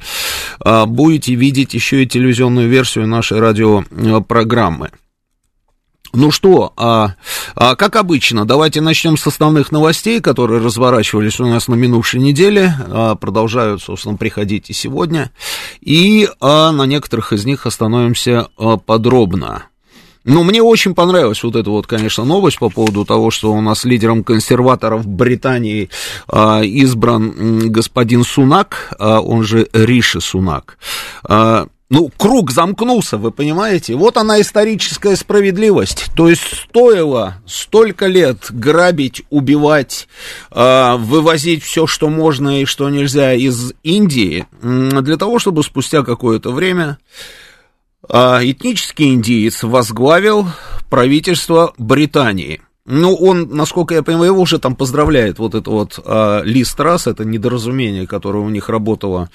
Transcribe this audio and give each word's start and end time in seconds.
а, 0.59 0.85
будете 0.85 1.35
видеть 1.35 1.73
еще 1.73 2.03
и 2.03 2.07
телевизионную 2.07 2.69
версию 2.69 3.07
нашей 3.07 3.39
радиопрограммы. 3.39 4.91
Ну 6.15 6.29
что, 6.29 6.73
а, 6.77 7.15
а, 7.55 7.75
как 7.75 7.95
обычно, 7.95 8.45
давайте 8.45 8.81
начнем 8.81 9.17
с 9.17 9.25
основных 9.25 9.71
новостей, 9.71 10.21
которые 10.21 10.61
разворачивались 10.61 11.39
у 11.39 11.47
нас 11.47 11.67
на 11.67 11.73
минувшей 11.73 12.19
неделе, 12.19 12.75
а, 12.87 13.15
продолжают, 13.15 13.81
собственно, 13.81 14.15
приходить 14.15 14.69
и 14.69 14.73
сегодня, 14.73 15.31
и 15.81 16.29
а, 16.39 16.71
на 16.71 16.83
некоторых 16.83 17.33
из 17.33 17.45
них 17.45 17.65
остановимся 17.65 18.47
а, 18.57 18.77
подробно. 18.77 19.63
Ну, 20.25 20.43
мне 20.43 20.61
очень 20.61 20.95
понравилась 20.95 21.43
вот 21.43 21.55
эта 21.55 21.69
вот, 21.69 21.85
конечно, 21.88 22.23
новость 22.23 22.59
по 22.59 22.69
поводу 22.69 23.05
того, 23.05 23.29
что 23.29 23.52
у 23.52 23.61
нас 23.61 23.83
лидером 23.83 24.23
консерваторов 24.23 25.05
Британии 25.05 25.89
а, 26.27 26.61
избран 26.61 27.69
господин 27.69 28.23
Сунак, 28.23 28.94
а, 28.99 29.19
он 29.19 29.44
же 29.44 29.67
Риши 29.73 30.21
Сунак. 30.21 30.77
А, 31.23 31.67
ну, 31.89 32.09
круг 32.17 32.49
замкнулся, 32.49 33.17
вы 33.17 33.31
понимаете? 33.31 33.94
Вот 33.94 34.17
она 34.17 34.41
историческая 34.41 35.16
справедливость. 35.16 36.07
То 36.16 36.27
есть 36.27 36.41
стоило 36.41 37.35
столько 37.45 38.07
лет 38.07 38.38
грабить, 38.49 39.21
убивать, 39.29 40.07
э, 40.49 40.95
вывозить 40.97 41.63
все, 41.63 41.85
что 41.85 42.09
можно 42.09 42.61
и 42.61 42.66
что 42.66 42.90
нельзя 42.90 43.34
из 43.34 43.73
Индии, 43.84 44.47
для 44.63 45.17
того, 45.17 45.38
чтобы 45.38 45.61
спустя 45.63 46.01
какое-то 46.01 46.51
время 46.51 46.97
этнический 48.09 49.14
индиец 49.14 49.64
возглавил 49.64 50.47
правительство 50.90 51.74
Британии. 51.78 52.62
Ну, 52.85 53.16
он, 53.16 53.47
насколько 53.49 53.95
я 53.95 54.03
понимаю, 54.03 54.33
его 54.33 54.41
уже 54.41 54.59
там 54.59 54.75
поздравляет 54.75 55.39
вот 55.39 55.55
это 55.55 55.69
вот 55.69 55.99
а, 56.05 56.41
Ли 56.41 56.66
Страс, 56.66 57.07
это 57.07 57.23
недоразумение, 57.23 58.05
которое 58.05 58.39
у 58.39 58.49
них 58.49 58.67
работало 58.67 59.29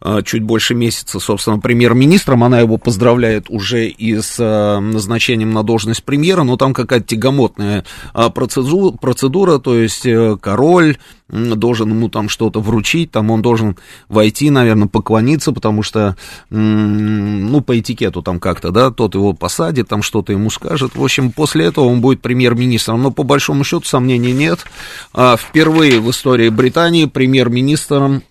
а, 0.00 0.22
чуть 0.22 0.42
больше 0.42 0.74
месяца, 0.74 1.20
собственно, 1.20 1.58
премьер-министром, 1.58 2.44
она 2.44 2.60
его 2.60 2.78
поздравляет 2.78 3.50
уже 3.50 3.88
и 3.88 4.18
с 4.18 4.36
а, 4.40 4.80
назначением 4.80 5.52
на 5.52 5.62
должность 5.62 6.02
премьера, 6.02 6.44
но 6.44 6.56
там 6.56 6.72
какая-то 6.72 7.04
тягомотная 7.04 7.84
а, 8.14 8.30
процедура, 8.30 8.96
процедура, 8.96 9.58
то 9.58 9.78
есть 9.78 10.06
а, 10.06 10.38
король, 10.38 10.96
должен 11.28 11.90
ему 11.90 12.08
там 12.08 12.28
что-то 12.28 12.60
вручить, 12.60 13.10
там 13.10 13.30
он 13.30 13.42
должен 13.42 13.76
войти, 14.08 14.50
наверное, 14.50 14.88
поклониться, 14.88 15.52
потому 15.52 15.82
что, 15.82 16.16
ну, 16.50 17.60
по 17.62 17.78
этикету 17.78 18.22
там 18.22 18.38
как-то, 18.38 18.70
да, 18.70 18.90
тот 18.90 19.14
его 19.14 19.32
посадит, 19.32 19.88
там 19.88 20.02
что-то 20.02 20.32
ему 20.32 20.50
скажет. 20.50 20.94
В 20.94 21.02
общем, 21.02 21.32
после 21.32 21.66
этого 21.66 21.86
он 21.86 22.00
будет 22.00 22.20
премьер-министром. 22.20 22.93
Но 22.96 23.10
по 23.10 23.22
большому 23.22 23.64
счету 23.64 23.86
сомнений 23.86 24.32
нет. 24.32 24.64
А, 25.12 25.36
впервые 25.36 26.00
в 26.00 26.10
истории 26.10 26.48
Британии 26.48 27.06
премьер-министром 27.06 28.22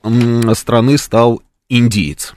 страны 0.54 0.98
стал 0.98 1.42
индиец. 1.70 2.34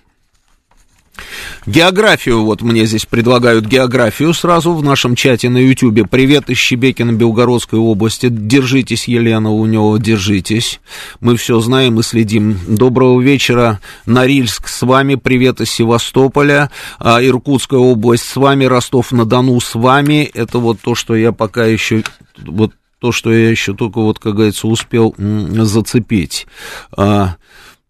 Географию, 1.67 2.45
вот 2.45 2.63
мне 2.63 2.87
здесь 2.87 3.07
предлагают 3.07 3.67
географию 3.67 4.33
сразу 4.35 4.73
в 4.73 4.85
нашем 4.85 5.17
чате 5.17 5.49
на 5.49 5.59
Ютьюбе. 5.59 6.05
Привет 6.05 6.49
из 6.49 6.59
Щебекина, 6.59 7.13
Белгородской 7.13 7.79
области. 7.79 8.29
Держитесь, 8.31 9.09
Елена, 9.09 9.51
у 9.51 9.67
него 9.67 9.97
держитесь. 9.99 10.81
Мы 11.21 11.37
все 11.37 11.59
знаем 11.61 11.99
и 11.99 12.03
следим. 12.03 12.59
Доброго 12.69 13.21
вечера, 13.21 13.81
Норильск 14.07 14.69
с 14.69 14.83
вами. 14.83 15.17
Привет 15.17 15.61
из 15.61 15.71
Севастополя. 15.71 16.71
А, 16.99 17.23
Иркутская 17.25 17.81
область 17.81 18.25
с 18.25 18.37
вами. 18.37 18.65
Ростов-на-Дону 18.65 19.59
с 19.61 19.75
вами. 19.75 20.31
Это 20.35 20.59
вот 20.59 20.81
то, 20.81 20.95
что 20.95 21.17
я 21.17 21.33
пока 21.33 21.65
еще... 21.65 22.05
Вот 22.39 22.73
то, 22.99 23.13
что 23.13 23.33
я 23.33 23.51
еще 23.51 23.75
только, 23.75 24.01
вот, 24.01 24.19
как 24.19 24.35
говорится, 24.35 24.69
успел 24.69 25.15
зацепить. 25.19 26.47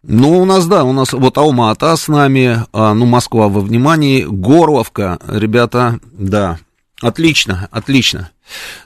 Ну, 0.09 0.39
у 0.39 0.45
нас, 0.45 0.65
да, 0.67 0.85
у 0.85 0.93
нас 0.93 1.11
вот 1.11 1.37
Алма-Ата 1.37 1.93
с 1.97 2.07
нами, 2.07 2.63
а, 2.71 2.93
ну, 2.93 3.05
Москва 3.05 3.49
во 3.49 3.59
внимании, 3.59 4.23
Горловка, 4.23 5.19
ребята, 5.27 5.99
да, 6.13 6.59
отлично, 7.01 7.67
отлично. 7.71 8.29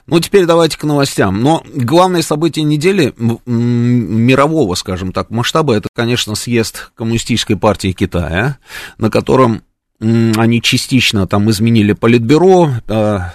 Ну, 0.08 0.18
теперь 0.18 0.46
давайте 0.46 0.76
к 0.76 0.82
новостям. 0.82 1.40
Но 1.40 1.62
главное 1.72 2.22
событие 2.22 2.64
недели 2.64 3.14
мирового, 3.46 4.74
скажем 4.74 5.12
так, 5.12 5.30
масштаба, 5.30 5.74
это, 5.74 5.88
конечно, 5.94 6.34
съезд 6.34 6.90
Коммунистической 6.96 7.56
партии 7.56 7.92
Китая, 7.92 8.58
на 8.98 9.08
котором 9.08 9.62
они 10.00 10.60
частично 10.60 11.28
там 11.28 11.48
изменили 11.50 11.92
политбюро, 11.92 12.70
а, 12.88 13.32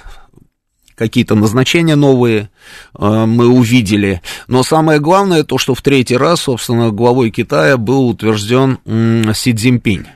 какие-то 0.97 1.35
назначения 1.35 1.95
новые 1.95 2.49
э, 2.97 3.25
мы 3.25 3.47
увидели. 3.47 4.21
Но 4.47 4.63
самое 4.63 4.99
главное 4.99 5.43
то, 5.43 5.57
что 5.57 5.75
в 5.75 5.81
третий 5.81 6.17
раз, 6.17 6.41
собственно, 6.41 6.89
главой 6.89 7.29
Китая 7.29 7.77
был 7.77 8.09
утвержден 8.09 8.79
э, 8.85 9.33
Си 9.33 9.53
Цзиньпинь. 9.53 10.07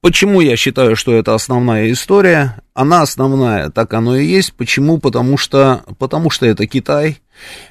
Почему 0.00 0.40
я 0.40 0.56
считаю, 0.56 0.96
что 0.96 1.14
это 1.14 1.34
основная 1.34 1.90
история? 1.90 2.60
Она 2.74 3.02
основная, 3.02 3.70
так 3.70 3.94
оно 3.94 4.16
и 4.16 4.26
есть. 4.26 4.52
Почему? 4.54 4.98
Потому 4.98 5.36
что, 5.36 5.84
потому 5.98 6.30
что 6.30 6.46
это 6.46 6.66
Китай. 6.66 7.18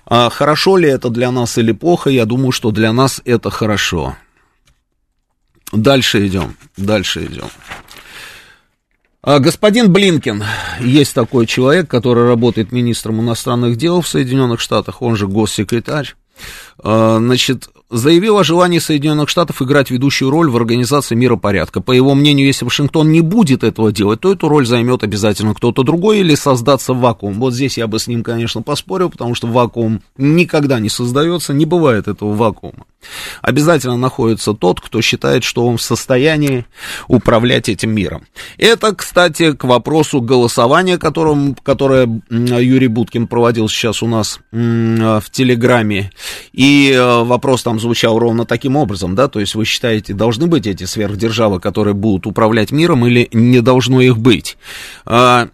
А 0.05 0.29
хорошо 0.29 0.77
ли 0.77 0.89
это 0.89 1.09
для 1.09 1.31
нас 1.31 1.57
или 1.57 1.71
плохо? 1.71 2.09
Я 2.09 2.25
думаю, 2.25 2.51
что 2.51 2.71
для 2.71 2.91
нас 2.91 3.21
это 3.25 3.49
хорошо. 3.49 4.15
Дальше 5.71 6.25
идем, 6.27 6.55
дальше 6.77 7.25
идем. 7.25 7.49
А, 9.27 9.39
господин 9.39 9.91
Блинкен, 9.91 10.41
есть 10.79 11.13
такой 11.13 11.47
человек, 11.47 11.89
который 11.89 12.25
работает 12.25 12.71
министром 12.71 13.19
иностранных 13.19 13.75
дел 13.75 13.99
в 13.99 14.07
Соединенных 14.07 14.61
Штатах, 14.61 15.01
он 15.01 15.17
же 15.17 15.27
госсекретарь. 15.27 16.15
А, 16.81 17.17
значит, 17.17 17.67
заявил 17.89 18.37
о 18.37 18.45
желании 18.45 18.79
Соединенных 18.79 19.27
Штатов 19.27 19.61
играть 19.61 19.91
ведущую 19.91 20.31
роль 20.31 20.49
в 20.49 20.55
организации 20.55 21.15
миропорядка. 21.15 21.81
По 21.81 21.91
его 21.91 22.15
мнению, 22.15 22.47
если 22.47 22.63
Вашингтон 22.63 23.11
не 23.11 23.19
будет 23.19 23.65
этого 23.65 23.91
делать, 23.91 24.21
то 24.21 24.31
эту 24.31 24.47
роль 24.47 24.65
займет 24.65 25.03
обязательно 25.03 25.53
кто-то 25.53 25.83
другой 25.83 26.19
или 26.19 26.33
создаться 26.33 26.93
вакуум. 26.93 27.33
Вот 27.33 27.53
здесь 27.53 27.77
я 27.77 27.87
бы 27.87 27.99
с 27.99 28.07
ним, 28.07 28.23
конечно, 28.23 28.61
поспорил, 28.61 29.09
потому 29.09 29.35
что 29.35 29.47
вакуум 29.47 30.03
никогда 30.17 30.79
не 30.79 30.87
создается, 30.87 31.53
не 31.53 31.65
бывает 31.65 32.07
этого 32.07 32.33
вакуума. 32.33 32.85
Обязательно 33.41 33.97
находится 33.97 34.53
тот, 34.53 34.81
кто 34.81 35.01
считает, 35.01 35.43
что 35.43 35.65
он 35.65 35.77
в 35.77 35.81
состоянии 35.81 36.65
управлять 37.07 37.69
этим 37.69 37.91
миром. 37.91 38.25
Это, 38.57 38.95
кстати, 38.95 39.53
к 39.53 39.63
вопросу 39.63 40.21
голосования, 40.21 40.97
которым, 40.97 41.55
которое 41.55 42.21
Юрий 42.29 42.87
Буткин 42.87 43.27
проводил 43.27 43.69
сейчас 43.69 44.03
у 44.03 44.07
нас 44.07 44.39
в 44.51 45.23
Телеграме. 45.31 46.11
И 46.53 46.91
э, 46.91 47.23
вопрос 47.23 47.63
там 47.63 47.79
звучал 47.79 48.19
ровно 48.19 48.45
таким 48.45 48.75
образом, 48.75 49.15
да, 49.15 49.27
то 49.27 49.39
есть 49.39 49.55
вы 49.55 49.65
считаете, 49.65 50.13
должны 50.13 50.47
быть 50.47 50.67
эти 50.67 50.85
сверхдержавы, 50.85 51.59
которые 51.59 51.93
будут 51.93 52.27
управлять 52.27 52.71
миром 52.71 53.05
или 53.05 53.29
не 53.31 53.61
должно 53.61 54.01
их 54.01 54.17
быть? 54.17 54.57
А, 55.05 55.49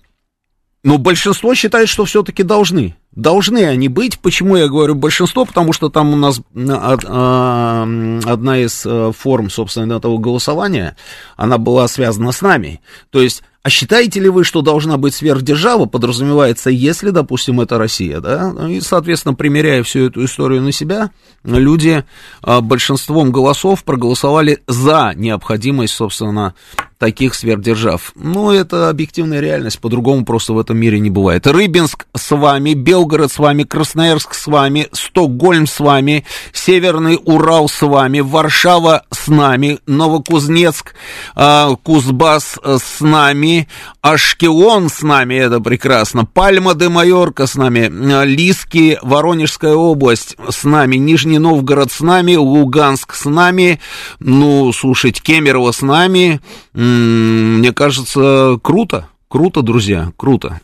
Но 0.84 0.98
большинство 0.98 1.56
считает, 1.56 1.90
что 1.90 2.06
все-таки 2.06 2.44
должны. 2.44 2.96
Должны 3.16 3.66
они 3.66 3.90
быть. 3.90 4.20
Почему 4.20 4.56
я 4.56 4.68
говорю 4.68 4.96
большинство? 4.96 5.46
Потому 5.46 5.72
что 5.72 5.90
там 5.90 6.14
у 6.14 6.16
нас 6.16 6.42
а, 6.56 6.98
а, 7.06 7.84
одна 8.26 8.58
из 8.58 8.84
э, 8.86 9.12
форм, 9.16 9.52
собственно, 9.52 9.94
этого 9.94 10.18
голосования, 10.18 10.96
она 11.36 11.60
была 11.60 11.88
связана 11.88 12.32
с 12.32 12.42
нами. 12.42 12.82
То 13.12 13.22
есть 13.22 13.44
а 13.64 13.70
считаете 13.70 14.20
ли 14.20 14.28
вы, 14.28 14.44
что 14.44 14.62
должна 14.62 14.98
быть 14.98 15.16
сверхдержава, 15.16 15.86
подразумевается, 15.86 16.70
если, 16.70 17.12
допустим, 17.12 17.62
это 17.62 17.78
Россия, 17.78 18.20
да? 18.20 18.52
Ну 18.52 18.68
и, 18.68 18.82
соответственно, 18.82 19.36
примеряя 19.36 19.84
всю 19.84 20.08
эту 20.08 20.26
историю 20.26 20.62
на 20.62 20.74
себя, 20.74 21.12
люди 21.46 22.04
а, 22.42 22.60
большинством 22.60 23.32
голосов 23.32 23.86
проголосовали 23.86 24.60
за 24.68 25.14
необходимость, 25.16 25.94
собственно, 25.94 26.56
таких 27.04 27.36
сверхдержав. 27.36 28.14
Ну, 28.16 28.52
это 28.52 28.90
объективная 28.90 29.40
реальность, 29.40 29.80
по-другому 29.80 30.26
просто 30.26 30.54
в 30.54 30.60
этом 30.60 30.78
мире 30.78 31.00
не 31.00 31.10
бывает. 31.10 31.46
Рыбинск 31.48 32.06
с 32.16 32.36
вами, 32.36 32.74
Белгород 32.74 33.32
с 33.32 33.40
вами, 33.40 33.64
Красноярск 33.64 34.34
с 34.34 34.48
вами, 34.48 34.88
Стокгольм 34.94 35.68
с 35.68 35.80
вами, 35.80 36.26
Северный 36.54 37.20
Урал 37.24 37.68
с 37.68 37.82
вами, 37.82 38.22
Варшава 38.22 39.04
с 39.12 39.28
нами, 39.28 39.80
Новокузнецк, 39.86 40.96
э, 41.36 41.76
Кузбасс 41.84 42.58
с 42.64 43.02
нами, 43.02 43.53
Ашкелон 44.02 44.90
с 44.90 45.02
нами, 45.02 45.36
это 45.36 45.60
прекрасно, 45.60 46.26
Пальма 46.26 46.74
де 46.74 46.90
Майорка 46.90 47.48
с 47.48 47.56
нами, 47.56 47.90
Лиски, 48.26 49.00
Воронежская 49.02 49.74
область 49.74 50.36
с 50.50 50.64
нами, 50.64 50.98
Нижний 50.98 51.40
Новгород 51.40 51.92
с 51.92 52.02
нами, 52.02 52.36
Луганск 52.36 53.14
с 53.16 53.26
нами, 53.26 53.80
ну, 54.20 54.72
слушайте, 54.74 55.22
Кемерово 55.22 55.72
с 55.72 55.82
нами, 55.82 56.42
мне 56.74 57.72
кажется, 57.74 58.58
круто, 58.62 59.08
круто, 59.28 59.62
друзья, 59.62 60.12
круто. 60.18 60.60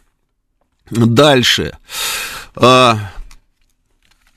Дальше. 0.91 1.77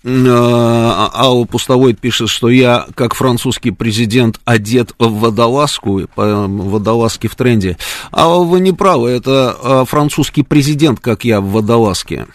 А, 0.04 1.10
а, 1.14 1.22
Алла 1.22 1.44
Пустовой 1.44 1.94
пишет, 1.94 2.28
что 2.28 2.48
я, 2.48 2.86
как 2.94 3.14
французский 3.14 3.70
президент, 3.70 4.40
одет 4.44 4.94
в 4.98 5.20
водолазку, 5.20 6.02
водолазки 6.16 7.28
в 7.28 7.36
тренде. 7.36 7.76
А 8.10 8.28
вы 8.28 8.60
не 8.60 8.72
правы, 8.72 9.10
это 9.10 9.56
а, 9.62 9.84
французский 9.84 10.42
президент, 10.42 11.00
как 11.00 11.24
я, 11.24 11.40
в 11.40 11.50
водолазке. 11.50 12.26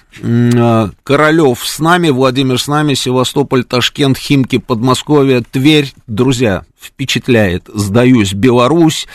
Королев 1.03 1.59
с 1.65 1.79
нами, 1.79 2.09
Владимир 2.09 2.59
с 2.59 2.67
нами, 2.67 2.93
Севастополь, 2.93 3.63
Ташкент, 3.63 4.17
Химки, 4.17 4.57
Подмосковье, 4.57 5.41
Тверь. 5.41 5.93
Друзья, 6.07 6.63
впечатляет. 6.79 7.69
Сдаюсь, 7.73 8.33
Беларусь, 8.33 9.07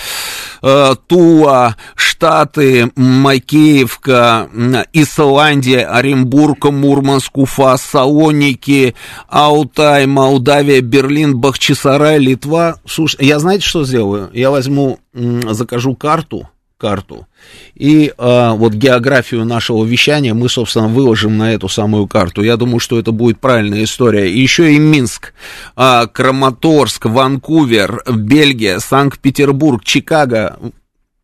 э, 0.63 0.95
Тула, 1.07 1.77
Штаты, 1.95 2.91
Макеевка, 2.97 4.49
Исландия, 4.93 5.87
Оренбург, 5.87 6.65
Мурманск, 6.71 7.39
Уфа, 7.39 7.77
Салоники, 7.77 8.95
Алтай, 9.29 10.07
Молдавия, 10.07 10.81
Берлин, 10.81 11.39
Бахчисарай, 11.39 12.19
Литва. 12.19 12.77
Слушай, 12.87 13.27
я 13.27 13.39
знаете, 13.39 13.67
что 13.67 13.85
сделаю? 13.85 14.31
Я 14.33 14.51
возьму, 14.51 14.99
закажу 15.13 15.95
карту, 15.95 16.49
карту. 16.83 17.29
И 17.77 18.13
а, 18.19 18.55
вот 18.55 18.75
географию 18.75 19.45
нашего 19.45 19.85
вещания 19.85 20.35
мы, 20.35 20.49
собственно, 20.49 20.89
выложим 20.89 21.39
на 21.39 21.55
эту 21.55 21.69
самую 21.69 22.09
карту. 22.09 22.43
Я 22.43 22.57
думаю, 22.57 22.81
что 22.81 22.99
это 22.99 23.13
будет 23.13 23.39
правильная 23.39 23.85
история. 23.85 24.29
И 24.29 24.41
еще 24.41 24.75
и 24.75 24.79
Минск, 24.81 25.33
а, 25.77 26.09
Краматорск, 26.09 27.07
Ванкувер, 27.07 28.03
Бельгия, 28.13 28.81
Санкт-Петербург, 28.81 29.85
Чикаго. 29.85 30.59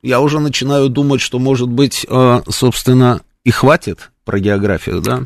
Я 0.00 0.20
уже 0.20 0.38
начинаю 0.38 0.88
думать, 0.88 1.20
что, 1.20 1.40
может 1.40 1.68
быть, 1.68 2.06
а, 2.08 2.42
собственно, 2.48 3.20
и 3.42 3.50
хватит 3.50 4.12
про 4.24 4.38
географию, 4.38 5.00
да? 5.00 5.24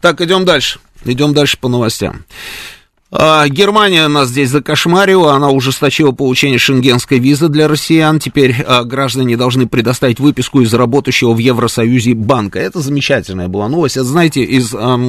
Так, 0.00 0.22
идем 0.22 0.46
дальше. 0.46 0.80
Идем 1.04 1.34
дальше 1.34 1.58
по 1.60 1.68
новостям. 1.68 2.24
А, 3.12 3.46
Германия 3.48 4.08
нас 4.08 4.28
здесь 4.28 4.50
закошмарила, 4.50 5.34
она 5.34 5.50
ужесточила 5.50 6.10
получение 6.10 6.58
шенгенской 6.58 7.18
визы 7.18 7.48
для 7.48 7.68
россиян. 7.68 8.18
Теперь 8.18 8.62
а, 8.62 8.82
граждане 8.82 9.36
должны 9.36 9.68
предоставить 9.68 10.18
выписку 10.18 10.60
из 10.60 10.74
работающего 10.74 11.32
в 11.32 11.38
Евросоюзе 11.38 12.14
банка. 12.14 12.58
Это 12.58 12.80
замечательная 12.80 13.46
была 13.48 13.68
новость. 13.68 13.96
Это, 13.96 14.06
знаете, 14.06 14.42
из 14.42 14.74
эм, 14.74 15.06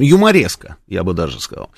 юмореска, 0.00 0.76
я 0.86 1.04
бы 1.04 1.12
даже 1.12 1.38
сказал. 1.40 1.68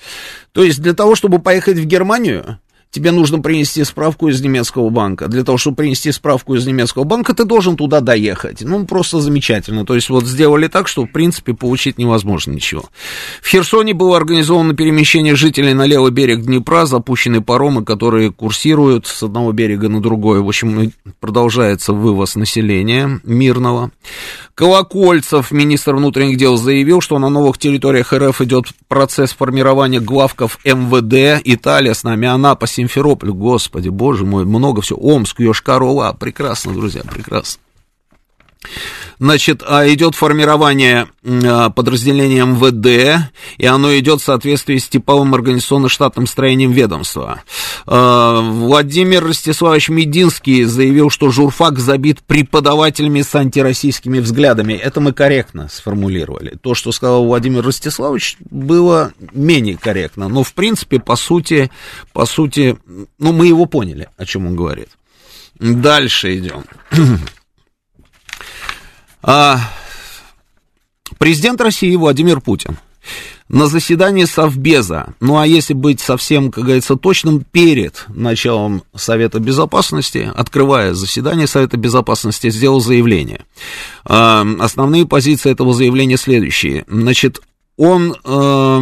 То 0.53 0.63
есть 0.63 0.81
для 0.81 0.93
того, 0.93 1.15
чтобы 1.15 1.39
поехать 1.39 1.77
в 1.77 1.85
Германию, 1.85 2.59
тебе 2.91 3.11
нужно 3.11 3.39
принести 3.39 3.83
справку 3.83 4.27
из 4.27 4.41
немецкого 4.41 4.89
банка. 4.89 5.27
Для 5.27 5.43
того, 5.43 5.57
чтобы 5.57 5.77
принести 5.77 6.11
справку 6.11 6.55
из 6.55 6.67
немецкого 6.67 7.05
банка, 7.05 7.33
ты 7.33 7.45
должен 7.45 7.77
туда 7.77 8.01
доехать. 8.01 8.61
Ну, 8.61 8.85
просто 8.85 9.21
замечательно. 9.21 9.85
То 9.85 9.95
есть 9.95 10.09
вот 10.09 10.25
сделали 10.25 10.67
так, 10.67 10.87
что, 10.87 11.05
в 11.05 11.11
принципе, 11.11 11.53
получить 11.53 11.97
невозможно 11.97 12.51
ничего. 12.51 12.83
В 13.41 13.47
Херсоне 13.47 13.93
было 13.93 14.17
организовано 14.17 14.75
перемещение 14.75 15.35
жителей 15.35 15.73
на 15.73 15.85
левый 15.85 16.11
берег 16.11 16.41
Днепра, 16.41 16.85
запущены 16.85 17.41
паромы, 17.41 17.83
которые 17.85 18.31
курсируют 18.31 19.07
с 19.07 19.23
одного 19.23 19.53
берега 19.53 19.87
на 19.87 20.01
другой. 20.01 20.41
В 20.41 20.47
общем, 20.47 20.91
продолжается 21.19 21.93
вывоз 21.93 22.35
населения 22.35 23.21
мирного. 23.23 23.91
Колокольцев, 24.55 25.51
министр 25.51 25.95
внутренних 25.95 26.37
дел, 26.37 26.57
заявил, 26.57 27.01
что 27.01 27.17
на 27.19 27.29
новых 27.29 27.57
территориях 27.57 28.13
РФ 28.13 28.41
идет 28.41 28.65
процесс 28.87 29.33
формирования 29.33 29.99
главков 29.99 30.59
МВД. 30.65 31.41
Италия 31.43 31.93
с 31.93 32.03
нами, 32.03 32.27
Анапа, 32.27 32.67
Симферополь, 32.67 33.31
господи, 33.31 33.89
боже 33.89 34.25
мой, 34.25 34.45
много 34.45 34.81
всего. 34.81 34.99
Омск, 34.99 35.39
Йошкар-Ола, 35.39 36.15
прекрасно, 36.17 36.73
друзья, 36.73 37.01
прекрасно. 37.03 37.61
Значит, 39.21 39.61
а, 39.67 39.87
идет 39.87 40.15
формирование 40.15 41.07
а, 41.23 41.69
подразделения 41.69 42.43
МВД, 42.43 43.29
и 43.57 43.65
оно 43.67 43.95
идет 43.97 44.21
в 44.21 44.23
соответствии 44.23 44.77
с 44.77 44.87
типовым 44.87 45.35
организационно-штатным 45.35 46.25
строением 46.25 46.71
ведомства. 46.71 47.43
А, 47.85 48.41
Владимир 48.41 49.23
Ростиславович 49.23 49.89
Мединский 49.89 50.63
заявил, 50.63 51.11
что 51.11 51.29
журфак 51.29 51.77
забит 51.77 52.21
преподавателями 52.21 53.21
с 53.21 53.33
антироссийскими 53.35 54.19
взглядами. 54.19 54.73
Это 54.73 55.01
мы 55.01 55.13
корректно 55.13 55.69
сформулировали. 55.71 56.57
То, 56.61 56.73
что 56.73 56.91
сказал 56.91 57.25
Владимир 57.25 57.63
Ростиславович, 57.63 58.37
было 58.49 59.13
менее 59.33 59.77
корректно. 59.77 60.29
Но, 60.29 60.43
в 60.43 60.53
принципе, 60.53 60.99
по 60.99 61.15
сути, 61.15 61.69
по 62.13 62.25
сути, 62.25 62.77
ну, 63.19 63.33
мы 63.33 63.45
его 63.45 63.65
поняли, 63.65 64.09
о 64.17 64.25
чем 64.25 64.47
он 64.47 64.55
говорит. 64.55 64.89
Дальше 65.59 66.35
идем. 66.37 66.63
А, 69.23 69.59
президент 71.17 71.61
России 71.61 71.95
Владимир 71.95 72.41
Путин 72.41 72.77
на 73.49 73.67
заседании 73.67 74.25
Совбеза, 74.25 75.13
ну 75.19 75.37
а 75.37 75.45
если 75.45 75.73
быть 75.73 75.99
совсем, 75.99 76.51
как 76.51 76.63
говорится, 76.63 76.95
точным, 76.95 77.43
перед 77.43 78.05
началом 78.07 78.83
Совета 78.95 79.39
Безопасности, 79.39 80.31
открывая 80.33 80.93
заседание 80.93 81.47
Совета 81.47 81.77
Безопасности, 81.77 82.49
сделал 82.49 82.79
заявление. 82.79 83.45
А, 84.05 84.45
основные 84.59 85.05
позиции 85.05 85.51
этого 85.51 85.73
заявления 85.73 86.17
следующие. 86.17 86.85
Значит, 86.87 87.41
он 87.77 88.13
э, 88.13 88.79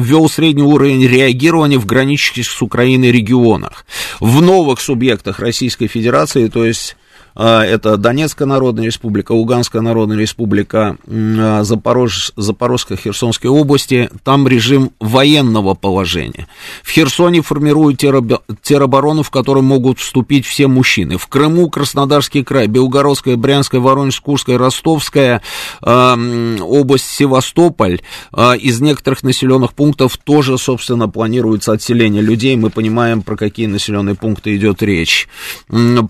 ввел 0.00 0.28
средний 0.28 0.62
уровень 0.62 1.06
реагирования 1.06 1.78
в 1.78 1.86
граничащих 1.86 2.50
с 2.50 2.60
Украиной 2.62 3.12
регионах. 3.12 3.86
В 4.18 4.42
новых 4.42 4.80
субъектах 4.80 5.38
Российской 5.38 5.86
Федерации, 5.86 6.48
то 6.48 6.64
есть 6.64 6.96
это 7.34 7.96
Донецкая 7.96 8.46
Народная 8.46 8.86
Республика, 8.86 9.32
Луганская 9.32 9.82
Народная 9.82 10.18
Республика, 10.18 10.96
а, 11.06 11.62
Запорож, 11.64 12.32
Запорожская, 12.36 12.98
Херсонская 12.98 13.50
области, 13.50 14.10
там 14.24 14.46
режим 14.48 14.92
военного 15.00 15.74
положения. 15.74 16.46
В 16.82 16.90
Херсоне 16.90 17.42
формируют 17.42 17.98
тероборону, 17.98 19.22
в 19.22 19.30
которую 19.30 19.64
могут 19.64 19.98
вступить 19.98 20.46
все 20.46 20.66
мужчины. 20.66 21.18
В 21.18 21.26
Крыму, 21.26 21.70
Краснодарский 21.70 22.44
край, 22.44 22.66
Белгородская, 22.66 23.36
Брянская, 23.36 23.80
Воронежская, 23.80 24.22
Курская, 24.24 24.58
Ростовская, 24.58 25.42
э, 25.82 26.56
область 26.60 27.06
Севастополь, 27.06 28.00
э, 28.32 28.56
из 28.58 28.80
некоторых 28.80 29.22
населенных 29.22 29.74
пунктов 29.74 30.16
тоже, 30.16 30.58
собственно, 30.58 31.08
планируется 31.08 31.72
отселение 31.72 32.22
людей. 32.22 32.56
Мы 32.56 32.70
понимаем, 32.70 33.22
про 33.22 33.36
какие 33.36 33.66
населенные 33.66 34.14
пункты 34.14 34.56
идет 34.56 34.82
речь. 34.82 35.28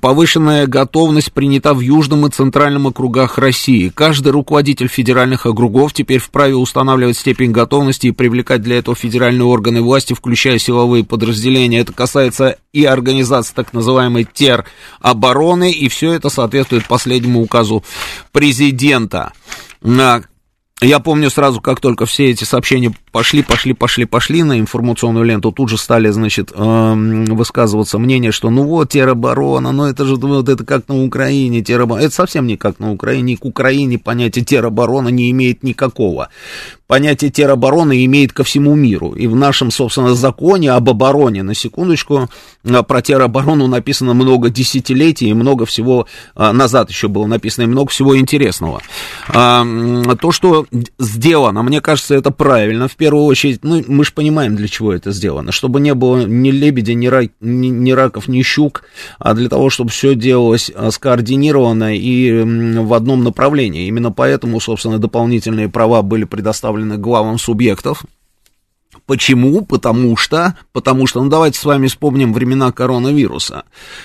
Повышенная 0.00 0.67
готовность 0.67 1.12
готовность 1.12 1.33
принята 1.35 1.75
в 1.75 1.81
Южном 1.81 2.26
и 2.26 2.31
Центральном 2.31 2.87
округах 2.87 3.37
России. 3.37 3.90
Каждый 3.95 4.33
руководитель 4.33 4.88
федеральных 4.88 5.45
округов 5.45 5.92
теперь 5.92 6.21
вправе 6.21 6.54
устанавливать 6.54 7.19
степень 7.19 7.52
готовности 7.52 8.07
и 8.07 8.12
привлекать 8.12 8.62
для 8.62 8.78
этого 8.78 8.97
федеральные 8.97 9.45
органы 9.45 9.83
власти, 9.83 10.14
включая 10.14 10.59
силовые 10.59 11.04
подразделения. 11.04 11.81
Это 11.81 11.92
касается 11.92 12.57
и 12.73 12.87
организации 12.87 13.52
так 13.54 13.75
называемой 13.75 14.26
теробороны, 14.33 15.71
и 15.71 15.88
все 15.88 16.14
это 16.14 16.31
соответствует 16.31 16.88
последнему 16.88 17.42
указу 17.42 17.85
президента. 18.33 19.33
Я 20.83 20.99
помню 20.99 21.31
сразу, 21.31 21.61
как 21.61 21.81
только 21.81 22.07
все 22.07 22.31
эти 22.31 22.45
сообщения 22.45 22.93
пошли, 23.12 23.43
пошли, 23.43 23.73
пошли, 23.73 24.05
пошли 24.05 24.43
на 24.43 24.59
информационную 24.59 25.25
ленту, 25.25 25.53
тут 25.53 25.69
же 25.69 25.79
стали, 25.79 26.11
значит, 26.11 26.53
э, 26.55 26.95
высказываться 27.29 27.99
мнение, 27.99 28.33
что 28.33 28.51
ну 28.51 28.65
вот 28.65 28.91
тероборона, 28.91 29.73
ну 29.73 29.85
это 29.85 30.05
же 30.05 30.17
вот 30.17 30.49
это 30.49 30.65
как 30.65 30.89
на 30.89 31.03
Украине 31.05 31.62
тероборона. 31.62 32.05
Это 32.05 32.15
совсем 32.15 32.47
не 32.47 32.57
как 32.57 32.79
на 32.79 32.93
Украине, 32.93 33.37
к 33.37 33.45
Украине 33.45 33.99
понятие 33.99 34.45
тероборона 34.45 35.09
не 35.09 35.31
имеет 35.31 35.62
никакого 35.62 36.29
понятие 36.93 37.31
теробороны 37.31 38.05
имеет 38.05 38.35
ко 38.35 38.45
всему 38.45 38.75
миру. 38.75 39.12
И 39.12 39.27
в 39.27 39.35
нашем, 39.35 39.71
собственно, 39.71 40.15
законе 40.15 40.73
об 40.73 40.91
обороне, 40.91 41.43
на 41.43 41.55
секундочку, 41.55 42.29
а, 42.65 42.83
про 42.83 43.01
тероборону 43.01 43.67
написано 43.67 44.12
много 44.12 44.51
десятилетий, 44.51 45.31
и 45.31 45.33
много 45.33 45.65
всего 45.65 46.07
а, 46.35 46.53
назад 46.53 46.91
еще 46.91 47.09
было 47.09 47.25
написано, 47.25 47.65
и 47.65 47.67
много 47.67 47.89
всего 47.89 48.19
интересного. 48.19 48.83
А, 49.29 49.65
то, 50.21 50.33
что 50.33 50.67
сделано, 50.99 51.62
мне 51.62 51.81
кажется, 51.81 52.14
это 52.14 52.31
правильно. 52.31 52.88
В 52.88 52.97
первую 52.97 53.25
очередь, 53.25 53.62
ну, 53.62 53.83
мы 53.87 54.05
же 54.05 54.12
понимаем, 54.12 54.57
для 54.57 54.69
чего 54.69 54.93
это 54.93 55.12
сделано. 55.12 55.52
Чтобы 55.52 55.81
не 55.81 55.95
было 55.95 56.25
ни 56.25 56.50
лебедя, 56.50 56.95
ни, 56.95 57.07
рак, 57.07 57.31
ни, 57.41 57.69
ни 57.69 57.93
раков, 57.93 58.29
ни 58.29 58.43
щук, 58.43 58.85
а 59.19 59.35
для 59.35 59.49
того, 59.49 59.71
чтобы 59.71 59.91
все 59.91 60.14
делалось 60.14 60.71
скоординированно 60.91 61.97
и 61.97 62.43
в 62.79 62.95
одном 62.95 63.23
направлении. 63.23 63.87
Именно 63.87 64.12
поэтому, 64.12 64.61
собственно, 64.61 64.99
дополнительные 64.99 65.69
права 65.69 66.02
были 66.02 66.25
предоставлены 66.25 66.97
главам 66.97 67.38
субъектов. 67.38 68.05
Почему? 69.06 69.64
Потому 69.64 70.16
что, 70.16 70.56
потому 70.73 71.06
что, 71.06 71.23
ну 71.23 71.28
давайте 71.28 71.59
с 71.59 71.64
вами 71.64 71.88
вспомним 71.88 72.32
времена 72.32 72.71
коронавируса. 72.71 73.64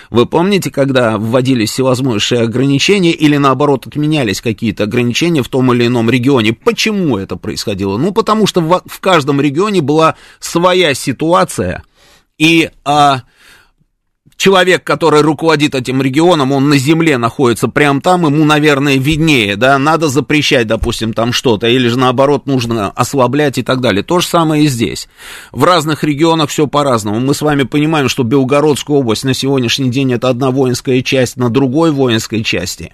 Вы 0.10 0.26
помните, 0.26 0.72
когда 0.72 1.18
вводились 1.18 1.72
всевозможные 1.72 2.42
ограничения 2.42 3.12
или 3.12 3.38
наоборот 3.38 3.86
отменялись 3.86 4.42
какие-то 4.42 4.84
ограничения 4.84 5.44
в 5.44 5.50
том 5.50 5.72
или 5.74 5.88
ином 5.88 6.10
регионе? 6.10 6.54
Почему 6.54 7.18
это 7.18 7.36
происходило? 7.36 7.98
Ну 7.98 8.12
потому 8.12 8.48
что 8.48 8.62
в, 8.62 8.82
в 8.86 9.00
каждом 9.00 9.40
регионе 9.40 9.82
была 9.82 10.16
своя 10.40 10.94
ситуация, 10.94 11.84
и 12.38 12.70
а, 12.84 13.22
человек, 14.38 14.84
который 14.84 15.22
руководит 15.22 15.76
этим 15.76 16.02
регионом, 16.02 16.52
он 16.52 16.70
на 16.70 16.78
земле 16.78 17.18
находится 17.18 17.68
прямо 17.68 18.00
там, 18.00 18.26
ему, 18.26 18.46
наверное, 18.46 18.98
виднее, 18.98 19.56
да, 19.56 19.78
надо 19.78 20.08
запрещать, 20.08 20.68
допустим, 20.68 21.14
там 21.14 21.34
что-то, 21.34 21.68
или 21.68 21.88
же 21.88 21.98
наоборот 21.98 22.46
нужно 22.46 22.92
ослаблять 22.92 23.58
и 23.58 23.64
так 23.64 23.82
далее. 23.82 24.04
То 24.04 24.20
же 24.20 24.28
самое 24.28 24.64
и 24.64 24.68
здесь. 24.68 25.10
В 25.52 25.64
разных 25.64 26.04
регионах 26.04 26.50
все 26.50 26.68
по-разному. 26.68 27.20
Мы 27.20 27.34
с 27.34 27.42
вами 27.42 27.64
понимаем, 27.64 28.08
что 28.08 28.24
Белгородская 28.24 28.96
область 28.96 29.24
на 29.24 29.34
сегодняшний 29.34 29.90
день 29.90 30.14
это 30.14 30.30
одна 30.30 30.52
воинская 30.52 31.02
часть 31.02 31.36
на 31.36 31.50
другой 31.50 31.92
воинской 31.92 32.44
части. 32.44 32.94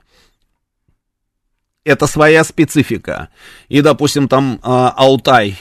Это 1.84 2.08
своя 2.08 2.46
специфика. 2.46 3.28
И, 3.68 3.82
допустим, 3.82 4.30
там 4.30 4.60
а, 4.64 4.94
Алтай 4.96 5.60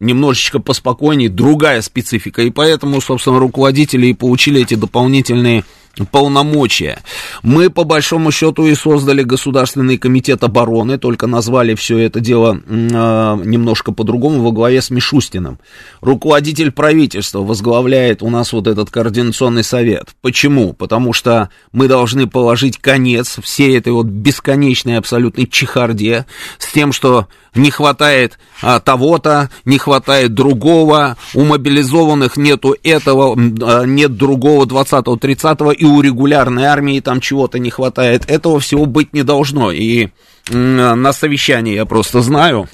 немножечко 0.00 0.60
поспокойнее, 0.60 1.28
другая 1.28 1.82
специфика. 1.82 2.42
И 2.42 2.50
поэтому, 2.50 3.00
собственно, 3.00 3.38
руководители 3.38 4.06
и 4.06 4.14
получили 4.14 4.62
эти 4.62 4.74
дополнительные 4.74 5.64
полномочия. 6.06 7.00
Мы, 7.42 7.70
по 7.70 7.84
большому 7.84 8.30
счету, 8.30 8.66
и 8.66 8.74
создали 8.74 9.22
Государственный 9.22 9.98
комитет 9.98 10.44
обороны, 10.44 10.98
только 10.98 11.26
назвали 11.26 11.74
все 11.74 11.98
это 11.98 12.20
дело 12.20 12.60
э, 12.66 13.42
немножко 13.44 13.92
по-другому, 13.92 14.42
во 14.42 14.52
главе 14.52 14.80
с 14.80 14.90
Мишустиным. 14.90 15.58
Руководитель 16.00 16.70
правительства 16.70 17.40
возглавляет 17.40 18.22
у 18.22 18.30
нас 18.30 18.52
вот 18.52 18.66
этот 18.66 18.90
координационный 18.90 19.64
совет. 19.64 20.08
Почему? 20.20 20.72
Потому 20.72 21.12
что 21.12 21.50
мы 21.72 21.88
должны 21.88 22.26
положить 22.26 22.78
конец 22.78 23.38
всей 23.42 23.76
этой 23.76 23.92
вот 23.92 24.06
бесконечной 24.06 24.98
абсолютной 24.98 25.46
чехарде 25.46 26.26
с 26.58 26.72
тем, 26.72 26.92
что 26.92 27.28
не 27.58 27.70
хватает 27.70 28.38
а, 28.62 28.80
того-то, 28.80 29.50
не 29.64 29.78
хватает 29.78 30.34
другого, 30.34 31.16
у 31.34 31.44
мобилизованных 31.44 32.36
нету 32.36 32.76
этого, 32.82 33.34
а, 33.34 33.84
нет 33.84 34.16
другого 34.16 34.64
20-го, 34.64 35.16
30-го, 35.16 35.72
и 35.72 35.84
у 35.84 36.00
регулярной 36.00 36.64
армии 36.64 37.00
там 37.00 37.20
чего-то 37.20 37.58
не 37.58 37.70
хватает. 37.70 38.24
Этого 38.28 38.60
всего 38.60 38.86
быть 38.86 39.12
не 39.12 39.22
должно. 39.22 39.70
И 39.70 40.08
на 40.50 41.12
совещании 41.12 41.74
я 41.74 41.84
просто 41.84 42.22
знаю, 42.22 42.68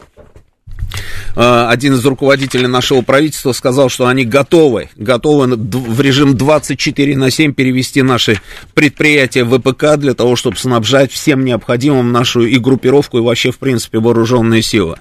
один 1.34 1.94
из 1.94 2.04
руководителей 2.04 2.66
нашего 2.66 3.02
правительства 3.02 3.52
сказал, 3.52 3.88
что 3.88 4.06
они 4.06 4.24
готовы, 4.24 4.88
готовы 4.96 5.56
в 5.56 6.00
режим 6.00 6.36
24 6.36 7.16
на 7.16 7.30
7 7.30 7.52
перевести 7.54 8.02
наши 8.02 8.40
предприятия 8.74 9.44
в 9.44 9.58
ВПК 9.58 9.96
для 9.96 10.14
того, 10.14 10.36
чтобы 10.36 10.56
снабжать 10.56 11.12
всем 11.12 11.44
необходимым 11.44 12.12
нашу 12.12 12.42
и 12.42 12.58
группировку, 12.58 13.18
и 13.18 13.20
вообще, 13.20 13.50
в 13.50 13.58
принципе, 13.58 13.98
вооруженные 13.98 14.62
силы. 14.62 14.98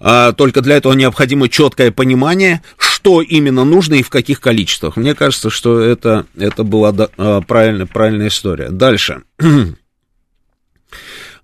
А, 0.00 0.32
только 0.32 0.60
для 0.60 0.76
этого 0.76 0.92
необходимо 0.92 1.48
четкое 1.48 1.90
понимание, 1.90 2.62
что 2.78 3.20
именно 3.20 3.64
нужно 3.64 3.94
и 3.94 4.02
в 4.02 4.10
каких 4.10 4.40
количествах. 4.40 4.96
Мне 4.96 5.14
кажется, 5.14 5.50
что 5.50 5.80
это, 5.80 6.26
это 6.36 6.64
была 6.64 6.94
э, 7.16 7.40
правильная, 7.46 7.86
правильная 7.86 8.28
история. 8.28 8.70
Дальше. 8.70 9.22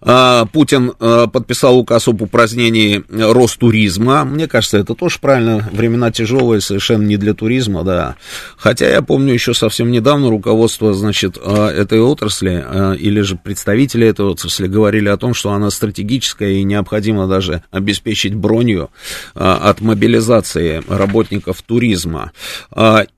А, 0.03 0.47
Путин 0.47 0.93
а, 0.99 1.27
подписал 1.27 1.79
указ 1.79 2.09
об 2.09 2.23
упразднении 2.23 3.05
Ростуризма. 3.11 4.25
Мне 4.25 4.49
кажется, 4.49 4.79
это 4.79 4.95
тоже 4.95 5.19
правильно. 5.21 5.69
Времена 5.73 6.11
тяжелые, 6.11 6.61
совершенно 6.61 7.03
не 7.03 7.17
для 7.17 7.35
туризма, 7.35 7.85
да. 7.85 8.17
Хотя 8.57 8.89
я 8.89 9.03
помню 9.03 9.35
еще 9.35 9.53
совсем 9.53 9.91
недавно 9.91 10.31
руководство, 10.31 10.95
значит, 10.95 11.39
а, 11.43 11.69
этой 11.71 12.01
отрасли, 12.01 12.65
или 12.99 13.21
же 13.21 13.37
представители 13.37 14.07
этой 14.07 14.25
отрасли 14.25 14.67
говорили 14.67 15.09
о 15.09 15.17
том, 15.17 15.35
что 15.35 15.53
она 15.53 15.71
стратегическая 15.71 16.53
и 16.53 16.63
необходимо 16.63 17.27
даже 17.27 17.63
обеспечить 17.71 18.35
бронью 18.35 18.91
от 19.35 19.81
мобилизации 19.81 20.83
работников 20.89 21.63
туризма. 21.63 22.33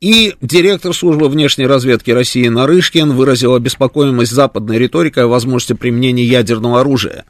И 0.00 0.34
директор 0.40 0.94
службы 0.94 1.28
внешней 1.28 1.66
разведки 1.66 2.10
России 2.10 2.48
Нарышкин 2.48 3.12
выразил 3.12 3.54
обеспокоенность 3.54 4.32
западной 4.32 4.78
риторикой 4.78 5.24
о 5.24 5.28
возможности 5.28 5.74
применения 5.74 6.24
ядерного 6.24 6.71
ядерного 6.72 6.80
оружия. 6.80 7.24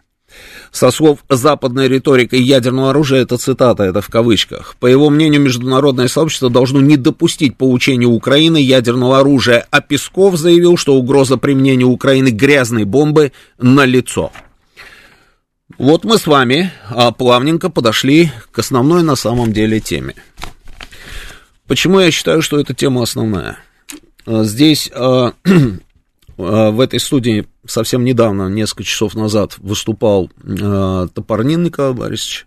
Со 0.70 0.90
слов 0.90 1.18
«западная 1.28 1.86
риторика 1.88 2.36
ядерного 2.36 2.90
оружия» 2.90 3.20
это 3.22 3.36
цитата, 3.36 3.82
это 3.82 4.00
в 4.00 4.08
кавычках. 4.08 4.76
По 4.80 4.86
его 4.86 5.10
мнению, 5.10 5.42
международное 5.42 6.08
сообщество 6.08 6.48
должно 6.48 6.80
не 6.80 6.96
допустить 6.96 7.58
получения 7.58 8.06
Украины 8.06 8.56
ядерного 8.56 9.18
оружия, 9.18 9.66
а 9.70 9.82
Песков 9.82 10.36
заявил, 10.36 10.78
что 10.78 10.94
угроза 10.94 11.36
применения 11.36 11.84
Украины 11.84 12.30
грязной 12.30 12.84
бомбы 12.84 13.32
налицо. 13.58 14.32
Вот 15.78 16.04
мы 16.04 16.16
с 16.16 16.26
вами 16.26 16.72
а, 16.88 17.12
плавненько 17.12 17.68
подошли 17.68 18.30
к 18.50 18.58
основной 18.58 19.02
на 19.02 19.16
самом 19.16 19.52
деле 19.52 19.80
теме. 19.80 20.14
Почему 21.66 22.00
я 22.00 22.10
считаю, 22.10 22.40
что 22.40 22.58
эта 22.58 22.72
тема 22.74 23.02
основная? 23.02 23.58
А, 24.26 24.44
здесь 24.44 24.90
а, 24.94 25.32
в 26.42 26.80
этой 26.80 27.00
студии 27.00 27.46
совсем 27.66 28.04
недавно, 28.04 28.48
несколько 28.48 28.84
часов 28.84 29.14
назад, 29.14 29.56
выступал 29.58 30.30
э, 30.42 31.08
Топорнин 31.14 31.62
Николай 31.62 31.94
Борисович, 31.94 32.46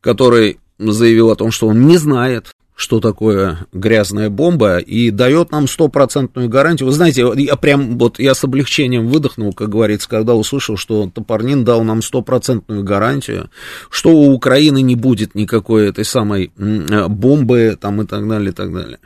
который 0.00 0.58
заявил 0.78 1.30
о 1.30 1.36
том, 1.36 1.50
что 1.50 1.68
он 1.68 1.86
не 1.86 1.96
знает, 1.96 2.52
что 2.78 3.00
такое 3.00 3.66
грязная 3.72 4.30
бомба, 4.30 4.78
и 4.78 5.10
дает 5.10 5.50
нам 5.50 5.66
стопроцентную 5.66 6.48
гарантию. 6.48 6.86
Вы 6.86 6.92
знаете, 6.92 7.28
я 7.34 7.56
прям 7.56 7.98
вот 7.98 8.20
я 8.20 8.36
с 8.36 8.44
облегчением 8.44 9.08
выдохнул, 9.08 9.52
как 9.52 9.68
говорится, 9.68 10.08
когда 10.08 10.36
услышал, 10.36 10.76
что 10.76 11.10
Топорнин 11.12 11.64
дал 11.64 11.82
нам 11.82 12.02
стопроцентную 12.02 12.84
гарантию, 12.84 13.50
что 13.90 14.10
у 14.10 14.32
Украины 14.32 14.80
не 14.80 14.94
будет 14.94 15.34
никакой 15.34 15.88
этой 15.88 16.04
самой 16.04 16.52
бомбы 16.56 17.76
там 17.80 18.00
и 18.02 18.06
так 18.06 18.28
далее, 18.28 18.50
и 18.50 18.54
так 18.54 18.72
далее. 18.72 18.98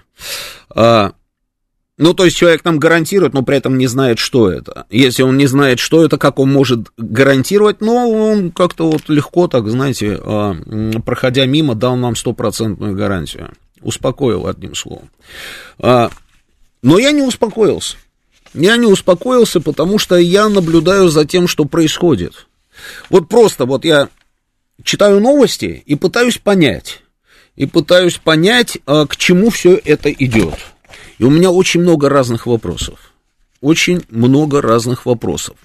Ну, 1.99 2.15
то 2.15 2.25
есть 2.25 2.37
человек 2.37 2.65
нам 2.65 2.79
гарантирует, 2.79 3.35
но 3.35 3.43
при 3.43 3.59
этом 3.59 3.77
не 3.77 3.87
знает, 3.87 4.19
что 4.19 4.51
это. 4.51 4.87
Если 4.89 5.23
он 5.23 5.37
не 5.37 5.47
знает, 5.47 5.79
что 5.79 6.05
это, 6.05 6.17
как 6.17 6.39
он 6.39 6.51
может 6.51 6.91
гарантировать, 6.97 7.81
ну, 7.81 8.11
он 8.11 8.51
как-то 8.51 8.91
вот 8.91 9.09
легко, 9.09 9.47
так, 9.47 9.69
знаете, 9.69 10.19
а, 10.23 10.57
проходя 11.05 11.45
мимо, 11.45 11.75
дал 11.75 11.97
нам 11.97 12.17
стопроцентную 12.17 12.97
гарантию. 12.97 13.53
Успокоил 13.83 14.47
одним 14.47 14.75
словом. 14.75 15.11
А, 15.79 16.11
но 16.83 16.99
я 16.99 17.11
не 17.11 17.23
успокоился. 17.23 17.97
Я 18.55 18.77
не 18.77 18.87
успокоился, 18.87 19.61
потому 19.61 19.99
что 19.99 20.17
я 20.17 20.49
наблюдаю 20.49 21.09
за 21.09 21.27
тем, 21.27 21.47
что 21.47 21.67
происходит. 21.67 22.47
Вот 23.11 23.29
просто 23.29 23.67
вот 23.67 23.85
я 23.85 24.09
читаю 24.83 25.21
новости 25.21 25.83
и 25.85 25.95
пытаюсь 25.95 26.39
понять. 26.39 27.03
И 27.55 27.67
пытаюсь 27.67 28.17
понять, 28.17 28.79
а, 28.87 29.07
к 29.07 29.17
чему 29.17 29.51
все 29.51 29.75
это 29.85 30.11
идет. 30.11 30.59
И 31.23 31.25
у 31.25 31.31
меня 31.31 31.53
очень 31.53 31.83
много 31.83 32.09
разных 32.09 32.47
вопросов. 32.47 33.13
Очень 33.61 34.03
много 34.09 34.61
разных 34.61 35.07
вопросов. 35.07 35.57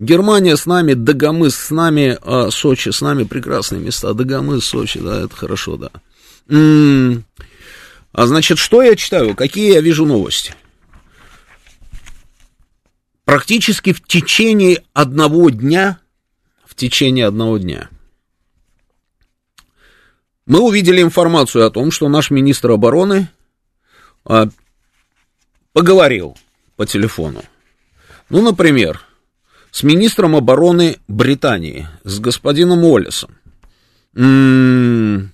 Германия 0.00 0.56
с 0.56 0.66
нами, 0.66 0.94
Дагомыс 0.94 1.54
с 1.54 1.70
нами, 1.70 2.18
а 2.22 2.50
Сочи 2.50 2.88
с 2.88 3.00
нами, 3.00 3.22
прекрасные 3.22 3.80
места. 3.80 4.14
Дагомыс, 4.14 4.64
Сочи, 4.64 4.98
да, 4.98 5.20
это 5.20 5.36
хорошо, 5.36 5.76
да. 5.76 5.90
М-м- 6.48 7.24
а 8.10 8.26
значит, 8.26 8.58
что 8.58 8.82
я 8.82 8.96
читаю? 8.96 9.36
Какие 9.36 9.74
я 9.74 9.80
вижу 9.80 10.06
новости? 10.06 10.56
Практически 13.24 13.92
в 13.92 14.02
течение 14.04 14.82
одного 14.92 15.50
дня, 15.50 16.00
в 16.66 16.74
течение 16.74 17.26
одного 17.26 17.58
дня, 17.58 17.90
мы 20.46 20.58
увидели 20.58 21.00
информацию 21.00 21.64
о 21.64 21.70
том, 21.70 21.92
что 21.92 22.08
наш 22.08 22.32
министр 22.32 22.72
обороны 22.72 23.30
а, 24.24 24.48
поговорил 25.72 26.36
по 26.76 26.86
телефону. 26.86 27.42
Ну, 28.28 28.42
например, 28.42 29.00
с 29.70 29.82
министром 29.82 30.36
обороны 30.36 30.98
Британии, 31.08 31.88
с 32.04 32.18
господином 32.18 32.84
Уоллесом. 32.84 33.36
М-м- 34.14 35.32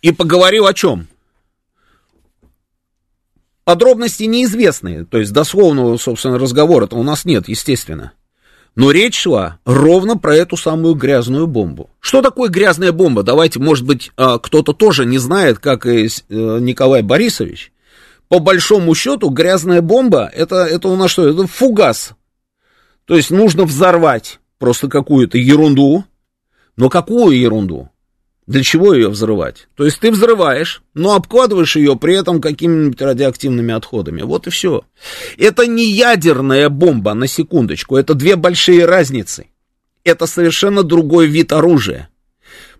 и 0.00 0.12
поговорил 0.12 0.66
о 0.66 0.74
чем? 0.74 1.08
Подробности 3.64 4.22
неизвестные, 4.22 5.04
то 5.04 5.18
есть 5.18 5.32
дословного, 5.32 5.98
собственно, 5.98 6.38
разговора-то 6.38 6.96
у 6.96 7.02
нас 7.02 7.26
нет, 7.26 7.48
естественно. 7.48 8.12
Но 8.74 8.90
речь 8.90 9.18
шла 9.18 9.58
ровно 9.64 10.16
про 10.16 10.36
эту 10.36 10.56
самую 10.56 10.94
грязную 10.94 11.46
бомбу. 11.46 11.90
Что 12.00 12.22
такое 12.22 12.48
грязная 12.48 12.92
бомба? 12.92 13.22
Давайте, 13.22 13.58
может 13.58 13.84
быть, 13.84 14.12
а, 14.16 14.38
кто-то 14.38 14.72
тоже 14.72 15.04
не 15.04 15.18
знает, 15.18 15.58
как 15.58 15.86
и 15.86 16.06
э, 16.06 16.08
Николай 16.28 17.02
Борисович. 17.02 17.72
По 18.28 18.38
большому 18.38 18.94
счету, 18.94 19.30
грязная 19.30 19.80
бомба, 19.80 20.30
это, 20.32 20.56
это 20.64 20.88
у 20.88 20.96
нас 20.96 21.10
что? 21.10 21.28
Это 21.28 21.46
фугас. 21.46 22.12
То 23.06 23.16
есть 23.16 23.30
нужно 23.30 23.64
взорвать 23.64 24.38
просто 24.58 24.88
какую-то 24.88 25.38
ерунду. 25.38 26.04
Но 26.76 26.88
какую 26.88 27.38
ерунду? 27.38 27.88
Для 28.48 28.62
чего 28.62 28.94
ее 28.94 29.10
взрывать? 29.10 29.68
То 29.76 29.84
есть 29.84 30.00
ты 30.00 30.10
взрываешь, 30.10 30.80
но 30.94 31.14
обкладываешь 31.14 31.76
ее 31.76 31.96
при 31.96 32.18
этом 32.18 32.40
какими-нибудь 32.40 32.98
радиоактивными 33.02 33.74
отходами. 33.74 34.22
Вот 34.22 34.46
и 34.46 34.50
все. 34.50 34.84
Это 35.36 35.66
не 35.66 35.84
ядерная 35.84 36.70
бомба, 36.70 37.12
на 37.12 37.26
секундочку. 37.26 37.98
Это 37.98 38.14
две 38.14 38.36
большие 38.36 38.86
разницы. 38.86 39.48
Это 40.02 40.26
совершенно 40.26 40.82
другой 40.82 41.26
вид 41.26 41.52
оружия. 41.52 42.08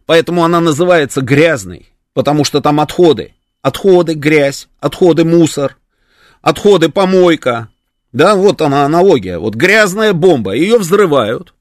Поэтому 0.06 0.42
она 0.42 0.60
называется 0.60 1.20
грязной, 1.20 1.90
потому 2.14 2.44
что 2.44 2.62
там 2.62 2.80
отходы. 2.80 3.34
Отходы, 3.60 4.14
грязь, 4.14 4.68
отходы, 4.80 5.26
мусор, 5.26 5.76
отходы, 6.40 6.88
помойка. 6.88 7.68
Да, 8.12 8.36
вот 8.36 8.62
она 8.62 8.86
аналогия. 8.86 9.36
Вот 9.38 9.54
грязная 9.54 10.14
бомба, 10.14 10.52
ее 10.52 10.78
взрывают. 10.78 11.52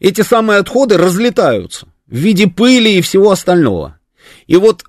Эти 0.00 0.22
самые 0.22 0.60
отходы 0.60 0.96
разлетаются 0.96 1.88
в 2.14 2.16
виде 2.16 2.46
пыли 2.46 2.98
и 2.98 3.00
всего 3.00 3.32
остального. 3.32 3.98
И 4.46 4.54
вот 4.54 4.84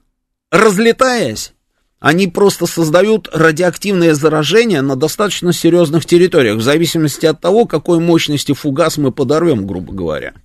разлетаясь, 0.51 1.53
они 2.00 2.27
просто 2.27 2.67
создают 2.67 3.27
радиоактивное 3.34 4.13
заражение 4.13 4.84
на 4.84 4.96
достаточно 4.96 5.51
серьезных 5.51 6.05
территориях, 6.05 6.58
в 6.58 6.62
зависимости 6.62 7.25
от 7.25 7.41
того, 7.41 7.65
какой 7.65 7.98
мощности 7.98 8.53
фугас 8.53 8.98
мы 8.98 9.12
подорвем, 9.12 9.65
грубо 9.65 9.91
говоря. 9.91 10.36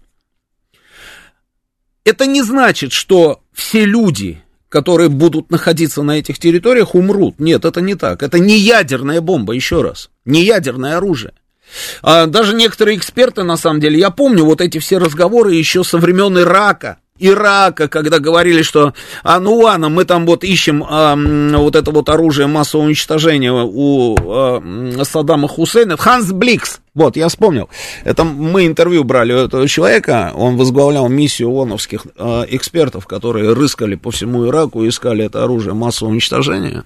Это 2.05 2.25
не 2.25 2.41
значит, 2.41 2.93
что 2.93 3.43
все 3.53 3.85
люди, 3.85 4.43
которые 4.71 5.11
будут 5.11 5.51
находиться 5.51 6.03
на 6.03 6.13
этих 6.13 6.39
территориях, 6.39 6.95
умрут. 6.95 7.39
Нет, 7.39 7.67
это 7.67 7.83
не 7.83 7.95
так. 7.95 8.23
Это 8.23 8.39
не 8.39 8.57
ядерная 8.57 9.21
бомба, 9.21 9.53
еще 9.53 9.83
раз. 9.83 10.09
Не 10.25 10.43
ядерное 10.43 10.97
оружие. 10.97 11.35
А 12.03 12.27
даже 12.27 12.55
некоторые 12.55 12.97
эксперты, 12.97 13.43
на 13.43 13.57
самом 13.57 13.81
деле, 13.81 13.99
я 13.99 14.11
помню 14.11 14.45
вот 14.45 14.61
эти 14.61 14.79
все 14.79 14.99
разговоры 14.99 15.55
еще 15.55 15.85
со 15.85 15.99
времен 15.99 16.39
Ирака, 16.39 16.99
Ирака, 17.21 17.89
когда 17.89 18.19
говорили, 18.19 18.63
что, 18.63 18.95
а 19.23 19.39
ну 19.39 19.55
ладно, 19.55 19.91
мы 19.91 20.05
там 20.05 20.25
вот 20.25 20.43
ищем 20.43 20.83
а, 20.89 21.15
вот 21.15 21.77
это 21.77 21.91
вот 21.91 22.09
оружие 22.09 22.47
массового 22.47 22.87
уничтожения 22.87 23.53
у 23.53 24.17
а, 24.19 25.05
Саддама 25.05 25.47
Хусейна, 25.47 25.99
Ханс 25.99 26.33
Бликс, 26.33 26.81
вот, 26.95 27.17
я 27.17 27.29
вспомнил, 27.29 27.69
это 28.05 28.25
мы 28.25 28.67
интервью 28.67 29.05
брали 29.05 29.35
у 29.35 29.37
этого 29.37 29.69
человека, 29.69 30.33
он 30.35 30.57
возглавлял 30.57 31.09
миссию 31.09 31.51
ООНовских 31.51 32.07
а, 32.17 32.47
экспертов, 32.49 33.07
которые 33.07 33.53
рыскали 33.53 33.97
по 33.97 34.11
всему 34.11 34.49
Ираку, 34.49 34.89
искали 34.89 35.27
это 35.27 35.45
оружие 35.45 35.75
массового 35.75 36.13
уничтожения, 36.13 36.85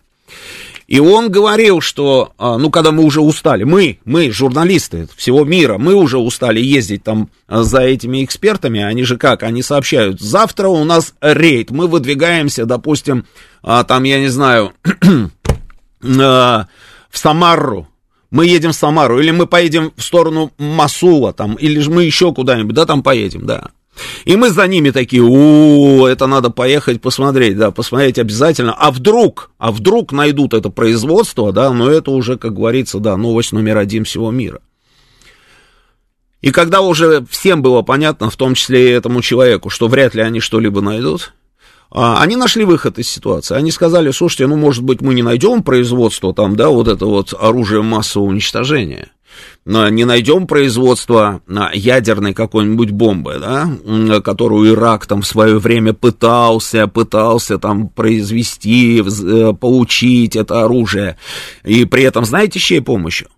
и 0.86 1.00
он 1.00 1.30
говорил, 1.30 1.80
что, 1.80 2.32
а, 2.38 2.58
ну, 2.58 2.70
когда 2.70 2.92
мы 2.92 3.04
уже 3.04 3.20
устали, 3.20 3.64
мы, 3.64 3.98
мы, 4.04 4.30
журналисты 4.30 5.08
всего 5.16 5.44
мира, 5.44 5.78
мы 5.78 5.94
уже 5.94 6.18
устали 6.18 6.60
ездить 6.60 7.02
там 7.02 7.30
а, 7.48 7.62
за 7.62 7.80
этими 7.80 8.24
экспертами, 8.24 8.82
они 8.82 9.04
же 9.04 9.16
как, 9.16 9.42
они 9.42 9.62
сообщают, 9.62 10.20
завтра 10.20 10.68
у 10.68 10.84
нас 10.84 11.14
рейд, 11.20 11.70
мы 11.70 11.86
выдвигаемся, 11.86 12.66
допустим, 12.66 13.26
а, 13.62 13.84
там, 13.84 14.04
я 14.04 14.20
не 14.20 14.28
знаю, 14.28 14.72
в 16.00 16.68
Самару, 17.12 17.88
мы 18.30 18.46
едем 18.46 18.72
в 18.72 18.76
Самару, 18.76 19.20
или 19.20 19.30
мы 19.30 19.46
поедем 19.46 19.92
в 19.96 20.02
сторону 20.02 20.52
Масула, 20.58 21.32
там, 21.32 21.54
или 21.54 21.80
же 21.80 21.90
мы 21.90 22.04
еще 22.04 22.34
куда-нибудь, 22.34 22.74
да, 22.74 22.84
там 22.84 23.02
поедем, 23.02 23.46
да. 23.46 23.70
И 24.24 24.36
мы 24.36 24.50
за 24.50 24.66
ними 24.66 24.90
такие, 24.90 25.22
о, 25.22 26.08
это 26.08 26.26
надо 26.26 26.50
поехать 26.50 27.00
посмотреть, 27.00 27.56
да, 27.56 27.70
посмотреть 27.70 28.18
обязательно. 28.18 28.72
А 28.72 28.90
вдруг, 28.90 29.50
а 29.58 29.70
вдруг 29.70 30.12
найдут 30.12 30.54
это 30.54 30.70
производство, 30.70 31.52
да, 31.52 31.72
но 31.72 31.90
это 31.90 32.10
уже, 32.10 32.36
как 32.36 32.54
говорится, 32.54 32.98
да, 32.98 33.16
новость 33.16 33.52
номер 33.52 33.78
один 33.78 34.04
всего 34.04 34.30
мира. 34.30 34.60
И 36.40 36.50
когда 36.50 36.82
уже 36.82 37.24
всем 37.30 37.62
было 37.62 37.82
понятно, 37.82 38.28
в 38.28 38.36
том 38.36 38.54
числе 38.54 38.90
и 38.90 38.92
этому 38.92 39.22
человеку, 39.22 39.70
что 39.70 39.88
вряд 39.88 40.14
ли 40.14 40.22
они 40.22 40.40
что-либо 40.40 40.80
найдут, 40.80 41.32
а, 41.90 42.20
они 42.20 42.36
нашли 42.36 42.64
выход 42.64 42.98
из 42.98 43.08
ситуации. 43.08 43.54
Они 43.54 43.70
сказали, 43.70 44.10
слушайте, 44.10 44.46
ну, 44.46 44.56
может 44.56 44.82
быть, 44.82 45.00
мы 45.00 45.14
не 45.14 45.22
найдем 45.22 45.62
производство 45.62 46.34
там, 46.34 46.56
да, 46.56 46.68
вот 46.68 46.88
это 46.88 47.06
вот 47.06 47.32
оружие 47.38 47.82
массового 47.82 48.28
уничтожения 48.28 49.13
не 49.64 50.04
найдем 50.04 50.46
производства 50.46 51.40
ядерной 51.72 52.34
какой-нибудь 52.34 52.90
бомбы, 52.90 53.38
да, 53.38 54.20
которую 54.20 54.74
Ирак 54.74 55.06
там 55.06 55.22
в 55.22 55.26
свое 55.26 55.58
время 55.58 55.94
пытался, 55.94 56.86
пытался 56.86 57.58
там 57.58 57.88
произвести, 57.88 59.02
э, 59.02 59.52
получить 59.54 60.36
это 60.36 60.64
оружие, 60.64 61.16
и 61.64 61.86
при 61.86 62.02
этом 62.02 62.24
знаете, 62.26 62.58
с 62.58 62.62
чьей 62.62 62.82
помощью? 62.82 63.28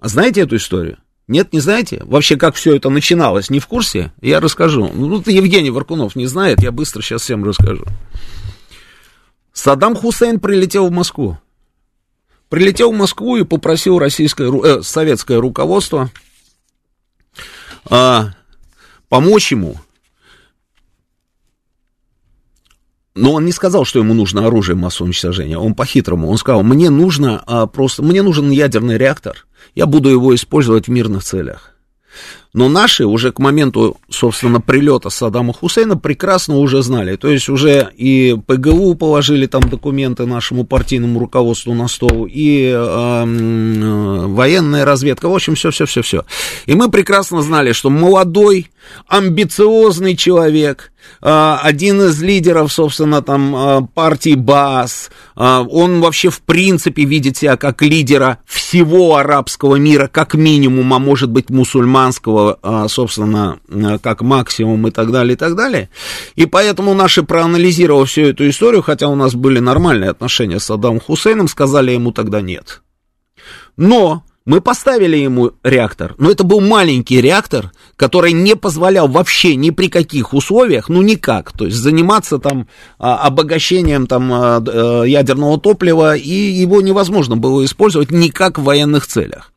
Знаете 0.00 0.42
эту 0.42 0.56
историю? 0.56 0.98
Нет, 1.26 1.52
не 1.52 1.60
знаете? 1.60 2.00
Вообще, 2.04 2.36
как 2.36 2.54
все 2.54 2.76
это 2.76 2.88
начиналось, 2.88 3.50
не 3.50 3.58
в 3.58 3.66
курсе? 3.66 4.12
Я 4.22 4.40
расскажу. 4.40 4.90
Ну, 4.94 5.22
Евгений 5.26 5.70
Варкунов 5.70 6.14
не 6.14 6.26
знает, 6.26 6.62
я 6.62 6.70
быстро 6.70 7.02
сейчас 7.02 7.22
всем 7.22 7.44
расскажу. 7.44 7.84
Саддам 9.52 9.96
Хусейн 9.96 10.38
прилетел 10.38 10.86
в 10.86 10.92
Москву 10.92 11.38
прилетел 12.48 12.92
в 12.92 12.96
Москву 12.96 13.36
и 13.36 13.44
попросил 13.44 13.98
российское, 13.98 14.50
э, 14.50 14.82
советское 14.82 15.38
руководство 15.38 16.10
э, 17.90 18.20
помочь 19.08 19.52
ему. 19.52 19.76
Но 23.14 23.32
он 23.32 23.44
не 23.44 23.52
сказал, 23.52 23.84
что 23.84 23.98
ему 23.98 24.14
нужно 24.14 24.46
оружие 24.46 24.76
массового 24.76 25.06
уничтожения. 25.06 25.58
Он 25.58 25.74
по-хитрому. 25.74 26.28
Он 26.28 26.38
сказал, 26.38 26.62
мне 26.62 26.88
нужно 26.88 27.42
а, 27.46 27.66
просто, 27.66 28.00
мне 28.00 28.22
нужен 28.22 28.48
ядерный 28.50 28.96
реактор. 28.96 29.44
Я 29.74 29.86
буду 29.86 30.08
его 30.08 30.32
использовать 30.36 30.86
в 30.86 30.90
мирных 30.92 31.24
целях. 31.24 31.74
Но 32.54 32.68
наши 32.68 33.04
уже 33.04 33.30
к 33.30 33.38
моменту, 33.38 33.96
собственно, 34.08 34.60
прилета 34.60 35.10
Саддама 35.10 35.52
Хусейна 35.52 35.96
прекрасно 35.96 36.56
уже 36.56 36.82
знали. 36.82 37.16
То 37.16 37.28
есть 37.28 37.48
уже 37.48 37.90
и 37.96 38.36
ПГУ 38.46 38.94
положили 38.94 39.46
там 39.46 39.68
документы 39.68 40.24
нашему 40.26 40.64
партийному 40.64 41.20
руководству 41.20 41.74
на 41.74 41.88
стол, 41.88 42.26
и 42.30 42.72
э, 42.74 44.26
военная 44.26 44.84
разведка. 44.84 45.28
В 45.28 45.34
общем, 45.34 45.54
все-все-все-все. 45.54 46.24
И 46.66 46.74
мы 46.74 46.90
прекрасно 46.90 47.42
знали, 47.42 47.72
что 47.72 47.90
молодой, 47.90 48.70
амбициозный 49.06 50.16
человек, 50.16 50.92
а, 51.20 51.60
один 51.62 52.00
из 52.02 52.22
лидеров, 52.22 52.72
собственно, 52.72 53.22
там 53.22 53.54
а, 53.56 53.82
партии 53.82 54.34
БАС, 54.34 55.10
а, 55.34 55.62
он 55.62 56.00
вообще 56.00 56.30
в 56.30 56.40
принципе 56.42 57.04
видит 57.04 57.36
себя 57.36 57.56
как 57.56 57.82
лидера 57.82 58.38
всего 58.46 59.16
арабского 59.16 59.76
мира, 59.76 60.08
как 60.10 60.34
минимум, 60.34 60.92
а 60.94 60.98
может 60.98 61.30
быть 61.30 61.50
мусульманского, 61.50 62.37
собственно, 62.88 63.58
как 64.02 64.22
максимум 64.22 64.88
и 64.88 64.90
так 64.90 65.10
далее, 65.12 65.34
и 65.34 65.36
так 65.36 65.56
далее. 65.56 65.88
И 66.36 66.46
поэтому 66.46 66.94
наши, 66.94 67.22
проанализировав 67.22 68.08
всю 68.08 68.22
эту 68.22 68.48
историю, 68.48 68.82
хотя 68.82 69.08
у 69.08 69.14
нас 69.14 69.34
были 69.34 69.58
нормальные 69.58 70.10
отношения 70.10 70.58
с 70.58 70.64
Саддамом 70.64 71.00
Хусейном, 71.00 71.48
сказали 71.48 71.92
ему 71.92 72.12
тогда 72.12 72.40
нет. 72.40 72.82
Но 73.76 74.24
мы 74.48 74.62
поставили 74.62 75.18
ему 75.18 75.52
реактор, 75.62 76.14
но 76.16 76.30
это 76.30 76.42
был 76.42 76.62
маленький 76.62 77.20
реактор, 77.20 77.70
который 77.96 78.32
не 78.32 78.56
позволял 78.56 79.06
вообще 79.06 79.56
ни 79.56 79.68
при 79.68 79.88
каких 79.88 80.32
условиях, 80.32 80.88
ну 80.88 81.02
никак, 81.02 81.52
то 81.52 81.66
есть 81.66 81.76
заниматься 81.76 82.38
там 82.38 82.66
а, 82.98 83.18
обогащением 83.26 84.06
там 84.06 84.32
а, 84.32 84.64
э, 84.66 85.04
ядерного 85.06 85.60
топлива, 85.60 86.16
и 86.16 86.30
его 86.30 86.80
невозможно 86.80 87.36
было 87.36 87.62
использовать 87.62 88.10
никак 88.10 88.58
в 88.58 88.62
военных 88.62 89.06
целях. 89.06 89.52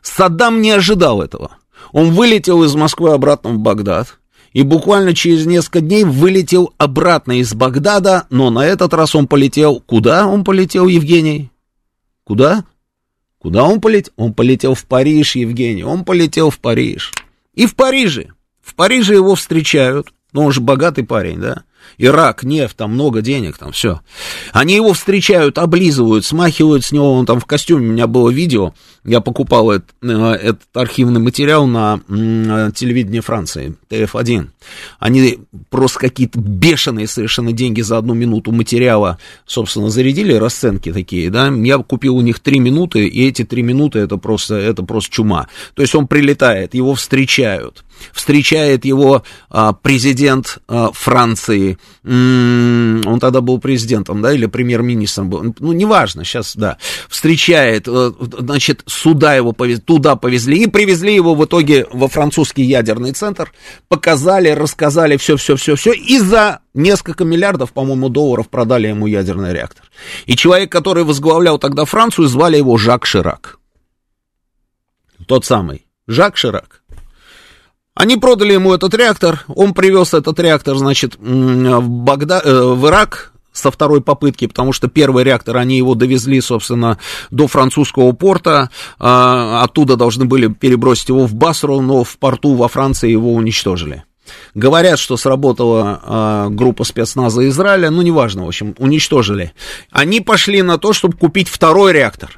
Саддам 0.00 0.62
не 0.62 0.70
ожидал 0.70 1.20
этого. 1.20 1.57
Он 1.92 2.12
вылетел 2.12 2.64
из 2.64 2.74
Москвы 2.74 3.12
обратно 3.12 3.50
в 3.50 3.58
Багдад, 3.58 4.18
и 4.52 4.62
буквально 4.62 5.14
через 5.14 5.46
несколько 5.46 5.80
дней 5.80 6.04
вылетел 6.04 6.72
обратно 6.78 7.40
из 7.40 7.54
Багдада, 7.54 8.26
но 8.30 8.50
на 8.50 8.64
этот 8.64 8.94
раз 8.94 9.14
он 9.14 9.26
полетел... 9.26 9.80
Куда 9.80 10.26
он 10.26 10.44
полетел, 10.44 10.86
Евгений? 10.86 11.50
Куда? 12.24 12.64
Куда 13.38 13.64
он 13.64 13.80
полетел? 13.80 14.12
Он 14.16 14.32
полетел 14.34 14.74
в 14.74 14.84
Париж, 14.84 15.36
Евгений, 15.36 15.84
он 15.84 16.04
полетел 16.04 16.50
в 16.50 16.58
Париж. 16.58 17.12
И 17.54 17.66
в 17.66 17.74
Париже, 17.74 18.32
В 18.60 18.74
Париже 18.74 19.14
его 19.14 19.34
встречают, 19.34 20.12
ну, 20.32 20.44
он 20.44 20.52
же 20.52 20.60
богатый 20.60 21.04
парень, 21.04 21.40
да? 21.40 21.64
Ирак, 21.96 22.42
нефть, 22.42 22.76
там 22.76 22.92
много 22.92 23.22
денег, 23.22 23.58
там 23.58 23.72
все. 23.72 24.00
Они 24.52 24.74
его 24.74 24.92
встречают, 24.92 25.58
облизывают, 25.58 26.24
смахивают 26.24 26.84
с 26.84 26.92
него, 26.92 27.12
он 27.14 27.26
там 27.26 27.40
в 27.40 27.46
костюме, 27.46 27.88
у 27.88 27.92
меня 27.92 28.06
было 28.06 28.30
видео, 28.30 28.74
я 29.04 29.20
покупал 29.20 29.70
этот, 29.70 29.90
э, 30.02 30.08
этот 30.08 30.64
архивный 30.74 31.20
материал 31.20 31.66
на 31.66 32.00
э, 32.08 32.70
телевидении 32.74 33.20
Франции, 33.20 33.74
ТФ-1. 33.88 34.48
Они 34.98 35.38
просто 35.70 35.98
какие-то 36.00 36.38
бешеные 36.38 37.06
совершенно 37.06 37.52
деньги 37.52 37.80
за 37.80 37.98
одну 37.98 38.14
минуту 38.14 38.52
материала, 38.52 39.18
собственно, 39.46 39.90
зарядили, 39.90 40.34
расценки 40.34 40.92
такие, 40.92 41.30
да, 41.30 41.48
я 41.48 41.78
купил 41.78 42.16
у 42.16 42.20
них 42.20 42.40
три 42.40 42.58
минуты, 42.58 43.06
и 43.06 43.26
эти 43.26 43.44
три 43.44 43.62
минуты 43.62 44.00
это 44.00 44.16
просто, 44.16 44.56
это 44.56 44.82
просто 44.82 45.10
чума. 45.10 45.48
То 45.74 45.82
есть 45.82 45.94
он 45.94 46.06
прилетает, 46.06 46.74
его 46.74 46.94
встречают, 46.94 47.84
встречает 48.12 48.84
его 48.84 49.22
а, 49.50 49.72
президент 49.72 50.58
а, 50.68 50.90
Франции, 50.92 51.78
он 52.04 53.18
тогда 53.20 53.40
был 53.40 53.58
президентом, 53.58 54.22
да, 54.22 54.32
или 54.32 54.46
премьер-министром 54.46 55.30
был, 55.30 55.54
ну, 55.58 55.72
неважно, 55.72 56.24
сейчас, 56.24 56.56
да, 56.56 56.78
встречает, 57.08 57.86
э, 57.86 58.12
значит, 58.38 58.82
сюда 58.86 59.34
его 59.34 59.52
повезли, 59.52 59.82
туда 59.82 60.16
повезли, 60.16 60.64
и 60.64 60.66
привезли 60.66 61.14
его 61.14 61.34
в 61.34 61.44
итоге 61.44 61.86
во 61.92 62.08
французский 62.08 62.62
ядерный 62.62 63.12
центр, 63.12 63.52
показали, 63.88 64.48
рассказали 64.50 65.16
все-все-все-все, 65.16 65.92
и 65.92 66.18
за 66.18 66.60
несколько 66.74 67.24
миллиардов, 67.24 67.72
по-моему, 67.72 68.08
долларов 68.08 68.48
продали 68.48 68.88
ему 68.88 69.06
ядерный 69.06 69.52
реактор. 69.52 69.90
И 70.26 70.36
человек, 70.36 70.72
который 70.72 71.04
возглавлял 71.04 71.58
тогда 71.58 71.84
Францию, 71.84 72.28
звали 72.28 72.56
его 72.56 72.76
Жак 72.78 73.04
Ширак. 73.04 73.58
Тот 75.26 75.44
самый, 75.44 75.86
Жак 76.06 76.36
Ширак. 76.36 76.77
Они 77.98 78.16
продали 78.16 78.52
ему 78.52 78.72
этот 78.72 78.94
реактор, 78.94 79.44
он 79.48 79.74
привез 79.74 80.14
этот 80.14 80.38
реактор, 80.38 80.76
значит, 80.76 81.16
в, 81.18 81.88
Багда... 81.88 82.40
Э, 82.44 82.72
в 82.74 82.86
Ирак 82.86 83.32
со 83.52 83.72
второй 83.72 84.00
попытки, 84.00 84.46
потому 84.46 84.72
что 84.72 84.86
первый 84.86 85.24
реактор, 85.24 85.56
они 85.56 85.76
его 85.76 85.96
довезли, 85.96 86.40
собственно, 86.40 86.98
до 87.32 87.48
французского 87.48 88.12
порта, 88.12 88.70
а, 89.00 89.64
оттуда 89.64 89.96
должны 89.96 90.26
были 90.26 90.46
перебросить 90.46 91.08
его 91.08 91.26
в 91.26 91.34
Басру, 91.34 91.80
но 91.80 92.04
в 92.04 92.18
порту 92.18 92.54
во 92.54 92.68
Франции 92.68 93.10
его 93.10 93.34
уничтожили. 93.34 94.04
Говорят, 94.54 95.00
что 95.00 95.16
сработала 95.16 96.00
э, 96.00 96.50
группа 96.50 96.84
спецназа 96.84 97.48
Израиля, 97.48 97.90
ну, 97.90 98.02
неважно, 98.02 98.44
в 98.44 98.48
общем, 98.48 98.76
уничтожили. 98.78 99.54
Они 99.90 100.20
пошли 100.20 100.62
на 100.62 100.78
то, 100.78 100.92
чтобы 100.92 101.16
купить 101.16 101.48
второй 101.48 101.92
реактор. 101.92 102.37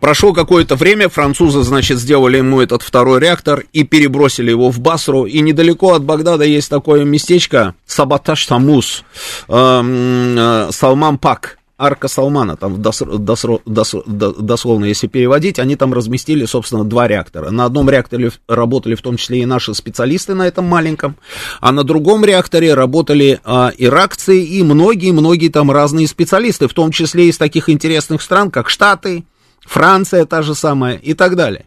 Прошло 0.00 0.32
какое-то 0.32 0.76
время, 0.76 1.08
французы, 1.08 1.62
значит, 1.62 1.98
сделали 1.98 2.38
ему 2.38 2.60
этот 2.60 2.82
второй 2.82 3.20
реактор 3.20 3.64
и 3.72 3.84
перебросили 3.84 4.50
его 4.50 4.70
в 4.70 4.80
Басру. 4.80 5.26
И 5.26 5.40
недалеко 5.40 5.92
от 5.92 6.02
Багдада 6.02 6.44
есть 6.44 6.70
такое 6.70 7.04
местечко 7.04 7.74
Сабаташ 7.86 8.46
Самус, 8.46 9.04
э, 9.48 9.52
э, 9.52 10.68
Салман 10.72 11.18
Пак. 11.18 11.58
Арка 11.82 12.08
Салмана, 12.08 12.58
там 12.58 12.82
дос, 12.82 12.98
дос, 13.00 13.46
дос, 13.64 13.94
дословно, 14.06 14.84
если 14.84 15.06
переводить, 15.06 15.58
они 15.58 15.76
там 15.76 15.94
разместили, 15.94 16.44
собственно, 16.44 16.84
два 16.84 17.08
реактора. 17.08 17.48
На 17.48 17.64
одном 17.64 17.88
реакторе 17.88 18.32
работали 18.48 18.94
в 18.94 19.00
том 19.00 19.16
числе 19.16 19.40
и 19.40 19.46
наши 19.46 19.72
специалисты 19.72 20.34
на 20.34 20.46
этом 20.46 20.66
маленьком, 20.66 21.16
а 21.58 21.72
на 21.72 21.82
другом 21.82 22.22
реакторе 22.22 22.74
работали 22.74 23.40
а, 23.44 23.72
иракцы 23.78 24.42
и 24.42 24.62
многие-многие 24.62 25.48
там 25.48 25.70
разные 25.70 26.06
специалисты, 26.06 26.68
в 26.68 26.74
том 26.74 26.90
числе 26.90 27.30
из 27.30 27.38
таких 27.38 27.70
интересных 27.70 28.20
стран, 28.20 28.50
как 28.50 28.68
Штаты, 28.68 29.24
Франция 29.60 30.24
та 30.26 30.42
же 30.42 30.54
самая 30.54 30.96
и 30.96 31.14
так 31.14 31.36
далее. 31.36 31.66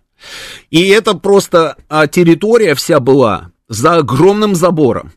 И 0.71 0.87
это 0.87 1.13
просто 1.13 1.77
а, 1.89 2.07
территория 2.07 2.75
вся 2.75 2.99
была 2.99 3.51
за 3.67 3.97
огромным 3.97 4.55
забором. 4.55 5.11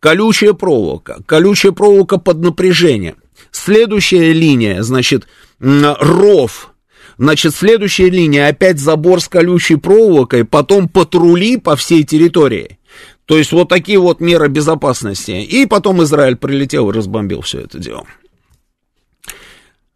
Колючая 0.00 0.52
проволока, 0.52 1.22
колючая 1.26 1.72
проволока 1.72 2.18
под 2.18 2.38
напряжением. 2.38 3.16
Следующая 3.50 4.32
линия, 4.32 4.82
значит, 4.82 5.26
ров, 5.58 6.72
Значит, 7.18 7.54
следующая 7.54 8.10
линия, 8.10 8.48
опять 8.48 8.78
забор 8.78 9.22
с 9.22 9.28
колючей 9.28 9.76
проволокой, 9.76 10.44
потом 10.44 10.86
патрули 10.88 11.56
по 11.56 11.74
всей 11.74 12.04
территории. 12.04 12.78
То 13.24 13.38
есть 13.38 13.52
вот 13.52 13.68
такие 13.68 13.98
вот 13.98 14.20
меры 14.20 14.48
безопасности. 14.48 15.32
И 15.32 15.66
потом 15.66 16.02
Израиль 16.02 16.36
прилетел 16.36 16.90
и 16.90 16.92
разбомбил 16.92 17.40
все 17.40 17.60
это 17.60 17.78
дело. 17.78 18.06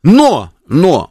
Но, 0.02 0.50
но, 0.66 1.10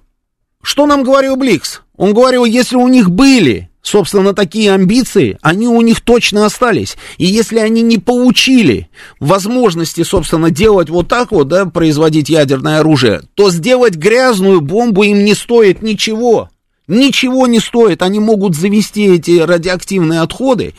что 0.62 0.86
нам 0.86 1.04
говорил 1.04 1.36
Бликс? 1.36 1.82
Он 1.95 2.13
говорил, 2.13 2.45
если 2.45 2.76
у 2.76 2.88
них 2.88 3.12
были, 3.12 3.69
собственно, 3.82 4.34
такие 4.34 4.74
амбиции, 4.74 5.38
они 5.41 5.67
у 5.67 5.82
них 5.82 6.02
точно 6.02 6.45
остались. 6.45 6.98
И 7.17 7.26
если 7.26 7.60
они 7.60 7.82
не 7.82 7.98
получили 7.98 8.89
возможности, 9.19 10.04
собственно, 10.04 10.52
делать 10.52 10.89
вот 10.89 11.08
так 11.08 11.32
вот, 11.32 11.48
да, 11.48 11.65
производить 11.65 12.30
ядерное 12.30 12.80
оружие, 12.80 13.22
то 13.36 13.50
сделать 13.52 13.95
грязную 13.95 14.62
бомбу 14.62 15.04
им 15.04 15.24
не 15.24 15.34
стоит 15.34 15.82
ничего. 15.82 16.50
Ничего 16.89 17.45
не 17.45 17.60
стоит, 17.60 18.02
они 18.02 18.19
могут 18.19 18.56
завести 18.56 19.06
эти 19.06 19.39
радиоактивные 19.39 20.22
отходы, 20.22 20.74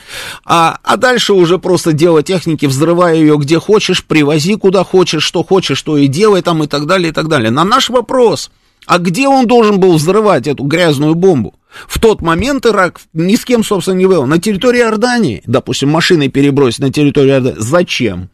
а, 0.44 0.78
а 0.82 0.96
дальше 0.96 1.34
уже 1.34 1.58
просто 1.58 1.92
дело 1.92 2.24
техники, 2.24 2.66
взрывая 2.66 3.14
ее 3.14 3.36
где 3.38 3.60
хочешь, 3.60 4.04
привози 4.04 4.56
куда 4.56 4.82
хочешь, 4.82 5.22
что 5.22 5.44
хочешь, 5.44 5.80
то 5.80 5.96
и 5.96 6.08
делай 6.08 6.42
там 6.42 6.64
и 6.64 6.66
так 6.66 6.86
далее, 6.86 7.10
и 7.10 7.12
так 7.12 7.28
далее. 7.28 7.52
На 7.52 7.62
наш 7.62 7.90
вопрос, 7.90 8.50
а 8.86 8.98
где 8.98 9.28
он 9.28 9.46
должен 9.46 9.78
был 9.78 9.94
взрывать 9.94 10.46
эту 10.46 10.64
грязную 10.64 11.14
бомбу? 11.14 11.54
В 11.86 11.98
тот 12.00 12.20
момент 12.20 12.66
Ирак 12.66 13.00
ни 13.12 13.36
с 13.36 13.44
кем, 13.44 13.62
собственно, 13.62 13.96
не 13.96 14.04
вел. 14.04 14.26
На 14.26 14.38
территории 14.38 14.80
Иордании, 14.80 15.42
допустим, 15.46 15.90
машиной 15.90 16.28
перебросить 16.28 16.80
на 16.80 16.92
территорию 16.92 17.34
Иордании. 17.34 17.60
Зачем? 17.60 18.30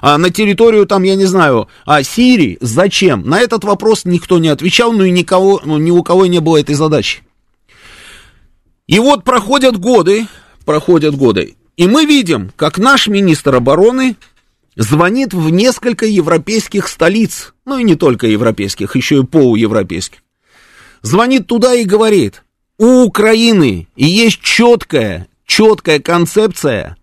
А 0.00 0.18
на 0.18 0.30
территорию, 0.30 0.86
там, 0.86 1.02
я 1.02 1.14
не 1.14 1.26
знаю, 1.26 1.68
а 1.86 2.02
Сирии, 2.02 2.58
зачем? 2.60 3.22
На 3.22 3.40
этот 3.40 3.64
вопрос 3.64 4.04
никто 4.04 4.38
не 4.38 4.48
отвечал, 4.48 4.92
ну 4.92 5.04
и 5.04 5.10
никого, 5.10 5.60
ну, 5.64 5.78
ни 5.78 5.90
у 5.90 6.02
кого 6.02 6.26
не 6.26 6.40
было 6.40 6.58
этой 6.58 6.74
задачи. 6.74 7.22
И 8.86 8.98
вот 8.98 9.22
проходят 9.22 9.76
годы, 9.76 10.26
проходят 10.64 11.14
годы, 11.14 11.54
и 11.76 11.86
мы 11.86 12.04
видим, 12.04 12.50
как 12.56 12.78
наш 12.78 13.06
министр 13.06 13.56
обороны 13.56 14.16
звонит 14.76 15.34
в 15.34 15.50
несколько 15.50 16.06
европейских 16.06 16.88
столиц, 16.88 17.54
ну 17.64 17.78
и 17.78 17.84
не 17.84 17.96
только 17.96 18.26
европейских, 18.26 18.96
еще 18.96 19.20
и 19.20 19.24
полуевропейских. 19.24 20.20
Звонит 21.02 21.46
туда 21.46 21.74
и 21.74 21.84
говорит, 21.84 22.44
у 22.78 23.04
Украины 23.04 23.88
есть 23.96 24.40
четкая, 24.40 25.28
четкая 25.46 25.98
концепция 25.98 26.96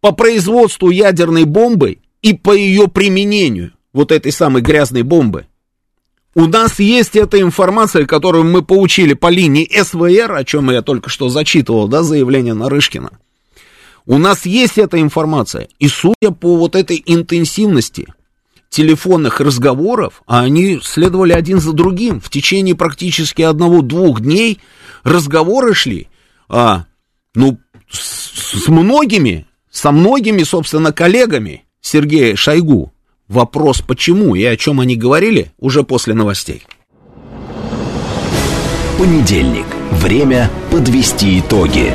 по 0.00 0.12
производству 0.12 0.90
ядерной 0.90 1.44
бомбы 1.44 1.98
и 2.22 2.34
по 2.34 2.52
ее 2.52 2.88
применению, 2.88 3.72
вот 3.92 4.10
этой 4.10 4.32
самой 4.32 4.62
грязной 4.62 5.02
бомбы. 5.02 5.46
У 6.34 6.46
нас 6.46 6.80
есть 6.80 7.14
эта 7.14 7.40
информация, 7.40 8.06
которую 8.06 8.44
мы 8.44 8.62
получили 8.62 9.12
по 9.12 9.28
линии 9.28 9.68
СВР, 9.70 10.32
о 10.32 10.44
чем 10.44 10.70
я 10.70 10.80
только 10.82 11.10
что 11.10 11.28
зачитывал, 11.28 11.88
да, 11.88 12.02
заявление 12.02 12.54
Нарышкина. 12.54 13.18
У 14.06 14.18
нас 14.18 14.46
есть 14.46 14.78
эта 14.78 15.00
информация. 15.00 15.68
И 15.78 15.88
судя 15.88 16.32
по 16.32 16.56
вот 16.56 16.74
этой 16.74 17.02
интенсивности 17.04 18.06
телефонных 18.68 19.40
разговоров, 19.40 20.22
а 20.26 20.40
они 20.40 20.80
следовали 20.82 21.32
один 21.32 21.60
за 21.60 21.72
другим, 21.72 22.20
в 22.20 22.30
течение 22.30 22.74
практически 22.74 23.42
одного-двух 23.42 24.20
дней 24.20 24.60
разговоры 25.04 25.74
шли, 25.74 26.08
а, 26.48 26.86
ну, 27.34 27.58
с, 27.90 28.64
с 28.64 28.68
многими, 28.68 29.46
со 29.70 29.92
многими, 29.92 30.42
собственно, 30.42 30.92
коллегами 30.92 31.64
Сергея 31.80 32.34
Шойгу. 32.34 32.92
Вопрос, 33.28 33.80
почему 33.80 34.34
и 34.34 34.44
о 34.44 34.56
чем 34.56 34.80
они 34.80 34.96
говорили, 34.96 35.52
уже 35.58 35.84
после 35.84 36.14
новостей. 36.14 36.64
Понедельник. 38.98 39.66
Время 39.90 40.50
подвести 40.70 41.40
итоги. 41.40 41.94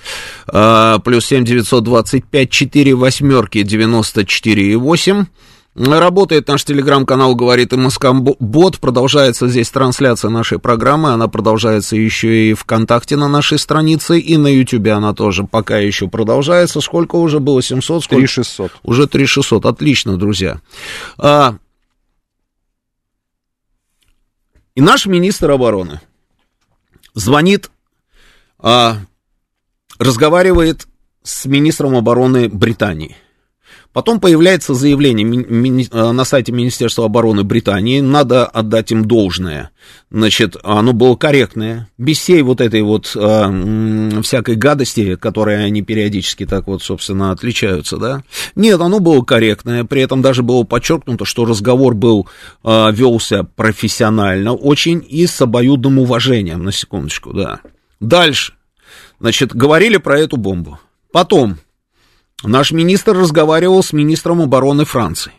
э, 0.53 0.99
плюс 1.03 1.25
7 1.25 1.43
925 1.43 2.49
4 2.49 2.95
восьмерки 2.95 3.57
94,8. 3.57 5.25
Работает 5.73 6.49
наш 6.49 6.65
телеграм-канал 6.65 7.33
«Говорит 7.33 7.71
МСК 7.71 8.11
Бот». 8.11 8.79
Продолжается 8.79 9.47
здесь 9.47 9.69
трансляция 9.69 10.29
нашей 10.29 10.59
программы. 10.59 11.11
Она 11.13 11.29
продолжается 11.29 11.95
еще 11.95 12.49
и 12.49 12.53
ВКонтакте 12.53 13.15
на 13.15 13.29
нашей 13.29 13.57
странице. 13.57 14.19
И 14.19 14.35
на 14.35 14.47
Ютубе 14.47 14.91
она 14.91 15.13
тоже 15.13 15.45
пока 15.45 15.77
еще 15.77 16.09
продолжается. 16.09 16.81
Сколько 16.81 17.15
уже 17.15 17.39
было? 17.39 17.61
700? 17.61 18.03
Сколько? 18.03 18.19
3600. 18.21 18.71
Уже 18.83 19.07
3600. 19.07 19.65
Отлично, 19.65 20.17
друзья. 20.17 20.59
А... 21.17 21.55
И 24.75 24.81
наш 24.81 25.05
министр 25.05 25.51
обороны 25.51 26.01
звонит, 27.13 27.71
а, 28.59 28.97
разговаривает 29.99 30.87
с 31.23 31.45
министром 31.45 31.95
обороны 31.95 32.49
Британии. 32.49 33.15
Потом 33.93 34.21
появляется 34.21 34.73
заявление 34.73 35.87
э, 35.91 36.11
на 36.11 36.23
сайте 36.23 36.53
Министерства 36.53 37.05
обороны 37.05 37.43
Британии, 37.43 37.99
надо 37.99 38.45
отдать 38.45 38.91
им 38.91 39.05
должное. 39.05 39.71
Значит, 40.09 40.55
оно 40.63 40.93
было 40.93 41.15
корректное, 41.17 41.89
без 41.97 42.17
всей 42.19 42.41
вот 42.41 42.61
этой 42.61 42.83
вот 42.83 43.11
э, 43.15 44.21
всякой 44.23 44.55
гадости, 44.55 45.15
которой 45.15 45.65
они 45.65 45.81
периодически 45.81 46.45
так 46.45 46.67
вот, 46.67 46.81
собственно, 46.81 47.31
отличаются, 47.31 47.97
да. 47.97 48.23
Нет, 48.55 48.79
оно 48.79 48.99
было 48.99 49.23
корректное, 49.23 49.83
при 49.83 50.01
этом 50.01 50.21
даже 50.21 50.41
было 50.41 50.63
подчеркнуто, 50.63 51.25
что 51.25 51.43
разговор 51.43 51.93
был, 51.93 52.29
э, 52.63 52.91
велся 52.93 53.43
профессионально, 53.43 54.53
очень 54.53 55.05
и 55.05 55.27
с 55.27 55.41
обоюдным 55.41 55.99
уважением, 55.99 56.63
на 56.63 56.71
секундочку, 56.71 57.33
да. 57.33 57.59
Дальше, 57.99 58.53
значит, 59.19 59.53
говорили 59.53 59.97
про 59.97 60.17
эту 60.17 60.37
бомбу. 60.37 60.79
Потом, 61.11 61.57
Наш 62.43 62.71
министр 62.71 63.17
разговаривал 63.17 63.83
с 63.83 63.93
министром 63.93 64.41
обороны 64.41 64.85
Франции. 64.85 65.33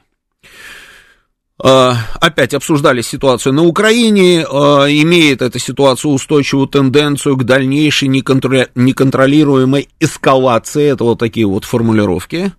А, 1.65 1.97
опять 2.21 2.55
обсуждали 2.55 3.03
ситуацию 3.03 3.53
на 3.53 3.65
Украине, 3.65 4.45
а, 4.51 4.87
имеет 4.88 5.43
эта 5.43 5.61
ситуация 5.61 6.11
устойчивую 6.11 6.67
тенденцию 6.67 7.37
к 7.37 7.45
дальнейшей 7.45 8.09
неконтролируемой 8.09 9.88
эскалации, 10.01 10.91
это 10.93 11.05
вот 11.05 11.21
такие 11.21 11.47
вот 11.47 11.65
формулировки. 11.65 12.53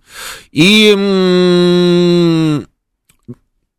И 0.52 0.94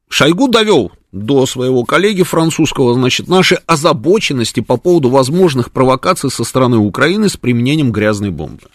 Шойгу 0.09 0.47
довел 0.47 0.91
до 1.11 1.45
своего 1.47 1.83
коллеги 1.85 2.23
французского, 2.23 2.93
значит, 2.93 3.27
наши 3.27 3.55
озабоченности 3.65 4.59
по 4.59 4.77
поводу 4.77 5.09
возможных 5.09 5.71
провокаций 5.71 6.29
со 6.29 6.43
стороны 6.43 6.77
Украины 6.77 7.29
с 7.29 7.37
применением 7.37 7.91
грязной 7.91 8.29
бомбы. 8.29 8.67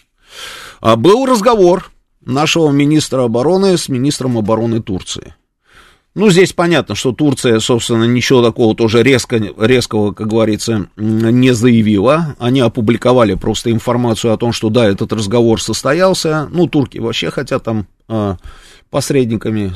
А 0.81 0.95
был 0.95 1.25
разговор 1.25 1.91
нашего 2.25 2.71
министра 2.71 3.23
обороны 3.23 3.77
с 3.77 3.87
министром 3.87 4.37
обороны 4.37 4.81
Турции. 4.81 5.35
Ну, 6.13 6.29
здесь 6.29 6.51
понятно, 6.51 6.93
что 6.93 7.13
Турция, 7.13 7.59
собственно, 7.59 8.03
ничего 8.03 8.43
такого 8.43 8.75
тоже 8.75 9.01
резко, 9.01 9.37
резкого, 9.37 10.11
как 10.11 10.27
говорится, 10.27 10.89
не 10.97 11.53
заявила. 11.53 12.35
Они 12.37 12.59
опубликовали 12.59 13.35
просто 13.35 13.71
информацию 13.71 14.33
о 14.33 14.37
том, 14.37 14.51
что 14.51 14.69
да, 14.69 14.89
этот 14.89 15.13
разговор 15.13 15.61
состоялся. 15.61 16.49
Ну, 16.51 16.67
турки 16.67 16.97
вообще 16.97 17.31
хотят 17.31 17.63
там 17.63 17.87
э, 18.09 18.35
посредниками 18.89 19.73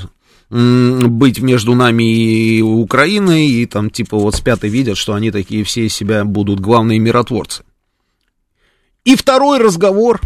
быть 0.49 1.39
между 1.39 1.73
нами 1.73 2.03
и 2.03 2.61
Украиной, 2.61 3.47
и 3.47 3.65
там 3.65 3.89
типа 3.89 4.17
вот 4.17 4.35
спят 4.35 4.63
и 4.63 4.69
видят, 4.69 4.97
что 4.97 5.13
они 5.13 5.31
такие 5.31 5.63
все 5.63 5.89
себя 5.89 6.23
будут 6.23 6.59
главные 6.59 6.99
миротворцы. 6.99 7.63
И 9.05 9.15
второй 9.15 9.59
разговор 9.59 10.21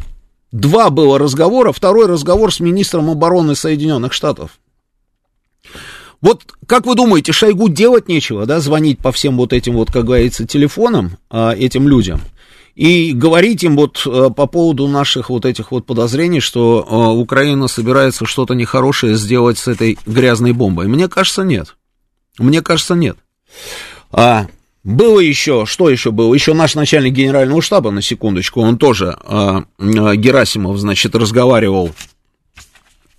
Два 0.51 0.89
было 0.89 1.19
разговора, 1.19 1.71
второй 1.71 2.07
разговор 2.07 2.53
с 2.53 2.59
министром 2.59 3.09
обороны 3.09 3.55
Соединенных 3.55 4.13
Штатов. 4.13 4.59
Вот 6.21 6.41
как 6.65 6.85
вы 6.85 6.95
думаете, 6.95 7.31
Шойгу 7.31 7.69
делать 7.69 8.07
нечего, 8.07 8.45
да, 8.45 8.59
звонить 8.59 8.99
по 8.99 9.11
всем 9.11 9.37
вот 9.37 9.53
этим 9.53 9.75
вот, 9.75 9.91
как 9.91 10.05
говорится, 10.05 10.45
телефонам 10.45 11.17
а, 11.29 11.53
этим 11.53 11.87
людям 11.87 12.19
и 12.75 13.13
говорить 13.13 13.63
им 13.63 13.75
вот 13.75 14.01
а, 14.05 14.29
по 14.29 14.45
поводу 14.47 14.87
наших 14.87 15.29
вот 15.29 15.45
этих 15.45 15.71
вот 15.71 15.85
подозрений, 15.85 16.39
что 16.39 16.85
а, 16.89 17.11
Украина 17.11 17.67
собирается 17.67 18.25
что-то 18.25 18.53
нехорошее 18.53 19.15
сделать 19.15 19.57
с 19.57 19.67
этой 19.67 19.97
грязной 20.05 20.53
бомбой? 20.53 20.87
Мне 20.87 21.07
кажется, 21.07 21.43
нет. 21.43 21.75
Мне 22.37 22.61
кажется, 22.61 22.95
нет. 22.95 23.17
А, 24.11 24.47
было 24.89 25.19
еще, 25.19 25.65
что 25.67 25.87
еще 25.89 26.11
было? 26.11 26.33
Еще 26.33 26.53
наш 26.53 26.73
начальник 26.73 27.13
генерального 27.13 27.61
штаба, 27.61 27.91
на 27.91 28.01
секундочку, 28.01 28.61
он 28.61 28.79
тоже, 28.79 29.15
э, 29.23 29.61
Герасимов, 29.77 30.79
значит, 30.79 31.13
разговаривал 31.13 31.91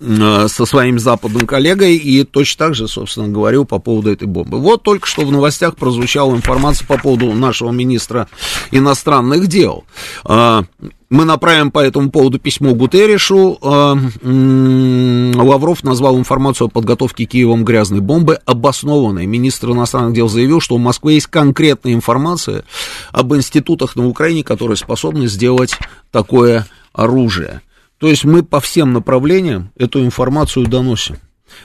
со 0.01 0.65
своим 0.65 0.97
западным 0.99 1.45
коллегой 1.45 1.95
и 1.95 2.23
точно 2.23 2.65
так 2.65 2.75
же, 2.75 2.87
собственно, 2.87 3.27
говорил 3.27 3.65
по 3.65 3.77
поводу 3.77 4.11
этой 4.11 4.27
бомбы. 4.27 4.59
Вот 4.59 4.81
только 4.81 5.07
что 5.07 5.21
в 5.21 5.31
новостях 5.31 5.75
прозвучала 5.75 6.35
информация 6.35 6.87
по 6.87 6.97
поводу 6.97 7.31
нашего 7.33 7.71
министра 7.71 8.27
иностранных 8.71 9.47
дел. 9.47 9.83
Э, 10.27 10.63
мы 11.11 11.25
направим 11.25 11.71
по 11.71 11.79
этому 11.79 12.09
поводу 12.09 12.39
письмо 12.39 12.73
Гутерришу. 12.73 13.57
А, 13.61 13.97
Лавров 14.23 15.83
назвал 15.83 16.17
информацию 16.17 16.67
о 16.67 16.69
подготовке 16.69 17.25
Киевом 17.25 17.65
грязной 17.65 17.99
бомбы 17.99 18.39
обоснованной. 18.45 19.25
Министр 19.25 19.71
иностранных 19.71 20.13
дел 20.13 20.29
заявил, 20.29 20.61
что 20.61 20.75
у 20.75 20.77
Москвы 20.77 21.13
есть 21.13 21.27
конкретная 21.27 21.93
информация 21.93 22.63
об 23.11 23.35
институтах 23.35 23.97
на 23.97 24.07
Украине, 24.07 24.45
которые 24.45 24.77
способны 24.77 25.27
сделать 25.27 25.75
такое 26.11 26.65
оружие. 26.93 27.61
То 28.01 28.07
есть 28.07 28.25
мы 28.25 28.41
по 28.41 28.59
всем 28.59 28.93
направлениям 28.93 29.71
эту 29.77 30.03
информацию 30.03 30.65
доносим. 30.65 31.17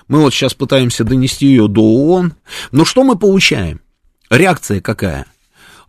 Мы 0.07 0.20
вот 0.20 0.35
сейчас 0.35 0.53
пытаемся 0.53 1.03
донести 1.03 1.46
ее 1.46 1.66
до 1.66 1.81
ООН. 1.81 2.35
Но 2.72 2.85
что 2.85 3.05
мы 3.05 3.18
получаем? 3.18 3.81
Реакция 4.29 4.83
какая? 4.83 5.25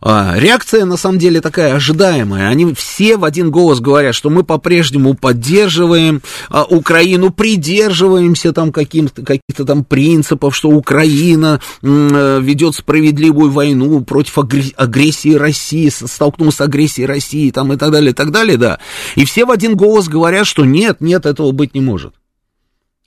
А, 0.00 0.34
реакция, 0.38 0.84
на 0.84 0.96
самом 0.96 1.18
деле, 1.18 1.40
такая 1.40 1.74
ожидаемая. 1.74 2.48
Они 2.48 2.72
все 2.74 3.16
в 3.16 3.24
один 3.24 3.50
голос 3.50 3.80
говорят, 3.80 4.14
что 4.14 4.30
мы 4.30 4.44
по-прежнему 4.44 5.14
поддерживаем 5.14 6.22
а, 6.48 6.64
Украину, 6.64 7.30
придерживаемся 7.30 8.52
там 8.52 8.70
каких-то 8.70 9.64
там 9.64 9.84
принципов, 9.84 10.54
что 10.54 10.70
Украина 10.70 11.60
э, 11.82 12.40
ведет 12.40 12.76
справедливую 12.76 13.50
войну 13.50 14.00
против 14.02 14.38
агрессии 14.38 15.34
России, 15.34 15.88
столкнулась 15.88 16.56
с 16.56 16.60
агрессией 16.60 17.06
России 17.06 17.50
там, 17.50 17.72
и 17.72 17.76
так 17.76 17.90
далее, 17.90 18.12
и 18.12 18.14
так 18.14 18.30
далее, 18.30 18.56
да. 18.56 18.78
И 19.16 19.24
все 19.24 19.44
в 19.44 19.50
один 19.50 19.74
голос 19.74 20.08
говорят, 20.08 20.46
что 20.46 20.64
нет, 20.64 21.00
нет, 21.00 21.26
этого 21.26 21.50
быть 21.50 21.74
не 21.74 21.80
может. 21.80 22.14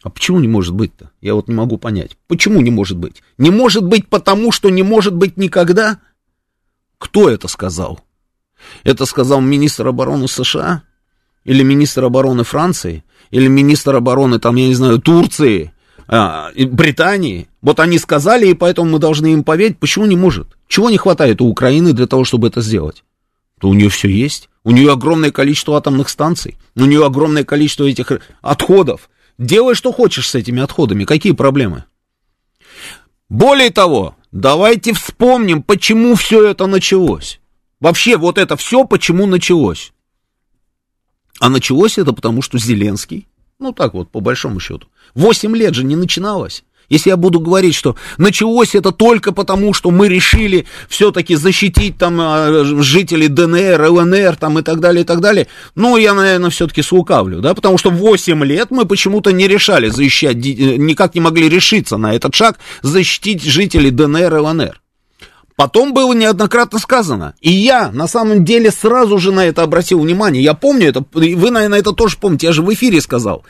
А 0.03 0.09
почему 0.09 0.39
не 0.39 0.47
может 0.47 0.73
быть-то? 0.73 1.11
Я 1.21 1.35
вот 1.35 1.47
не 1.47 1.53
могу 1.53 1.77
понять. 1.77 2.17
Почему 2.27 2.59
не 2.61 2.71
может 2.71 2.97
быть? 2.97 3.21
Не 3.37 3.51
может 3.51 3.85
быть 3.85 4.07
потому, 4.07 4.51
что 4.51 4.69
не 4.69 4.83
может 4.83 5.15
быть 5.15 5.37
никогда– 5.37 5.99
кто 7.01 7.29
это 7.29 7.47
сказал? 7.47 7.99
Это 8.83 9.07
сказал 9.07 9.41
министр 9.41 9.87
обороны 9.87 10.27
США? 10.27 10.83
Или 11.43 11.63
министр 11.63 12.05
обороны 12.05 12.43
Франции? 12.43 13.03
Или 13.31 13.47
министр 13.47 13.95
обороны, 13.95 14.37
там, 14.37 14.55
я 14.55 14.67
не 14.67 14.75
знаю, 14.75 14.99
Турции? 14.99 15.73
А, 16.07 16.51
Британии? 16.55 17.47
Вот 17.63 17.79
они 17.79 17.97
сказали, 17.97 18.49
и 18.49 18.53
поэтому 18.53 18.91
мы 18.91 18.99
должны 18.99 19.33
им 19.33 19.43
поверить. 19.43 19.79
Почему 19.79 20.05
не 20.05 20.15
может? 20.15 20.55
Чего 20.67 20.91
не 20.91 20.97
хватает 20.97 21.41
у 21.41 21.47
Украины 21.47 21.93
для 21.93 22.05
того, 22.05 22.23
чтобы 22.23 22.49
это 22.49 22.61
сделать? 22.61 23.03
То 23.59 23.69
у 23.69 23.73
нее 23.73 23.89
все 23.89 24.07
есть. 24.07 24.49
У 24.63 24.69
нее 24.69 24.91
огромное 24.91 25.31
количество 25.31 25.77
атомных 25.77 26.07
станций. 26.07 26.59
У 26.75 26.85
нее 26.85 27.03
огромное 27.03 27.43
количество 27.43 27.85
этих 27.85 28.11
отходов. 28.43 29.09
Делай, 29.39 29.73
что 29.73 29.91
хочешь 29.91 30.29
с 30.29 30.35
этими 30.35 30.61
отходами. 30.61 31.05
Какие 31.05 31.33
проблемы? 31.33 31.85
Более 33.27 33.71
того, 33.71 34.15
Давайте 34.31 34.93
вспомним, 34.93 35.61
почему 35.61 36.15
все 36.15 36.47
это 36.47 36.65
началось. 36.67 37.41
Вообще, 37.79 38.15
вот 38.17 38.37
это 38.37 38.55
все 38.55 38.85
почему 38.85 39.25
началось. 39.25 39.91
А 41.39 41.49
началось 41.49 41.97
это 41.97 42.13
потому, 42.13 42.41
что 42.41 42.57
Зеленский, 42.57 43.27
ну 43.59 43.73
так 43.73 43.93
вот, 43.93 44.09
по 44.09 44.21
большому 44.21 44.59
счету, 44.59 44.87
8 45.15 45.55
лет 45.55 45.73
же 45.73 45.83
не 45.83 45.95
начиналось. 45.95 46.63
Если 46.91 47.09
я 47.09 47.15
буду 47.15 47.39
говорить, 47.39 47.73
что 47.73 47.95
началось 48.17 48.75
это 48.75 48.91
только 48.91 49.31
потому, 49.31 49.73
что 49.73 49.91
мы 49.91 50.09
решили 50.09 50.65
все-таки 50.89 51.35
защитить 51.35 51.97
там 51.97 52.19
а, 52.19 52.65
жителей 52.65 53.29
ДНР, 53.29 53.81
ЛНР 53.81 54.35
там 54.35 54.59
и 54.59 54.61
так 54.61 54.81
далее, 54.81 55.03
и 55.03 55.05
так 55.05 55.21
далее, 55.21 55.47
ну, 55.73 55.95
я, 55.95 56.13
наверное, 56.13 56.49
все-таки 56.49 56.81
слукавлю, 56.81 57.39
да, 57.39 57.53
потому 57.53 57.77
что 57.77 57.91
8 57.91 58.43
лет 58.43 58.71
мы 58.71 58.83
почему-то 58.83 59.31
не 59.31 59.47
решали 59.47 59.87
защищать, 59.87 60.35
э, 60.35 60.75
никак 60.75 61.15
не 61.15 61.21
могли 61.21 61.47
решиться 61.47 61.95
на 61.95 62.13
этот 62.13 62.35
шаг 62.35 62.59
защитить 62.81 63.41
жителей 63.41 63.91
ДНР, 63.91 64.33
ЛНР. 64.33 64.81
Потом 65.55 65.93
было 65.93 66.13
неоднократно 66.13 66.79
сказано. 66.79 67.35
И 67.39 67.51
я, 67.51 67.91
на 67.91 68.07
самом 68.07 68.43
деле, 68.43 68.71
сразу 68.71 69.17
же 69.17 69.31
на 69.31 69.45
это 69.45 69.63
обратил 69.63 69.99
внимание. 69.99 70.43
Я 70.43 70.55
помню 70.55 70.89
это, 70.89 71.05
вы, 71.13 71.51
наверное, 71.51 71.79
это 71.79 71.91
тоже 71.93 72.17
помните, 72.19 72.47
я 72.47 72.53
же 72.53 72.63
в 72.63 72.73
эфире 72.73 72.99
сказал. 72.99 73.45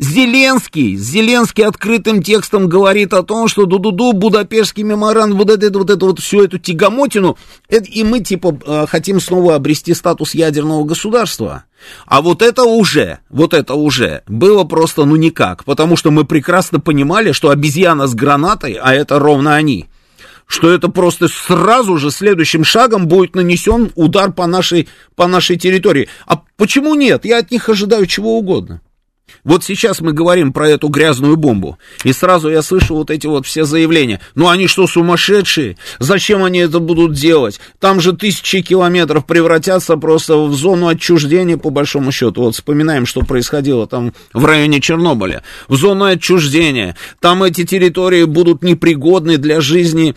Зеленский, 0.00 0.96
Зеленский 0.96 1.62
открытым 1.62 2.22
текстом 2.22 2.70
говорит 2.70 3.12
о 3.12 3.22
том, 3.22 3.48
что 3.48 3.66
ду-ду-ду, 3.66 4.14
Будапештский 4.14 4.82
меморандум, 4.82 5.36
вот 5.36 5.50
это, 5.50 5.78
вот 5.78 5.90
это, 5.90 6.06
вот 6.06 6.20
всю 6.20 6.42
эту 6.42 6.58
тягомотину, 6.58 7.36
это, 7.68 7.84
и 7.84 8.02
мы, 8.02 8.20
типа, 8.20 8.58
э, 8.64 8.86
хотим 8.88 9.20
снова 9.20 9.56
обрести 9.56 9.92
статус 9.92 10.32
ядерного 10.32 10.84
государства. 10.84 11.64
А 12.06 12.22
вот 12.22 12.40
это 12.40 12.62
уже, 12.62 13.18
вот 13.28 13.52
это 13.52 13.74
уже 13.74 14.22
было 14.26 14.64
просто 14.64 15.04
ну 15.04 15.16
никак, 15.16 15.66
потому 15.66 15.98
что 15.98 16.10
мы 16.10 16.24
прекрасно 16.24 16.80
понимали, 16.80 17.32
что 17.32 17.50
обезьяна 17.50 18.06
с 18.06 18.14
гранатой, 18.14 18.78
а 18.80 18.94
это 18.94 19.18
ровно 19.18 19.54
они, 19.54 19.90
что 20.46 20.70
это 20.70 20.88
просто 20.88 21.28
сразу 21.28 21.98
же 21.98 22.10
следующим 22.10 22.64
шагом 22.64 23.06
будет 23.06 23.34
нанесен 23.34 23.92
удар 23.96 24.32
по 24.32 24.46
нашей, 24.46 24.88
по 25.14 25.26
нашей 25.26 25.58
территории. 25.58 26.08
А 26.26 26.40
почему 26.56 26.94
нет? 26.94 27.26
Я 27.26 27.40
от 27.40 27.50
них 27.50 27.68
ожидаю 27.68 28.06
чего 28.06 28.38
угодно. 28.38 28.80
Вот 29.44 29.64
сейчас 29.64 30.00
мы 30.00 30.12
говорим 30.12 30.52
про 30.52 30.68
эту 30.68 30.88
грязную 30.88 31.36
бомбу, 31.36 31.78
и 32.04 32.12
сразу 32.12 32.50
я 32.50 32.62
слышу 32.62 32.94
вот 32.94 33.10
эти 33.10 33.26
вот 33.26 33.46
все 33.46 33.64
заявления. 33.64 34.20
Ну 34.34 34.48
они 34.48 34.66
что, 34.66 34.86
сумасшедшие? 34.86 35.76
Зачем 35.98 36.42
они 36.44 36.58
это 36.58 36.78
будут 36.80 37.12
делать? 37.12 37.60
Там 37.78 38.00
же 38.00 38.12
тысячи 38.12 38.62
километров 38.62 39.26
превратятся 39.26 39.96
просто 39.96 40.36
в 40.36 40.54
зону 40.54 40.88
отчуждения, 40.88 41.56
по 41.56 41.70
большому 41.70 42.12
счету. 42.12 42.42
Вот 42.42 42.54
вспоминаем, 42.54 43.06
что 43.06 43.20
происходило 43.20 43.86
там 43.86 44.12
в 44.32 44.44
районе 44.44 44.80
Чернобыля. 44.80 45.42
В 45.68 45.76
зону 45.76 46.06
отчуждения. 46.06 46.96
Там 47.20 47.42
эти 47.42 47.64
территории 47.64 48.24
будут 48.24 48.62
непригодны 48.62 49.36
для 49.36 49.60
жизни 49.60 50.16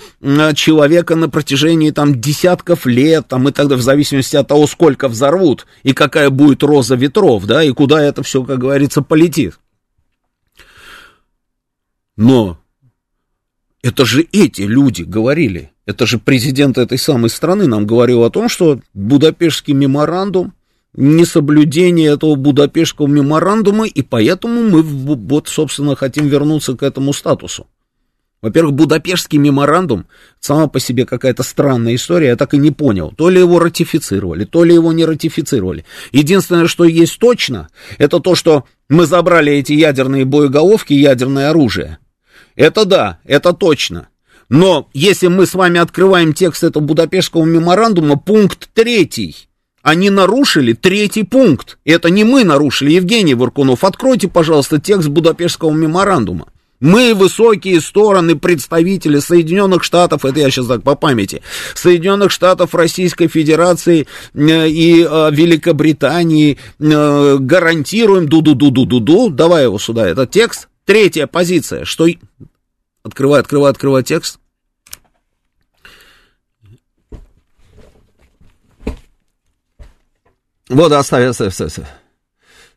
человека 0.55 1.15
на 1.15 1.29
протяжении 1.29 1.91
там 1.91 2.19
десятков 2.19 2.85
лет, 2.85 3.27
там 3.27 3.47
и 3.49 3.51
тогда 3.51 3.75
в 3.75 3.81
зависимости 3.81 4.35
от 4.35 4.47
того, 4.47 4.65
сколько 4.65 5.07
взорвут, 5.07 5.67
и 5.83 5.93
какая 5.93 6.29
будет 6.29 6.63
роза 6.63 6.95
ветров, 6.95 7.45
да, 7.45 7.63
и 7.63 7.71
куда 7.71 8.01
это 8.01 8.23
все, 8.23 8.43
как 8.43 8.57
говорится, 8.57 9.01
полетит. 9.03 9.59
Но 12.15 12.59
это 13.81 14.05
же 14.05 14.25
эти 14.31 14.61
люди 14.61 15.03
говорили, 15.03 15.71
это 15.85 16.05
же 16.05 16.17
президент 16.17 16.77
этой 16.77 16.97
самой 16.97 17.29
страны 17.29 17.67
нам 17.67 17.85
говорил 17.85 18.23
о 18.23 18.29
том, 18.29 18.47
что 18.47 18.79
Будапештский 18.93 19.73
меморандум, 19.73 20.53
несоблюдение 20.93 22.13
этого 22.13 22.35
Будапештского 22.35 23.07
меморандума, 23.07 23.85
и 23.87 24.01
поэтому 24.01 24.63
мы 24.63 24.81
вот, 24.81 25.47
собственно, 25.47 25.95
хотим 25.95 26.27
вернуться 26.27 26.75
к 26.75 26.83
этому 26.83 27.13
статусу. 27.13 27.67
Во-первых, 28.43 28.73
Будапештский 28.73 29.37
меморандум 29.37 30.05
сама 30.41 30.67
по 30.67 30.77
себе 30.81 31.05
какая-то 31.05 31.43
странная 31.43 31.95
история, 31.95 32.27
я 32.27 32.35
так 32.35 32.53
и 32.53 32.57
не 32.57 32.71
понял. 32.71 33.13
То 33.17 33.29
ли 33.29 33.39
его 33.39 33.57
ратифицировали, 33.57 34.43
то 34.43 34.65
ли 34.65 34.73
его 34.73 34.91
не 34.91 35.05
ратифицировали. 35.05 35.85
Единственное, 36.11 36.67
что 36.67 36.83
есть 36.83 37.17
точно, 37.19 37.69
это 37.97 38.19
то, 38.19 38.35
что 38.35 38.65
мы 38.89 39.05
забрали 39.05 39.53
эти 39.53 39.71
ядерные 39.71 40.25
боеголовки, 40.25 40.91
ядерное 40.91 41.51
оружие. 41.51 41.99
Это 42.57 42.83
да, 42.83 43.19
это 43.23 43.53
точно. 43.53 44.09
Но 44.49 44.89
если 44.93 45.27
мы 45.27 45.45
с 45.45 45.53
вами 45.53 45.79
открываем 45.79 46.33
текст 46.33 46.65
этого 46.65 46.83
Будапештского 46.83 47.45
меморандума, 47.45 48.17
пункт 48.17 48.69
третий, 48.73 49.47
они 49.81 50.09
нарушили 50.09 50.73
третий 50.73 51.23
пункт. 51.23 51.77
Это 51.85 52.09
не 52.09 52.25
мы 52.25 52.43
нарушили, 52.43 52.91
Евгений 52.91 53.35
Варкунов. 53.35 53.85
Откройте, 53.85 54.27
пожалуйста, 54.27 54.81
текст 54.81 55.07
Будапештского 55.07 55.71
меморандума. 55.71 56.47
Мы 56.83 57.13
высокие 57.15 57.79
стороны 57.79 58.35
представители 58.35 59.19
Соединенных 59.19 59.85
Штатов, 59.85 60.25
это 60.25 60.41
я 60.41 60.51
сейчас 60.51 60.67
так 60.67 60.83
по 60.83 60.95
памяти, 60.95 61.41
Соединенных 61.75 62.29
Штатов 62.29 62.75
Российской 62.75 63.29
Федерации 63.29 64.05
э, 64.33 64.67
и 64.67 65.01
э, 65.01 65.31
Великобритании 65.31 66.59
э, 66.79 67.37
гарантируем 67.39 68.27
ду-ду-ду-ду-ду-ду, 68.27 69.29
давай 69.29 69.63
его 69.63 69.79
сюда, 69.79 70.09
это 70.09 70.27
текст. 70.27 70.67
Третья 70.83 71.25
позиция, 71.25 71.85
что... 71.85 72.05
Открывай, 73.01 73.39
открывай, 73.39 73.71
открывай 73.71 74.03
текст. 74.03 74.39
Вот, 80.67 80.91
оставь, 80.91 81.29
оставь, 81.29 81.47
оставь. 81.61 81.87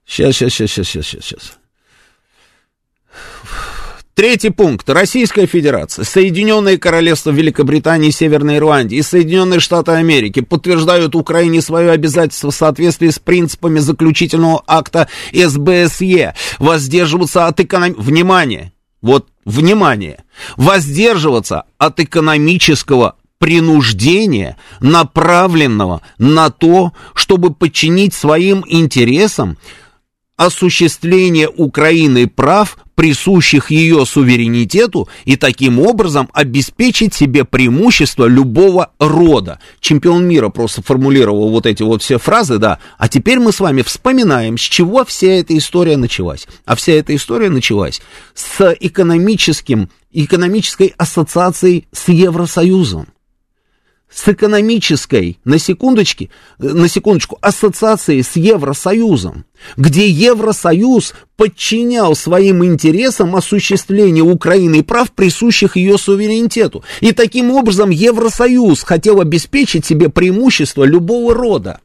Сейчас, 0.05 0.37
сейчас, 0.37 0.53
сейчас, 0.53 0.71
сейчас, 0.71 1.07
сейчас, 1.07 1.25
сейчас. 1.25 1.59
Третий 4.16 4.48
пункт. 4.48 4.88
Российская 4.88 5.44
Федерация, 5.44 6.07
Соединенные 6.07 6.79
Королевства 6.79 7.33
Великобритании 7.33 8.09
и 8.09 8.12
Северной 8.12 8.57
Ирландии 8.57 8.96
и 8.96 9.02
Соединенные 9.02 9.61
Штаты 9.61 9.92
Америки 9.92 10.40
подтверждают 10.40 11.14
Украине 11.14 11.61
свое 11.61 11.90
обязательство 11.90 12.50
в 12.50 12.55
соответствии 12.55 13.11
с 13.11 13.18
принципами 13.18 13.79
заключительного 13.79 14.62
акта 14.66 15.09
СБСЕ 15.35 16.35
воздерживаться 16.59 17.46
от 17.46 17.61
эконом... 17.61 17.92
Внимание! 17.98 18.72
Вот, 19.02 19.29
внимание! 19.44 20.24
Воздерживаться 20.57 21.64
от 21.76 22.00
экономического 22.00 23.16
принуждения, 23.38 24.57
направленного 24.81 26.00
на 26.16 26.48
то, 26.48 26.94
чтобы 27.14 27.52
подчинить 27.52 28.14
своим 28.14 28.64
интересам 28.66 29.59
осуществление 30.37 31.49
Украины 31.49 32.29
прав, 32.29 32.79
присущих 32.94 33.70
ее 33.70 34.07
суверенитету, 34.07 35.09
и 35.25 35.37
таким 35.37 35.79
образом 35.79 36.29
обеспечить 36.33 37.14
себе 37.14 37.44
преимущество 37.44 38.27
любого 38.27 38.90
рода. 38.99 39.61
Чемпион 39.81 40.27
мира 40.27 40.49
просто 40.49 40.83
формулировал 40.83 41.51
вот 41.51 41.66
эти 41.66 41.83
вот 41.83 42.03
все 42.03 42.18
фразы, 42.18 42.59
да. 42.59 42.79
А 42.99 43.09
теперь 43.09 43.38
мы 43.38 43.53
с 43.53 43.61
вами 43.61 43.83
вспоминаем, 43.83 44.57
с 44.57 44.62
чего 44.62 45.05
вся 45.05 45.29
эта 45.29 45.57
история 45.57 45.96
началась. 45.96 46.46
А 46.64 46.75
вся 46.75 46.92
эта 46.92 47.14
история 47.14 47.51
началась 47.51 48.01
с 48.35 48.77
экономическим, 48.81 49.90
экономической 50.12 50.94
ассоциацией 50.96 51.87
с 51.92 52.09
Евросоюзом 52.09 53.09
с 54.16 54.26
экономической, 54.29 55.38
на 55.44 55.59
секундочке, 55.59 56.31
на 56.59 56.88
секундочку, 56.88 57.37
ассоциацией 57.42 58.22
с 58.22 58.35
Евросоюзом, 58.35 59.44
где 59.76 60.09
Евросоюз 60.09 61.12
подчинял 61.37 62.16
своим 62.16 62.64
интересам 62.64 63.37
осуществление 63.37 64.24
Украины 64.24 64.83
прав, 64.83 65.12
присущих 65.12 65.76
ее 65.76 65.98
суверенитету. 65.98 66.83
И 67.00 67.12
таким 67.12 67.50
образом 67.50 67.90
Евросоюз 67.90 68.83
хотел 68.85 69.20
обеспечить 69.20 69.85
себе 69.85 70.09
преимущество 70.09 70.85
любого 70.85 71.35
рода. 71.35 71.81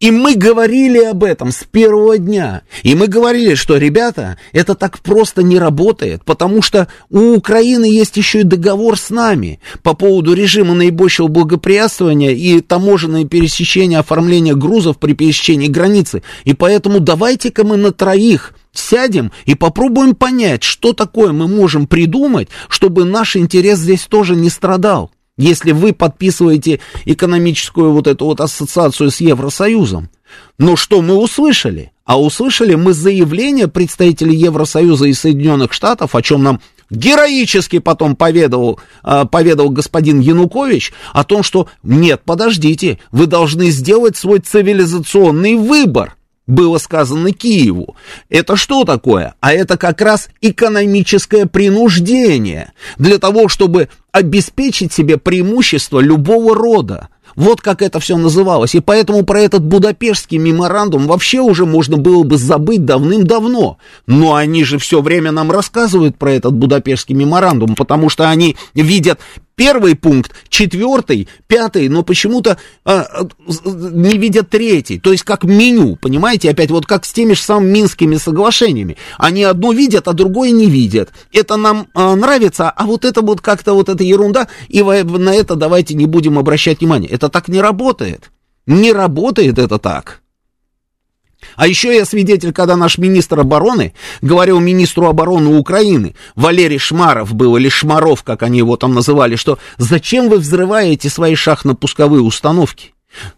И 0.00 0.10
мы 0.10 0.34
говорили 0.34 0.98
об 0.98 1.24
этом 1.24 1.50
с 1.50 1.64
первого 1.64 2.18
дня. 2.18 2.62
И 2.82 2.94
мы 2.94 3.06
говорили, 3.06 3.54
что, 3.54 3.76
ребята, 3.76 4.38
это 4.52 4.74
так 4.74 4.98
просто 4.98 5.42
не 5.42 5.58
работает, 5.58 6.24
потому 6.24 6.62
что 6.62 6.88
у 7.10 7.34
Украины 7.34 7.84
есть 7.84 8.16
еще 8.16 8.40
и 8.40 8.44
договор 8.44 8.98
с 8.98 9.10
нами 9.10 9.60
по 9.82 9.94
поводу 9.94 10.34
режима 10.34 10.74
наибольшего 10.74 11.28
благоприятствования 11.28 12.30
и 12.32 12.60
таможенное 12.60 13.24
пересечение 13.24 13.98
оформления 13.98 14.54
грузов 14.54 14.98
при 14.98 15.14
пересечении 15.14 15.68
границы. 15.68 16.22
И 16.44 16.54
поэтому 16.54 17.00
давайте-ка 17.00 17.64
мы 17.64 17.76
на 17.76 17.92
троих 17.92 18.54
сядем 18.72 19.32
и 19.46 19.54
попробуем 19.54 20.14
понять, 20.14 20.62
что 20.62 20.92
такое 20.92 21.32
мы 21.32 21.48
можем 21.48 21.86
придумать, 21.86 22.48
чтобы 22.68 23.04
наш 23.04 23.36
интерес 23.36 23.78
здесь 23.78 24.02
тоже 24.02 24.34
не 24.34 24.50
страдал 24.50 25.10
если 25.36 25.72
вы 25.72 25.92
подписываете 25.92 26.80
экономическую 27.04 27.92
вот 27.92 28.06
эту 28.06 28.26
вот 28.26 28.40
ассоциацию 28.40 29.10
с 29.10 29.20
Евросоюзом. 29.20 30.10
Но 30.58 30.76
что 30.76 31.02
мы 31.02 31.16
услышали? 31.16 31.92
А 32.04 32.20
услышали 32.20 32.74
мы 32.74 32.92
заявление 32.92 33.68
представителей 33.68 34.36
Евросоюза 34.36 35.06
и 35.06 35.12
Соединенных 35.14 35.72
Штатов, 35.72 36.14
о 36.14 36.22
чем 36.22 36.42
нам 36.42 36.60
героически 36.90 37.78
потом 37.78 38.14
поведал, 38.14 38.78
а, 39.02 39.24
поведал 39.24 39.70
господин 39.70 40.20
Янукович, 40.20 40.92
о 41.12 41.24
том, 41.24 41.42
что 41.42 41.68
нет, 41.82 42.22
подождите, 42.24 42.98
вы 43.10 43.26
должны 43.26 43.70
сделать 43.70 44.16
свой 44.16 44.40
цивилизационный 44.40 45.54
выбор 45.54 46.16
было 46.46 46.76
сказано 46.76 47.32
Киеву. 47.32 47.96
Это 48.28 48.56
что 48.56 48.84
такое? 48.84 49.34
А 49.40 49.54
это 49.54 49.78
как 49.78 50.02
раз 50.02 50.28
экономическое 50.42 51.46
принуждение 51.46 52.72
для 52.98 53.18
того, 53.18 53.48
чтобы 53.48 53.88
обеспечить 54.14 54.92
себе 54.92 55.18
преимущество 55.18 55.98
любого 55.98 56.54
рода. 56.54 57.08
Вот 57.34 57.60
как 57.60 57.82
это 57.82 57.98
все 57.98 58.16
называлось. 58.16 58.76
И 58.76 58.80
поэтому 58.80 59.24
про 59.24 59.40
этот 59.40 59.64
Будапештский 59.64 60.38
меморандум 60.38 61.08
вообще 61.08 61.40
уже 61.40 61.66
можно 61.66 61.96
было 61.96 62.22
бы 62.22 62.36
забыть 62.36 62.84
давным-давно. 62.84 63.78
Но 64.06 64.34
они 64.36 64.62
же 64.62 64.78
все 64.78 65.02
время 65.02 65.32
нам 65.32 65.50
рассказывают 65.50 66.16
про 66.16 66.30
этот 66.30 66.54
Будапештский 66.54 67.16
меморандум, 67.16 67.74
потому 67.74 68.08
что 68.08 68.30
они 68.30 68.56
видят 68.72 69.18
первый 69.56 69.94
пункт, 69.94 70.32
четвертый, 70.48 71.28
пятый, 71.46 71.88
но 71.88 72.02
почему-то 72.02 72.58
а, 72.84 73.26
не 73.46 74.18
видят 74.18 74.50
третий. 74.50 74.98
То 74.98 75.12
есть 75.12 75.24
как 75.24 75.44
меню, 75.44 75.96
понимаете, 75.96 76.50
опять 76.50 76.70
вот 76.70 76.86
как 76.86 77.04
с 77.04 77.12
теми 77.12 77.34
же 77.34 77.42
самыми 77.42 77.74
Минскими 77.74 78.16
соглашениями. 78.16 78.96
Они 79.18 79.42
одно 79.42 79.72
видят, 79.72 80.08
а 80.08 80.12
другое 80.12 80.50
не 80.50 80.66
видят. 80.66 81.12
Это 81.32 81.56
нам 81.56 81.88
а, 81.94 82.14
нравится, 82.14 82.70
а 82.70 82.86
вот 82.86 83.04
это 83.04 83.20
вот 83.20 83.40
как-то 83.40 83.74
вот 83.74 83.88
эта 83.88 84.04
ерунда, 84.04 84.48
и 84.68 84.82
на 84.82 85.34
это 85.34 85.56
давайте 85.56 85.94
не 85.94 86.06
будем 86.06 86.38
обращать 86.38 86.80
внимания. 86.80 87.08
Это 87.08 87.28
так 87.28 87.48
не 87.48 87.60
работает. 87.60 88.30
Не 88.66 88.92
работает 88.92 89.58
это 89.58 89.78
так. 89.78 90.23
А 91.56 91.66
еще 91.66 91.94
я 91.94 92.04
свидетель, 92.04 92.52
когда 92.52 92.76
наш 92.76 92.98
министр 92.98 93.40
обороны 93.40 93.94
говорил 94.22 94.60
министру 94.60 95.06
обороны 95.06 95.58
Украины, 95.58 96.14
Валерий 96.34 96.78
Шмаров 96.78 97.34
был, 97.34 97.56
или 97.56 97.68
Шмаров, 97.68 98.22
как 98.22 98.42
они 98.42 98.58
его 98.58 98.76
там 98.76 98.94
называли, 98.94 99.36
что 99.36 99.58
зачем 99.78 100.28
вы 100.28 100.38
взрываете 100.38 101.08
свои 101.08 101.34
шахтно-пусковые 101.34 102.20
установки? 102.20 102.94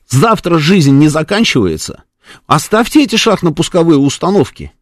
Завтра 0.08 0.58
жизнь 0.58 0.92
не 0.92 1.08
заканчивается. 1.08 2.04
Оставьте 2.46 3.02
эти 3.02 3.16
шахтно-пусковые 3.16 3.96
установки. 3.96 4.72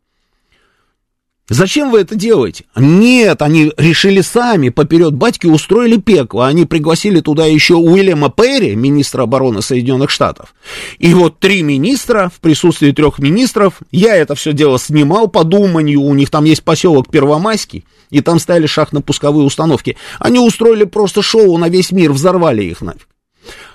Зачем 1.51 1.91
вы 1.91 2.01
это 2.01 2.15
делаете? 2.15 2.65
Нет, 2.75 3.43
они 3.43 3.71
решили 3.77 4.23
сами, 4.23 4.71
поперед 4.71 5.13
батьки 5.13 5.47
устроили 5.47 5.99
пекло. 5.99 6.47
Они 6.47 6.65
пригласили 6.65 7.21
туда 7.21 7.45
еще 7.45 7.75
Уильяма 7.75 8.31
Перри, 8.31 8.75
министра 8.75 9.25
обороны 9.25 9.61
Соединенных 9.61 10.09
Штатов. 10.09 10.55
И 10.99 11.13
вот 11.13 11.41
три 11.41 11.63
министра 11.63 12.31
в 12.35 12.41
присутствии 12.41 12.93
трех 12.93 13.19
министров. 13.19 13.81
Я 13.91 14.17
это 14.17 14.35
все 14.35 14.55
дело 14.55 14.79
снимал 14.79 15.29
по 15.29 15.45
думанию. 15.45 16.01
У 16.01 16.15
них 16.15 16.31
там 16.31 16.45
есть 16.45 16.63
поселок 16.63 17.11
Первомайский, 17.11 17.85
и 18.09 18.23
там 18.23 18.39
стояли 18.39 18.67
шахтно-пусковые 18.67 19.45
установки. 19.45 19.99
Они 20.19 20.39
устроили 20.39 20.85
просто 20.85 21.21
шоу 21.21 21.59
на 21.59 21.69
весь 21.69 21.93
мир, 21.93 22.13
взорвали 22.13 22.65
их 22.65 22.81
нафиг. 22.81 23.07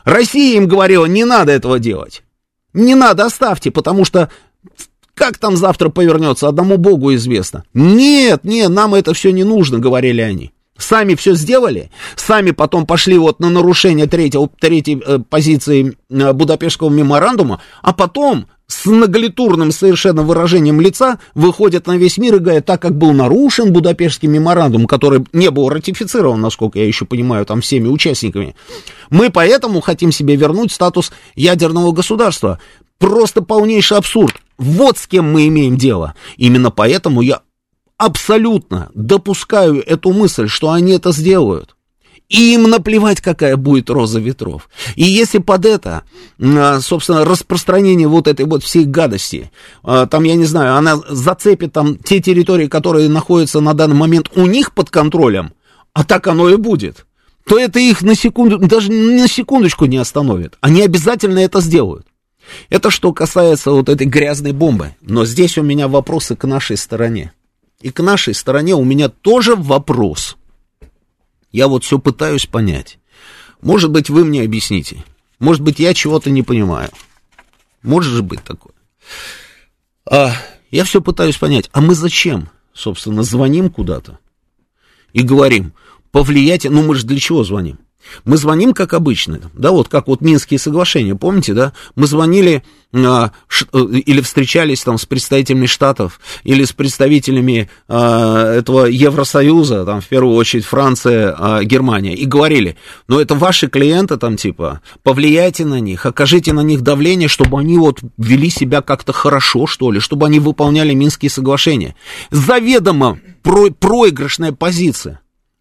Россия 0.06 0.58
им 0.58 0.68
говорила, 0.68 1.06
не 1.06 1.24
надо 1.24 1.52
этого 1.52 1.78
делать. 1.78 2.24
Не 2.74 2.96
надо, 2.96 3.26
оставьте, 3.26 3.70
потому 3.70 4.06
что 4.06 4.32
как 5.20 5.38
там 5.38 5.58
завтра 5.58 5.90
повернется, 5.90 6.48
одному 6.48 6.78
Богу 6.78 7.14
известно. 7.14 7.66
Нет, 7.74 8.46
нет, 8.46 8.70
нам 8.70 8.96
это 8.96 9.14
все 9.14 9.32
не 9.32 9.44
нужно, 9.44 9.78
говорили 9.78 10.22
они. 10.22 10.54
Сами 10.78 11.16
все 11.16 11.36
сделали, 11.36 11.92
сами 12.16 12.52
потом 12.52 12.86
пошли 12.86 13.18
вот 13.18 13.42
на 13.42 13.50
нарушение 13.50 14.08
третьего, 14.08 14.50
третьей 14.62 15.04
э, 15.06 15.20
позиции 15.30 15.98
э, 16.10 16.32
Будапештского 16.32 16.90
меморандума, 16.90 17.62
а 17.82 17.92
потом 17.92 18.48
с 18.68 18.86
наглитурным 18.86 19.74
совершенно 19.74 20.22
выражением 20.22 20.80
лица 20.80 21.20
выходят 21.36 21.86
на 21.88 21.98
весь 21.98 22.18
мир 22.18 22.36
и 22.36 22.40
говорят, 22.40 22.66
так 22.66 22.82
как 22.82 22.96
был 22.96 23.12
нарушен 23.12 23.74
Будапештский 23.74 24.30
меморандум, 24.30 24.88
который 24.88 25.26
не 25.34 25.52
был 25.52 25.68
ратифицирован, 25.68 26.40
насколько 26.40 26.80
я 26.80 26.86
еще 26.86 27.04
понимаю, 27.06 27.46
там 27.46 27.60
всеми 27.60 27.90
участниками, 27.90 28.56
мы 29.10 29.32
поэтому 29.32 29.82
хотим 29.82 30.14
себе 30.14 30.38
вернуть 30.38 30.72
статус 30.72 31.12
ядерного 31.36 31.92
государства. 31.92 32.60
Просто 33.00 33.42
полнейший 33.42 33.98
абсурд. 33.98 34.36
Вот 34.58 34.98
с 34.98 35.08
кем 35.08 35.32
мы 35.32 35.48
имеем 35.48 35.78
дело. 35.78 36.16
Именно 36.38 36.70
поэтому 36.70 37.22
я 37.22 37.42
абсолютно 37.98 38.90
допускаю 38.94 39.82
эту 39.86 40.14
мысль, 40.14 40.48
что 40.48 40.72
они 40.72 40.94
это 40.94 41.12
сделают. 41.12 41.76
И 42.28 42.54
им 42.54 42.70
наплевать, 42.70 43.22
какая 43.22 43.58
будет 43.58 43.90
роза 43.90 44.20
ветров. 44.20 44.70
И 44.96 45.04
если 45.04 45.40
под 45.40 45.66
это, 45.66 46.04
а, 46.40 46.80
собственно, 46.80 47.26
распространение 47.26 48.08
вот 48.08 48.28
этой 48.28 48.46
вот 48.46 48.64
всей 48.64 48.86
гадости, 48.86 49.52
а, 49.82 50.06
там, 50.06 50.24
я 50.24 50.36
не 50.36 50.46
знаю, 50.46 50.76
она 50.76 51.02
зацепит 51.10 51.74
там 51.74 51.98
те 51.98 52.22
территории, 52.22 52.68
которые 52.68 53.10
находятся 53.10 53.62
на 53.62 53.74
данный 53.74 53.96
момент 53.96 54.30
у 54.36 54.46
них 54.46 54.74
под 54.74 54.92
контролем, 54.92 55.54
а 55.94 56.04
так 56.04 56.28
оно 56.28 56.50
и 56.50 56.56
будет, 56.56 57.08
то 57.48 57.58
это 57.58 57.80
их 57.80 58.04
на 58.04 58.14
секунду, 58.14 58.60
даже 58.60 58.92
на 58.92 59.28
секундочку 59.28 59.86
не 59.86 59.98
остановит. 59.98 60.56
Они 60.62 60.84
обязательно 60.84 61.40
это 61.40 61.62
сделают. 61.62 62.06
Это 62.70 62.90
что 62.90 63.14
касается 63.14 63.72
вот 63.72 63.90
этой 63.90 64.08
грязной 64.08 64.52
бомбы. 64.52 64.96
Но 65.02 65.26
здесь 65.26 65.58
у 65.58 65.64
меня 65.64 65.88
вопросы 65.88 66.36
к 66.36 66.46
нашей 66.46 66.78
стороне. 66.78 67.34
И 67.82 67.92
к 67.92 68.02
нашей 68.02 68.34
стороне 68.34 68.76
у 68.76 68.84
меня 68.84 69.10
тоже 69.10 69.56
вопрос. 69.56 70.38
Я 71.52 71.68
вот 71.68 71.84
все 71.84 72.00
пытаюсь 72.00 72.46
понять. 72.46 73.00
Может 73.62 73.92
быть, 73.92 74.10
вы 74.10 74.26
мне 74.26 74.44
объясните. 74.44 75.04
Может 75.40 75.62
быть, 75.62 75.80
я 75.80 75.94
чего-то 75.94 76.30
не 76.30 76.44
понимаю. 76.44 76.90
Может 77.82 78.14
же 78.14 78.24
быть 78.24 78.44
такое. 78.44 78.74
А, 80.06 80.34
я 80.72 80.84
все 80.84 81.02
пытаюсь 81.02 81.38
понять. 81.38 81.70
А 81.72 81.82
мы 81.82 81.96
зачем, 81.96 82.50
собственно, 82.74 83.24
звоним 83.24 83.70
куда-то 83.70 84.20
и 85.14 85.22
говорим, 85.22 85.74
повлияйте, 86.12 86.70
ну 86.70 86.84
мы 86.84 86.96
же 86.96 87.06
для 87.06 87.20
чего 87.20 87.44
звоним? 87.44 87.80
Мы 88.26 88.38
звоним, 88.38 88.74
как 88.74 88.94
обычно, 88.94 89.40
да, 89.54 89.72
вот 89.72 89.88
как 89.88 90.08
вот 90.08 90.22
Минские 90.22 90.60
соглашения, 90.60 91.16
помните, 91.16 91.54
да? 91.54 91.74
Мы 91.96 92.08
звонили 92.08 92.64
а, 92.92 93.32
ш, 93.48 93.68
э, 93.72 93.80
или 93.80 94.22
встречались 94.22 94.84
там 94.84 94.98
с 94.98 95.06
представителями 95.06 95.68
Штатов, 95.68 96.20
или 96.44 96.64
с 96.64 96.72
представителями 96.72 97.70
а, 97.88 98.56
этого 98.56 98.86
Евросоюза, 98.86 99.86
там, 99.86 100.02
в 100.02 100.08
первую 100.08 100.36
очередь, 100.36 100.66
Франция, 100.66 101.36
а, 101.38 101.64
Германия, 101.64 102.16
и 102.16 102.26
говорили, 102.26 102.78
ну, 103.08 103.20
это 103.20 103.36
ваши 103.36 103.68
клиенты, 103.68 104.18
там, 104.18 104.38
типа, 104.38 104.82
повлияйте 105.04 105.66
на 105.66 105.80
них, 105.80 106.06
окажите 106.06 106.52
на 106.52 106.62
них 106.62 106.82
давление, 106.82 107.28
чтобы 107.28 107.60
они 107.60 107.78
вот 107.78 108.00
вели 108.18 108.50
себя 108.50 108.82
как-то 108.82 109.14
хорошо, 109.14 109.68
что 109.68 109.92
ли, 109.92 110.00
чтобы 110.00 110.26
они 110.26 110.40
выполняли 110.40 110.94
Минские 110.94 111.30
соглашения. 111.30 111.96
Заведомо 112.32 113.20
про 113.44 113.70
проигрышная 113.70 114.52
позиция. 114.52 115.20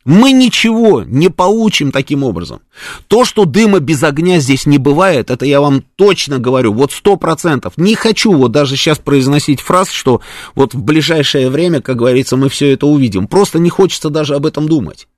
Мы 0.08 0.32
ничего 0.32 1.02
не 1.02 1.28
получим 1.28 1.92
таким 1.92 2.24
образом. 2.24 2.60
То, 3.08 3.26
что 3.26 3.44
дыма 3.44 3.78
без 3.78 4.02
огня 4.02 4.38
здесь 4.38 4.64
не 4.64 4.78
бывает, 4.78 5.30
это 5.30 5.44
я 5.44 5.60
вам 5.60 5.84
точно 5.96 6.38
говорю, 6.38 6.72
вот 6.72 6.92
сто 6.92 7.16
процентов. 7.16 7.74
Не 7.76 7.94
хочу 7.94 8.32
вот 8.32 8.50
даже 8.50 8.78
сейчас 8.78 8.96
произносить 8.96 9.60
фраз, 9.60 9.90
что 9.90 10.22
вот 10.54 10.72
в 10.72 10.82
ближайшее 10.82 11.50
время, 11.50 11.82
как 11.82 11.96
говорится, 11.96 12.38
мы 12.38 12.48
все 12.48 12.72
это 12.72 12.86
увидим. 12.86 13.26
Просто 13.26 13.58
не 13.58 13.68
хочется 13.68 14.08
даже 14.08 14.34
об 14.34 14.46
этом 14.46 14.66
думать. 14.66 15.08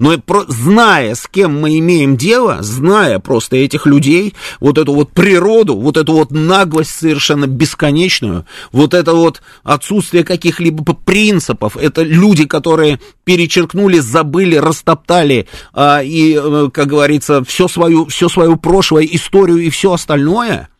Но 0.00 0.16
зная, 0.48 1.14
с 1.14 1.28
кем 1.28 1.60
мы 1.60 1.78
имеем 1.78 2.16
дело, 2.16 2.62
зная 2.62 3.18
просто 3.18 3.56
этих 3.56 3.84
людей, 3.84 4.34
вот 4.58 4.78
эту 4.78 4.94
вот 4.94 5.12
природу, 5.12 5.76
вот 5.76 5.98
эту 5.98 6.14
вот 6.14 6.30
наглость 6.30 6.98
совершенно 6.98 7.46
бесконечную, 7.46 8.46
вот 8.72 8.94
это 8.94 9.12
вот 9.12 9.42
отсутствие 9.62 10.24
каких-либо 10.24 10.94
принципов, 10.94 11.76
это 11.76 12.02
люди, 12.02 12.46
которые 12.46 12.98
перечеркнули, 13.24 13.98
забыли, 13.98 14.56
растоптали 14.56 15.46
а, 15.74 16.02
и, 16.02 16.34
э, 16.34 16.70
как 16.72 16.86
говорится, 16.86 17.44
все 17.44 17.68
свою, 17.68 18.06
все 18.06 18.30
свою 18.30 18.56
прошлое, 18.56 19.04
историю 19.04 19.58
и 19.58 19.68
все 19.68 19.92
остальное– 19.92 20.70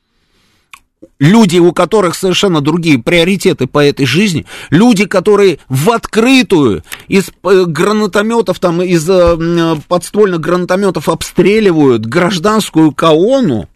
люди, 1.20 1.58
у 1.58 1.72
которых 1.72 2.16
совершенно 2.16 2.60
другие 2.60 2.98
приоритеты 2.98 3.68
по 3.68 3.78
этой 3.78 4.06
жизни, 4.06 4.46
люди, 4.70 5.04
которые 5.04 5.60
в 5.68 5.90
открытую 5.90 6.82
из 7.06 7.30
э, 7.44 7.64
гранатометов, 7.66 8.58
там, 8.58 8.82
из 8.82 9.08
э, 9.08 9.76
подствольных 9.86 10.40
гранатометов 10.40 11.08
обстреливают 11.08 12.06
гражданскую 12.06 12.90
колонну, 12.92 13.68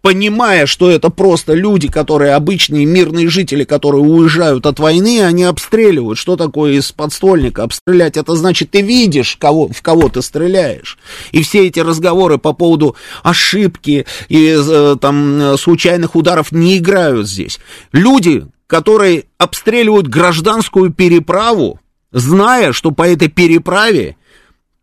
понимая, 0.00 0.66
что 0.66 0.90
это 0.90 1.10
просто 1.10 1.54
люди, 1.54 1.88
которые 1.88 2.34
обычные 2.34 2.84
мирные 2.84 3.28
жители, 3.28 3.64
которые 3.64 4.02
уезжают 4.02 4.66
от 4.66 4.78
войны, 4.78 5.22
они 5.22 5.44
обстреливают. 5.44 6.18
Что 6.18 6.36
такое 6.36 6.72
из 6.74 6.92
подствольника? 6.92 7.64
Обстрелять 7.64 8.16
это 8.16 8.36
значит, 8.36 8.70
ты 8.70 8.80
видишь, 8.80 9.36
кого, 9.38 9.68
в 9.68 9.82
кого 9.82 10.08
ты 10.08 10.22
стреляешь. 10.22 10.98
И 11.32 11.42
все 11.42 11.66
эти 11.66 11.80
разговоры 11.80 12.38
по 12.38 12.52
поводу 12.52 12.96
ошибки 13.22 14.06
и 14.28 14.56
э, 14.56 14.96
там 15.00 15.56
случайных 15.58 16.14
ударов 16.14 16.52
не 16.52 16.78
играют 16.78 17.28
здесь. 17.28 17.58
Люди, 17.92 18.46
которые 18.66 19.24
обстреливают 19.38 20.06
гражданскую 20.06 20.92
переправу, 20.92 21.80
зная, 22.12 22.72
что 22.72 22.92
по 22.92 23.08
этой 23.08 23.28
переправе 23.28 24.16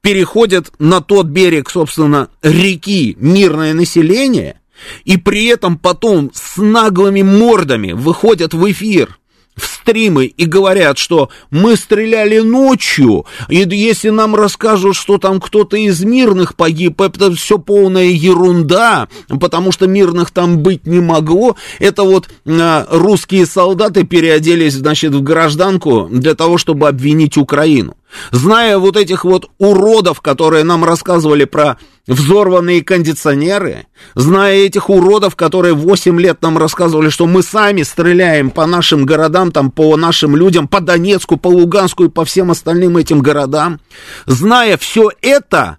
переходят 0.01 0.71
на 0.77 1.01
тот 1.01 1.27
берег, 1.27 1.69
собственно, 1.69 2.29
реки 2.43 3.15
мирное 3.19 3.73
население– 3.73 4.59
и 5.03 5.17
при 5.17 5.45
этом 5.45 5.77
потом 5.77 6.31
с 6.33 6.57
наглыми 6.57 7.21
мордами 7.21 7.91
выходят 7.91 8.53
в 8.53 8.71
эфир 8.71 9.17
в 9.55 9.65
стримы 9.65 10.25
и 10.25 10.45
говорят, 10.45 10.97
что 10.97 11.29
мы 11.49 11.75
стреляли 11.75 12.39
ночью, 12.39 13.25
и 13.47 13.65
если 13.69 14.09
нам 14.09 14.35
расскажут, 14.35 14.95
что 14.95 15.17
там 15.17 15.39
кто-то 15.39 15.77
из 15.77 16.03
мирных 16.03 16.55
погиб, 16.55 16.99
это 17.01 17.31
все 17.33 17.57
полная 17.57 18.05
ерунда, 18.07 19.07
потому 19.39 19.71
что 19.71 19.87
мирных 19.87 20.31
там 20.31 20.59
быть 20.59 20.85
не 20.85 20.99
могло. 20.99 21.55
Это 21.79 22.03
вот 22.03 22.27
а, 22.45 22.85
русские 22.89 23.45
солдаты 23.45 24.03
переоделись, 24.03 24.73
значит, 24.73 25.13
в 25.13 25.21
гражданку 25.21 26.07
для 26.11 26.35
того, 26.35 26.57
чтобы 26.57 26.87
обвинить 26.87 27.37
Украину. 27.37 27.95
Зная 28.31 28.77
вот 28.77 28.97
этих 28.97 29.25
вот 29.25 29.49
уродов, 29.57 30.21
которые 30.21 30.63
нам 30.63 30.83
рассказывали 30.83 31.45
про 31.45 31.77
взорванные 32.07 32.83
кондиционеры, 32.83 33.87
зная 34.13 34.57
этих 34.57 34.89
уродов, 34.89 35.35
которые 35.35 35.73
8 35.73 36.19
лет 36.19 36.41
нам 36.41 36.57
рассказывали, 36.57 37.09
что 37.09 37.25
мы 37.25 37.43
сами 37.43 37.83
стреляем 37.83 38.51
по 38.51 38.65
нашим 38.65 39.05
городам, 39.05 39.51
там, 39.51 39.71
по 39.71 39.95
нашим 39.97 40.35
людям, 40.35 40.67
по 40.67 40.81
Донецку, 40.81 41.37
по 41.37 41.47
Луганску 41.47 42.05
и 42.05 42.09
по 42.09 42.25
всем 42.25 42.51
остальным 42.51 42.97
этим 42.97 43.21
городам, 43.21 43.79
зная 44.25 44.77
все 44.77 45.11
это, 45.21 45.77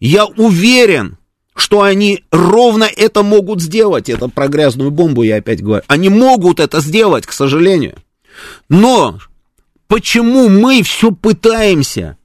я 0.00 0.26
уверен, 0.26 1.18
что 1.56 1.82
они 1.82 2.24
ровно 2.30 2.84
это 2.84 3.22
могут 3.22 3.60
сделать. 3.60 4.08
Это 4.08 4.28
про 4.28 4.48
грязную 4.48 4.90
бомбу 4.90 5.22
я 5.22 5.36
опять 5.36 5.62
говорю. 5.62 5.84
Они 5.86 6.08
могут 6.08 6.60
это 6.60 6.80
сделать, 6.80 7.26
к 7.26 7.32
сожалению. 7.32 7.96
Но 8.68 9.18
почему 9.86 10.48
мы 10.48 10.82
все 10.82 11.10
пытаемся 11.10 12.16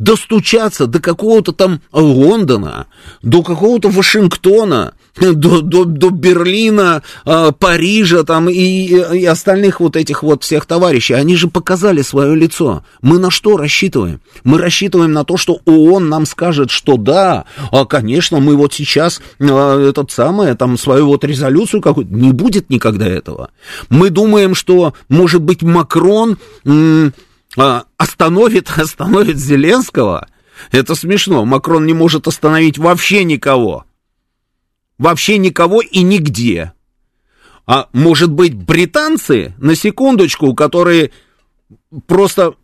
достучаться 0.00 0.86
до 0.86 0.98
какого-то 0.98 1.52
там 1.52 1.82
Лондона, 1.92 2.86
до 3.22 3.42
какого-то 3.42 3.90
Вашингтона, 3.90 4.94
до, 5.20 5.60
до, 5.60 5.84
до 5.84 6.10
Берлина, 6.10 7.02
э, 7.26 7.52
Парижа 7.58 8.24
там 8.24 8.48
и, 8.48 8.54
и 8.54 9.24
остальных 9.26 9.80
вот 9.80 9.96
этих 9.96 10.22
вот 10.22 10.42
всех 10.42 10.64
товарищей. 10.64 11.12
Они 11.12 11.36
же 11.36 11.48
показали 11.48 12.00
свое 12.00 12.34
лицо. 12.34 12.82
Мы 13.02 13.18
на 13.18 13.30
что 13.30 13.58
рассчитываем? 13.58 14.20
Мы 14.42 14.58
рассчитываем 14.58 15.12
на 15.12 15.24
то, 15.24 15.36
что 15.36 15.60
ООН 15.66 16.08
нам 16.08 16.24
скажет, 16.24 16.70
что 16.70 16.96
да, 16.96 17.44
а, 17.70 17.84
конечно, 17.84 18.40
мы 18.40 18.56
вот 18.56 18.72
сейчас 18.72 19.20
э, 19.38 19.86
этот 19.90 20.10
самый, 20.10 20.54
там, 20.54 20.78
свою 20.78 21.08
вот 21.08 21.24
резолюцию 21.24 21.82
какую-то. 21.82 22.14
Не 22.14 22.32
будет 22.32 22.70
никогда 22.70 23.06
этого. 23.06 23.50
Мы 23.90 24.08
думаем, 24.08 24.54
что, 24.54 24.94
может 25.10 25.42
быть, 25.42 25.62
Макрон 25.62 26.38
э, 26.64 27.10
остановит, 27.56 28.70
остановит 28.76 29.38
Зеленского. 29.38 30.28
Это 30.72 30.94
смешно. 30.94 31.44
Макрон 31.44 31.86
не 31.86 31.94
может 31.94 32.26
остановить 32.26 32.78
вообще 32.78 33.24
никого. 33.24 33.84
Вообще 34.98 35.38
никого 35.38 35.80
и 35.80 36.02
нигде. 36.02 36.72
А 37.66 37.88
может 37.92 38.30
быть, 38.30 38.54
британцы, 38.54 39.54
на 39.58 39.74
секундочку, 39.74 40.54
которые 40.54 41.12
просто 42.06 42.54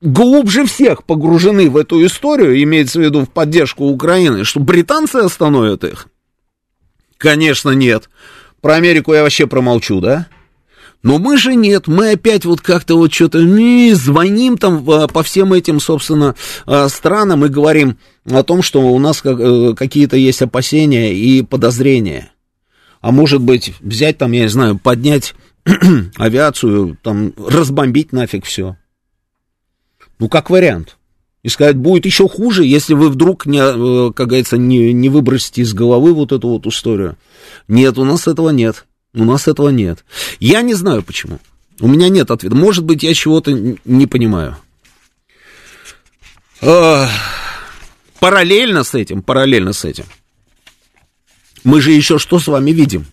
глубже 0.00 0.64
всех 0.66 1.04
погружены 1.04 1.68
в 1.68 1.76
эту 1.76 2.04
историю, 2.06 2.62
имеется 2.62 2.98
в 2.98 3.02
виду 3.02 3.24
в 3.24 3.30
поддержку 3.30 3.84
Украины, 3.84 4.44
что 4.44 4.60
британцы 4.60 5.16
остановят 5.16 5.84
их? 5.84 6.08
Конечно, 7.18 7.70
нет. 7.70 8.08
Про 8.60 8.74
Америку 8.74 9.12
я 9.12 9.22
вообще 9.22 9.46
промолчу, 9.46 10.00
да? 10.00 10.28
Но 11.06 11.20
мы 11.20 11.38
же 11.38 11.54
нет, 11.54 11.86
мы 11.86 12.10
опять 12.10 12.44
вот 12.44 12.60
как-то 12.60 12.96
вот 12.96 13.14
что-то 13.14 13.38
звоним 13.94 14.58
там 14.58 14.84
по 14.84 15.22
всем 15.22 15.52
этим, 15.52 15.78
собственно, 15.78 16.34
а, 16.66 16.88
странам 16.88 17.44
и 17.44 17.48
говорим 17.48 17.96
о 18.28 18.42
том, 18.42 18.60
что 18.60 18.80
у 18.80 18.98
нас 18.98 19.20
э, 19.24 19.74
какие-то 19.76 20.16
есть 20.16 20.42
опасения 20.42 21.14
и 21.14 21.42
подозрения. 21.42 22.32
А 23.00 23.12
может 23.12 23.40
быть, 23.40 23.74
взять 23.78 24.18
там, 24.18 24.32
я 24.32 24.40
не 24.40 24.48
знаю, 24.48 24.80
поднять 24.80 25.36
авиацию, 26.16 26.98
там, 27.04 27.32
разбомбить 27.36 28.10
нафиг 28.10 28.44
все. 28.44 28.76
Ну, 30.18 30.28
как 30.28 30.50
вариант. 30.50 30.96
И 31.44 31.48
сказать, 31.48 31.76
будет 31.76 32.04
еще 32.04 32.28
хуже, 32.28 32.64
если 32.64 32.94
вы 32.94 33.10
вдруг, 33.10 33.46
не, 33.46 33.60
э, 33.60 34.12
как 34.12 34.26
говорится, 34.26 34.58
не, 34.58 34.92
не 34.92 35.08
выбросите 35.08 35.62
из 35.62 35.72
головы 35.72 36.12
вот 36.14 36.32
эту 36.32 36.48
вот 36.48 36.66
историю. 36.66 37.16
Нет, 37.68 37.96
у 37.96 38.04
нас 38.04 38.26
этого 38.26 38.50
нет. 38.50 38.86
У 39.16 39.24
нас 39.24 39.48
этого 39.48 39.70
нет. 39.70 40.04
Я 40.40 40.60
не 40.60 40.74
знаю 40.74 41.02
почему. 41.02 41.40
У 41.80 41.88
меня 41.88 42.10
нет 42.10 42.30
ответа. 42.30 42.54
Может 42.54 42.84
быть, 42.84 43.02
я 43.02 43.14
чего-то 43.14 43.50
не 43.50 44.06
понимаю. 44.06 44.56
Параллельно 48.20 48.84
с 48.84 48.94
этим, 48.94 49.22
параллельно 49.22 49.72
с 49.72 49.84
этим. 49.86 50.04
Мы 51.64 51.80
же 51.80 51.92
еще 51.92 52.18
что 52.18 52.38
с 52.38 52.46
вами 52.46 52.72
видим? 52.72 53.06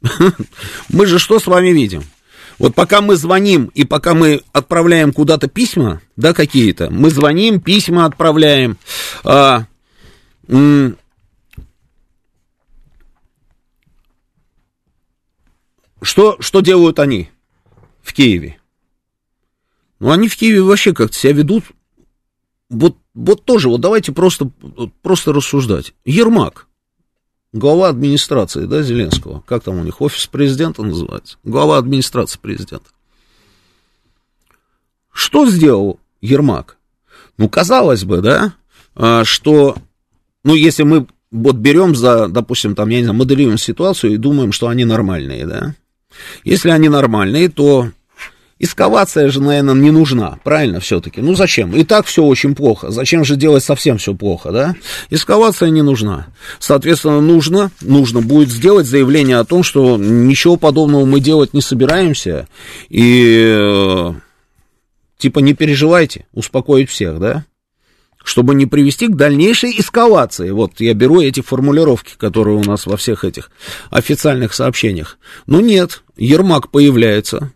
Мы 0.88 1.06
же 1.06 1.18
что 1.18 1.40
с 1.40 1.46
вами 1.46 1.70
видим? 1.70 2.04
Вот 2.58 2.74
пока 2.74 3.00
мы 3.00 3.14
звоним 3.14 3.66
и 3.66 3.84
пока 3.84 4.14
мы 4.14 4.42
отправляем 4.52 5.12
куда-то 5.12 5.46
письма, 5.46 6.00
да, 6.16 6.34
какие-то, 6.34 6.90
мы 6.90 7.10
звоним, 7.10 7.60
письма 7.60 8.04
отправляем, 8.04 8.78
а, 9.22 9.66
Что, 16.00 16.36
что 16.40 16.60
делают 16.60 16.98
они 16.98 17.30
в 18.02 18.12
Киеве? 18.12 18.58
Ну, 19.98 20.10
они 20.10 20.28
в 20.28 20.36
Киеве 20.36 20.62
вообще 20.62 20.94
как-то 20.94 21.16
себя 21.16 21.32
ведут. 21.32 21.64
Вот, 22.70 22.96
вот 23.14 23.44
тоже, 23.44 23.68
вот 23.68 23.80
давайте 23.80 24.12
просто, 24.12 24.50
просто 25.02 25.32
рассуждать. 25.32 25.94
Ермак, 26.04 26.68
глава 27.52 27.88
администрации, 27.88 28.66
да, 28.66 28.82
Зеленского, 28.82 29.40
как 29.40 29.64
там 29.64 29.78
у 29.78 29.84
них, 29.84 30.00
офис 30.00 30.26
президента 30.26 30.82
называется, 30.82 31.38
глава 31.44 31.78
администрации 31.78 32.38
президента. 32.38 32.90
Что 35.12 35.46
сделал 35.46 35.98
Ермак? 36.20 36.76
Ну, 37.38 37.48
казалось 37.48 38.04
бы, 38.04 38.20
да, 38.20 38.54
а, 38.94 39.24
что, 39.24 39.76
ну, 40.44 40.54
если 40.54 40.82
мы 40.82 41.06
вот 41.30 41.56
берем 41.56 41.94
за, 41.94 42.28
допустим, 42.28 42.74
там, 42.74 42.88
я 42.90 42.98
не 42.98 43.04
знаю, 43.04 43.18
моделируем 43.18 43.58
ситуацию 43.58 44.12
и 44.12 44.16
думаем, 44.16 44.52
что 44.52 44.68
они 44.68 44.84
нормальные, 44.84 45.46
да, 45.46 45.74
если 46.44 46.70
они 46.70 46.88
нормальные, 46.88 47.48
то 47.48 47.88
эскавация 48.58 49.28
же, 49.28 49.40
наверное, 49.40 49.74
не 49.74 49.90
нужна, 49.90 50.38
правильно, 50.42 50.80
все-таки? 50.80 51.20
Ну, 51.20 51.34
зачем? 51.34 51.74
И 51.74 51.84
так 51.84 52.06
все 52.06 52.24
очень 52.24 52.54
плохо. 52.54 52.90
Зачем 52.90 53.24
же 53.24 53.36
делать 53.36 53.64
совсем 53.64 53.98
все 53.98 54.14
плохо, 54.14 54.50
да? 54.50 54.74
Эскавация 55.10 55.70
не 55.70 55.82
нужна. 55.82 56.26
Соответственно, 56.58 57.20
нужно, 57.20 57.70
нужно 57.80 58.20
будет 58.20 58.50
сделать 58.50 58.86
заявление 58.86 59.38
о 59.38 59.44
том, 59.44 59.62
что 59.62 59.96
ничего 59.96 60.56
подобного 60.56 61.04
мы 61.04 61.20
делать 61.20 61.54
не 61.54 61.60
собираемся. 61.60 62.48
И, 62.88 63.48
э, 63.48 64.12
типа, 65.18 65.38
не 65.38 65.54
переживайте, 65.54 66.26
успокоить 66.32 66.90
всех, 66.90 67.18
да? 67.20 67.44
Чтобы 68.24 68.54
не 68.54 68.66
привести 68.66 69.06
к 69.06 69.16
дальнейшей 69.16 69.78
эскалации. 69.78 70.50
Вот 70.50 70.80
я 70.80 70.94
беру 70.94 71.20
эти 71.20 71.40
формулировки, 71.40 72.14
которые 72.16 72.56
у 72.56 72.64
нас 72.64 72.86
во 72.86 72.96
всех 72.96 73.24
этих 73.24 73.50
официальных 73.90 74.54
сообщениях. 74.54 75.18
Но 75.46 75.60
нет, 75.60 76.02
Ермак 76.16 76.70
появляется 76.70 77.52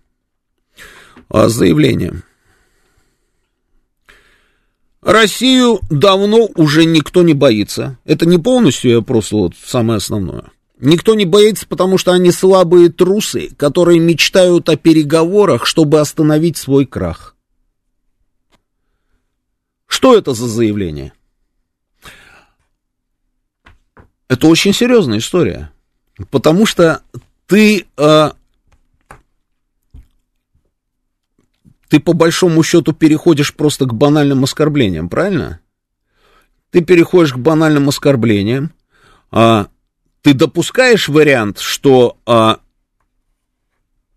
а, 1.28 1.48
с 1.48 1.52
заявлением. 1.52 2.22
Россию 5.02 5.80
давно 5.90 6.48
уже 6.54 6.84
никто 6.84 7.22
не 7.22 7.34
боится. 7.34 7.98
Это 8.04 8.24
не 8.24 8.38
полностью, 8.38 8.92
я 8.92 9.00
просто 9.02 9.36
вот 9.36 9.54
самое 9.62 9.96
основное. 9.96 10.44
Никто 10.78 11.14
не 11.14 11.24
боится, 11.24 11.66
потому 11.66 11.98
что 11.98 12.12
они 12.12 12.30
слабые 12.32 12.88
трусы, 12.88 13.50
которые 13.56 13.98
мечтают 13.98 14.68
о 14.68 14.76
переговорах, 14.76 15.66
чтобы 15.66 16.00
остановить 16.00 16.56
свой 16.56 16.86
крах. 16.86 17.36
Что 20.02 20.18
это 20.18 20.34
за 20.34 20.48
заявление? 20.48 21.12
Это 24.26 24.48
очень 24.48 24.72
серьезная 24.72 25.18
история, 25.18 25.70
потому 26.32 26.66
что 26.66 27.02
ты, 27.46 27.86
э, 27.96 28.30
ты 31.88 32.00
по 32.00 32.14
большому 32.14 32.64
счету 32.64 32.92
переходишь 32.92 33.54
просто 33.54 33.84
к 33.84 33.94
банальным 33.94 34.42
оскорблениям, 34.42 35.08
правильно? 35.08 35.60
Ты 36.70 36.80
переходишь 36.80 37.34
к 37.34 37.38
банальным 37.38 37.88
оскорблениям, 37.88 38.72
э, 39.30 39.66
ты 40.22 40.34
допускаешь 40.34 41.06
вариант, 41.06 41.60
что 41.60 42.18
э, 42.26 42.56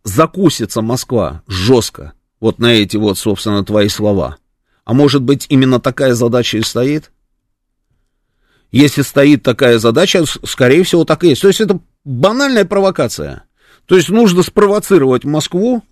закусится 0.04 0.82
Москва 0.82 1.44
жестко 1.46 2.14
вот 2.40 2.58
на 2.58 2.74
эти 2.74 2.98
вот, 2.98 3.20
собственно, 3.20 3.64
твои 3.64 3.88
слова– 3.88 4.38
а 4.86 4.94
может 4.94 5.24
быть, 5.24 5.48
именно 5.50 5.80
такая 5.80 6.14
задача 6.14 6.58
и 6.60 6.62
стоит? 6.62 7.12
Если 8.72 9.02
стоит 9.02 9.42
такая 9.42 9.80
задача, 9.80 10.24
скорее 10.44 10.84
всего, 10.84 11.06
так 11.06 11.24
и 11.24 11.30
есть. 11.30 11.42
То 11.42 11.48
есть 11.48 11.60
это 11.60 11.80
банальная 12.04 12.66
провокация. 12.66 13.44
То 13.86 13.96
есть 13.96 14.10
нужно 14.10 14.44
спровоцировать 14.44 15.24
Москву 15.24 15.84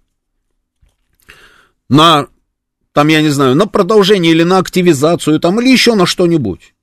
на, 1.89 2.27
там, 2.93 3.07
я 3.07 3.21
не 3.21 3.29
знаю, 3.29 3.55
на 3.55 3.67
продолжение 3.67 4.31
или 4.31 4.43
на 4.43 4.59
активизацию, 4.59 5.39
там, 5.39 5.59
или 5.59 5.69
еще 5.69 5.95
на 5.95 6.05
что-нибудь. 6.05 6.73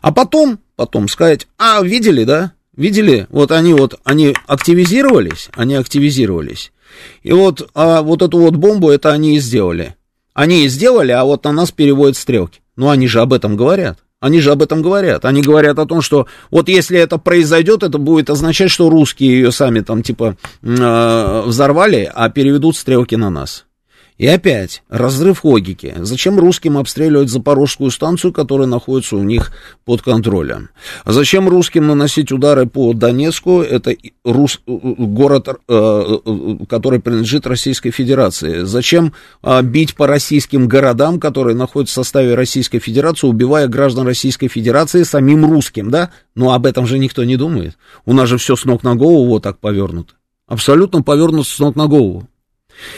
А 0.00 0.12
потом, 0.12 0.60
потом 0.76 1.08
сказать, 1.08 1.46
а, 1.58 1.82
видели, 1.82 2.24
да? 2.24 2.52
Видели? 2.74 3.26
Вот 3.30 3.50
они 3.52 3.74
вот, 3.74 4.00
они 4.04 4.34
активизировались, 4.46 5.48
они 5.54 5.74
активизировались. 5.74 6.72
И 7.22 7.32
вот, 7.32 7.68
а 7.74 8.02
вот 8.02 8.22
эту 8.22 8.38
вот 8.38 8.56
бомбу, 8.56 8.90
это 8.90 9.12
они 9.12 9.36
и 9.36 9.40
сделали. 9.40 9.96
Они 10.38 10.68
сделали, 10.68 11.10
а 11.10 11.24
вот 11.24 11.42
на 11.42 11.50
нас 11.50 11.72
переводят 11.72 12.16
стрелки. 12.16 12.60
Ну, 12.76 12.90
они 12.90 13.08
же 13.08 13.20
об 13.20 13.32
этом 13.32 13.56
говорят. 13.56 13.98
Они 14.20 14.38
же 14.40 14.52
об 14.52 14.62
этом 14.62 14.82
говорят. 14.82 15.24
Они 15.24 15.42
говорят 15.42 15.80
о 15.80 15.84
том, 15.84 16.00
что 16.00 16.28
вот 16.52 16.68
если 16.68 16.96
это 16.96 17.18
произойдет, 17.18 17.82
это 17.82 17.98
будет 17.98 18.30
означать, 18.30 18.70
что 18.70 18.88
русские 18.88 19.32
ее 19.32 19.50
сами 19.50 19.80
там 19.80 20.04
типа 20.04 20.36
э, 20.62 21.42
взорвали, 21.44 22.08
а 22.14 22.30
переведут 22.30 22.76
стрелки 22.76 23.16
на 23.16 23.30
нас. 23.30 23.64
И 24.18 24.26
опять, 24.26 24.82
разрыв 24.88 25.44
логики. 25.44 25.94
Зачем 25.98 26.40
русским 26.40 26.76
обстреливать 26.76 27.30
Запорожскую 27.30 27.92
станцию, 27.92 28.32
которая 28.32 28.66
находится 28.66 29.14
у 29.14 29.22
них 29.22 29.52
под 29.84 30.02
контролем? 30.02 30.70
А 31.04 31.12
зачем 31.12 31.48
русским 31.48 31.86
наносить 31.86 32.32
удары 32.32 32.66
по 32.66 32.92
Донецку? 32.94 33.62
Это 33.62 33.94
рус... 34.24 34.60
город, 34.66 35.48
э, 35.48 35.52
э, 35.68 36.56
который 36.68 36.98
принадлежит 36.98 37.46
Российской 37.46 37.92
Федерации. 37.92 38.64
Зачем 38.64 39.12
а, 39.40 39.62
бить 39.62 39.94
по 39.94 40.08
российским 40.08 40.66
городам, 40.66 41.20
которые 41.20 41.54
находятся 41.54 42.02
в 42.02 42.04
составе 42.04 42.34
Российской 42.34 42.80
Федерации, 42.80 43.28
убивая 43.28 43.68
граждан 43.68 44.04
Российской 44.04 44.48
Федерации 44.48 45.04
самим 45.04 45.48
русским, 45.48 45.92
да? 45.92 46.10
Но 46.34 46.54
об 46.54 46.66
этом 46.66 46.88
же 46.88 46.98
никто 46.98 47.22
не 47.22 47.36
думает. 47.36 47.78
У 48.04 48.12
нас 48.12 48.28
же 48.28 48.36
все 48.36 48.56
с 48.56 48.64
ног 48.64 48.82
на 48.82 48.96
голову 48.96 49.28
вот 49.28 49.44
так 49.44 49.60
повернуто. 49.60 50.14
Абсолютно 50.48 51.02
повернуто 51.02 51.48
с 51.48 51.58
ног 51.60 51.76
на 51.76 51.86
голову. 51.86 52.26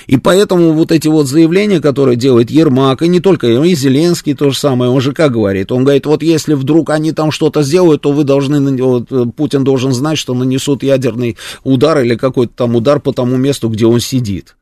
И 0.07 0.17
поэтому 0.17 0.73
вот 0.73 0.93
эти 0.93 1.09
вот 1.09 1.27
заявления, 1.27 1.81
которые 1.81 2.17
делает 2.17 2.51
Ермак, 2.51 3.03
и 3.03 3.09
не 3.09 3.21
только, 3.21 3.47
и 3.49 3.75
Зеленский 3.75 4.35
то 4.35 4.51
же 4.51 4.59
самое, 4.59 4.91
он 4.91 5.01
же 5.01 5.13
как 5.13 5.33
говорит, 5.33 5.73
он 5.73 5.85
говорит, 5.85 6.07
вот 6.07 6.23
если 6.23 6.55
вдруг 6.55 6.91
они 6.91 7.13
там 7.13 7.31
что-то 7.31 7.63
сделают, 7.63 8.03
то 8.03 8.13
вы 8.13 8.25
должны, 8.25 8.61
вот, 8.83 9.35
Путин 9.35 9.65
должен 9.65 9.93
знать, 9.93 10.19
что 10.19 10.35
нанесут 10.35 10.83
ядерный 10.83 11.37
удар 11.65 12.01
или 12.01 12.17
какой-то 12.17 12.53
там 12.55 12.77
удар 12.77 13.01
по 13.01 13.13
тому 13.13 13.37
месту, 13.37 13.69
где 13.69 13.87
он 13.87 14.01
сидит. 14.01 14.57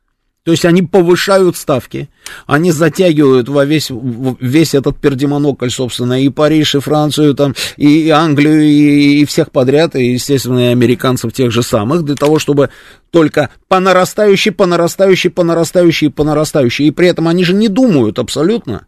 То 0.49 0.53
есть 0.53 0.65
они 0.65 0.81
повышают 0.81 1.57
ставки, 1.57 2.09
они 2.47 2.71
затягивают 2.71 3.49
во 3.49 3.65
весь, 3.65 3.91
весь 3.91 4.73
этот 4.73 4.97
пердемонокль, 4.97 5.69
собственно, 5.69 6.23
и 6.23 6.29
Париж, 6.29 6.73
и 6.73 6.79
Францию, 6.79 7.35
там, 7.35 7.53
и 7.77 8.09
Англию, 8.09 8.63
и, 8.63 9.21
и 9.21 9.25
всех 9.25 9.51
подряд, 9.51 9.95
и, 9.95 10.13
естественно, 10.13 10.69
и 10.69 10.71
американцев 10.71 11.33
тех 11.33 11.51
же 11.51 11.61
самых, 11.61 12.01
для 12.01 12.15
того, 12.15 12.39
чтобы 12.39 12.71
только 13.11 13.51
по 13.67 13.79
нарастающей, 13.79 14.51
по 14.51 14.65
нарастающей, 14.65 15.29
по 15.29 15.43
нарастающей, 15.43 16.09
по 16.09 16.23
нарастающей. 16.23 16.87
И 16.87 16.91
при 16.91 17.09
этом 17.09 17.27
они 17.27 17.43
же 17.43 17.53
не 17.53 17.67
думают 17.67 18.17
абсолютно 18.17 18.87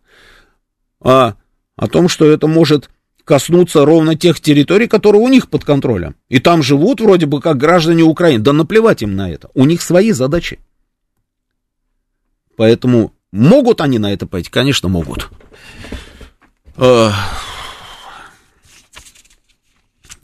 а, 0.99 1.35
о 1.75 1.87
том, 1.87 2.09
что 2.09 2.25
это 2.25 2.47
может 2.47 2.89
коснуться 3.23 3.85
ровно 3.85 4.15
тех 4.15 4.39
территорий, 4.39 4.87
которые 4.87 5.21
у 5.21 5.27
них 5.27 5.47
под 5.47 5.63
контролем. 5.63 6.15
И 6.27 6.39
там 6.39 6.63
живут 6.63 7.01
вроде 7.01 7.27
бы 7.27 7.39
как 7.39 7.57
граждане 7.57 8.01
Украины. 8.01 8.43
Да 8.43 8.51
наплевать 8.51 9.03
им 9.03 9.15
на 9.15 9.29
это. 9.29 9.51
У 9.53 9.65
них 9.65 9.83
свои 9.83 10.11
задачи. 10.11 10.57
Поэтому 12.61 13.11
могут 13.31 13.81
они 13.81 13.97
на 13.97 14.13
это 14.13 14.27
пойти? 14.27 14.51
Конечно, 14.51 14.87
могут. 14.87 15.31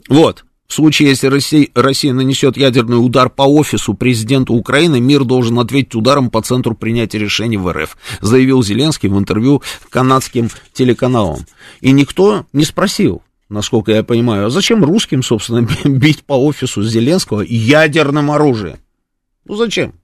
Вот. 0.08 0.44
В 0.68 0.72
случае, 0.72 1.08
если 1.08 1.26
Россия, 1.26 1.66
Россия 1.74 2.12
нанесет 2.12 2.56
ядерный 2.56 3.04
удар 3.04 3.28
по 3.28 3.42
офису 3.42 3.94
президента 3.94 4.52
Украины, 4.52 5.00
мир 5.00 5.24
должен 5.24 5.58
ответить 5.58 5.96
ударом 5.96 6.30
по 6.30 6.40
центру 6.40 6.76
принятия 6.76 7.18
решений 7.18 7.56
в 7.56 7.72
РФ, 7.72 7.96
заявил 8.20 8.62
Зеленский 8.62 9.08
в 9.08 9.18
интервью 9.18 9.60
канадским 9.90 10.48
телеканалам. 10.72 11.40
И 11.80 11.90
никто 11.90 12.46
не 12.52 12.64
спросил, 12.64 13.20
насколько 13.48 13.90
я 13.90 14.04
понимаю, 14.04 14.46
а 14.46 14.50
зачем 14.50 14.84
русским, 14.84 15.24
собственно, 15.24 15.68
бить 15.84 16.22
по 16.22 16.34
офису 16.34 16.84
Зеленского 16.84 17.40
ядерным 17.40 18.30
оружием? 18.30 18.78
Ну 19.44 19.56
зачем? 19.56 19.97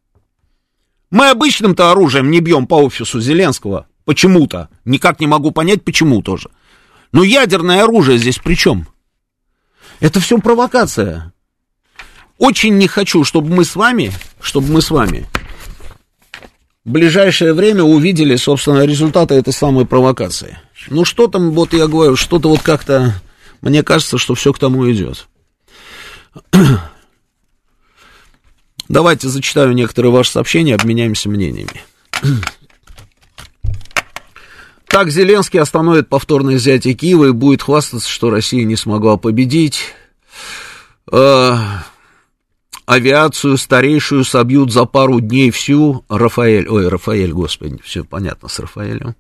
Мы 1.15 1.31
обычным-то 1.31 1.93
оружием 1.93 2.29
не 2.33 2.41
бьем 2.41 2.67
по 2.67 2.75
офису 2.75 3.21
Зеленского. 3.21 3.87
Почему-то. 4.05 4.69
Никак 4.85 5.21
не 5.21 5.29
могу 5.29 5.53
понять, 5.53 5.85
почему 5.85 6.23
тоже. 6.23 6.51
Но 7.13 7.23
ядерное 7.23 7.85
оружие 7.85 8.19
здесь 8.19 8.39
при 8.39 8.57
чем? 8.57 8.89
Это 10.01 10.19
все 10.19 10.39
провокация. 10.39 11.33
Очень 12.39 12.79
не 12.79 12.89
хочу, 12.89 13.23
чтобы 13.23 13.55
мы 13.55 13.65
с 13.65 13.77
вами, 13.77 14.11
чтобы 14.41 14.73
мы 14.73 14.83
с 14.83 14.91
вами 14.91 15.25
в 16.85 16.91
ближайшее 16.91 17.53
время 17.53 17.85
увидели, 17.85 18.35
собственно, 18.35 18.85
результаты 18.85 19.35
этой 19.35 19.53
самой 19.53 19.87
провокации. 19.87 20.59
Ну, 20.89 21.05
что 21.05 21.29
там, 21.29 21.53
вот 21.53 21.75
я 21.75 21.87
говорю, 21.87 22.17
что-то 22.17 22.49
вот 22.49 22.63
как-то, 22.63 23.15
мне 23.61 23.85
кажется, 23.85 24.19
что 24.19 24.35
все 24.35 24.53
к 24.53 24.59
тому 24.59 24.91
идет. 24.91 25.29
Давайте 28.89 29.29
зачитаю 29.29 29.73
некоторые 29.73 30.13
ваши 30.13 30.31
сообщения, 30.31 30.75
обменяемся 30.75 31.29
мнениями. 31.29 31.83
Так 34.87 35.11
Зеленский 35.11 35.59
остановит 35.59 36.09
повторное 36.09 36.55
взятие 36.55 36.95
Киева 36.95 37.25
и 37.25 37.33
будет 37.33 37.63
хвастаться, 37.63 38.09
что 38.09 38.31
Россия 38.31 38.63
не 38.63 38.77
смогла 38.77 39.17
победить. 39.17 39.93
Э, 41.11 41.57
авиацию 42.87 43.57
старейшую 43.57 44.23
собьют 44.23 44.73
за 44.73 44.85
пару 44.85 45.19
дней 45.19 45.51
всю. 45.51 46.05
Рафаэль, 46.09 46.69
ой, 46.69 46.87
Рафаэль, 46.87 47.33
господи, 47.33 47.81
все 47.83 48.05
понятно 48.05 48.49
с 48.49 48.61
Рафаэлем. 48.61 49.17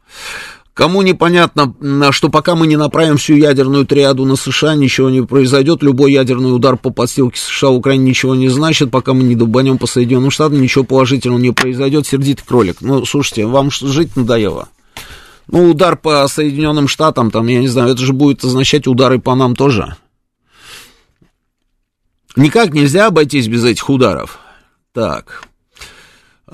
Кому 0.74 1.02
непонятно, 1.02 1.72
что 2.10 2.28
пока 2.28 2.56
мы 2.56 2.66
не 2.66 2.76
направим 2.76 3.16
всю 3.16 3.36
ядерную 3.36 3.86
триаду 3.86 4.24
на 4.24 4.34
США, 4.34 4.74
ничего 4.74 5.08
не 5.08 5.22
произойдет. 5.22 5.84
Любой 5.84 6.12
ядерный 6.12 6.54
удар 6.54 6.76
по 6.76 6.90
подстилке 6.90 7.38
США 7.38 7.68
в 7.68 7.76
Украине 7.76 8.06
ничего 8.06 8.34
не 8.34 8.48
значит. 8.48 8.90
Пока 8.90 9.14
мы 9.14 9.22
не 9.22 9.36
долбанем 9.36 9.78
по 9.78 9.86
Соединенным 9.86 10.32
Штатам, 10.32 10.60
ничего 10.60 10.82
положительного 10.82 11.38
не 11.38 11.52
произойдет. 11.52 12.08
Сердитый 12.08 12.44
кролик. 12.44 12.78
Ну, 12.80 13.04
слушайте, 13.06 13.46
вам 13.46 13.70
жить 13.70 14.16
надоело. 14.16 14.68
Ну, 15.46 15.70
удар 15.70 15.96
по 15.96 16.26
Соединенным 16.26 16.88
Штатам, 16.88 17.30
там, 17.30 17.46
я 17.46 17.60
не 17.60 17.68
знаю, 17.68 17.92
это 17.92 18.02
же 18.02 18.12
будет 18.12 18.42
означать 18.42 18.88
удары 18.88 19.20
по 19.20 19.36
нам 19.36 19.54
тоже. 19.54 19.94
Никак 22.34 22.74
нельзя 22.74 23.06
обойтись 23.06 23.46
без 23.46 23.64
этих 23.64 23.88
ударов. 23.88 24.40
Так. 24.92 25.44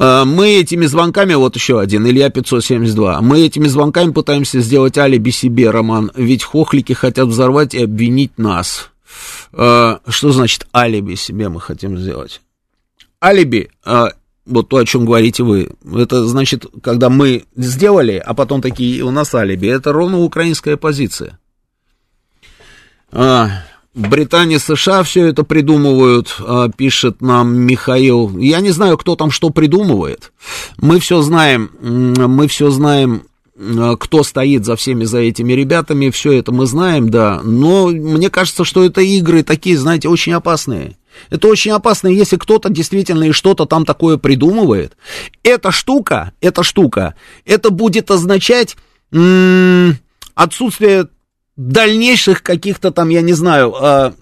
А, 0.02 0.24
мы 0.24 0.54
этими 0.54 0.86
звонками, 0.86 1.34
вот 1.34 1.56
еще 1.56 1.78
один, 1.78 2.06
Илья 2.06 2.30
572, 2.30 3.20
мы 3.20 3.42
этими 3.42 3.68
звонками 3.68 4.12
пытаемся 4.12 4.60
сделать 4.60 4.96
алиби 4.96 5.28
себе, 5.28 5.68
Роман, 5.70 6.10
ведь 6.14 6.42
хохлики 6.42 6.94
хотят 6.94 7.28
взорвать 7.28 7.74
и 7.74 7.82
обвинить 7.84 8.38
нас. 8.38 8.90
А, 9.52 10.00
что 10.08 10.32
значит 10.32 10.66
алиби 10.74 11.16
себе 11.16 11.50
мы 11.50 11.60
хотим 11.60 11.98
сделать? 11.98 12.40
Алиби, 13.22 13.70
а, 13.84 14.12
вот 14.46 14.70
то, 14.70 14.78
о 14.78 14.86
чем 14.86 15.04
говорите 15.04 15.42
вы, 15.42 15.70
это 15.94 16.26
значит, 16.26 16.64
когда 16.82 17.10
мы 17.10 17.44
сделали, 17.54 18.22
а 18.24 18.32
потом 18.32 18.62
такие, 18.62 19.02
у 19.02 19.10
нас 19.10 19.34
алиби, 19.34 19.68
это 19.68 19.92
ровно 19.92 20.20
украинская 20.20 20.78
позиция. 20.78 21.38
Британия, 23.94 24.58
США 24.60 25.02
все 25.02 25.26
это 25.26 25.42
придумывают, 25.42 26.36
а, 26.40 26.68
пишет 26.68 27.20
нам 27.20 27.56
Михаил. 27.56 28.38
Я 28.38 28.60
не 28.60 28.70
знаю, 28.70 28.96
кто 28.96 29.16
там 29.16 29.32
что 29.32 29.50
придумывает. 29.50 30.32
Мы 30.78 31.00
все 31.00 31.22
знаем, 31.22 31.70
мы 31.80 32.46
все 32.46 32.70
знаем, 32.70 33.24
а, 33.58 33.96
кто 33.96 34.22
стоит 34.22 34.64
за 34.64 34.76
всеми 34.76 35.04
за 35.04 35.18
этими 35.18 35.52
ребятами, 35.54 36.10
все 36.10 36.32
это 36.32 36.52
мы 36.52 36.66
знаем, 36.66 37.10
да. 37.10 37.40
Но 37.42 37.88
мне 37.88 38.30
кажется, 38.30 38.64
что 38.64 38.84
это 38.84 39.00
игры 39.00 39.42
такие, 39.42 39.76
знаете, 39.76 40.08
очень 40.08 40.34
опасные. 40.34 40.96
Это 41.28 41.48
очень 41.48 41.72
опасно, 41.72 42.06
если 42.06 42.36
кто-то 42.36 42.70
действительно 42.70 43.24
и 43.24 43.32
что-то 43.32 43.66
там 43.66 43.84
такое 43.84 44.18
придумывает. 44.18 44.96
Эта 45.42 45.72
штука, 45.72 46.32
эта 46.40 46.62
штука, 46.62 47.16
это 47.44 47.70
будет 47.70 48.12
означать 48.12 48.76
м- 49.12 49.98
отсутствие 50.36 51.08
дальнейших 51.68 52.42
каких-то 52.42 52.90
там, 52.90 53.10
я 53.10 53.20
не 53.20 53.34
знаю, 53.34 53.74
э, 53.78 54.12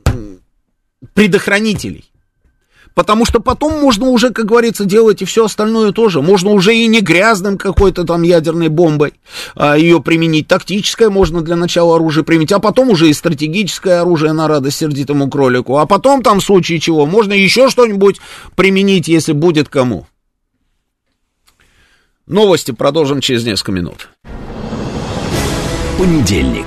предохранителей. 1.14 2.04
Потому 2.94 3.24
что 3.24 3.38
потом 3.38 3.80
можно 3.80 4.06
уже, 4.06 4.30
как 4.30 4.46
говорится, 4.46 4.84
делать 4.84 5.22
и 5.22 5.24
все 5.24 5.44
остальное 5.44 5.92
тоже. 5.92 6.20
Можно 6.20 6.50
уже 6.50 6.74
и 6.74 6.88
не 6.88 7.00
грязным 7.00 7.56
какой-то 7.56 8.02
там 8.02 8.22
ядерной 8.22 8.66
бомбой 8.66 9.14
а, 9.54 9.78
ее 9.78 10.02
применить. 10.02 10.48
Тактическое 10.48 11.08
можно 11.08 11.40
для 11.40 11.54
начала 11.54 11.94
оружие 11.94 12.24
применить, 12.24 12.50
а 12.50 12.58
потом 12.58 12.90
уже 12.90 13.08
и 13.08 13.12
стратегическое 13.12 14.00
оружие 14.00 14.32
на 14.32 14.48
радость 14.48 14.78
сердитому 14.78 15.30
кролику. 15.30 15.76
А 15.76 15.86
потом 15.86 16.24
там 16.24 16.40
в 16.40 16.44
случае 16.44 16.80
чего 16.80 17.06
можно 17.06 17.32
еще 17.32 17.70
что-нибудь 17.70 18.20
применить, 18.56 19.06
если 19.06 19.32
будет 19.32 19.68
кому. 19.68 20.08
Новости 22.26 22.72
продолжим 22.72 23.20
через 23.20 23.44
несколько 23.44 23.70
минут. 23.70 24.08
Понедельник. 25.98 26.66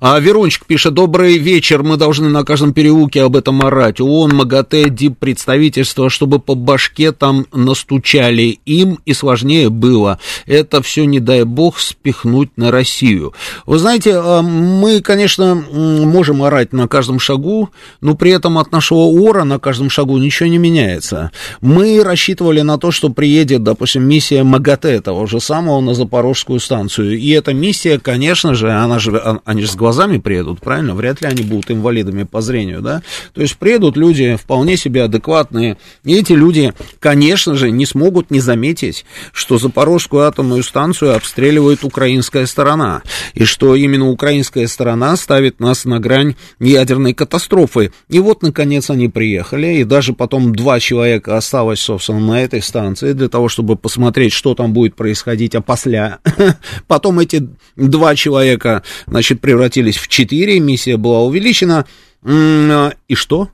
А 0.00 0.18
Верунчик 0.18 0.64
пишет, 0.64 0.94
добрый 0.94 1.36
вечер, 1.36 1.82
мы 1.82 1.98
должны 1.98 2.30
на 2.30 2.42
каждом 2.42 2.72
переулке 2.72 3.22
об 3.22 3.36
этом 3.36 3.60
орать. 3.60 4.00
ООН, 4.00 4.34
МАГАТЭ, 4.34 4.88
ДИП, 4.88 5.18
представительство, 5.18 6.08
чтобы 6.08 6.38
по 6.38 6.54
башке 6.54 7.12
там 7.12 7.44
настучали. 7.52 8.60
Им 8.64 9.00
и 9.04 9.12
сложнее 9.12 9.68
было. 9.68 10.18
Это 10.46 10.80
все, 10.80 11.04
не 11.04 11.20
дай 11.20 11.44
бог, 11.44 11.78
спихнуть 11.78 12.56
на 12.56 12.70
Россию. 12.70 13.34
Вы 13.66 13.78
знаете, 13.78 14.14
а, 14.16 14.40
мы, 14.40 15.02
конечно, 15.02 15.54
можем 15.54 16.42
орать 16.44 16.72
на 16.72 16.88
каждом 16.88 17.18
шагу, 17.20 17.68
но 18.00 18.14
при 18.14 18.30
этом 18.30 18.56
от 18.56 18.72
нашего 18.72 19.00
ора 19.00 19.44
на 19.44 19.58
каждом 19.58 19.90
шагу 19.90 20.16
ничего 20.16 20.48
не 20.48 20.56
меняется. 20.56 21.30
Мы 21.60 22.02
рассчитывали 22.02 22.62
на 22.62 22.78
то, 22.78 22.90
что 22.90 23.10
приедет, 23.10 23.64
допустим, 23.64 24.04
миссия 24.04 24.44
МАГАТЭ, 24.44 25.02
того 25.02 25.26
же 25.26 25.40
самого, 25.40 25.82
на 25.82 25.92
Запорожскую 25.92 26.58
станцию. 26.58 27.18
И 27.18 27.28
эта 27.32 27.52
миссия, 27.52 27.98
конечно 27.98 28.54
же, 28.54 28.72
она 28.72 28.98
же, 28.98 29.14
а, 29.18 29.40
они 29.44 29.60
же 29.60 29.68
с 29.68 29.76
глазами 29.90 30.18
приедут, 30.18 30.60
правильно? 30.60 30.94
Вряд 30.94 31.20
ли 31.20 31.26
они 31.26 31.42
будут 31.42 31.68
инвалидами 31.68 32.22
по 32.22 32.40
зрению, 32.40 32.80
да? 32.80 33.02
То 33.34 33.40
есть 33.42 33.56
приедут 33.56 33.96
люди 33.96 34.36
вполне 34.36 34.76
себе 34.76 35.02
адекватные, 35.02 35.78
и 36.04 36.14
эти 36.14 36.32
люди, 36.32 36.72
конечно 37.00 37.56
же, 37.56 37.72
не 37.72 37.86
смогут 37.86 38.30
не 38.30 38.38
заметить, 38.38 39.04
что 39.32 39.58
Запорожскую 39.58 40.22
атомную 40.22 40.62
станцию 40.62 41.16
обстреливает 41.16 41.82
украинская 41.82 42.46
сторона, 42.46 43.02
и 43.34 43.44
что 43.44 43.74
именно 43.74 44.08
украинская 44.08 44.68
сторона 44.68 45.16
ставит 45.16 45.58
нас 45.58 45.84
на 45.84 45.98
грань 45.98 46.36
ядерной 46.60 47.12
катастрофы. 47.12 47.92
И 48.08 48.20
вот, 48.20 48.42
наконец, 48.42 48.90
они 48.90 49.08
приехали, 49.08 49.78
и 49.78 49.84
даже 49.84 50.12
потом 50.12 50.54
два 50.54 50.78
человека 50.78 51.36
осталось, 51.36 51.80
собственно, 51.80 52.20
на 52.20 52.42
этой 52.44 52.62
станции 52.62 53.12
для 53.12 53.28
того, 53.28 53.48
чтобы 53.48 53.74
посмотреть, 53.74 54.32
что 54.32 54.54
там 54.54 54.72
будет 54.72 54.94
происходить, 54.94 55.56
а 55.56 55.60
после 55.60 56.18
потом 56.86 57.18
эти 57.18 57.48
два 57.74 58.14
человека, 58.14 58.84
значит, 59.08 59.40
превратились 59.40 59.79
в 59.88 60.08
четыре, 60.08 60.60
миссия 60.60 60.96
была 60.96 61.20
увеличена. 61.20 61.86
И 62.24 63.14
что? 63.14 63.48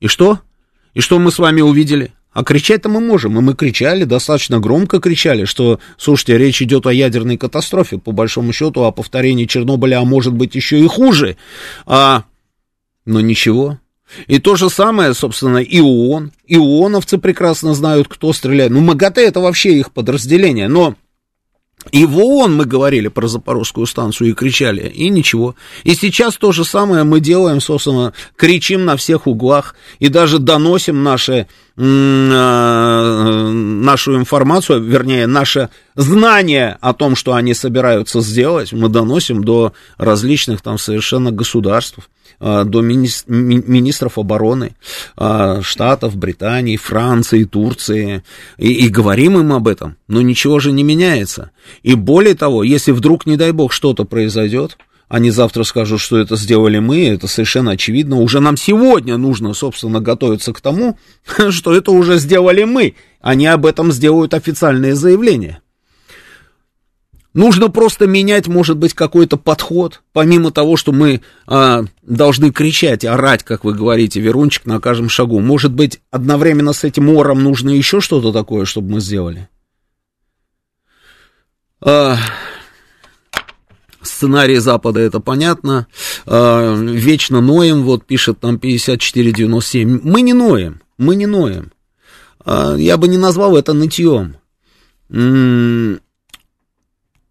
И 0.00 0.06
что? 0.06 0.40
И 0.94 1.00
что 1.00 1.18
мы 1.18 1.30
с 1.30 1.38
вами 1.38 1.60
увидели? 1.60 2.12
А 2.32 2.44
кричать-то 2.44 2.88
мы 2.88 3.00
можем, 3.00 3.36
и 3.36 3.40
мы 3.40 3.54
кричали, 3.54 4.04
достаточно 4.04 4.60
громко 4.60 5.00
кричали, 5.00 5.44
что, 5.44 5.80
слушайте, 5.96 6.38
речь 6.38 6.62
идет 6.62 6.86
о 6.86 6.92
ядерной 6.92 7.36
катастрофе, 7.36 7.98
по 7.98 8.12
большому 8.12 8.52
счету, 8.52 8.82
о 8.82 8.92
повторении 8.92 9.46
Чернобыля, 9.46 10.00
а 10.00 10.04
может 10.04 10.34
быть 10.34 10.54
еще 10.54 10.78
и 10.78 10.86
хуже. 10.86 11.36
А... 11.84 12.24
Но 13.06 13.20
ничего. 13.20 13.78
И 14.26 14.38
то 14.38 14.56
же 14.56 14.70
самое, 14.70 15.14
собственно, 15.14 15.58
и 15.58 15.80
ООН. 15.80 16.32
И 16.46 16.56
ООНовцы 16.56 17.18
прекрасно 17.18 17.74
знают, 17.74 18.06
кто 18.06 18.32
стреляет. 18.32 18.70
Ну, 18.70 18.80
МАГАТЭ 18.80 19.26
это 19.26 19.40
вообще 19.40 19.78
их 19.78 19.92
подразделение, 19.92 20.68
но 20.68 20.94
и 21.92 22.04
в 22.04 22.18
ООН 22.18 22.56
мы 22.56 22.64
говорили 22.64 23.08
про 23.08 23.28
Запорожскую 23.28 23.86
станцию 23.86 24.30
и 24.30 24.34
кричали, 24.34 24.88
и 24.88 25.08
ничего. 25.08 25.54
И 25.84 25.94
сейчас 25.94 26.36
то 26.36 26.52
же 26.52 26.64
самое 26.64 27.04
мы 27.04 27.20
делаем, 27.20 27.60
собственно, 27.60 28.12
кричим 28.36 28.84
на 28.84 28.96
всех 28.96 29.26
углах 29.26 29.74
и 29.98 30.08
даже 30.08 30.38
доносим 30.38 31.02
наши, 31.02 31.46
нашу 31.80 32.96
информацию, 34.16 34.82
вернее, 34.82 35.28
наше 35.28 35.68
знание 35.94 36.76
о 36.80 36.92
том, 36.92 37.14
что 37.14 37.34
они 37.34 37.54
собираются 37.54 38.20
сделать, 38.20 38.72
мы 38.72 38.88
доносим 38.88 39.44
до 39.44 39.72
различных 39.96 40.60
там 40.60 40.78
совершенно 40.78 41.30
государств. 41.30 42.00
А, 42.40 42.64
до 42.64 42.82
министров 42.82 44.16
обороны 44.16 44.76
Штатов, 45.16 46.16
Британии, 46.16 46.76
Франции, 46.76 47.44
Турции, 47.44 48.22
и, 48.58 48.72
и 48.72 48.88
говорим 48.88 49.38
им 49.38 49.52
об 49.52 49.66
этом, 49.66 49.96
но 50.06 50.22
ничего 50.22 50.60
же 50.60 50.70
не 50.70 50.84
меняется. 50.84 51.50
И 51.82 51.94
более 51.94 52.34
того, 52.34 52.62
если 52.62 52.92
вдруг, 52.92 53.26
не 53.26 53.36
дай 53.36 53.50
бог, 53.50 53.72
что-то 53.72 54.04
произойдет, 54.04 54.78
они 55.08 55.30
завтра 55.30 55.62
скажут, 55.64 56.00
что 56.00 56.18
это 56.18 56.36
сделали 56.36 56.78
мы, 56.78 57.08
это 57.08 57.26
совершенно 57.26 57.72
очевидно. 57.72 58.16
Уже 58.16 58.40
нам 58.40 58.56
сегодня 58.56 59.16
нужно, 59.16 59.54
собственно, 59.54 60.00
готовиться 60.00 60.52
к 60.52 60.60
тому, 60.60 60.98
что 61.50 61.74
это 61.74 61.90
уже 61.92 62.18
сделали 62.18 62.64
мы. 62.64 62.94
Они 63.20 63.46
об 63.46 63.64
этом 63.64 63.90
сделают 63.90 64.34
официальные 64.34 64.94
заявления. 64.94 65.62
Нужно 67.34 67.68
просто 67.68 68.06
менять, 68.06 68.48
может 68.48 68.78
быть, 68.78 68.94
какой-то 68.94 69.36
подход, 69.36 70.02
помимо 70.12 70.50
того, 70.50 70.76
что 70.76 70.92
мы 70.92 71.22
а, 71.46 71.84
должны 72.02 72.50
кричать, 72.50 73.04
орать, 73.04 73.44
как 73.44 73.64
вы 73.64 73.74
говорите, 73.74 74.18
Верунчик 74.18 74.66
на 74.66 74.80
каждом 74.80 75.08
шагу. 75.08 75.38
Может 75.40 75.72
быть, 75.72 76.00
одновременно 76.10 76.72
с 76.72 76.84
этим 76.84 77.08
ором 77.10 77.42
нужно 77.44 77.70
еще 77.70 78.00
что-то 78.00 78.32
такое, 78.32 78.64
чтобы 78.64 78.92
мы 78.92 79.00
сделали? 79.00 79.48
А, 81.80 82.16
сценарий 84.08 84.58
Запада, 84.58 85.00
это 85.00 85.20
понятно. 85.20 85.86
А, 86.26 86.74
вечно 86.74 87.40
ноем, 87.40 87.82
вот 87.82 88.04
пишет 88.04 88.40
там 88.40 88.58
5497. 88.58 90.00
Мы 90.02 90.22
не 90.22 90.32
ноем, 90.32 90.80
мы 90.98 91.14
не 91.16 91.26
ноем. 91.26 91.72
А, 92.44 92.74
я 92.76 92.96
бы 92.96 93.08
не 93.08 93.18
назвал 93.18 93.56
это 93.56 93.72
нытьем 93.72 94.36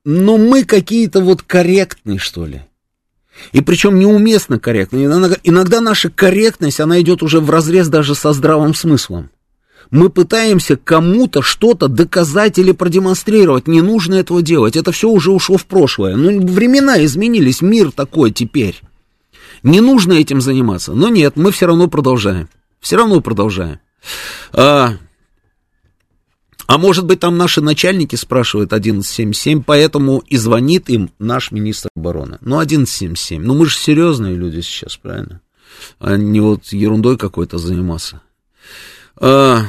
но 0.09 0.37
мы 0.37 0.63
какие-то 0.63 1.19
вот 1.19 1.41
корректные, 1.41 2.17
что 2.17 2.45
ли. 2.45 2.61
И 3.51 3.59
причем 3.59 3.99
неуместно 3.99 4.57
корректные. 4.57 5.05
Иногда 5.43 5.81
наша 5.81 6.09
корректность, 6.09 6.79
она 6.79 7.01
идет 7.01 7.21
уже 7.21 7.41
в 7.41 7.49
разрез 7.49 7.89
даже 7.89 8.15
со 8.15 8.31
здравым 8.31 8.73
смыслом. 8.73 9.29
Мы 9.89 10.09
пытаемся 10.09 10.75
кому-то 10.75 11.41
что-то 11.41 11.87
доказать 11.87 12.59
или 12.59 12.71
продемонстрировать. 12.71 13.67
Не 13.67 13.81
нужно 13.81 14.15
этого 14.15 14.41
делать. 14.41 14.75
Это 14.75 14.91
все 14.91 15.09
уже 15.09 15.31
ушло 15.31 15.57
в 15.57 15.65
прошлое. 15.65 16.15
Ну, 16.15 16.45
времена 16.45 17.03
изменились, 17.03 17.61
мир 17.61 17.91
такой 17.91 18.31
теперь. 18.31 18.79
Не 19.63 19.81
нужно 19.81 20.13
этим 20.13 20.41
заниматься. 20.41 20.93
Но 20.93 21.09
нет, 21.09 21.35
мы 21.35 21.51
все 21.51 21.67
равно 21.67 21.87
продолжаем. 21.87 22.49
Все 22.79 22.97
равно 22.97 23.21
продолжаем. 23.21 23.79
А, 24.53 24.93
а 26.67 26.77
может 26.77 27.05
быть, 27.05 27.21
там 27.21 27.37
наши 27.37 27.61
начальники 27.61 28.15
спрашивают 28.15 28.73
1177, 28.73 29.63
поэтому 29.63 30.19
и 30.19 30.37
звонит 30.37 30.89
им 30.89 31.11
наш 31.17 31.51
министр 31.51 31.89
обороны. 31.95 32.37
Ну, 32.41 32.57
1177. 32.57 33.41
Ну, 33.41 33.55
мы 33.55 33.65
же 33.65 33.77
серьезные 33.77 34.35
люди 34.35 34.59
сейчас, 34.59 34.97
правильно? 34.97 35.41
А 35.99 36.17
не 36.17 36.39
вот 36.39 36.65
ерундой 36.67 37.17
какой-то 37.17 37.57
заниматься. 37.57 38.21
А, 39.19 39.63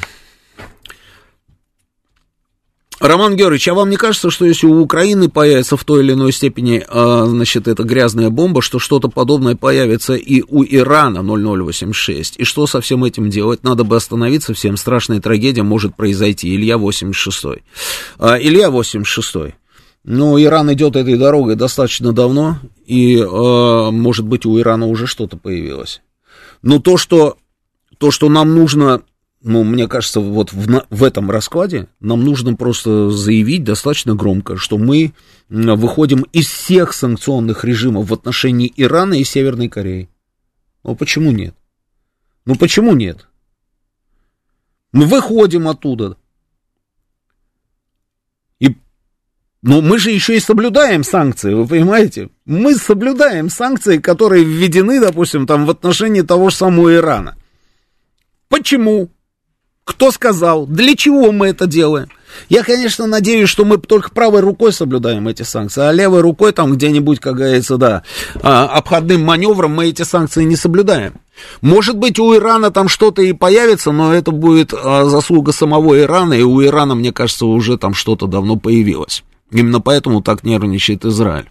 Роман 3.01 3.37
Георгиевич, 3.37 3.69
а 3.69 3.75
вам 3.75 3.91
не 3.91 3.97
кажется, 3.97 4.29
что 4.31 4.45
если 4.45 4.67
у 4.67 4.81
Украины 4.81 5.29
появится 5.29 5.77
в 5.77 5.85
той 5.85 6.03
или 6.03 6.13
иной 6.13 6.33
степени, 6.33 6.85
а, 6.89 7.25
значит, 7.27 7.69
эта 7.69 7.85
грязная 7.85 8.29
бомба, 8.29 8.61
что 8.61 8.79
что-то 8.79 9.09
подобное 9.09 9.55
появится 9.55 10.15
и 10.15 10.43
у 10.43 10.65
Ирана 10.65 11.23
0086? 11.23 12.39
И 12.39 12.45
что 12.45 12.67
со 12.67 12.81
всем 12.81 13.05
этим 13.05 13.31
делать? 13.31 13.63
Надо 13.63 13.85
бы 13.85 13.97
остановиться 13.97 14.53
всем, 14.53 14.77
страшная 14.77 15.21
трагедия 15.21 15.63
может 15.63 15.95
произойти. 15.95 16.55
Илья 16.55 16.77
86. 16.77 17.63
А, 18.19 18.37
Илья 18.39 18.71
86. 18.71 19.55
Ну, 20.05 20.41
Иран 20.41 20.73
идет 20.73 20.97
этой 20.97 21.17
дорогой 21.17 21.55
достаточно 21.55 22.13
давно, 22.13 22.59
и, 22.87 23.23
может 23.23 24.25
быть, 24.25 24.47
у 24.47 24.59
Ирана 24.59 24.87
уже 24.87 25.07
что-то 25.07 25.37
появилось. 25.37 26.01
Но 26.63 26.79
то, 26.79 26.97
что, 26.97 27.37
то, 27.99 28.11
что 28.11 28.31
нам 28.31 28.55
нужно 28.55 29.03
ну, 29.41 29.63
мне 29.63 29.87
кажется, 29.87 30.21
вот 30.21 30.53
в, 30.53 30.85
в 30.91 31.05
этом 31.05 31.31
раскладе 31.31 31.89
нам 32.01 32.25
нужно 32.25 32.55
просто 32.55 33.11
заявить 33.11 33.63
достаточно 33.63 34.15
громко, 34.15 34.57
что 34.57 34.79
мы 34.79 35.15
выходим 35.49 36.23
из 36.33 36.47
всех 36.47 36.93
санкционных 36.93 37.65
режимов 37.65 38.09
в 38.09 38.15
отношении 38.15 38.73
Ирана 38.77 39.15
и 39.15 39.25
Северной 39.25 39.69
Кореи. 39.69 40.09
Ну, 40.83 40.97
почему 40.97 41.31
нет? 41.31 41.55
Ну, 42.45 42.57
почему 42.57 42.95
нет? 42.95 43.29
Мы 44.93 45.05
выходим 45.05 45.69
оттуда. 45.69 46.17
И, 48.59 48.77
но 49.63 49.81
мы 49.81 49.99
же 49.99 50.11
еще 50.11 50.37
и 50.37 50.41
соблюдаем 50.41 51.05
санкции, 51.05 51.55
вы 51.55 51.67
понимаете? 51.67 52.31
Мы 52.45 52.75
соблюдаем 52.75 53.51
санкции, 53.51 53.99
которые 53.99 54.45
введены, 54.45 55.01
допустим, 55.01 55.47
там 55.47 55.65
в 55.65 55.71
отношении 55.71 56.23
того 56.23 56.51
же 56.51 56.57
самого 56.57 56.93
Ирана. 56.95 57.37
Почему? 58.49 59.11
Кто 59.89 60.11
сказал? 60.11 60.67
Для 60.67 60.95
чего 60.95 61.33
мы 61.33 61.47
это 61.49 61.67
делаем? 61.67 62.09
Я, 62.51 62.63
конечно, 62.63 63.07
надеюсь, 63.07 63.49
что 63.49 63.65
мы 63.65 63.79
только 63.79 64.11
правой 64.11 64.43
рукой 64.43 64.71
соблюдаем 64.71 65.27
эти 65.29 65.45
санкции, 65.45 65.81
а 65.81 65.93
левой 65.93 66.21
рукой 66.21 66.53
там 66.53 66.75
где-нибудь, 66.75 67.21
как 67.21 67.37
говорится, 67.37 67.79
да, 67.79 68.03
а, 68.43 68.67
обходным 68.67 69.25
маневром 69.25 69.75
мы 69.75 69.87
эти 69.87 70.03
санкции 70.03 70.45
не 70.45 70.57
соблюдаем. 70.57 71.15
Может 71.63 71.97
быть, 71.97 72.19
у 72.19 72.37
Ирана 72.37 72.71
там 72.71 72.87
что-то 72.87 73.23
и 73.23 73.33
появится, 73.33 73.91
но 73.91 74.13
это 74.13 74.31
будет 74.31 74.75
а, 74.75 75.07
заслуга 75.07 75.53
самого 75.53 75.99
Ирана, 75.99 76.35
и 76.35 76.43
у 76.43 76.63
Ирана, 76.63 76.95
мне 76.95 77.11
кажется, 77.11 77.47
уже 77.47 77.79
там 77.79 77.95
что-то 77.95 78.27
давно 78.27 78.57
появилось. 78.57 79.25
Именно 79.51 79.81
поэтому 79.81 80.21
так 80.21 80.45
нервничает 80.45 81.07
Израиль. 81.07 81.49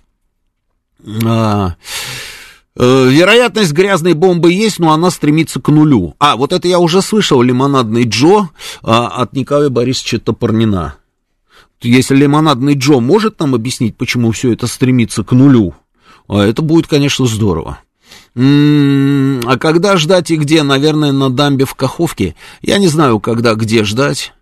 А, 2.77 2.83
Э, 2.83 3.09
вероятность 3.09 3.73
грязной 3.73 4.13
бомбы 4.13 4.51
есть, 4.51 4.79
но 4.79 4.91
она 4.91 5.09
стремится 5.09 5.59
к 5.59 5.69
нулю. 5.69 6.15
А, 6.19 6.35
вот 6.35 6.53
это 6.53 6.67
я 6.67 6.79
уже 6.79 7.01
слышал, 7.01 7.41
лимонадный 7.41 8.03
Джо 8.03 8.49
а, 8.83 9.07
от 9.07 9.33
Николая 9.33 9.69
Борисовича 9.69 10.19
Топорнина. 10.19 10.95
Если 11.81 12.15
лимонадный 12.15 12.75
Джо 12.75 12.99
может 12.99 13.39
нам 13.39 13.55
объяснить, 13.55 13.97
почему 13.97 14.31
все 14.31 14.51
это 14.51 14.67
стремится 14.67 15.23
к 15.23 15.31
нулю, 15.31 15.75
это 16.27 16.61
будет, 16.61 16.87
конечно, 16.87 17.27
здорово. 17.27 17.79
А 18.35 19.57
когда 19.59 19.95
ждать 19.97 20.31
и 20.31 20.37
где? 20.37 20.63
Наверное, 20.63 21.11
на 21.11 21.29
дамбе 21.29 21.65
в 21.65 21.75
Каховке. 21.75 22.35
Я 22.61 22.79
не 22.79 22.87
знаю, 22.87 23.19
когда, 23.19 23.53
где 23.53 23.83
ждать. 23.83 24.33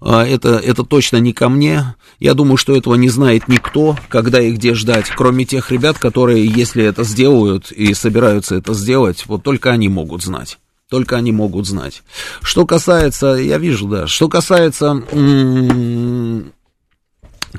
А, 0.00 0.26
это, 0.26 0.56
это 0.58 0.84
точно 0.84 1.18
не 1.18 1.32
ко 1.32 1.48
мне. 1.48 1.94
Я 2.18 2.34
думаю, 2.34 2.56
что 2.56 2.76
этого 2.76 2.94
не 2.94 3.08
знает 3.08 3.48
никто, 3.48 3.96
когда 4.08 4.40
и 4.40 4.52
где 4.52 4.74
ждать, 4.74 5.10
кроме 5.16 5.44
тех 5.44 5.70
ребят, 5.70 5.98
которые, 5.98 6.46
если 6.46 6.84
это 6.84 7.04
сделают 7.04 7.72
и 7.72 7.94
собираются 7.94 8.56
это 8.56 8.74
сделать, 8.74 9.24
вот 9.26 9.42
только 9.42 9.70
они 9.70 9.88
могут 9.88 10.22
знать. 10.22 10.58
Только 10.88 11.16
они 11.16 11.32
могут 11.32 11.66
знать. 11.66 12.02
Что 12.42 12.66
касается, 12.66 13.28
я 13.34 13.58
вижу, 13.58 13.88
да, 13.88 14.06
что 14.06 14.28
касается 14.28 15.02
м-м, 15.10 16.52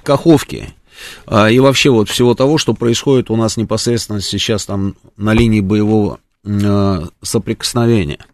Каховки, 0.04 0.74
а, 1.26 1.50
и 1.50 1.60
вообще 1.60 1.90
вот 1.90 2.10
всего 2.10 2.36
того, 2.36 2.58
что 2.58 2.74
происходит 2.74 3.32
у 3.32 3.36
нас 3.36 3.58
непосредственно 3.58 4.22
сейчас 4.22 4.66
там 4.66 4.96
на 5.18 5.34
линии 5.34 5.62
боевого 5.62 6.20
а, 6.46 7.08
соприкосновения. 7.22 8.26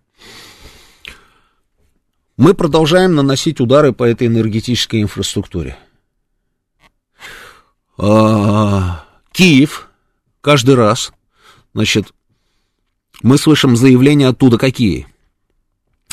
Мы 2.40 2.54
продолжаем 2.54 3.16
наносить 3.16 3.60
удары 3.60 3.92
по 3.92 4.06
этой 4.06 4.28
энергетической 4.28 5.02
инфраструктуре. 5.02 5.78
А, 7.98 9.04
Киев 9.34 9.90
каждый 10.40 10.76
раз, 10.76 11.12
значит, 11.74 12.14
мы 13.22 13.38
слышим 13.38 13.76
заявления 13.76 14.30
оттуда 14.30 14.58
какие? 14.58 15.06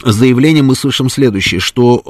Заявления 0.03 0.63
мы 0.63 0.75
слышим 0.75 1.11
следующее, 1.11 1.61
что 1.61 2.03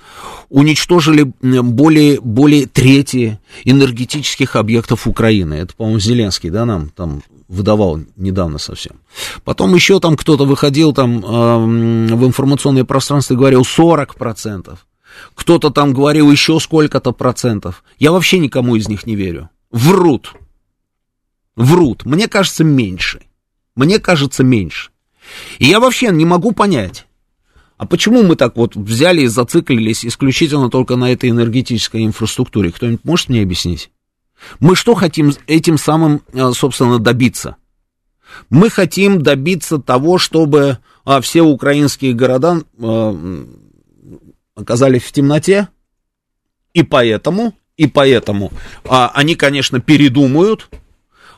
э, 0.00 0.03
уничтожили 0.48 1.32
более, 1.40 2.20
более 2.20 2.66
трети 2.66 3.38
энергетических 3.64 4.56
объектов 4.56 5.06
Украины. 5.06 5.54
Это, 5.54 5.74
по-моему, 5.74 6.00
Зеленский, 6.00 6.50
да, 6.50 6.64
нам 6.64 6.90
там 6.90 7.22
выдавал 7.48 8.00
недавно 8.16 8.58
совсем. 8.58 8.96
Потом 9.44 9.74
еще 9.74 10.00
там 10.00 10.16
кто-то 10.16 10.44
выходил 10.44 10.92
там 10.92 11.24
э, 11.24 12.14
в 12.14 12.26
информационное 12.26 12.84
пространство 12.84 13.34
и 13.34 13.36
говорил 13.36 13.62
40%. 13.62 14.76
Кто-то 15.34 15.70
там 15.70 15.92
говорил 15.92 16.30
еще 16.30 16.58
сколько-то 16.58 17.12
процентов. 17.12 17.84
Я 17.98 18.12
вообще 18.12 18.38
никому 18.38 18.76
из 18.76 18.88
них 18.88 19.06
не 19.06 19.14
верю. 19.14 19.50
Врут. 19.70 20.34
Врут. 21.56 22.04
Мне 22.04 22.28
кажется, 22.28 22.64
меньше. 22.64 23.22
Мне 23.76 23.98
кажется, 23.98 24.42
меньше. 24.42 24.90
И 25.58 25.66
я 25.66 25.80
вообще 25.80 26.10
не 26.10 26.24
могу 26.24 26.52
понять, 26.52 27.06
а 27.76 27.86
почему 27.86 28.22
мы 28.22 28.36
так 28.36 28.56
вот 28.56 28.76
взяли 28.76 29.22
и 29.22 29.26
зациклились 29.26 30.06
исключительно 30.06 30.70
только 30.70 30.96
на 30.96 31.10
этой 31.10 31.30
энергетической 31.30 32.04
инфраструктуре? 32.04 32.70
Кто-нибудь 32.72 33.04
может 33.04 33.28
мне 33.28 33.42
объяснить? 33.42 33.90
Мы 34.60 34.76
что 34.76 34.94
хотим 34.94 35.32
этим 35.46 35.78
самым, 35.78 36.22
э, 36.32 36.52
собственно, 36.52 36.98
добиться? 36.98 37.56
Мы 38.50 38.70
хотим 38.70 39.22
добиться 39.22 39.78
того, 39.78 40.18
чтобы 40.18 40.78
а, 41.04 41.20
все 41.20 41.42
украинские 41.42 42.14
города 42.14 42.62
оказались 44.56 45.02
в 45.02 45.12
темноте, 45.12 45.68
и 46.72 46.82
поэтому, 46.82 47.54
и 47.76 47.86
поэтому 47.86 48.52
а, 48.84 49.10
они, 49.14 49.34
конечно, 49.34 49.80
передумают, 49.80 50.68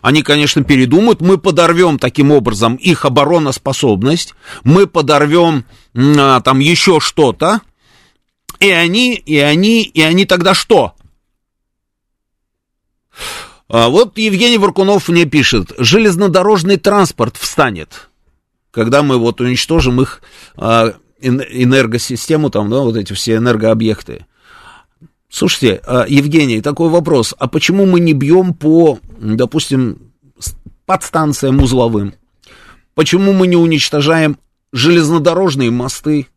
они, 0.03 0.22
конечно, 0.22 0.62
передумают, 0.62 1.20
мы 1.20 1.39
подорвем 1.39 1.99
таким 1.99 2.30
образом 2.30 2.76
их 2.76 3.05
обороноспособность, 3.05 4.34
мы 4.62 4.87
подорвем 4.87 5.64
а, 5.97 6.41
там 6.41 6.59
еще 6.59 7.01
что-то, 7.01 7.61
и 8.61 8.71
они, 8.71 9.15
и 9.15 9.39
они, 9.39 9.83
и 9.83 10.03
они 10.03 10.27
тогда 10.27 10.55
что? 10.55 10.95
А 13.69 13.89
вот 13.89 14.17
Евгений 14.19 14.59
Варкунов 14.59 15.09
мне 15.09 15.25
пишет, 15.25 15.73
железнодорожный 15.79 16.77
транспорт 16.77 17.37
встанет, 17.37 18.09
когда 18.71 19.03
мы 19.03 19.19
вот 19.19 19.41
уничтожим 19.41 20.01
их 20.01 20.23
а, 20.57 20.95
энергосистему, 21.21 22.51
там, 22.51 22.71
да, 22.71 22.81
вот 22.81 22.97
эти 22.97 23.13
все 23.13 23.37
энергообъекты. 23.37 24.27
Слушайте, 25.29 25.81
а, 25.85 26.05
Евгений, 26.07 26.61
такой 26.61 26.91
вопрос, 26.91 27.35
а 27.39 27.49
почему 27.49 27.87
мы 27.87 28.01
не 28.01 28.13
бьем 28.13 28.55
по, 28.55 28.99
допустим, 29.19 30.13
подстанциям 30.85 31.61
узловым? 31.61 32.15
Почему 32.95 33.33
мы 33.33 33.47
не 33.47 33.57
уничтожаем 33.57 34.39
железнодорожные 34.73 35.71
мосты, 35.71 36.29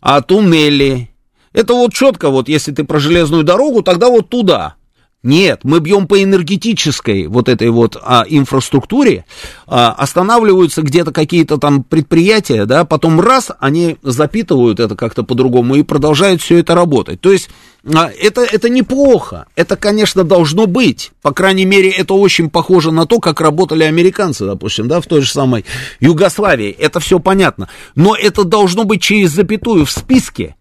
а 0.00 0.20
туннели? 0.20 1.10
Это 1.52 1.74
вот 1.74 1.94
четко, 1.94 2.30
вот 2.30 2.48
если 2.48 2.72
ты 2.72 2.84
про 2.84 2.98
железную 2.98 3.44
дорогу, 3.44 3.82
тогда 3.82 4.08
вот 4.08 4.28
туда. 4.28 4.76
Нет, 5.22 5.60
мы 5.64 5.80
бьем 5.80 6.06
по 6.06 6.22
энергетической 6.22 7.26
вот 7.26 7.48
этой 7.48 7.70
вот 7.70 7.96
а, 8.00 8.24
инфраструктуре, 8.28 9.24
а, 9.66 9.90
останавливаются 9.90 10.82
где-то 10.82 11.10
какие-то 11.10 11.56
там 11.56 11.82
предприятия, 11.82 12.64
да, 12.64 12.84
потом 12.84 13.18
раз, 13.18 13.50
они 13.58 13.96
запитывают 14.02 14.78
это 14.78 14.94
как-то 14.94 15.24
по-другому 15.24 15.74
и 15.74 15.82
продолжают 15.82 16.42
все 16.42 16.58
это 16.58 16.76
работать. 16.76 17.20
То 17.20 17.32
есть 17.32 17.48
а, 17.92 18.08
это, 18.08 18.42
это 18.42 18.68
неплохо, 18.68 19.46
это, 19.56 19.76
конечно, 19.76 20.22
должно 20.22 20.66
быть, 20.66 21.10
по 21.22 21.32
крайней 21.32 21.64
мере, 21.64 21.90
это 21.90 22.14
очень 22.14 22.48
похоже 22.48 22.92
на 22.92 23.06
то, 23.06 23.18
как 23.18 23.40
работали 23.40 23.82
американцы, 23.82 24.44
допустим, 24.44 24.86
да, 24.86 25.00
в 25.00 25.06
той 25.06 25.22
же 25.22 25.32
самой 25.32 25.64
Югославии, 25.98 26.70
это 26.70 27.00
все 27.00 27.18
понятно, 27.18 27.68
но 27.96 28.14
это 28.14 28.44
должно 28.44 28.84
быть 28.84 29.02
через 29.02 29.30
запятую 29.30 29.86
в 29.86 29.90
списке, 29.90 30.54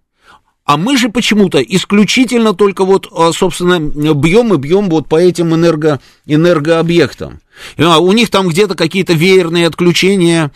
а 0.65 0.77
мы 0.77 0.97
же 0.97 1.09
почему-то 1.09 1.61
исключительно 1.61 2.53
только 2.53 2.85
вот, 2.85 3.07
а, 3.15 3.31
собственно, 3.31 3.79
бьем 3.79 4.51
и 4.53 4.57
бьем 4.57 4.89
вот 4.89 5.07
по 5.07 5.15
этим 5.15 5.53
энерго, 5.53 5.99
энергообъектам. 6.25 7.39
А 7.77 7.99
у 7.99 8.11
них 8.11 8.31
там 8.31 8.47
где-то 8.47 8.73
какие-то 8.73 9.13
веерные 9.13 9.67
отключения, 9.67 10.51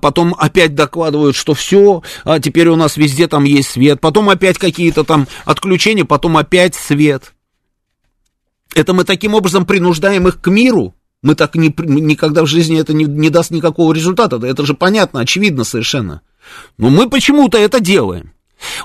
потом 0.00 0.34
опять 0.38 0.74
докладывают, 0.74 1.36
что 1.36 1.52
все, 1.52 2.02
а 2.24 2.40
теперь 2.40 2.68
у 2.68 2.76
нас 2.76 2.96
везде 2.96 3.28
там 3.28 3.44
есть 3.44 3.70
свет, 3.70 4.00
потом 4.00 4.30
опять 4.30 4.56
какие-то 4.56 5.04
там 5.04 5.28
отключения, 5.44 6.06
потом 6.06 6.38
опять 6.38 6.74
свет. 6.74 7.34
Это 8.74 8.94
мы 8.94 9.04
таким 9.04 9.34
образом 9.34 9.66
принуждаем 9.66 10.26
их 10.26 10.40
к 10.40 10.50
миру, 10.50 10.94
мы 11.22 11.34
так 11.34 11.54
не, 11.54 11.72
никогда 11.76 12.42
в 12.42 12.46
жизни 12.46 12.80
это 12.80 12.94
не, 12.94 13.04
не 13.04 13.28
даст 13.28 13.50
никакого 13.50 13.92
результата, 13.92 14.36
это 14.44 14.64
же 14.64 14.72
понятно, 14.72 15.20
очевидно 15.20 15.64
совершенно. 15.64 16.22
Но 16.78 16.88
мы 16.88 17.10
почему-то 17.10 17.58
это 17.58 17.78
делаем. 17.78 18.33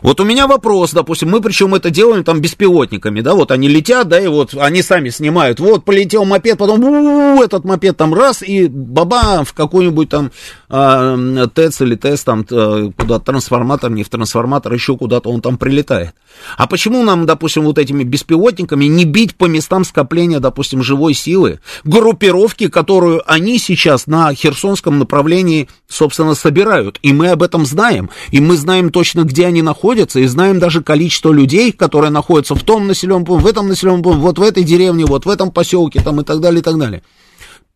Вот 0.02 0.20
у 0.20 0.24
меня 0.24 0.48
вопрос, 0.48 0.92
допустим, 0.92 1.30
мы 1.30 1.42
причем 1.42 1.76
это 1.76 1.90
делаем 1.90 2.24
там 2.24 2.42
беспилотниками, 2.42 3.22
да, 3.22 3.34
вот 3.36 3.52
они 3.52 3.68
летят, 3.68 4.08
да, 4.08 4.20
и 4.20 4.28
вот 4.28 4.54
они 4.56 4.82
сами 4.82 5.10
снимают, 5.10 5.60
вот 5.60 5.86
полетел 5.86 6.26
мопед, 6.26 6.58
потом 6.58 7.42
этот 7.42 7.66
мопед 7.66 7.98
там 7.98 8.14
раз, 8.14 8.42
и 8.42 8.68
баба 8.68 9.44
в 9.44 9.54
какой-нибудь 9.54 10.10
там 10.10 10.32
э, 10.70 11.48
ТЭЦ 11.54 11.82
или 11.82 11.96
ТЭС 11.96 12.24
там 12.24 12.46
э, 12.50 12.92
куда 12.98 13.20
трансформатор, 13.20 13.92
не 13.92 14.04
в 14.04 14.10
трансформатор, 14.10 14.74
еще 14.74 14.98
куда-то 14.98 15.30
он 15.30 15.42
там 15.42 15.58
прилетает. 15.58 16.14
А 16.58 16.68
почему 16.68 17.04
нам, 17.04 17.26
допустим, 17.26 17.64
вот 17.64 17.78
этими 17.78 18.04
беспилотниками 18.04 18.86
не 18.86 19.06
бить 19.06 19.36
по 19.36 19.46
местам 19.46 19.84
скопления, 19.84 20.40
допустим, 20.40 20.84
живой 20.84 21.14
силы, 21.14 21.60
группировки, 21.84 22.70
которую 22.70 23.22
они 23.32 23.60
сейчас 23.60 24.08
на 24.08 24.34
Херсонском 24.34 25.00
направлении, 25.00 25.70
собственно, 25.88 26.36
собирают, 26.36 27.00
и 27.02 27.14
мы 27.14 27.30
об 27.30 27.44
этом 27.44 27.66
знаем, 27.66 28.10
и 28.32 28.40
мы 28.40 28.58
знаем 28.58 28.92
точно, 28.92 29.24
где 29.24 29.46
они 29.46 29.62
находятся, 29.70 30.20
и 30.20 30.26
знаем 30.26 30.60
даже 30.60 30.82
количество 30.82 31.32
людей, 31.32 31.72
которые 31.72 32.10
находятся 32.10 32.56
в 32.56 32.64
том 32.64 32.88
населенном 32.88 33.24
пункте, 33.24 33.46
в 33.46 33.50
этом 33.50 33.68
населенном 33.68 34.02
пункте, 34.02 34.22
вот 34.22 34.40
в 34.40 34.42
этой 34.42 34.64
деревне, 34.64 35.06
вот 35.06 35.26
в 35.26 35.30
этом 35.30 35.52
поселке, 35.52 36.02
там 36.02 36.20
и 36.22 36.24
так 36.24 36.40
далее, 36.40 36.62
и 36.62 36.64
так 36.64 36.78
далее. 36.78 37.04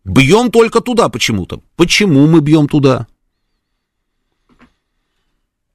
Бьем 0.04 0.50
только 0.50 0.82
туда 0.82 1.10
почему-то. 1.10 1.62
Почему 1.76 2.26
мы 2.26 2.42
бьем 2.42 2.68
туда? 2.68 3.06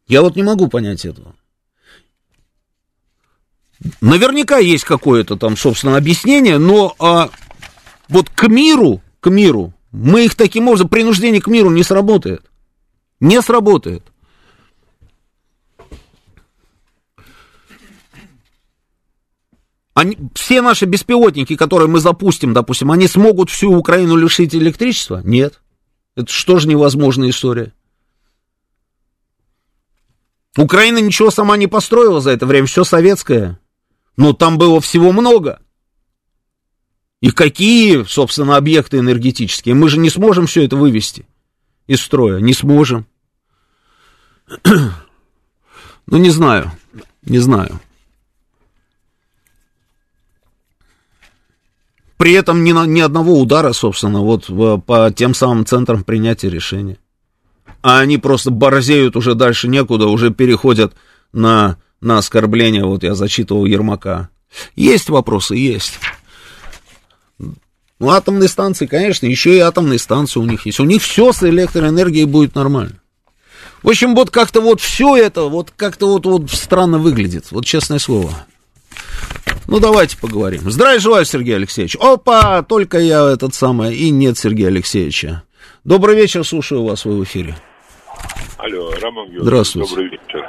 Я 0.08 0.22
вот 0.22 0.34
не 0.34 0.42
могу 0.42 0.66
понять 0.68 1.04
этого. 1.04 1.36
Наверняка 4.00 4.58
есть 4.58 4.84
какое-то 4.84 5.36
там, 5.36 5.56
собственно, 5.56 5.96
объяснение, 5.96 6.58
но 6.58 6.96
а, 6.98 7.30
вот 8.08 8.28
к 8.28 8.48
миру, 8.48 9.00
к 9.20 9.30
миру, 9.30 9.72
мы 9.92 10.24
их 10.24 10.34
таким 10.34 10.66
образом, 10.66 10.88
принуждение 10.88 11.40
к 11.40 11.46
миру 11.46 11.70
не 11.70 11.84
сработает. 11.84 12.42
Не 13.20 13.40
сработает. 13.40 14.02
Они, 19.98 20.16
все 20.32 20.62
наши 20.62 20.84
беспилотники, 20.84 21.56
которые 21.56 21.88
мы 21.88 21.98
запустим, 21.98 22.52
допустим, 22.54 22.92
они 22.92 23.08
смогут 23.08 23.50
всю 23.50 23.74
Украину 23.74 24.14
лишить 24.14 24.54
электричества? 24.54 25.22
Нет. 25.24 25.60
Это 26.14 26.30
что 26.32 26.60
же 26.60 26.68
невозможная 26.68 27.30
история? 27.30 27.72
Украина 30.56 30.98
ничего 30.98 31.32
сама 31.32 31.56
не 31.56 31.66
построила 31.66 32.20
за 32.20 32.30
это 32.30 32.46
время, 32.46 32.68
все 32.68 32.84
советское. 32.84 33.58
Но 34.16 34.34
там 34.34 34.56
было 34.56 34.80
всего 34.80 35.10
много. 35.10 35.60
И 37.20 37.32
какие, 37.32 38.04
собственно, 38.04 38.56
объекты 38.56 38.98
энергетические? 38.98 39.74
Мы 39.74 39.88
же 39.88 39.98
не 39.98 40.10
сможем 40.10 40.46
все 40.46 40.64
это 40.64 40.76
вывести 40.76 41.26
из 41.88 42.00
строя. 42.00 42.38
Не 42.38 42.54
сможем. 42.54 43.04
Ну, 46.10 46.16
не 46.16 46.30
знаю. 46.30 46.72
Не 47.22 47.38
знаю. 47.38 47.80
При 52.18 52.32
этом 52.32 52.64
ни, 52.64 52.72
ни 52.86 53.00
одного 53.00 53.40
удара, 53.40 53.72
собственно, 53.72 54.20
вот 54.20 54.46
по 54.84 55.10
тем 55.14 55.34
самым 55.34 55.64
центрам 55.64 56.02
принятия 56.02 56.50
решения. 56.50 56.98
А 57.80 58.00
они 58.00 58.18
просто 58.18 58.50
борзеют 58.50 59.16
уже 59.16 59.34
дальше 59.34 59.68
некуда, 59.68 60.06
уже 60.06 60.30
переходят 60.30 60.94
на, 61.32 61.78
на 62.00 62.18
оскорбление. 62.18 62.84
Вот 62.84 63.04
я 63.04 63.14
зачитывал 63.14 63.64
Ермака. 63.64 64.30
Есть 64.74 65.08
вопросы, 65.08 65.54
есть. 65.54 66.00
Ну, 67.38 68.10
атомные 68.10 68.48
станции, 68.48 68.86
конечно, 68.86 69.26
еще 69.26 69.56
и 69.56 69.60
атомные 69.60 70.00
станции 70.00 70.40
у 70.40 70.44
них 70.44 70.66
есть. 70.66 70.80
У 70.80 70.84
них 70.84 71.02
все 71.02 71.32
с 71.32 71.42
электроэнергией 71.44 72.24
будет 72.24 72.56
нормально. 72.56 73.00
В 73.82 73.88
общем, 73.88 74.16
вот 74.16 74.30
как-то 74.30 74.60
вот 74.60 74.80
все 74.80 75.16
это, 75.16 75.44
вот 75.44 75.72
как-то 75.76 76.08
вот, 76.08 76.26
вот 76.26 76.50
странно 76.50 76.98
выглядит. 76.98 77.46
Вот 77.52 77.64
честное 77.64 78.00
слово. 78.00 78.32
Ну, 79.68 79.80
давайте 79.80 80.18
поговорим. 80.18 80.60
Здравия 80.60 80.98
желаю, 80.98 81.26
Сергей 81.26 81.54
Алексеевич. 81.54 81.94
Опа, 82.00 82.62
только 82.62 82.96
я 82.96 83.30
этот 83.30 83.52
самый, 83.52 83.94
и 83.94 84.08
нет 84.08 84.38
Сергея 84.38 84.68
Алексеевича. 84.68 85.42
Добрый 85.84 86.16
вечер, 86.16 86.42
слушаю 86.42 86.84
вас, 86.84 87.04
вы 87.04 87.18
в 87.18 87.24
эфире. 87.24 87.54
Алло, 88.56 88.90
Роман 89.02 89.26
Георгиевич. 89.26 89.42
Здравствуйте. 89.42 89.90
Добрый 89.90 90.08
вечер. 90.08 90.48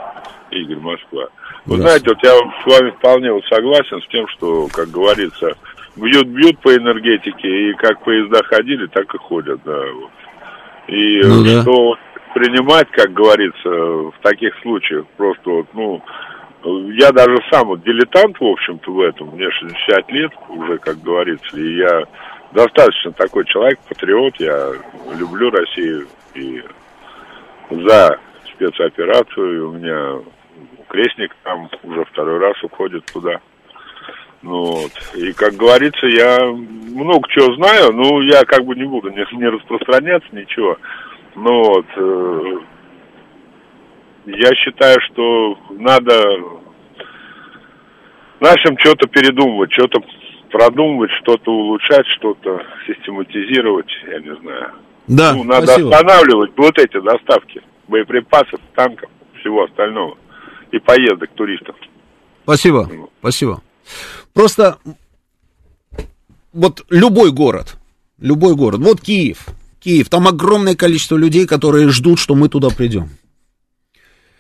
Игорь, 0.51 0.77
Москва. 0.77 1.27
Вы 1.65 1.77
знаете, 1.77 2.05
вот 2.07 2.17
я 2.23 2.31
с 2.31 2.65
вами 2.65 2.91
вполне 2.91 3.33
вот 3.33 3.43
согласен 3.51 4.01
с 4.01 4.07
тем, 4.07 4.25
что, 4.29 4.67
как 4.71 4.89
говорится, 4.89 5.51
бьют-бьют 5.97 6.57
по 6.59 6.73
энергетике, 6.73 7.71
и 7.71 7.73
как 7.73 8.01
поезда 8.05 8.41
ходили, 8.45 8.87
так 8.87 9.13
и 9.13 9.17
ходят, 9.17 9.59
да. 9.65 9.81
Вот. 9.95 10.11
И 10.87 11.21
Ну 11.25 11.43
да. 11.43 11.61
что 11.61 11.95
принимать, 12.33 12.89
как 12.91 13.11
говорится, 13.11 13.69
в 13.69 14.13
таких 14.23 14.53
случаях, 14.61 15.05
просто 15.17 15.49
вот, 15.49 15.67
ну, 15.73 16.01
я 16.63 17.11
даже 17.11 17.37
сам 17.51 17.67
вот 17.67 17.83
дилетант, 17.83 18.39
в 18.39 18.45
общем-то, 18.45 18.91
в 18.91 19.01
этом, 19.01 19.29
мне 19.29 19.49
60 19.49 20.11
лет 20.11 20.31
уже, 20.49 20.77
как 20.77 21.01
говорится, 21.01 21.57
и 21.57 21.77
я 21.77 22.03
достаточно 22.51 23.11
такой 23.13 23.45
человек, 23.45 23.79
патриот, 23.87 24.35
я 24.39 24.71
люблю 25.17 25.49
Россию 25.51 26.07
и 26.35 26.61
за 27.69 28.19
спецоперацию, 28.53 29.69
у 29.69 29.73
меня 29.73 30.21
крестник 30.89 31.35
там 31.43 31.69
уже 31.83 32.03
второй 32.05 32.39
раз 32.39 32.61
уходит 32.63 33.05
туда. 33.05 33.39
Ну 34.41 34.65
вот. 34.65 34.91
И, 35.15 35.33
как 35.33 35.53
говорится, 35.53 36.07
я 36.07 36.45
много 36.45 37.27
чего 37.29 37.53
знаю, 37.55 37.91
ну, 37.93 38.21
я 38.21 38.43
как 38.45 38.65
бы 38.65 38.75
не 38.75 38.85
буду 38.85 39.09
не, 39.09 39.25
не 39.37 39.47
распространяться, 39.47 40.27
ничего. 40.31 40.77
Ну 41.35 41.63
вот, 41.63 41.85
э, 41.95 42.57
я 44.25 44.55
считаю, 44.55 44.97
что 45.11 45.57
надо 45.71 46.13
нашим 48.39 48.77
что-то 48.79 49.07
передумывать, 49.07 49.71
что-то 49.73 50.01
продумывать, 50.51 51.11
что-то 51.21 51.51
улучшать, 51.51 52.05
что-то 52.17 52.61
систематизировать, 52.87 53.89
я 54.07 54.19
не 54.19 54.35
знаю. 54.41 54.71
Да, 55.07 55.33
ну, 55.33 55.43
надо 55.43 55.67
спасибо. 55.67 55.95
останавливать 55.95 56.51
вот 56.55 56.77
эти 56.77 56.99
доставки 57.01 57.61
боеприпасов, 57.87 58.59
танков, 58.75 59.09
всего 59.39 59.63
остального. 59.63 60.17
И 60.71 60.77
поездок 60.77 61.31
туристов. 61.31 61.75
Спасибо, 62.43 62.89
спасибо. 63.19 63.61
Просто 64.33 64.77
вот 66.53 66.85
любой 66.89 67.31
город, 67.31 67.77
любой 68.19 68.55
город, 68.55 68.81
вот 68.81 69.01
Киев, 69.01 69.47
Киев, 69.79 70.09
там 70.09 70.27
огромное 70.27 70.75
количество 70.75 71.15
людей, 71.15 71.47
которые 71.47 71.89
ждут, 71.89 72.19
что 72.19 72.35
мы 72.35 72.49
туда 72.49 72.69
придем. 72.69 73.09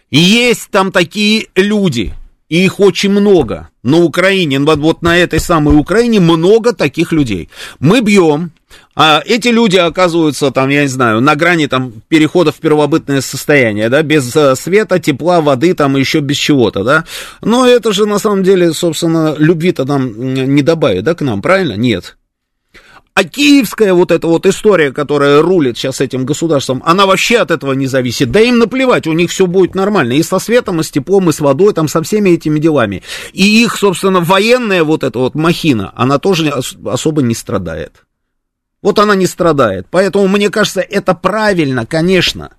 И 0.09 0.19
есть 0.19 0.69
там 0.71 0.91
такие 0.91 1.47
люди, 1.55 2.13
и 2.49 2.63
их 2.63 2.79
очень 2.79 3.11
много. 3.11 3.69
На 3.83 3.97
Украине, 3.97 4.59
вот, 4.59 4.79
вот 4.79 5.01
на 5.01 5.17
этой 5.17 5.39
самой 5.39 5.77
Украине 5.77 6.19
много 6.19 6.73
таких 6.73 7.11
людей. 7.11 7.49
Мы 7.79 8.01
бьем, 8.01 8.51
а 8.95 9.21
эти 9.25 9.47
люди 9.47 9.77
оказываются 9.77 10.51
там, 10.51 10.69
я 10.69 10.81
не 10.81 10.87
знаю, 10.87 11.21
на 11.21 11.35
грани 11.35 11.67
там 11.67 11.93
перехода 12.07 12.51
в 12.51 12.57
первобытное 12.57 13.21
состояние, 13.21 13.89
да, 13.89 14.01
без 14.01 14.35
э, 14.35 14.55
света, 14.55 14.99
тепла, 14.99 15.41
воды, 15.41 15.73
там 15.73 15.95
еще 15.95 16.19
без 16.19 16.37
чего-то, 16.37 16.83
да. 16.83 17.05
Но 17.41 17.65
это 17.65 17.93
же 17.93 18.05
на 18.05 18.19
самом 18.19 18.43
деле, 18.43 18.73
собственно, 18.73 19.35
любви-то 19.37 19.85
нам 19.85 20.33
не 20.33 20.61
добавит, 20.61 21.03
да, 21.03 21.15
к 21.15 21.21
нам, 21.21 21.41
правильно? 21.41 21.73
Нет. 21.73 22.17
А 23.19 23.25
киевская 23.25 23.93
вот 23.93 24.11
эта 24.11 24.27
вот 24.27 24.45
история, 24.45 24.93
которая 24.93 25.41
рулит 25.41 25.77
сейчас 25.77 25.99
этим 25.99 26.25
государством, 26.25 26.81
она 26.85 27.05
вообще 27.05 27.39
от 27.39 27.51
этого 27.51 27.73
не 27.73 27.85
зависит. 27.85 28.31
Да 28.31 28.39
им 28.39 28.59
наплевать, 28.59 29.07
у 29.07 29.11
них 29.11 29.29
все 29.29 29.45
будет 29.45 29.75
нормально. 29.75 30.13
И 30.13 30.23
со 30.23 30.39
светом, 30.39 30.79
и 30.79 30.83
с 30.83 30.89
теплом, 30.89 31.29
и 31.29 31.33
с 31.33 31.41
водой, 31.41 31.73
там 31.73 31.89
со 31.89 32.01
всеми 32.01 32.29
этими 32.29 32.59
делами. 32.59 33.03
И 33.33 33.61
их, 33.61 33.75
собственно, 33.75 34.21
военная 34.21 34.85
вот 34.85 35.03
эта 35.03 35.19
вот 35.19 35.35
махина, 35.35 35.91
она 35.97 36.17
тоже 36.17 36.49
ос- 36.49 36.77
особо 36.85 37.21
не 37.21 37.35
страдает. 37.35 38.05
Вот 38.81 38.99
она 38.99 39.15
не 39.15 39.27
страдает. 39.27 39.87
Поэтому, 39.91 40.29
мне 40.29 40.49
кажется, 40.49 40.79
это 40.79 41.13
правильно, 41.13 41.85
конечно. 41.85 42.53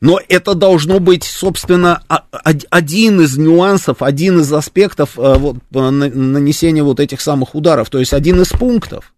Но 0.00 0.18
это 0.28 0.54
должно 0.54 0.98
быть, 0.98 1.22
собственно, 1.22 2.02
а- 2.08 2.24
один 2.70 3.20
из 3.20 3.38
нюансов, 3.38 4.02
один 4.02 4.40
из 4.40 4.52
аспектов 4.52 5.16
э, 5.16 5.34
вот, 5.38 5.58
э, 5.72 5.78
на- 5.90 6.08
нанесения 6.08 6.82
вот 6.82 6.98
этих 6.98 7.20
самых 7.20 7.54
ударов. 7.54 7.90
То 7.90 8.00
есть 8.00 8.12
один 8.12 8.40
из 8.40 8.48
пунктов. 8.48 9.12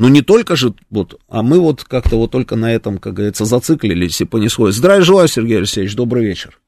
Ну, 0.00 0.08
не 0.08 0.22
только 0.22 0.56
же, 0.56 0.72
вот, 0.90 1.20
а 1.28 1.42
мы 1.42 1.60
вот 1.60 1.84
как-то 1.84 2.16
вот 2.16 2.30
только 2.30 2.56
на 2.56 2.74
этом, 2.74 2.96
как 2.96 3.12
говорится, 3.12 3.44
зациклились 3.44 4.18
и 4.22 4.24
понеслось. 4.24 4.76
Здравия 4.76 5.02
желаю, 5.02 5.28
Сергей 5.28 5.58
Алексеевич, 5.58 5.94
добрый 5.94 6.24
вечер. 6.24 6.58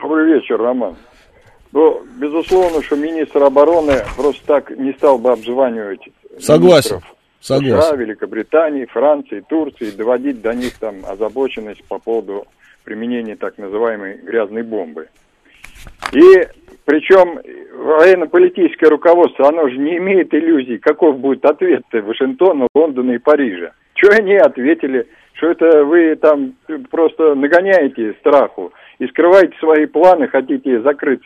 Добрый 0.00 0.32
вечер, 0.32 0.58
Роман. 0.58 0.94
Ну, 1.72 2.00
безусловно, 2.20 2.80
что 2.84 2.94
министр 2.94 3.42
обороны 3.42 4.04
просто 4.16 4.46
так 4.46 4.70
не 4.78 4.92
стал 4.92 5.18
бы 5.18 5.32
обзванивать 5.32 6.02
Согласен, 6.38 6.94
министров 6.94 7.16
согласен. 7.40 7.82
США, 7.82 7.96
Великобритании, 7.96 8.84
Франции, 8.84 9.44
Турции, 9.48 9.90
доводить 9.90 10.40
до 10.40 10.54
них 10.54 10.78
там 10.78 11.04
озабоченность 11.04 11.82
по 11.82 11.98
поводу 11.98 12.46
применения 12.84 13.34
так 13.34 13.58
называемой 13.58 14.18
грязной 14.18 14.62
бомбы. 14.62 15.08
И 16.12 16.46
причем 16.88 17.38
военно-политическое 17.84 18.88
руководство, 18.88 19.46
оно 19.48 19.68
же 19.68 19.76
не 19.76 19.98
имеет 19.98 20.32
иллюзий, 20.32 20.78
каков 20.78 21.18
будет 21.18 21.44
ответ 21.44 21.82
Вашингтона, 21.92 22.66
Лондона 22.74 23.10
и 23.10 23.18
Парижа. 23.18 23.72
Что 23.94 24.16
они 24.16 24.36
ответили, 24.36 25.06
что 25.34 25.50
это 25.50 25.84
вы 25.84 26.16
там 26.16 26.54
просто 26.90 27.34
нагоняете 27.34 28.14
страху 28.20 28.72
и 29.00 29.06
скрываете 29.08 29.52
свои 29.60 29.84
планы, 29.84 30.28
хотите 30.28 30.80
закрыть 30.80 31.20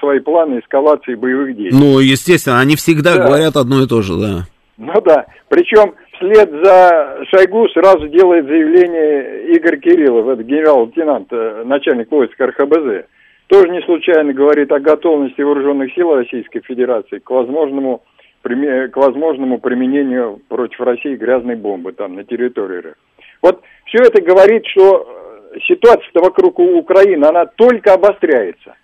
свои 0.00 0.20
планы 0.20 0.60
эскалации 0.60 1.14
боевых 1.14 1.56
действий. 1.58 1.78
Ну, 1.78 1.98
естественно, 2.00 2.60
они 2.60 2.76
всегда 2.76 3.18
Да. 3.18 3.26
говорят 3.26 3.56
одно 3.56 3.82
и 3.82 3.86
то 3.86 4.00
же, 4.00 4.14
да. 4.14 4.46
Ну 4.78 4.98
да. 5.02 5.26
Причем 5.50 5.92
вслед 6.14 6.50
за 6.64 7.18
Шойгу 7.28 7.68
сразу 7.68 8.08
делает 8.08 8.46
заявление 8.46 9.54
Игорь 9.56 9.78
Кириллов, 9.78 10.26
это 10.28 10.42
генерал-лейтенант, 10.42 11.28
э, 11.32 11.64
начальник 11.66 12.10
войск 12.10 12.40
РХБЗ. 12.40 13.04
Тоже 13.52 13.68
не 13.68 13.82
случайно 13.82 14.32
говорит 14.32 14.72
о 14.72 14.80
готовности 14.80 15.42
вооруженных 15.42 15.92
сил 15.92 16.14
Российской 16.14 16.60
Федерации 16.60 17.18
к 17.18 17.28
возможному, 17.28 18.02
к 18.42 18.96
возможному 18.96 19.58
применению 19.58 20.40
против 20.48 20.80
России 20.80 21.16
грязной 21.16 21.56
бомбы 21.56 21.92
там 21.92 22.14
на 22.14 22.24
территории 22.24 22.78
РФ. 22.78 22.94
Вот 23.42 23.60
все 23.84 24.04
это 24.04 24.22
говорит, 24.22 24.64
что 24.68 25.06
э, 25.54 25.58
ситуация 25.68 26.08
вокруг 26.14 26.60
Украины, 26.60 27.26
она 27.26 27.44
только 27.44 27.92
обостряется. 27.92 28.74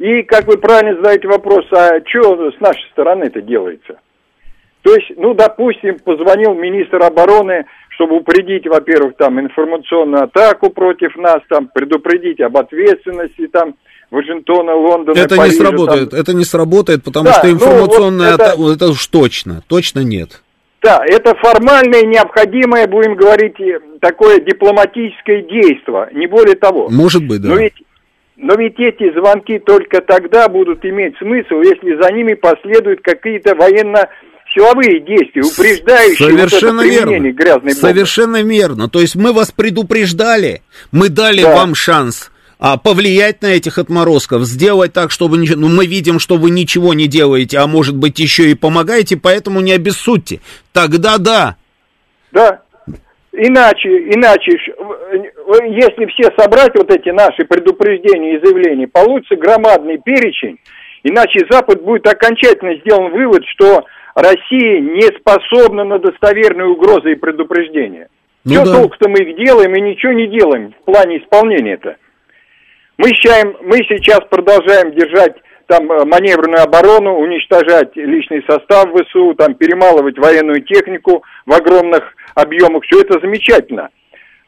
И, 0.00 0.24
как 0.24 0.48
вы 0.48 0.58
правильно 0.58 0.96
задаете 0.96 1.28
вопрос, 1.28 1.64
а 1.70 2.00
что 2.04 2.50
с 2.50 2.58
нашей 2.58 2.90
стороны 2.90 3.26
это 3.26 3.40
делается? 3.40 4.00
То 4.82 4.96
есть, 4.96 5.12
ну, 5.16 5.32
допустим, 5.34 6.00
позвонил 6.00 6.54
министр 6.54 7.04
обороны, 7.04 7.66
чтобы 7.90 8.16
упредить, 8.16 8.66
во-первых, 8.66 9.16
там, 9.16 9.38
информационную 9.38 10.24
атаку 10.24 10.70
против 10.70 11.14
нас, 11.14 11.38
там, 11.48 11.68
предупредить 11.72 12.40
об 12.40 12.56
ответственности, 12.56 13.46
там, 13.46 13.76
Вашингтона, 14.12 14.74
Лондона, 14.74 15.18
Это 15.18 15.34
не 15.34 15.40
Парижа, 15.40 15.56
сработает, 15.56 16.10
там. 16.10 16.20
это 16.20 16.34
не 16.34 16.44
сработает, 16.44 17.02
потому 17.02 17.24
Да, 17.24 17.32
что 17.32 17.46
ну, 17.46 17.52
информационная 17.54 18.32
вот 18.32 18.40
это- 18.40 18.56
вот 18.58 18.76
это 18.76 18.88
уж 18.90 19.06
точно, 19.06 19.62
точно 19.66 20.00
нет. 20.00 20.42
Да, 20.82 21.02
это 21.06 21.34
формальное, 21.36 22.02
необходимое, 22.02 22.86
будем 22.86 23.14
говорить, 23.14 23.54
такое 24.00 24.40
дипломатическое 24.40 25.42
действие, 25.42 26.08
не 26.12 26.26
более 26.26 26.56
того. 26.56 26.88
Может 26.90 27.26
быть, 27.26 27.40
да. 27.40 27.48
Но 27.50 27.56
ведь, 27.56 27.74
но 28.36 28.54
ведь 28.56 28.78
эти 28.78 29.12
звонки 29.18 29.58
только 29.60 30.02
тогда 30.02 30.48
будут 30.48 30.84
иметь 30.84 31.16
смысл, 31.18 31.60
если 31.62 31.94
за 32.02 32.12
ними 32.12 32.34
последуют 32.34 33.00
какие-то 33.00 33.54
военно-силовые 33.54 35.00
действия, 35.00 35.42
упреждающие 35.42 36.28
Совершенно 36.28 36.82
вот 36.82 36.86
это 36.92 37.06
верно. 37.10 37.32
грязной 37.32 37.58
бомбы. 37.60 37.72
Совершенно 37.74 38.42
верно. 38.42 38.88
То 38.90 39.00
есть 39.00 39.14
мы 39.16 39.32
вас 39.32 39.52
предупреждали, 39.52 40.62
мы 40.90 41.08
дали 41.08 41.42
Да. 41.42 41.54
вам 41.54 41.74
шанс 41.76 42.31
а, 42.64 42.76
повлиять 42.76 43.42
на 43.42 43.46
этих 43.46 43.76
отморозков, 43.78 44.42
сделать 44.44 44.92
так, 44.92 45.10
чтобы. 45.10 45.36
Ну, 45.36 45.68
мы 45.68 45.84
видим, 45.84 46.20
что 46.20 46.36
вы 46.36 46.50
ничего 46.50 46.94
не 46.94 47.08
делаете, 47.08 47.58
а 47.58 47.66
может 47.66 47.96
быть 47.96 48.20
еще 48.20 48.50
и 48.50 48.54
помогаете, 48.54 49.16
поэтому 49.16 49.60
не 49.60 49.72
обессудьте. 49.72 50.38
Тогда 50.72 51.18
да. 51.18 51.56
Да. 52.30 52.60
Иначе, 53.32 53.88
иначе, 54.14 54.52
в- 54.78 55.64
если 55.64 56.06
все 56.12 56.30
собрать 56.38 56.70
вот 56.76 56.88
эти 56.92 57.08
наши 57.08 57.44
предупреждения 57.44 58.36
и 58.36 58.44
заявления, 58.44 58.86
получится 58.86 59.34
громадный 59.34 59.98
перечень, 59.98 60.58
иначе 61.02 61.44
Запад 61.50 61.82
будет 61.82 62.06
окончательно 62.06 62.76
сделан 62.76 63.10
вывод, 63.10 63.42
что 63.56 63.86
Россия 64.14 64.80
не 64.80 65.08
способна 65.18 65.82
на 65.82 65.98
достоверные 65.98 66.68
угрозы 66.68 67.10
и 67.12 67.16
предупреждения. 67.16 68.08
Ну, 68.44 68.52
Все 68.52 68.64
да. 68.64 68.76
толку-то 68.76 69.08
мы 69.08 69.18
их 69.18 69.36
делаем 69.36 69.74
и 69.74 69.80
ничего 69.80 70.12
не 70.12 70.28
делаем 70.28 70.74
в 70.80 70.84
плане 70.84 71.18
исполнения-то. 71.18 71.96
Мы, 72.98 73.08
считаем, 73.14 73.56
мы 73.62 73.78
сейчас 73.88 74.20
продолжаем 74.30 74.92
держать 74.92 75.36
там 75.66 75.90
э, 75.90 76.04
маневренную 76.04 76.62
оборону, 76.62 77.16
уничтожать 77.16 77.96
личный 77.96 78.44
состав 78.48 78.88
ВСУ, 78.92 79.34
там 79.34 79.54
перемалывать 79.54 80.18
военную 80.18 80.62
технику 80.62 81.22
в 81.46 81.52
огромных 81.52 82.14
объемах. 82.34 82.84
Все 82.84 83.00
это 83.00 83.18
замечательно. 83.20 83.88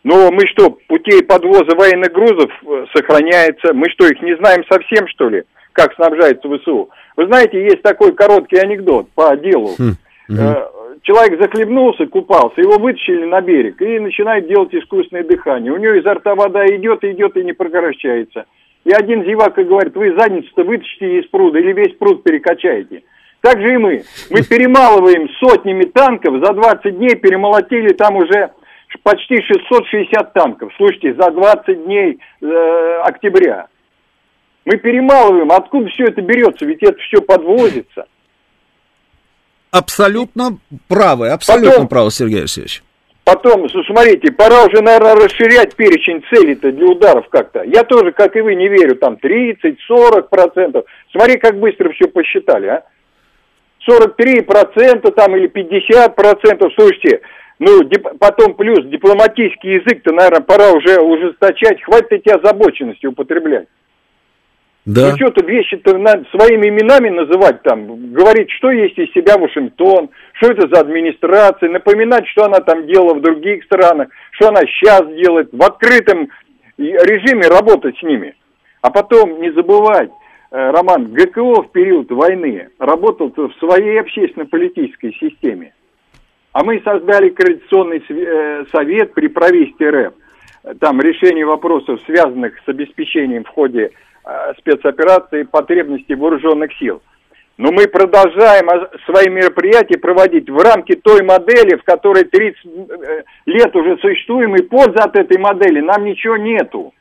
Но 0.03 0.30
мы 0.30 0.47
что, 0.49 0.78
путей 0.86 1.24
подвоза 1.24 1.74
военных 1.74 2.12
грузов 2.12 2.51
э, 2.62 2.86
сохраняется? 2.95 3.72
Мы 3.72 3.88
что, 3.90 4.07
их 4.07 4.20
не 4.20 4.36
знаем 4.36 4.62
совсем, 4.70 5.09
что 5.09 5.30
ли, 5.30 5.45
как 5.72 5.95
снабжается 5.95 6.47
ВСУ? 6.49 6.90
Вы 7.16 7.26
знаете, 7.26 7.62
есть 7.62 7.82
такой 7.82 8.14
короткий 8.14 8.59
анекдот 8.59 9.09
по 9.14 9.34
делу. 9.36 9.70
Хм. 9.78 9.95
Человек 11.05 11.38
захлебнулся, 11.38 12.07
купался, 12.07 12.62
его 12.62 12.78
вытащили 12.78 13.26
на 13.26 13.42
берег 13.42 13.80
и 13.82 13.98
начинает 13.98 14.48
делать 14.48 14.74
искусственное 14.74 15.22
дыхание. 15.22 15.70
У 15.70 15.76
него 15.76 15.92
изо 15.94 16.14
рта 16.14 16.34
вода 16.34 16.64
идет, 16.66 17.05
идет 17.05 17.36
и 17.36 17.44
не 17.44 17.52
прекращается. 17.52 18.46
И 18.84 18.90
один 18.90 19.22
зевака 19.22 19.64
говорит, 19.64 19.94
вы 19.94 20.16
задницу-то 20.18 20.64
вытащите 20.64 21.20
из 21.20 21.26
пруда 21.26 21.59
или 21.59 21.74
весь 21.74 21.94
пруд 21.96 22.22
перекачаете. 22.22 23.02
Так 23.42 23.61
же 23.61 23.74
и 23.74 23.76
мы. 23.76 24.02
Мы 24.30 24.42
перемалываем 24.44 25.28
сотнями 25.40 25.84
танков, 25.84 26.42
за 26.42 26.55
20 26.55 26.96
дней 26.96 27.16
перемолотили 27.16 27.92
там 27.92 28.16
уже 28.16 28.52
почти 29.02 29.42
660 29.42 30.32
танков. 30.32 30.72
Слушайте, 30.78 31.12
за 31.12 31.30
20 31.30 31.84
дней 31.84 32.18
э, 32.40 33.00
октября. 33.05 33.66
Мы 34.64 34.78
перемалываем. 34.78 35.52
Откуда 35.52 35.86
все 35.90 36.05
это 36.05 36.22
берется? 36.22 36.64
Ведь 36.64 36.82
это 36.82 36.96
все 37.00 37.20
подвозится. 37.20 38.07
Абсолютно 39.75 40.59
правы, 40.87 41.31
абсолютно 41.31 41.70
Потом, 41.72 41.89
правы, 41.89 42.11
Сергей 42.12 42.39
Алексеевич. 42.39 42.85
Потом, 43.25 43.68
смотрите, 43.68 44.31
пора 44.31 44.66
уже, 44.66 44.81
наверное, 44.81 45.16
расширять 45.16 45.75
перечень 45.75 46.22
целей-то 46.31 46.70
для 46.70 46.87
ударов 46.87 47.29
как-то. 47.29 47.64
Я 47.64 47.83
тоже, 47.83 48.12
как 48.12 48.37
и 48.37 48.41
вы, 48.41 48.55
не 48.55 48.68
верю, 48.68 48.95
там 48.95 49.18
30-40 49.20 50.29
процентов. 50.31 50.85
Смотри, 51.11 51.39
как 51.39 51.59
быстро 51.59 51.91
все 51.91 52.07
посчитали, 52.07 52.66
а. 52.68 52.85
43 53.81 54.43
процента 54.43 55.11
там 55.11 55.35
или 55.35 55.49
50 55.49 56.14
процентов, 56.14 56.72
слушайте, 56.77 57.22
ну, 57.59 57.83
дип, 57.83 58.07
потом 58.20 58.55
плюс 58.55 58.85
дипломатический 58.85 59.72
язык-то, 59.72 60.12
наверное, 60.12 60.41
пора 60.41 60.70
уже 60.70 61.01
ужесточать, 61.01 61.83
хватит 61.83 62.12
эти 62.12 62.29
озабоченности 62.29 63.07
употреблять. 63.07 63.66
Да. 64.87 65.11
Ну, 65.11 65.16
что 65.16 65.30
тут 65.30 65.49
вещи-то 65.49 65.97
надо 65.97 66.26
своими 66.30 66.68
именами 66.68 67.09
называть 67.09 67.62
там, 67.62 68.12
говорить, 68.12 68.51
что 68.51 68.70
есть 68.70 68.99
из 68.99 69.11
себя 69.12 69.39
Вашингтон, 69.39 70.11
что 70.35 70.51
это 70.51 70.68
за 70.68 70.82
администрация, 70.82 71.70
напоминать, 71.70 72.26
что 72.28 72.45
она 72.45 72.61
там 72.61 72.87
делала 72.87 73.14
в 73.14 73.22
других 73.22 73.64
странах, 73.64 74.09
что 74.32 74.49
она 74.49 74.61
сейчас 74.61 75.07
делает, 75.14 75.49
в 75.53 75.62
открытом 75.62 76.28
режиме 76.76 77.49
работать 77.49 77.97
с 77.99 78.03
ними. 78.03 78.35
А 78.82 78.91
потом 78.91 79.41
не 79.41 79.51
забывать, 79.53 80.11
э, 80.51 80.70
Роман, 80.70 81.14
ГКО 81.14 81.62
в 81.62 81.72
период 81.72 82.11
войны 82.11 82.68
работал 82.78 83.32
в 83.35 83.55
своей 83.59 83.99
общественно-политической 83.99 85.14
системе. 85.14 85.72
А 86.53 86.62
мы 86.62 86.82
создали 86.85 87.30
Координационный 87.30 88.05
э, 88.07 88.64
совет 88.70 89.14
при 89.14 89.28
правительстве 89.28 89.89
РФ. 89.89 90.12
Там 90.80 91.01
решение 91.01 91.47
вопросов, 91.47 92.01
связанных 92.05 92.55
с 92.64 92.68
обеспечением 92.68 93.45
в 93.45 93.49
ходе 93.49 93.91
спецоперации 94.59 95.43
потребностей 95.43 96.14
вооруженных 96.14 96.72
сил. 96.79 97.03
Но 97.57 97.70
мы 97.70 97.87
продолжаем 97.87 98.68
свои 99.07 99.29
мероприятия 99.29 99.97
проводить 99.97 100.51
в 100.51 100.57
рамке 100.57 100.97
той 100.97 101.22
модели, 101.22 101.77
в 101.77 101.85
которой 101.85 102.25
30 102.25 102.59
э, 102.64 103.22
лет 103.47 103.77
уже 103.77 103.97
существуем, 103.99 104.57
и 104.57 104.62
пользы 104.62 104.97
от 104.97 105.14
этой 105.14 105.39
модели 105.39 105.81
нам 105.81 106.05
ничего 106.05 106.37
нету. 106.37 106.93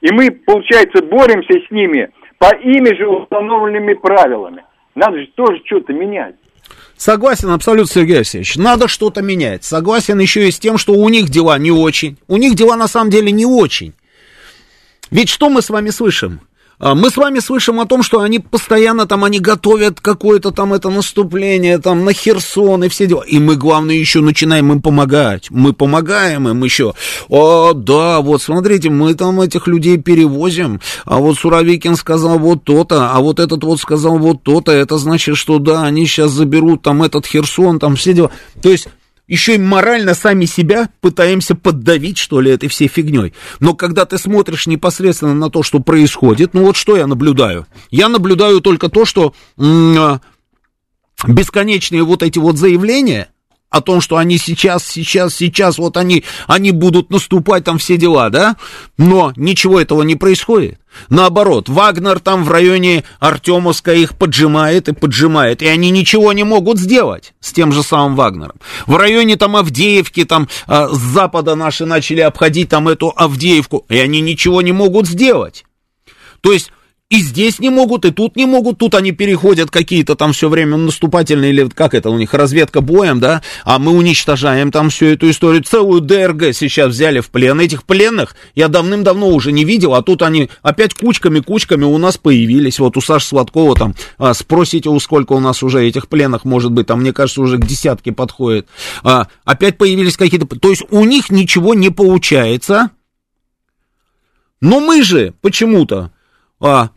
И 0.00 0.12
мы, 0.12 0.30
получается, 0.30 1.02
боремся 1.02 1.54
с 1.66 1.70
ними 1.72 2.10
по 2.38 2.54
ими 2.54 2.94
же 2.94 3.08
установленными 3.08 3.94
правилами. 3.94 4.64
Надо 4.94 5.18
же 5.18 5.26
тоже 5.34 5.60
что-то 5.64 5.92
менять. 5.92 6.36
Согласен 6.96 7.50
абсолютно, 7.50 7.92
Сергей 7.92 8.16
Алексеевич. 8.18 8.56
Надо 8.56 8.86
что-то 8.86 9.22
менять. 9.22 9.64
Согласен 9.64 10.20
еще 10.20 10.46
и 10.46 10.52
с 10.52 10.58
тем, 10.60 10.78
что 10.78 10.92
у 10.92 11.08
них 11.08 11.30
дела 11.30 11.58
не 11.58 11.72
очень. 11.72 12.16
У 12.28 12.36
них 12.36 12.54
дела 12.54 12.76
на 12.76 12.86
самом 12.86 13.10
деле 13.10 13.32
не 13.32 13.44
очень. 13.44 13.94
Ведь 15.10 15.28
что 15.28 15.48
мы 15.48 15.62
с 15.62 15.70
вами 15.70 15.90
слышим? 15.90 16.40
А, 16.78 16.94
мы 16.94 17.10
с 17.10 17.16
вами 17.16 17.38
слышим 17.38 17.78
о 17.80 17.86
том, 17.86 18.02
что 18.02 18.20
они 18.20 18.40
постоянно 18.40 19.06
там, 19.06 19.24
они 19.24 19.38
готовят 19.38 20.00
какое-то 20.00 20.50
там 20.50 20.74
это 20.74 20.90
наступление, 20.90 21.78
там, 21.78 22.04
на 22.04 22.12
Херсон 22.12 22.84
и 22.84 22.88
все 22.88 23.06
дела. 23.06 23.22
И 23.22 23.38
мы, 23.38 23.56
главное, 23.56 23.94
еще 23.94 24.20
начинаем 24.20 24.72
им 24.72 24.82
помогать. 24.82 25.50
Мы 25.50 25.72
помогаем 25.72 26.48
им 26.48 26.64
еще. 26.64 26.94
О, 27.28 27.72
да, 27.74 28.20
вот 28.20 28.42
смотрите, 28.42 28.90
мы 28.90 29.14
там 29.14 29.40
этих 29.40 29.66
людей 29.66 29.98
перевозим, 29.98 30.80
а 31.04 31.18
вот 31.18 31.38
Суровикин 31.38 31.96
сказал 31.96 32.38
вот 32.38 32.64
то-то, 32.64 33.10
а 33.12 33.20
вот 33.20 33.38
этот 33.38 33.62
вот 33.62 33.80
сказал 33.80 34.18
вот 34.18 34.42
то-то, 34.42 34.72
это 34.72 34.98
значит, 34.98 35.36
что 35.36 35.58
да, 35.58 35.84
они 35.84 36.06
сейчас 36.06 36.32
заберут 36.32 36.82
там 36.82 37.02
этот 37.02 37.26
Херсон, 37.26 37.78
там 37.78 37.94
все 37.96 38.14
дела. 38.14 38.30
То 38.60 38.70
есть 38.70 38.88
еще 39.26 39.54
и 39.54 39.58
морально 39.58 40.14
сами 40.14 40.44
себя 40.44 40.90
пытаемся 41.00 41.54
поддавить, 41.54 42.18
что 42.18 42.40
ли, 42.40 42.50
этой 42.50 42.68
всей 42.68 42.88
фигней. 42.88 43.32
Но 43.60 43.74
когда 43.74 44.04
ты 44.04 44.18
смотришь 44.18 44.66
непосредственно 44.66 45.34
на 45.34 45.50
то, 45.50 45.62
что 45.62 45.80
происходит, 45.80 46.54
ну 46.54 46.64
вот 46.64 46.76
что 46.76 46.96
я 46.96 47.06
наблюдаю? 47.06 47.66
Я 47.90 48.08
наблюдаю 48.08 48.60
только 48.60 48.88
то, 48.88 49.04
что 49.04 49.34
м- 49.56 50.20
бесконечные 51.26 52.02
вот 52.02 52.22
эти 52.22 52.38
вот 52.38 52.58
заявления, 52.58 53.28
о 53.74 53.80
том, 53.80 54.00
что 54.00 54.16
они 54.18 54.38
сейчас, 54.38 54.86
сейчас, 54.86 55.34
сейчас, 55.34 55.78
вот 55.78 55.96
они, 55.96 56.22
они 56.46 56.70
будут 56.70 57.10
наступать, 57.10 57.64
там 57.64 57.78
все 57.78 57.96
дела, 57.96 58.30
да? 58.30 58.56
Но 58.98 59.32
ничего 59.34 59.80
этого 59.80 60.02
не 60.02 60.14
происходит. 60.14 60.78
Наоборот, 61.08 61.68
Вагнер 61.68 62.20
там 62.20 62.44
в 62.44 62.52
районе 62.52 63.02
Артемовска 63.18 63.92
их 63.92 64.16
поджимает 64.16 64.88
и 64.88 64.92
поджимает, 64.92 65.60
и 65.60 65.66
они 65.66 65.90
ничего 65.90 66.32
не 66.32 66.44
могут 66.44 66.78
сделать 66.78 67.34
с 67.40 67.52
тем 67.52 67.72
же 67.72 67.82
самым 67.82 68.14
Вагнером. 68.14 68.60
В 68.86 68.96
районе 68.96 69.36
там 69.36 69.56
Авдеевки, 69.56 70.24
там 70.24 70.48
э, 70.68 70.88
с 70.92 70.98
запада 70.98 71.56
наши 71.56 71.84
начали 71.84 72.20
обходить 72.20 72.68
там 72.68 72.86
эту 72.86 73.12
Авдеевку, 73.16 73.84
и 73.88 73.98
они 73.98 74.20
ничего 74.20 74.62
не 74.62 74.70
могут 74.70 75.08
сделать. 75.08 75.64
То 76.42 76.52
есть 76.52 76.70
и 77.10 77.20
здесь 77.20 77.58
не 77.58 77.68
могут, 77.68 78.06
и 78.06 78.10
тут 78.10 78.34
не 78.34 78.46
могут, 78.46 78.78
тут 78.78 78.94
они 78.94 79.12
переходят 79.12 79.70
какие-то 79.70 80.16
там 80.16 80.32
все 80.32 80.48
время 80.48 80.78
наступательные, 80.78 81.50
или 81.50 81.68
как 81.68 81.94
это 81.94 82.08
у 82.08 82.16
них, 82.16 82.32
разведка 82.32 82.80
боем, 82.80 83.20
да, 83.20 83.42
а 83.64 83.78
мы 83.78 83.92
уничтожаем 83.92 84.72
там 84.72 84.88
всю 84.88 85.06
эту 85.06 85.30
историю. 85.30 85.62
Целую 85.62 86.00
ДРГ 86.00 86.54
сейчас 86.54 86.88
взяли 86.88 87.20
в 87.20 87.30
плен. 87.30 87.60
Этих 87.60 87.84
пленных 87.84 88.34
я 88.54 88.68
давным-давно 88.68 89.28
уже 89.28 89.52
не 89.52 89.64
видел, 89.64 89.94
а 89.94 90.02
тут 90.02 90.22
они 90.22 90.48
опять 90.62 90.94
кучками-кучками 90.94 91.84
у 91.84 91.98
нас 91.98 92.16
появились. 92.16 92.78
Вот 92.78 92.96
у 92.96 93.02
Саши 93.02 93.28
Сладкова 93.28 93.76
там, 93.76 93.94
а, 94.16 94.32
спросите, 94.32 94.88
у 94.88 94.98
сколько 94.98 95.34
у 95.34 95.40
нас 95.40 95.62
уже 95.62 95.86
этих 95.86 96.08
пленных, 96.08 96.46
может 96.46 96.72
быть, 96.72 96.86
там, 96.86 97.00
мне 97.00 97.12
кажется, 97.12 97.42
уже 97.42 97.58
к 97.58 97.66
десятке 97.66 98.12
подходит. 98.12 98.66
А, 99.02 99.28
опять 99.44 99.76
появились 99.76 100.16
какие-то... 100.16 100.46
То 100.46 100.70
есть 100.70 100.82
у 100.90 101.04
них 101.04 101.28
ничего 101.28 101.74
не 101.74 101.90
получается, 101.90 102.90
но 104.62 104.80
мы 104.80 105.02
же 105.02 105.34
почему-то 105.42 106.10
а, 106.64 106.90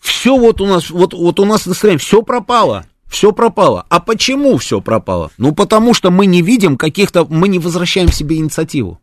все 0.00 0.36
вот 0.36 0.60
у 0.60 0.66
нас, 0.66 0.90
вот, 0.90 1.14
вот 1.14 1.40
у 1.40 1.44
нас 1.44 1.66
настроение, 1.66 1.98
все 1.98 2.22
пропало. 2.22 2.84
Все 3.08 3.32
пропало. 3.32 3.86
А 3.90 4.00
почему 4.00 4.56
все 4.58 4.80
пропало? 4.80 5.30
Ну, 5.38 5.52
потому 5.52 5.94
что 5.94 6.10
мы 6.10 6.26
не 6.26 6.42
видим 6.42 6.76
каких-то, 6.76 7.24
мы 7.24 7.46
не 7.48 7.60
возвращаем 7.60 8.10
себе 8.10 8.36
инициативу. 8.36 9.00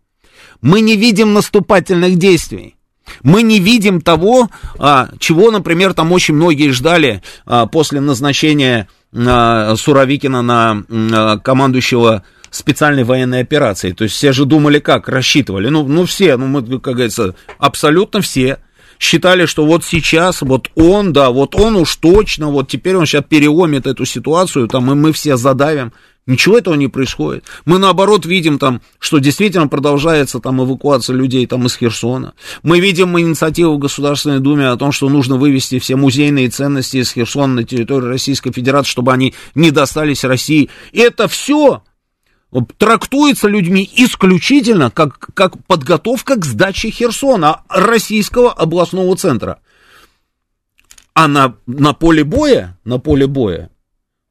Мы 0.62 0.82
не 0.82 0.98
видим 0.98 1.34
наступательных 1.34 2.18
действий. 2.18 2.76
Мы 3.24 3.42
не 3.42 3.60
видим 3.60 4.02
того, 4.02 4.50
а, 4.78 5.10
чего, 5.18 5.50
например, 5.50 5.94
там 5.94 6.12
очень 6.12 6.36
многие 6.36 6.72
ждали 6.72 7.24
а, 7.46 7.66
после 7.68 8.02
назначения 8.02 8.88
а, 9.16 9.76
Суровикина 9.76 10.42
на 10.42 10.84
а, 10.90 11.38
командующего 11.38 12.24
специальной 12.50 13.06
военной 13.06 13.42
операции. 13.42 13.92
То 13.94 14.04
есть 14.04 14.16
все 14.16 14.34
же 14.34 14.46
думали 14.46 14.80
как, 14.80 15.08
рассчитывали. 15.08 15.70
Ну, 15.70 15.88
ну 15.88 16.06
все, 16.06 16.36
ну, 16.38 16.48
мы, 16.48 16.62
как 16.80 16.96
говорится, 16.96 17.34
абсолютно 17.58 18.22
все 18.22 18.60
считали, 19.02 19.48
что 19.48 19.66
вот 19.66 19.84
сейчас, 19.84 20.44
вот 20.44 20.70
он, 20.76 21.12
да, 21.12 21.32
вот 21.32 21.56
он 21.56 21.76
уж 21.76 21.96
точно, 21.96 22.50
вот 22.52 22.70
теперь 22.70 22.96
он 22.96 23.08
сейчас 23.08 23.24
переломит 23.28 23.88
эту 23.88 24.06
ситуацию, 24.06 24.68
там, 24.68 24.92
и 24.92 24.96
мы 24.96 25.12
все 25.12 25.38
задавим. 25.38 25.92
Ничего 26.28 26.60
этого 26.60 26.76
не 26.76 26.88
происходит. 26.88 27.46
Мы 27.66 27.80
наоборот 27.80 28.28
видим 28.28 28.60
там, 28.60 28.82
что 29.00 29.18
действительно 29.18 29.68
продолжается 29.68 30.40
там 30.40 30.64
эвакуация 30.64 31.16
людей 31.16 31.48
там 31.48 31.66
из 31.66 31.76
Херсона. 31.76 32.36
Мы 32.62 32.80
видим 32.80 33.20
инициативу 33.20 33.74
в 33.74 33.80
Государственной 33.80 34.40
Думе 34.40 34.68
о 34.68 34.78
том, 34.78 34.92
что 34.92 35.10
нужно 35.10 35.38
вывести 35.38 35.80
все 35.80 35.96
музейные 35.96 36.50
ценности 36.50 36.98
из 36.98 37.12
Херсона 37.12 37.56
на 37.56 37.64
территорию 37.64 38.12
Российской 38.12 38.52
Федерации, 38.52 38.92
чтобы 38.92 39.12
они 39.12 39.34
не 39.56 39.72
достались 39.72 40.24
России. 40.24 40.70
И 40.92 41.00
это 41.00 41.28
все 41.28 41.82
трактуется 42.78 43.48
людьми 43.48 43.90
исключительно 43.96 44.92
как, 44.92 45.34
как 45.34 45.66
подготовка 45.66 46.36
к 46.36 46.46
сдаче 46.46 46.90
Херсона, 46.90 47.64
российского 47.70 48.52
областного 48.52 49.16
центра. 49.16 49.60
А 51.14 51.28
на, 51.28 51.56
на 51.66 51.94
поле 51.94 52.24
боя, 52.24 52.78
на 52.84 53.00
поле 53.00 53.28
боя, 53.28 53.70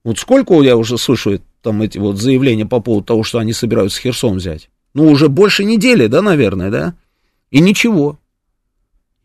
Вот 0.04 0.18
сколько 0.18 0.60
я 0.62 0.76
уже 0.76 0.98
слышу 0.98 1.40
там 1.62 1.82
эти 1.82 1.98
вот 1.98 2.18
заявления 2.18 2.66
по 2.66 2.80
поводу 2.80 3.06
того, 3.06 3.22
что 3.22 3.38
они 3.38 3.52
собираются 3.52 4.00
Херсон 4.00 4.36
взять? 4.36 4.70
Ну, 4.94 5.10
уже 5.10 5.28
больше 5.28 5.64
недели, 5.64 6.06
да, 6.06 6.22
наверное, 6.22 6.70
да? 6.70 6.94
И 7.50 7.60
ничего. 7.60 8.18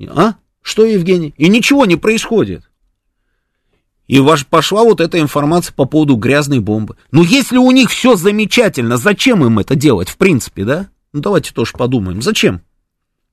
А? 0.07 0.35
Что, 0.61 0.85
Евгений? 0.85 1.33
И 1.37 1.47
ничего 1.47 1.85
не 1.85 1.95
происходит. 1.95 2.64
И 4.07 4.19
ваш, 4.19 4.45
пошла 4.45 4.83
вот 4.83 5.01
эта 5.01 5.19
информация 5.19 5.73
по 5.73 5.85
поводу 5.85 6.15
грязной 6.15 6.59
бомбы. 6.59 6.95
Ну, 7.11 7.23
если 7.23 7.57
у 7.57 7.71
них 7.71 7.89
все 7.89 8.15
замечательно, 8.15 8.97
зачем 8.97 9.43
им 9.43 9.59
это 9.59 9.75
делать, 9.75 10.09
в 10.09 10.17
принципе, 10.17 10.63
да? 10.63 10.87
Ну, 11.11 11.21
давайте 11.21 11.53
тоже 11.53 11.71
подумаем, 11.73 12.21
зачем? 12.21 12.61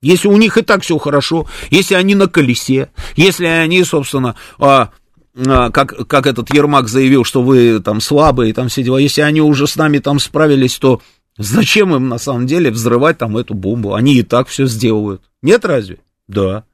Если 0.01 0.27
у 0.27 0.35
них 0.35 0.57
и 0.57 0.61
так 0.63 0.83
все 0.83 0.97
хорошо, 0.97 1.47
если 1.69 1.95
они 1.95 2.15
на 2.15 2.27
колесе, 2.27 2.89
если 3.15 3.45
они, 3.45 3.83
собственно, 3.83 4.35
а, 4.59 4.89
а, 5.35 5.71
как, 5.71 6.07
как 6.07 6.27
этот 6.27 6.53
Ермак 6.53 6.89
заявил, 6.89 7.23
что 7.23 7.41
вы 7.41 7.79
там 7.79 8.01
слабые, 8.01 8.53
там 8.53 8.67
все 8.67 8.83
дела, 8.83 8.97
если 8.97 9.21
они 9.21 9.41
уже 9.41 9.65
с 9.65 9.75
нами 9.75 9.99
там 9.99 10.19
справились, 10.19 10.77
то 10.77 11.01
зачем 11.37 11.95
им 11.95 12.09
на 12.09 12.17
самом 12.17 12.47
деле 12.47 12.69
взрывать 12.69 13.17
там 13.17 13.37
эту 13.37 13.53
бомбу? 13.53 13.93
Они 13.93 14.15
и 14.15 14.23
так 14.23 14.47
все 14.47 14.65
сделают. 14.65 15.21
Нет 15.41 15.63
разве? 15.63 15.99
Да. 16.27 16.65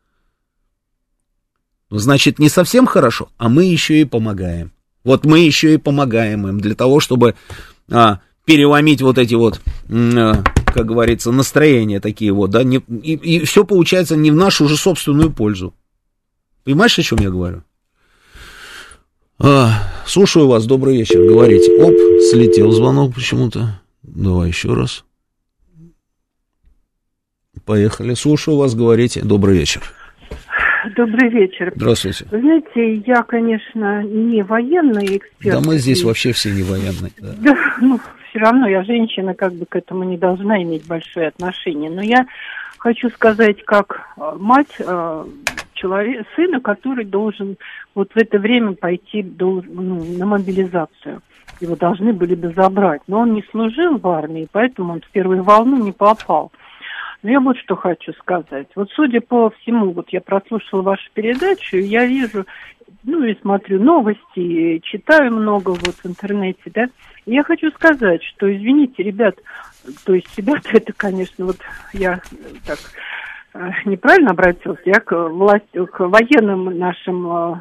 Ну, 1.90 1.98
значит, 1.98 2.40
не 2.40 2.50
совсем 2.50 2.86
хорошо, 2.86 3.30
а 3.38 3.50
мы 3.50 3.66
еще 3.66 4.02
и 4.02 4.06
помогаем. 4.06 4.72
Вот 5.04 5.26
мы 5.26 5.40
еще 5.40 5.74
и 5.74 5.78
помогаем 5.78 6.48
им 6.48 6.60
для 6.60 6.76
того, 6.76 7.00
чтобы 7.00 7.36
а, 7.90 8.20
переломить 8.46 9.02
вот 9.02 9.18
эти 9.18 9.34
вот, 9.34 9.60
а, 9.90 10.44
как 10.68 10.86
говорится, 10.86 11.32
настроения 11.32 12.00
такие 12.00 12.32
вот, 12.32 12.52
да, 12.52 12.64
не, 12.64 12.78
и, 12.78 13.14
и 13.14 13.46
все 13.46 13.64
получается 13.64 14.16
не 14.16 14.30
в 14.30 14.36
нашу 14.36 14.68
же 14.68 14.78
собственную 14.78 15.32
пользу. 15.32 15.74
Понимаешь, 16.64 17.00
о 17.00 17.04
чем 17.04 17.20
я 17.20 17.32
говорю? 17.32 17.64
А, 19.40 19.92
слушаю 20.06 20.48
вас, 20.48 20.66
добрый 20.66 20.98
вечер, 20.98 21.24
говорите. 21.26 21.72
Оп, 21.82 21.94
слетел 22.30 22.72
звонок 22.72 23.16
почему-то. 23.16 23.82
Давай 24.04 24.50
еще 24.50 24.74
раз. 24.74 25.06
Поехали, 27.66 28.14
слушаю 28.14 28.58
вас, 28.58 28.76
говорите. 28.76 29.22
Добрый 29.22 29.58
вечер. 29.58 29.94
Добрый 30.96 31.30
вечер. 31.30 31.72
Здравствуйте. 31.76 32.26
Вы 32.32 32.40
знаете, 32.40 32.96
я, 33.06 33.24
конечно, 33.24 34.04
не 34.04 34.44
военный 34.44 35.18
эксперт. 35.18 35.62
Да 35.62 35.62
мы 35.66 35.78
здесь 35.78 36.04
вообще 36.04 36.32
все 36.32 36.52
не 36.52 36.64
военные. 36.64 37.12
Да, 37.20 37.34
да 37.38 37.56
ну, 37.82 38.00
все 38.30 38.40
равно 38.40 38.68
я 38.68 38.84
женщина, 38.84 39.34
как 39.34 39.54
бы 39.54 39.66
к 39.66 39.76
этому 39.76 40.04
не 40.04 40.18
должна 40.18 40.62
иметь 40.64 40.88
большое 40.88 41.28
отношение. 41.28 41.90
Но 41.90 42.02
я 42.02 42.26
хочу 42.78 43.10
сказать, 43.10 43.64
как 43.64 44.10
э, 44.18 44.36
мать 44.40 44.76
э, 44.80 45.26
человек, 45.74 46.26
сына, 46.36 46.60
который 46.60 47.06
должен 47.06 47.58
вот 47.96 48.12
в 48.14 48.18
это 48.18 48.40
время 48.40 48.74
пойти 48.74 49.24
до, 49.24 49.64
ну, 49.68 50.04
на 50.18 50.26
мобилизацию. 50.26 51.22
Его 51.60 51.76
должны 51.76 52.14
были 52.14 52.36
бы 52.36 52.54
забрать. 52.54 53.02
Но 53.08 53.20
он 53.20 53.34
не 53.34 53.44
служил 53.52 53.98
в 53.98 54.08
армии, 54.08 54.48
поэтому 54.52 54.94
он 54.94 55.02
в 55.02 55.10
первую 55.10 55.44
волну 55.44 55.84
не 55.84 55.92
попал. 55.92 56.52
Но 57.22 57.30
я 57.30 57.40
вот 57.40 57.58
что 57.58 57.76
хочу 57.76 58.14
сказать. 58.14 58.68
Вот 58.76 58.90
судя 58.92 59.20
по 59.20 59.50
всему, 59.50 59.92
вот 59.92 60.10
я 60.10 60.22
прослушала 60.22 60.82
вашу 60.82 61.10
передачу, 61.14 61.78
я 61.78 62.06
вижу, 62.06 62.46
ну 63.04 63.24
и 63.24 63.36
смотрю 63.42 63.82
новости, 63.82 64.80
читаю 64.84 65.34
много 65.34 65.72
вот 65.72 65.96
в 65.96 66.06
интернете, 66.06 66.62
да. 66.74 66.86
И 67.26 67.34
я 67.34 67.44
хочу 67.44 67.72
сказать, 67.72 68.24
что, 68.24 68.54
извините, 68.56 69.04
ребят, 69.04 69.36
то 70.06 70.14
есть 70.14 70.38
ребята, 70.38 70.70
это, 70.74 70.94
конечно, 70.94 71.46
вот 71.46 71.58
я 71.92 72.22
так 72.66 72.80
э, 73.54 73.70
неправильно 73.86 74.32
обратился, 74.32 74.82
я 74.86 75.00
к 75.02 75.14
власти, 75.30 75.86
к 75.86 76.00
военным 76.00 76.78
нашим 76.78 77.28
э, 77.28 77.56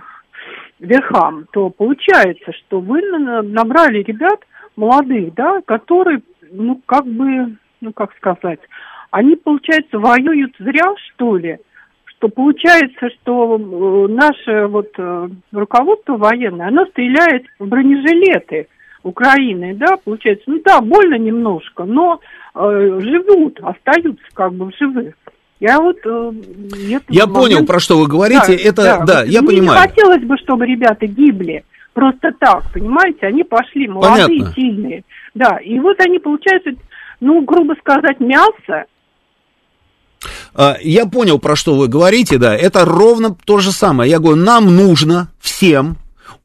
верхам, 0.79 1.47
то 1.53 1.71
получается, 1.71 2.53
что 2.53 2.81
вы 2.81 3.01
набрали 3.03 4.03
ребят 4.03 4.41
молодых, 4.77 5.35
да, 5.35 5.61
которые, 5.63 6.23
ну, 6.53 6.81
как 6.87 7.07
бы, 7.07 7.57
ну, 7.81 7.93
как 7.93 8.15
сказать, 8.17 8.61
они, 9.11 9.37
получается, 9.37 9.99
воюют 9.99 10.55
зря, 10.59 10.95
что 11.09 11.37
ли? 11.37 11.59
Что 12.05 12.29
получается, 12.29 13.11
что 13.21 13.57
э, 13.57 14.13
наше 14.13 14.67
вот 14.67 14.89
э, 14.99 15.29
руководство 15.53 16.17
военное, 16.17 16.69
оно 16.69 16.85
стреляет 16.87 17.45
в 17.59 17.67
бронежилеты 17.67 18.69
Украины, 19.05 19.75
да, 19.75 19.97
получается, 20.05 20.45
ну 20.47 20.61
да, 20.65 20.81
больно 20.81 21.15
немножко, 21.15 21.85
но 21.85 22.21
э, 22.55 22.99
живут, 23.01 23.61
остаются 23.63 24.25
как 24.35 24.53
бы 24.55 24.71
в 24.71 24.77
живых. 24.77 25.15
Я 25.61 25.81
вот... 25.81 25.99
Э, 26.05 26.33
я 26.77 27.01
момент... 27.27 27.35
понял, 27.35 27.67
про 27.67 27.79
что 27.79 27.99
вы 27.99 28.09
говорите, 28.09 28.57
да, 28.57 28.69
это, 28.69 28.83
да, 28.83 29.05
да 29.05 29.21
вот 29.21 29.29
я 29.29 29.43
мне 29.43 29.51
понимаю. 29.51 29.81
не 29.81 29.89
хотелось 29.89 30.23
бы, 30.23 30.37
чтобы 30.39 30.67
ребята 30.67 31.07
гибли 31.07 31.65
просто 31.99 32.31
так, 32.39 32.63
понимаете, 32.73 33.27
они 33.27 33.43
пошли 33.43 33.89
молодые, 33.89 34.27
Понятно. 34.27 34.55
сильные. 34.55 35.03
Да, 35.35 35.57
и 35.57 35.81
вот 35.81 35.99
они, 36.01 36.21
получается, 36.21 36.71
ну, 37.21 37.41
грубо 37.41 37.75
сказать, 37.81 38.21
мясо, 38.21 38.85
я 40.81 41.07
понял, 41.07 41.39
про 41.39 41.57
что 41.57 41.75
вы 41.75 41.89
говорите, 41.89 42.39
да, 42.39 42.55
это 42.55 42.85
ровно 42.85 43.37
то 43.45 43.59
же 43.59 43.73
самое. 43.73 44.11
Я 44.11 44.19
говорю, 44.19 44.37
нам 44.37 44.75
нужно 44.75 45.29
всем 45.41 45.97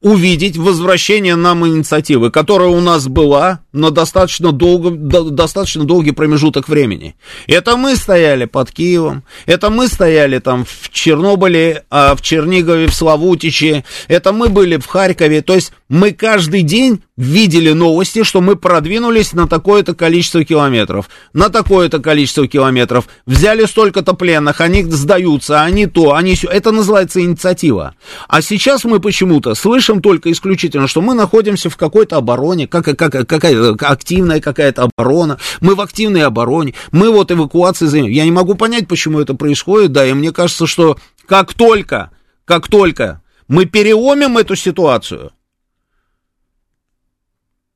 увидеть 0.04 0.58
возвращение 0.58 1.36
нам 1.36 1.66
инициативы, 1.66 2.30
которая 2.30 2.68
у 2.68 2.82
нас 2.82 3.08
была 3.08 3.62
на 3.72 3.90
достаточно, 3.90 4.52
долго, 4.52 4.92
до, 4.92 5.30
достаточно 5.30 5.86
долгий 5.86 6.12
промежуток 6.12 6.68
времени. 6.68 7.16
Это 7.48 7.78
мы 7.78 7.96
стояли 7.96 8.44
под 8.44 8.70
Киевом, 8.70 9.24
это 9.46 9.70
мы 9.70 9.88
стояли 9.88 10.40
там 10.40 10.66
в 10.66 10.90
Чернобыле, 10.92 11.86
а 11.90 12.16
в 12.16 12.22
Чернигове, 12.22 12.88
в 12.88 12.94
Славутиче, 12.94 13.86
это 14.10 14.34
мы 14.34 14.50
были 14.50 14.76
в 14.76 14.86
Харькове. 14.88 15.42
То 15.42 15.56
есть 15.56 15.72
мы 15.88 16.12
каждый 16.12 16.64
день 16.64 17.02
видели 17.16 17.72
новости, 17.72 18.24
что 18.24 18.42
мы 18.42 18.56
продвинулись 18.56 19.34
на 19.34 19.48
такое-то 19.48 19.94
количество 19.94 20.44
километров, 20.44 21.10
на 21.32 21.50
такое-то 21.50 22.00
количество 22.00 22.48
километров, 22.48 23.08
взяли 23.26 23.66
столько-то 23.66 24.14
пленных, 24.16 24.60
они 24.60 24.84
сдаются, 24.84 25.62
они 25.62 25.86
то, 25.86 26.16
они 26.16 26.36
все. 26.36 26.50
Это 26.50 26.72
называется 26.72 27.22
инициатива. 27.22 27.96
А 28.28 28.42
сейчас 28.42 28.84
мы 28.84 29.00
почему-то 29.00 29.56
слышим 29.56 29.93
только 30.02 30.32
исключительно, 30.32 30.88
что 30.88 31.02
мы 31.02 31.14
находимся 31.14 31.70
в 31.70 31.78
какой-то 31.78 32.18
обороне, 32.18 32.68
как, 32.68 32.86
как, 32.86 32.98
какая 33.28 33.74
активная 33.74 34.41
какая-то 34.41 34.90
оборона, 34.90 35.40
мы 35.61 35.76
в 35.76 35.82
активной 35.82 36.24
обороне, 36.24 36.74
мы 36.91 37.11
вот 37.11 37.32
эвакуации 37.32 37.86
занимаем. 37.86 38.14
Я 38.14 38.26
не 38.26 38.32
могу 38.32 38.56
понять, 38.56 38.88
почему 38.88 39.20
это 39.20 39.34
происходит, 39.34 39.91
да, 39.91 40.06
и 40.06 40.14
мне 40.14 40.32
кажется, 40.32 40.68
что 40.68 40.98
как 41.28 41.53
только, 41.53 42.11
как 42.45 42.68
только 42.68 43.22
мы 43.48 43.65
переломим 43.65 44.38
эту 44.38 44.56
ситуацию, 44.56 45.32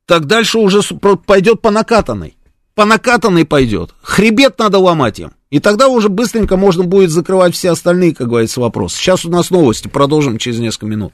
так 0.06 0.26
дальше 0.26 0.58
уже 0.58 0.82
пойдет 1.26 1.62
по 1.62 1.70
накатанной. 1.70 2.38
По 2.76 2.86
накатанной 2.86 3.46
пойдет. 3.46 3.94
Хребет 4.02 4.60
надо 4.60 4.80
ломать 4.80 5.20
им. 5.20 5.32
И 5.50 5.60
тогда 5.60 5.88
уже 5.88 6.10
быстренько 6.10 6.58
можно 6.58 6.84
будет 6.84 7.10
закрывать 7.10 7.56
все 7.56 7.72
остальные, 7.72 8.14
как 8.14 8.28
говорится, 8.28 8.60
вопросы. 8.60 8.98
Сейчас 8.98 9.26
у 9.26 9.30
нас 9.30 9.50
новости, 9.50 9.88
продолжим 9.88 10.38
через 10.38 10.60
несколько 10.60 10.86
минут. 10.86 11.14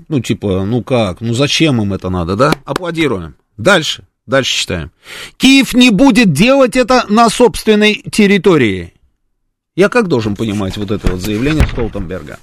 Ну, 0.09 0.21
типа, 0.21 0.65
ну 0.65 0.83
как, 0.83 1.21
ну 1.21 1.35
зачем 1.35 1.81
им 1.81 1.93
это 1.93 2.11
надо, 2.11 2.37
да? 2.37 2.55
Аплодируем. 2.65 3.37
Дальше, 3.57 4.05
дальше 4.27 4.55
читаем. 4.55 4.91
Киев 5.37 5.75
не 5.75 5.91
будет 5.91 6.33
делать 6.33 6.77
это 6.77 7.05
на 7.09 7.31
собственной 7.31 7.95
территории. 8.11 8.93
Я 9.75 9.89
как 9.89 10.09
должен 10.09 10.37
понимать 10.37 10.77
вот 10.77 10.91
это 10.91 11.11
вот 11.11 11.21
заявление 11.21 11.67
Столтенберга? 11.67 12.39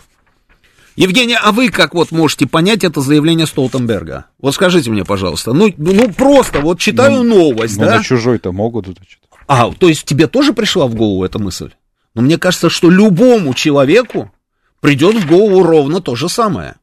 Евгений, 0.95 1.35
а 1.41 1.51
вы 1.51 1.69
как 1.69 1.95
вот 1.95 2.11
можете 2.11 2.45
понять 2.45 2.83
это 2.83 3.01
заявление 3.01 3.47
Столтенберга? 3.47 4.25
Вот 4.39 4.53
скажите 4.53 4.91
мне, 4.91 5.03
пожалуйста. 5.03 5.51
Ну, 5.53 5.73
ну 5.77 6.13
просто 6.13 6.59
вот 6.59 6.79
читаю 6.79 7.23
ну, 7.23 7.49
новость, 7.49 7.77
ну, 7.77 7.85
да? 7.85 7.97
на 7.97 8.03
чужой-то 8.03 8.51
могут 8.51 8.87
это 8.87 9.03
читать. 9.05 9.29
А, 9.47 9.71
то 9.71 9.89
есть 9.89 10.05
тебе 10.05 10.27
тоже 10.27 10.53
пришла 10.53 10.85
в 10.85 10.93
голову 10.93 11.23
эта 11.25 11.39
мысль? 11.39 11.71
Но 12.13 12.21
мне 12.21 12.37
кажется, 12.37 12.69
что 12.69 12.91
любому 12.91 13.55
человеку 13.55 14.31
придет 14.79 15.15
в 15.15 15.27
голову 15.27 15.63
ровно 15.63 15.99
то 15.99 16.15
же 16.15 16.29
самое. 16.29 16.75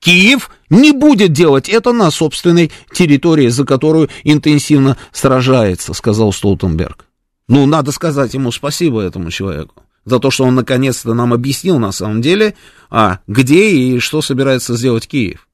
Киев 0.00 0.50
не 0.70 0.92
будет 0.92 1.32
делать 1.32 1.68
это 1.68 1.92
на 1.92 2.10
собственной 2.10 2.70
территории, 2.92 3.48
за 3.48 3.64
которую 3.64 4.08
интенсивно 4.24 4.96
сражается, 5.12 5.92
сказал 5.92 6.32
Столтенберг. 6.32 7.06
Ну, 7.48 7.66
надо 7.66 7.92
сказать 7.92 8.34
ему 8.34 8.52
спасибо 8.52 9.00
этому 9.00 9.30
человеку 9.30 9.82
за 10.04 10.18
то, 10.18 10.30
что 10.30 10.44
он 10.44 10.54
наконец-то 10.54 11.14
нам 11.14 11.32
объяснил 11.32 11.78
на 11.78 11.92
самом 11.92 12.22
деле, 12.22 12.54
а, 12.90 13.20
где 13.26 13.70
и 13.70 13.98
что 13.98 14.22
собирается 14.22 14.76
сделать 14.76 15.06
Киев. 15.06 15.46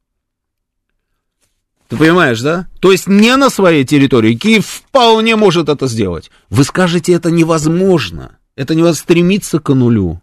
Ты 1.89 1.97
понимаешь, 1.97 2.41
да? 2.41 2.69
То 2.81 2.93
есть 2.93 3.07
не 3.07 3.37
на 3.37 3.51
своей 3.51 3.85
территории. 3.85 4.35
Киев 4.35 4.67
вполне 4.67 5.37
может 5.37 5.69
это 5.69 5.87
сделать. 5.87 6.31
Вы 6.51 6.65
скажете, 6.65 7.13
это 7.13 7.31
невозможно. 7.31 8.39
Это 8.57 8.75
невозможно 8.75 9.03
стремиться 9.03 9.59
к 9.59 9.75
нулю. 9.75 10.21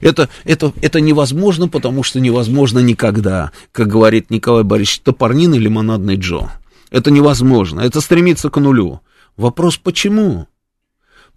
Это, 0.00 0.28
это, 0.44 0.72
это 0.80 1.00
невозможно, 1.00 1.68
потому 1.68 2.02
что 2.02 2.20
невозможно 2.20 2.78
никогда, 2.78 3.52
как 3.72 3.88
говорит 3.88 4.30
Николай 4.30 4.62
Борисович 4.62 5.00
Топорнин 5.00 5.54
и 5.54 5.58
Лимонадный 5.58 6.16
Джо. 6.16 6.50
Это 6.90 7.10
невозможно. 7.10 7.80
Это 7.80 8.00
стремиться 8.00 8.50
к 8.50 8.60
нулю. 8.60 9.00
Вопрос, 9.36 9.76
почему? 9.76 10.46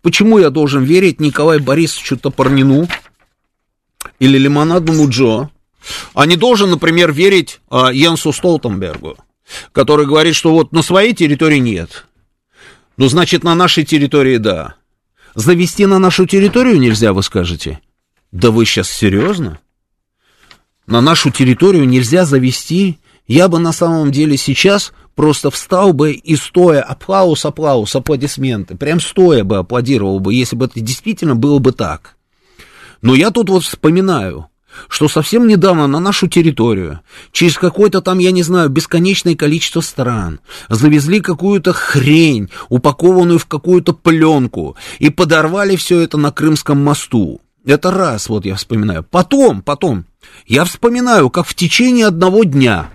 Почему 0.02 0.38
я 0.38 0.52
должен 0.52 0.84
верить 0.84 1.20
Николаю 1.20 1.62
Борисовичу 1.62 2.18
Топорнину 2.18 2.88
или 4.20 4.38
Лимонадному 4.38 5.10
Джо, 5.10 5.50
а 6.14 6.26
не 6.26 6.36
должен, 6.36 6.70
например, 6.70 7.12
верить 7.12 7.60
а, 7.70 7.92
Йенсу 7.92 8.32
Столтенбергу, 8.32 9.18
который 9.72 10.06
говорит, 10.06 10.36
что 10.36 10.52
вот 10.52 10.72
на 10.72 10.82
своей 10.84 11.14
территории 11.14 11.58
нет. 11.58 12.06
Ну, 12.98 13.08
значит, 13.08 13.44
на 13.44 13.56
нашей 13.56 13.84
территории 13.84 14.38
да. 14.38 14.76
Завести 15.36 15.86
на 15.86 16.00
нашу 16.00 16.26
территорию 16.26 16.80
нельзя, 16.80 17.14
вы 17.14 17.22
скажете? 17.24 17.80
Да 18.32 18.52
вы 18.52 18.66
сейчас 18.66 18.90
серьезно? 18.90 19.60
На 20.86 21.02
нашу 21.02 21.32
территорию 21.32 21.88
нельзя 21.88 22.26
завести? 22.26 23.00
Я 23.26 23.48
бы 23.48 23.60
на 23.60 23.72
самом 23.72 24.12
деле 24.12 24.38
сейчас 24.38 24.94
просто 25.16 25.52
встал 25.52 25.94
бы 25.94 26.14
и 26.14 26.36
стоя, 26.36 26.82
аплаус, 26.82 27.46
аплаус, 27.46 27.96
аплодисменты, 27.96 28.76
прям 28.76 29.00
стоя 29.00 29.44
бы 29.44 29.58
аплодировал 29.58 30.20
бы, 30.20 30.34
если 30.34 30.56
бы 30.56 30.66
это 30.66 30.80
действительно 30.80 31.36
было 31.36 31.60
бы 31.60 31.74
так. 31.74 32.16
Но 33.02 33.16
я 33.16 33.32
тут 33.32 33.50
вот 33.50 33.64
вспоминаю, 33.64 34.48
что 34.88 35.08
совсем 35.08 35.48
недавно 35.48 35.88
на 35.88 36.00
нашу 36.00 36.28
территорию, 36.28 37.02
через 37.32 37.58
какое-то 37.58 38.02
там, 38.02 38.20
я 38.20 38.32
не 38.32 38.44
знаю, 38.44 38.70
бесконечное 38.70 39.36
количество 39.36 39.82
стран, 39.82 40.40
завезли 40.70 41.20
какую-то 41.20 41.74
хрень, 41.74 42.50
упакованную 42.70 43.40
в 43.40 43.46
какую-то 43.46 43.94
пленку, 43.94 44.78
и 45.00 45.10
подорвали 45.10 45.76
все 45.76 46.00
это 46.00 46.18
на 46.18 46.32
Крымском 46.32 46.82
мосту. 46.82 47.42
Это 47.68 47.92
раз, 47.92 48.30
вот 48.30 48.46
я 48.46 48.56
вспоминаю. 48.56 49.04
Потом, 49.04 49.62
потом, 49.62 50.06
я 50.48 50.64
вспоминаю, 50.66 51.30
как 51.30 51.46
в 51.46 51.54
течение 51.54 52.08
одного 52.08 52.44
дня 52.44 52.90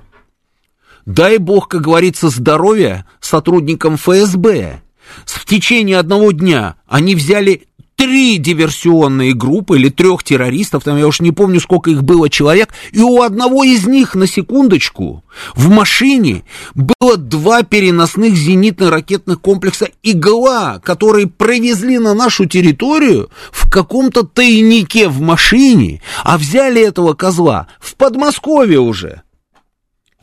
Дай 1.07 1.39
бог, 1.39 1.69
как 1.69 1.83
говорится, 1.83 2.29
здоровья 2.29 3.07
сотрудникам 3.21 3.97
ФСБ. 3.97 4.83
В 5.25 5.45
течение 5.45 5.99
одного 5.99 6.33
дня 6.33 6.77
они 6.87 7.15
взяли 7.15 7.67
три 8.03 8.39
диверсионные 8.39 9.33
группы 9.33 9.79
или 9.79 9.89
трех 9.89 10.25
террористов, 10.25 10.83
там 10.83 10.99
я 10.99 11.07
уж 11.07 11.21
не 11.21 11.31
помню, 11.31 11.61
сколько 11.61 11.89
их 11.91 12.03
было 12.03 12.29
человек, 12.29 12.71
и 12.91 13.01
у 13.01 13.23
одного 13.23 13.63
из 13.63 13.87
них, 13.87 14.17
на 14.17 14.27
секундочку, 14.27 15.23
в 15.55 15.69
машине 15.69 16.43
было 16.75 17.17
два 17.17 17.63
переносных 17.63 18.35
зенитно-ракетных 18.35 19.41
комплекса 19.41 19.89
«Игла», 20.03 20.81
которые 20.83 21.29
провезли 21.29 21.99
на 21.99 22.15
нашу 22.15 22.47
территорию 22.47 23.31
в 23.53 23.71
каком-то 23.71 24.25
тайнике 24.25 25.09
в 25.09 25.21
машине, 25.21 26.03
а 26.25 26.39
взяли 26.39 26.83
этого 26.83 27.15
козла 27.15 27.69
в 27.79 27.95
Подмосковье 27.95 28.81
уже. 28.81 29.23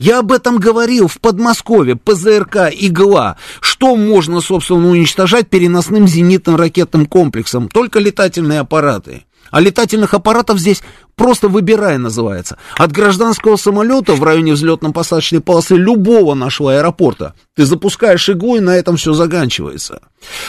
Я 0.00 0.20
об 0.20 0.32
этом 0.32 0.56
говорил 0.56 1.08
в 1.08 1.20
Подмосковье, 1.20 1.94
ПЗРК 1.94 2.70
«Игла». 2.72 3.36
Что 3.60 3.96
можно, 3.96 4.40
собственно, 4.40 4.88
уничтожать 4.88 5.50
переносным 5.50 6.08
зенитным 6.08 6.56
ракетным 6.56 7.04
комплексом? 7.04 7.68
Только 7.68 7.98
летательные 7.98 8.60
аппараты. 8.60 9.24
А 9.50 9.60
летательных 9.60 10.14
аппаратов 10.14 10.58
здесь 10.58 10.82
просто 11.16 11.48
выбирай 11.48 11.98
называется. 11.98 12.58
От 12.76 12.92
гражданского 12.92 13.56
самолета 13.56 14.14
в 14.14 14.22
районе 14.22 14.52
взлетно-посадочной 14.52 15.40
полосы 15.40 15.76
любого 15.76 16.34
нашего 16.34 16.74
аэропорта 16.74 17.34
ты 17.54 17.64
запускаешь 17.64 18.28
иглу, 18.28 18.56
и 18.56 18.60
на 18.60 18.76
этом 18.76 18.96
все 18.96 19.12
заканчивается. 19.12 20.00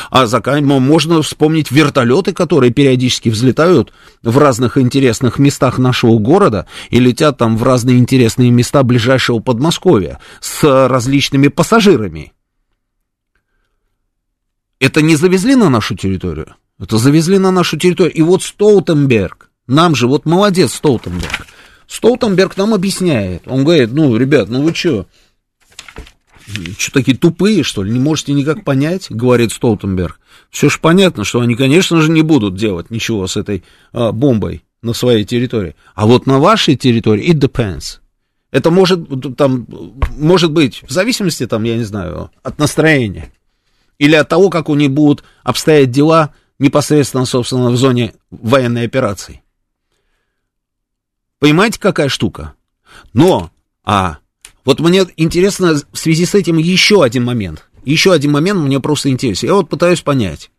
А 0.10 0.28
закан... 0.28 0.66
можно 0.66 1.22
вспомнить 1.22 1.72
вертолеты, 1.72 2.34
которые 2.34 2.72
периодически 2.72 3.30
взлетают 3.30 3.92
в 4.22 4.38
разных 4.38 4.78
интересных 4.78 5.40
местах 5.40 5.78
нашего 5.78 6.18
города 6.20 6.68
и 6.90 7.00
летят 7.00 7.38
там 7.38 7.58
в 7.58 7.64
разные 7.64 7.98
интересные 7.98 8.52
места 8.52 8.84
ближайшего 8.84 9.40
Подмосковья 9.40 10.20
с 10.40 10.88
различными 10.88 11.48
пассажирами. 11.48 12.34
Это 14.80 15.02
не 15.02 15.16
завезли 15.16 15.56
на 15.56 15.70
нашу 15.70 15.96
территорию? 15.96 16.56
Это 16.82 16.98
завезли 16.98 17.38
на 17.38 17.52
нашу 17.52 17.78
территорию. 17.78 18.16
И 18.16 18.24
вот 18.24 18.42
Столтенберг, 18.42 19.52
нам 19.68 19.96
же, 19.96 20.08
вот 20.08 20.26
молодец 20.26 20.74
Столтенберг. 20.74 21.46
Столтенберг 21.88 22.58
нам 22.58 22.74
объясняет. 22.74 23.44
Он 23.46 23.64
говорит, 23.64 23.92
ну, 23.94 24.18
ребят, 24.18 24.50
ну 24.50 24.64
вы 24.64 24.74
что, 24.74 25.06
что 26.78 26.92
такие 26.92 27.16
тупые, 27.16 27.62
что 27.62 27.84
ли, 27.84 27.92
не 27.92 28.00
можете 28.00 28.34
никак 28.34 28.64
понять, 28.64 29.08
говорит 29.12 29.52
Столтенберг. 29.52 30.20
Все 30.50 30.70
же 30.70 30.80
понятно, 30.82 31.24
что 31.24 31.42
они, 31.42 31.56
конечно 31.56 32.02
же, 32.02 32.10
не 32.10 32.24
будут 32.24 32.56
делать 32.56 32.90
ничего 32.90 33.28
с 33.28 33.38
этой 33.38 33.64
а, 33.94 34.12
бомбой 34.12 34.64
на 34.82 34.94
своей 34.94 35.24
территории. 35.24 35.76
А 35.94 36.08
вот 36.08 36.26
на 36.26 36.40
вашей 36.40 36.76
территории 36.76 37.32
it 37.32 37.38
depends. 37.38 38.00
Это 38.50 38.72
может, 38.72 39.08
там, 39.38 39.68
может 40.18 40.52
быть, 40.52 40.82
в 40.82 40.92
зависимости, 40.92 41.46
там, 41.46 41.64
я 41.64 41.78
не 41.78 41.84
знаю, 41.84 42.32
от 42.42 42.58
настроения. 42.58 43.32
Или 44.00 44.16
от 44.16 44.28
того, 44.28 44.50
как 44.50 44.68
у 44.68 44.74
них 44.74 44.90
будут 44.90 45.24
обстоять 45.44 45.92
дела 45.92 46.34
непосредственно, 46.62 47.26
собственно, 47.26 47.72
в 47.72 47.76
зоне 47.76 48.14
военной 48.30 48.86
операции. 48.86 49.42
Понимаете, 51.40 51.80
какая 51.80 52.08
штука? 52.08 52.54
Но, 53.14 53.50
а, 53.84 54.20
вот 54.64 54.80
мне 54.80 55.04
интересно 55.18 55.74
в 55.92 55.98
связи 55.98 56.24
с 56.24 56.36
этим 56.36 56.60
еще 56.60 57.04
один 57.04 57.26
момент. 57.26 57.68
Еще 57.84 58.14
один 58.14 58.32
момент 58.32 58.60
мне 58.60 58.80
просто 58.80 59.10
интересен. 59.10 59.48
Я 59.48 59.56
вот 59.56 59.70
пытаюсь 59.70 60.02
понять. 60.02 60.52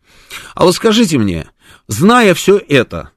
А 0.57 0.65
вот 0.65 0.75
скажите 0.75 1.19
мне, 1.19 1.49
зная 1.87 2.35
все 2.35 2.59
это, 2.59 3.11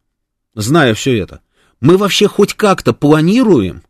зная 0.53 0.93
все 0.93 1.17
это, 1.17 1.41
мы 1.81 1.97
вообще 1.97 2.27
хоть 2.27 2.53
как-то 2.53 2.93
планируем 2.93 3.81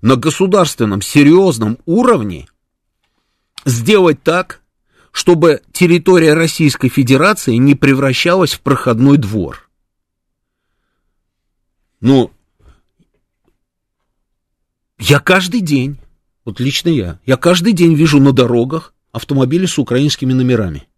на 0.00 0.14
государственном 0.14 1.02
серьезном 1.02 1.76
уровне 1.86 2.46
сделать 3.64 4.22
так, 4.22 4.61
чтобы 5.12 5.62
территория 5.72 6.34
Российской 6.34 6.88
Федерации 6.88 7.54
не 7.54 7.74
превращалась 7.74 8.54
в 8.54 8.60
проходной 8.60 9.18
двор. 9.18 9.68
Ну, 12.00 12.32
я 14.98 15.20
каждый 15.20 15.60
день, 15.60 15.98
вот 16.44 16.58
лично 16.58 16.88
я, 16.88 17.20
я 17.26 17.36
каждый 17.36 17.74
день 17.74 17.94
вижу 17.94 18.18
на 18.20 18.32
дорогах 18.32 18.94
автомобили 19.12 19.66
с 19.66 19.78
украинскими 19.78 20.32
номерами. 20.32 20.88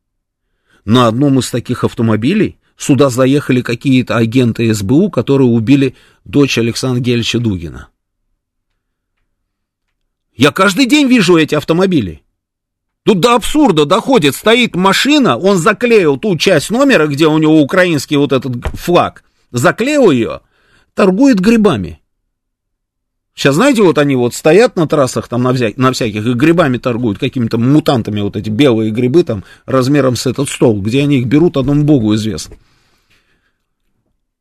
На 0.84 1.08
одном 1.08 1.40
из 1.40 1.50
таких 1.50 1.84
автомобилей 1.84 2.58
сюда 2.76 3.10
заехали 3.10 3.62
какие-то 3.62 4.16
агенты 4.16 4.72
СБУ, 4.72 5.10
которые 5.10 5.48
убили 5.48 5.96
дочь 6.24 6.56
Александра 6.56 7.00
Гельевича 7.00 7.40
Дугина. 7.40 7.88
Я 10.36 10.52
каждый 10.52 10.86
день 10.86 11.06
вижу 11.06 11.36
эти 11.36 11.54
автомобили. 11.54 12.23
Тут 13.04 13.20
до 13.20 13.34
абсурда 13.34 13.84
доходит, 13.84 14.34
стоит 14.34 14.74
машина, 14.74 15.36
он 15.36 15.58
заклеил 15.58 16.16
ту 16.16 16.38
часть 16.38 16.70
номера, 16.70 17.06
где 17.06 17.26
у 17.26 17.36
него 17.36 17.60
украинский 17.60 18.16
вот 18.16 18.32
этот 18.32 18.54
флаг, 18.72 19.24
заклеил 19.50 20.10
ее, 20.10 20.40
торгует 20.94 21.38
грибами. 21.38 22.00
Сейчас, 23.34 23.56
знаете, 23.56 23.82
вот 23.82 23.98
они 23.98 24.16
вот 24.16 24.32
стоят 24.32 24.76
на 24.76 24.86
трассах 24.86 25.28
там 25.28 25.42
на, 25.42 25.52
вся, 25.52 25.70
на 25.76 25.92
всяких 25.92 26.24
и 26.24 26.32
грибами 26.32 26.78
торгуют, 26.78 27.18
какими-то 27.18 27.58
мутантами, 27.58 28.22
вот 28.22 28.36
эти 28.36 28.48
белые 28.48 28.90
грибы 28.90 29.22
там 29.24 29.44
размером 29.66 30.16
с 30.16 30.26
этот 30.26 30.48
стол, 30.48 30.80
где 30.80 31.02
они 31.02 31.18
их 31.18 31.26
берут, 31.26 31.58
одному 31.58 31.82
богу 31.82 32.14
известно. 32.14 32.56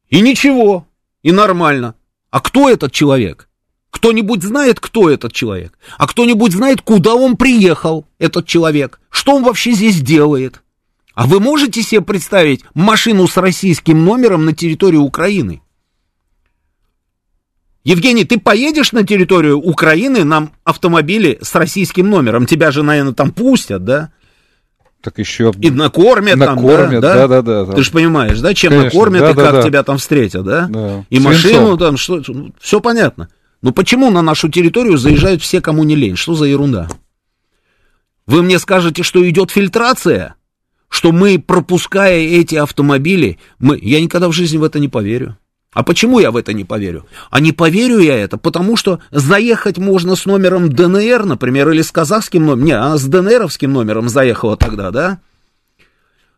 И 0.09 0.21
ничего, 0.21 0.87
и 1.21 1.31
нормально. 1.31 1.95
А 2.29 2.39
кто 2.39 2.69
этот 2.69 2.93
человек? 2.93 3.49
Кто-нибудь 3.93 4.41
знает, 4.41 4.79
кто 4.79 5.07
этот 5.07 5.33
человек? 5.33 5.77
А 5.99 6.07
кто-нибудь 6.07 6.51
знает, 6.51 6.81
куда 6.81 7.13
он 7.13 7.37
приехал, 7.37 8.07
этот 8.17 8.47
человек? 8.47 8.99
Что 9.11 9.35
он 9.35 9.43
вообще 9.43 9.73
здесь 9.73 10.01
делает? 10.01 10.63
А 11.13 11.27
вы 11.27 11.39
можете 11.39 11.83
себе 11.83 12.01
представить 12.01 12.65
машину 12.73 13.27
с 13.27 13.37
российским 13.37 14.03
номером 14.03 14.45
на 14.45 14.53
территории 14.53 14.97
Украины? 14.97 15.61
Евгений, 17.83 18.25
ты 18.25 18.39
поедешь 18.39 18.93
на 18.93 19.05
территорию 19.05 19.59
Украины 19.59 20.23
на 20.23 20.49
автомобиле 20.63 21.37
с 21.43 21.53
российским 21.53 22.09
номером? 22.09 22.47
Тебя 22.47 22.71
же, 22.71 22.81
наверное, 22.81 23.13
там 23.13 23.31
пустят, 23.31 23.85
да? 23.85 24.11
Так 25.01 25.19
еще... 25.19 25.53
И 25.61 25.69
накормят, 25.69 26.37
накормят 26.37 27.01
там, 27.01 27.01
да? 27.01 27.27
Да, 27.27 27.41
да, 27.43 27.65
да. 27.65 27.73
Ты 27.73 27.83
же 27.83 27.91
понимаешь, 27.91 28.39
да, 28.39 28.55
чем 28.55 28.71
Конечно, 28.71 28.85
накормят 28.87 29.21
да, 29.21 29.29
и 29.29 29.33
да, 29.35 29.41
как 29.43 29.53
да. 29.53 29.63
тебя 29.63 29.83
там 29.83 29.99
встретят, 29.99 30.43
да? 30.45 30.67
Да. 30.67 31.05
И 31.11 31.17
Свинцом. 31.19 31.31
машину 31.31 31.77
там, 31.77 31.97
что, 31.97 32.23
все 32.59 32.79
понятно. 32.79 33.29
Но 33.63 33.71
почему 33.71 34.11
на 34.11 34.21
нашу 34.21 34.49
территорию 34.49 34.97
заезжают 34.97 35.41
все, 35.41 35.61
кому 35.61 35.85
не 35.85 35.95
лень? 35.95 36.17
Что 36.17 36.35
за 36.35 36.45
ерунда? 36.45 36.89
Вы 38.27 38.43
мне 38.43 38.59
скажете, 38.59 39.03
что 39.03 39.27
идет 39.27 39.51
фильтрация? 39.51 40.35
Что 40.89 41.13
мы, 41.13 41.39
пропуская 41.39 42.19
эти 42.19 42.55
автомобили, 42.55 43.39
мы... 43.59 43.79
я 43.81 44.01
никогда 44.01 44.27
в 44.27 44.33
жизни 44.33 44.57
в 44.57 44.63
это 44.63 44.79
не 44.79 44.89
поверю. 44.89 45.37
А 45.71 45.81
почему 45.83 46.19
я 46.19 46.31
в 46.31 46.37
это 46.37 46.51
не 46.51 46.65
поверю? 46.65 47.07
А 47.31 47.39
не 47.39 47.53
поверю 47.53 47.99
я 47.99 48.17
это, 48.17 48.37
потому 48.37 48.75
что 48.75 48.99
заехать 49.11 49.77
можно 49.77 50.17
с 50.17 50.25
номером 50.25 50.69
ДНР, 50.69 51.23
например, 51.23 51.71
или 51.71 51.81
с 51.81 51.91
казахским 51.91 52.45
номером. 52.45 52.65
Не, 52.65 52.73
она 52.73 52.97
с 52.97 53.05
ДНРовским 53.05 53.71
номером 53.71 54.09
заехала 54.09 54.57
тогда, 54.57 54.91
да? 54.91 55.21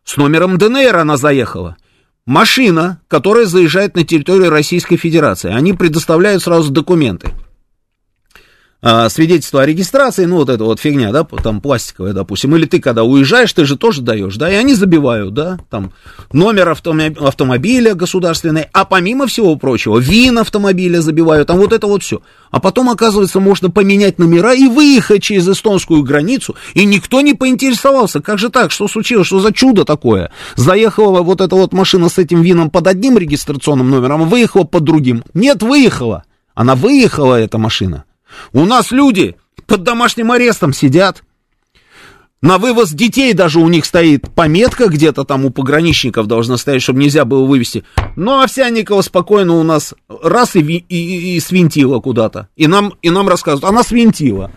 С 0.04 0.16
номером 0.16 0.58
ДНР 0.58 0.96
она 0.96 1.16
заехала. 1.16 1.76
Машина, 2.26 3.00
которая 3.06 3.46
заезжает 3.46 3.94
на 3.94 4.02
территорию 4.02 4.50
Российской 4.50 4.96
Федерации. 4.96 5.52
Они 5.52 5.72
предоставляют 5.72 6.42
сразу 6.42 6.72
документы. 6.72 7.30
А, 8.82 9.08
свидетельство 9.08 9.62
о 9.62 9.66
регистрации, 9.66 10.26
ну 10.26 10.36
вот 10.36 10.50
эта 10.50 10.62
вот 10.62 10.78
фигня, 10.78 11.10
да, 11.10 11.24
там 11.24 11.62
пластиковая, 11.62 12.12
допустим, 12.12 12.54
или 12.54 12.66
ты 12.66 12.78
когда 12.78 13.04
уезжаешь, 13.04 13.52
ты 13.52 13.64
же 13.64 13.76
тоже 13.76 14.02
даешь, 14.02 14.36
да, 14.36 14.52
и 14.52 14.54
они 14.54 14.74
забивают, 14.74 15.32
да, 15.32 15.58
там 15.70 15.92
номер 16.32 16.68
автомоб- 16.68 17.18
автомобиля 17.26 17.94
государственный, 17.94 18.66
а 18.72 18.84
помимо 18.84 19.26
всего 19.26 19.56
прочего, 19.56 19.98
ВИН 19.98 20.40
автомобиля 20.40 21.00
забивают, 21.00 21.48
там 21.48 21.56
вот 21.56 21.72
это 21.72 21.86
вот 21.86 22.02
все. 22.02 22.20
А 22.50 22.60
потом, 22.60 22.90
оказывается, 22.90 23.40
можно 23.40 23.70
поменять 23.70 24.18
номера 24.18 24.52
и 24.52 24.68
выехать 24.68 25.22
через 25.22 25.48
эстонскую 25.48 26.02
границу, 26.02 26.54
и 26.74 26.84
никто 26.84 27.22
не 27.22 27.32
поинтересовался, 27.32 28.20
как 28.20 28.38
же 28.38 28.50
так, 28.50 28.70
что 28.70 28.88
случилось, 28.88 29.26
что 29.26 29.40
за 29.40 29.54
чудо 29.54 29.86
такое. 29.86 30.30
Заехала 30.54 31.22
вот 31.22 31.40
эта 31.40 31.56
вот 31.56 31.72
машина 31.72 32.10
с 32.10 32.18
этим 32.18 32.42
ВИНом 32.42 32.68
под 32.68 32.86
одним 32.88 33.16
регистрационным 33.16 33.90
номером, 33.90 34.22
а 34.22 34.26
выехала 34.26 34.64
под 34.64 34.84
другим. 34.84 35.24
Нет, 35.32 35.62
выехала. 35.62 36.24
Она 36.54 36.74
выехала, 36.74 37.40
эта 37.40 37.56
машина. 37.56 38.04
У 38.52 38.64
нас 38.64 38.90
люди 38.90 39.36
под 39.66 39.82
домашним 39.82 40.32
арестом 40.32 40.72
сидят. 40.72 41.22
На 42.42 42.58
вывоз 42.58 42.90
детей 42.90 43.32
даже 43.32 43.58
у 43.58 43.68
них 43.68 43.86
стоит 43.86 44.30
пометка 44.34 44.88
где-то 44.88 45.24
там 45.24 45.46
у 45.46 45.50
пограничников 45.50 46.26
должна 46.26 46.58
стоять, 46.58 46.82
чтобы 46.82 47.00
нельзя 47.00 47.24
было 47.24 47.44
вывести. 47.46 47.82
Ну, 48.14 48.42
Овсянникова 48.42 49.00
спокойно 49.00 49.54
у 49.54 49.62
нас 49.62 49.94
раз 50.22 50.54
и, 50.54 50.60
и- 50.60 51.36
и 51.36 51.40
свинтила 51.40 51.98
куда-то. 52.00 52.48
И 52.54 52.66
нам, 52.66 52.92
и 53.00 53.08
нам 53.10 53.26
рассказывают, 53.28 53.64
она 53.64 53.82
свинтила. 53.82 54.52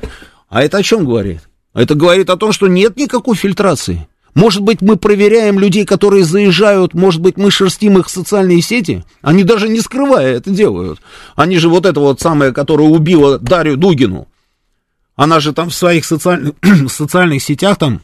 А 0.49 0.61
это 0.61 0.77
о 0.77 0.83
чем 0.83 1.05
говорит? 1.05 1.41
Это 1.73 1.95
говорит 1.95 2.29
о 2.29 2.35
том, 2.37 2.51
что 2.51 2.67
нет 2.67 2.97
никакой 2.97 3.35
фильтрации. 3.37 4.09
Может 4.35 4.61
быть, 4.61 4.81
мы 4.81 4.95
проверяем 4.95 5.60
людей, 5.60 5.85
которые 5.85 6.23
заезжают, 6.23 6.93
может 6.93 7.22
быть, 7.22 7.38
мы 7.38 7.51
шерстим 7.51 7.97
их 7.97 8.07
в 8.07 8.11
социальные 8.11 8.61
сети? 8.61 9.03
Они 9.22 9.43
даже 9.43 9.68
не 9.68 9.81
скрывая 9.81 10.35
это 10.35 10.49
делают. 10.51 11.01
Они 11.35 11.57
же 11.57 11.69
вот 11.69 11.85
это 11.85 11.99
вот 11.99 12.22
самое, 12.22 12.53
которое 12.53 12.88
убило 12.88 13.39
Дарью 13.39 13.77
Дугину. 13.77 14.27
Она 15.15 15.39
же 15.39 15.51
там 15.51 15.69
в 15.69 15.76
своих 15.76 16.06
социальных, 16.06 16.53
социальных 16.89 17.41
сетях 17.41 17.77
там 17.77 18.01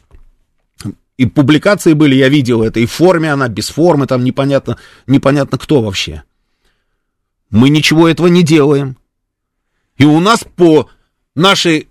и 1.16 1.24
публикации 1.24 1.94
были, 1.94 2.14
я 2.14 2.28
видел 2.28 2.62
это, 2.62 2.80
и 2.80 2.86
в 2.86 2.92
форме 2.92 3.32
она, 3.32 3.48
без 3.48 3.68
формы, 3.68 4.06
там 4.06 4.22
непонятно, 4.22 4.76
непонятно 5.06 5.56
кто 5.56 5.80
вообще. 5.80 6.24
Мы 7.50 7.70
ничего 7.70 8.08
этого 8.08 8.26
не 8.26 8.42
делаем. 8.42 8.98
И 9.96 10.04
у 10.04 10.20
нас 10.20 10.44
по 10.56 10.90
нашей 11.34 11.88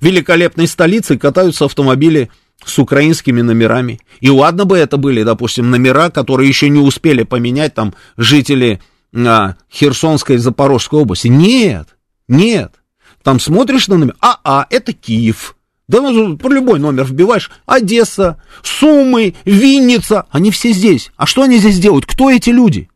великолепной 0.00 0.66
столице 0.66 1.18
катаются 1.18 1.66
автомобили 1.66 2.30
с 2.64 2.78
украинскими 2.78 3.40
номерами. 3.40 4.00
И 4.20 4.30
ладно 4.30 4.64
бы 4.64 4.78
это 4.78 4.96
были, 4.96 5.22
допустим, 5.22 5.70
номера, 5.70 6.10
которые 6.10 6.48
еще 6.48 6.68
не 6.68 6.78
успели 6.78 7.22
поменять 7.22 7.74
там 7.74 7.94
жители 8.16 8.80
а, 9.14 9.56
Херсонской 9.72 10.36
и 10.36 10.38
Запорожской 10.38 11.00
области. 11.00 11.28
Нет, 11.28 11.88
нет. 12.28 12.74
Там 13.22 13.40
смотришь 13.40 13.88
на 13.88 13.96
номер, 13.98 14.16
а, 14.20 14.38
а, 14.44 14.66
это 14.70 14.92
Киев. 14.92 15.56
Да, 15.88 16.00
ну, 16.00 16.38
про 16.38 16.48
любой 16.48 16.78
номер 16.78 17.04
вбиваешь. 17.04 17.50
Одесса, 17.66 18.42
Сумы, 18.62 19.34
Винница. 19.44 20.26
Они 20.30 20.50
все 20.50 20.72
здесь. 20.72 21.10
А 21.16 21.26
что 21.26 21.42
они 21.42 21.58
здесь 21.58 21.78
делают? 21.78 22.06
Кто 22.06 22.30
эти 22.30 22.50
люди? 22.50 22.88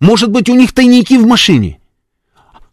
Может 0.00 0.30
быть, 0.30 0.48
у 0.48 0.54
них 0.54 0.72
тайники 0.72 1.14
в 1.14 1.26
машине? 1.26 1.80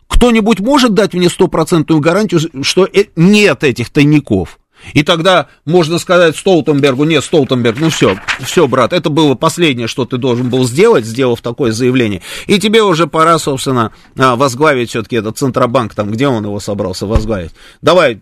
Кто-нибудь 0.07 0.59
может 0.59 0.93
дать 0.93 1.13
мне 1.13 1.29
стопроцентную 1.29 2.01
гарантию, 2.01 2.41
что 2.63 2.85
э- 2.85 3.05
нет 3.15 3.63
этих 3.63 3.89
тайников? 3.89 4.59
И 4.93 5.03
тогда 5.03 5.47
можно 5.65 5.99
сказать 5.99 6.35
Столтенбергу, 6.35 7.03
нет, 7.03 7.23
Столтенберг, 7.23 7.79
ну 7.79 7.89
все, 7.89 8.19
все, 8.39 8.67
брат, 8.67 8.93
это 8.93 9.09
было 9.09 9.35
последнее, 9.35 9.87
что 9.87 10.05
ты 10.05 10.17
должен 10.17 10.49
был 10.49 10.65
сделать, 10.65 11.05
сделав 11.05 11.41
такое 11.41 11.71
заявление. 11.71 12.21
И 12.47 12.59
тебе 12.59 12.83
уже 12.83 13.07
пора, 13.07 13.37
собственно, 13.39 13.93
а, 14.17 14.35
возглавить 14.35 14.89
все-таки 14.89 15.17
этот 15.17 15.37
Центробанк, 15.37 15.93
там, 15.93 16.11
где 16.11 16.27
он 16.27 16.43
его 16.43 16.59
собрался 16.59 17.05
возглавить. 17.05 17.51
Давай, 17.81 18.19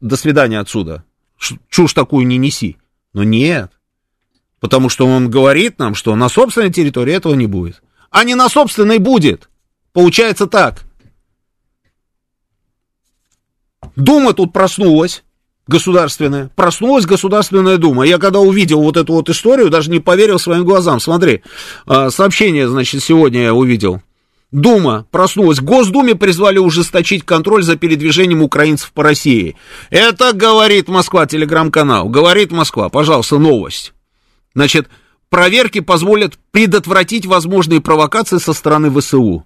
до 0.00 0.16
свидания 0.16 0.60
отсюда. 0.60 1.04
Чушь 1.68 1.92
такую 1.92 2.26
не 2.26 2.38
неси. 2.38 2.76
Но 3.12 3.22
нет. 3.22 3.70
Потому 4.60 4.88
что 4.88 5.06
он 5.06 5.30
говорит 5.30 5.78
нам, 5.78 5.94
что 5.94 6.16
на 6.16 6.28
собственной 6.28 6.72
территории 6.72 7.14
этого 7.14 7.34
не 7.34 7.46
будет. 7.46 7.82
А 8.10 8.24
не 8.24 8.34
на 8.34 8.48
собственной 8.48 8.98
будет. 8.98 9.48
Получается 9.92 10.46
так. 10.46 10.84
Дума 13.96 14.32
тут 14.32 14.52
проснулась, 14.52 15.22
государственная. 15.66 16.50
Проснулась 16.54 17.06
Государственная 17.06 17.78
Дума. 17.78 18.04
Я 18.04 18.18
когда 18.18 18.40
увидел 18.40 18.82
вот 18.82 18.96
эту 18.96 19.14
вот 19.14 19.28
историю, 19.30 19.70
даже 19.70 19.90
не 19.90 20.00
поверил 20.00 20.38
своим 20.38 20.64
глазам. 20.64 21.00
Смотри, 21.00 21.42
а, 21.86 22.10
сообщение, 22.10 22.68
значит, 22.68 23.02
сегодня 23.02 23.42
я 23.42 23.54
увидел. 23.54 24.02
Дума 24.54 25.06
проснулась. 25.10 25.58
Госдуме 25.60 26.14
призвали 26.14 26.58
ужесточить 26.58 27.24
контроль 27.24 27.64
за 27.64 27.76
передвижением 27.76 28.42
украинцев 28.42 28.92
по 28.92 29.02
России. 29.02 29.56
Это 29.90 30.32
говорит 30.32 30.86
Москва, 30.86 31.26
телеграм-канал. 31.26 32.08
Говорит 32.08 32.52
Москва, 32.52 32.88
пожалуйста, 32.88 33.38
новость. 33.38 33.92
Значит, 34.54 34.88
проверки 35.28 35.80
позволят 35.80 36.34
предотвратить 36.52 37.26
возможные 37.26 37.80
провокации 37.80 38.38
со 38.38 38.52
стороны 38.52 38.96
ВСУ. 38.96 39.44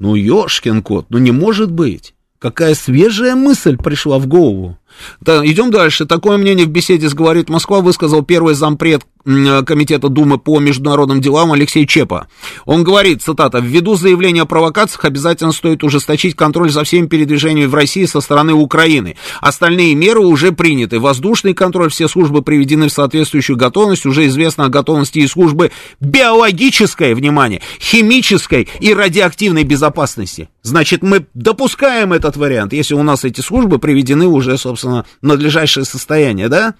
Ну, 0.00 0.16
ёшкин 0.16 0.82
кот, 0.82 1.06
ну 1.10 1.18
не 1.18 1.30
может 1.30 1.70
быть. 1.70 2.12
Какая 2.40 2.74
свежая 2.74 3.36
мысль 3.36 3.76
пришла 3.76 4.18
в 4.18 4.26
голову. 4.26 4.76
Да, 5.20 5.44
идем 5.46 5.70
дальше. 5.70 6.06
Такое 6.06 6.36
мнение 6.36 6.66
в 6.66 6.70
беседе 6.70 7.08
с 7.08 7.14
«Говорит 7.14 7.48
Москва» 7.48 7.80
высказал 7.80 8.22
первый 8.22 8.54
зампред 8.54 9.02
м, 9.24 9.64
Комитета 9.64 10.08
Думы 10.08 10.38
по 10.38 10.58
международным 10.58 11.20
делам 11.20 11.52
Алексей 11.52 11.86
Чепа. 11.86 12.28
Он 12.64 12.82
говорит, 12.82 13.22
цитата, 13.22 13.58
«Ввиду 13.58 13.94
заявления 13.94 14.42
о 14.42 14.46
провокациях 14.46 15.04
обязательно 15.04 15.52
стоит 15.52 15.84
ужесточить 15.84 16.34
контроль 16.34 16.70
за 16.70 16.84
всеми 16.84 17.06
передвижениями 17.06 17.66
в 17.68 17.74
России 17.74 18.04
со 18.04 18.20
стороны 18.20 18.52
Украины. 18.52 19.16
Остальные 19.40 19.94
меры 19.94 20.20
уже 20.20 20.52
приняты. 20.52 20.98
Воздушный 20.98 21.54
контроль, 21.54 21.90
все 21.90 22.08
службы 22.08 22.42
приведены 22.42 22.88
в 22.88 22.92
соответствующую 22.92 23.56
готовность. 23.56 24.06
Уже 24.06 24.26
известно 24.26 24.64
о 24.64 24.68
готовности 24.68 25.20
и 25.20 25.26
службы 25.26 25.70
биологической, 26.00 27.14
внимание, 27.14 27.60
химической 27.80 28.68
и 28.80 28.92
радиоактивной 28.92 29.64
безопасности. 29.64 30.48
Значит, 30.62 31.02
мы 31.02 31.26
допускаем 31.34 32.12
этот 32.12 32.36
вариант, 32.36 32.72
если 32.72 32.94
у 32.94 33.02
нас 33.02 33.24
эти 33.24 33.40
службы 33.40 33.78
приведены 33.78 34.26
уже, 34.26 34.56
собственно, 34.58 34.81
в 34.82 35.04
надлежащее 35.22 35.84
состояние, 35.84 36.48
да? 36.48 36.74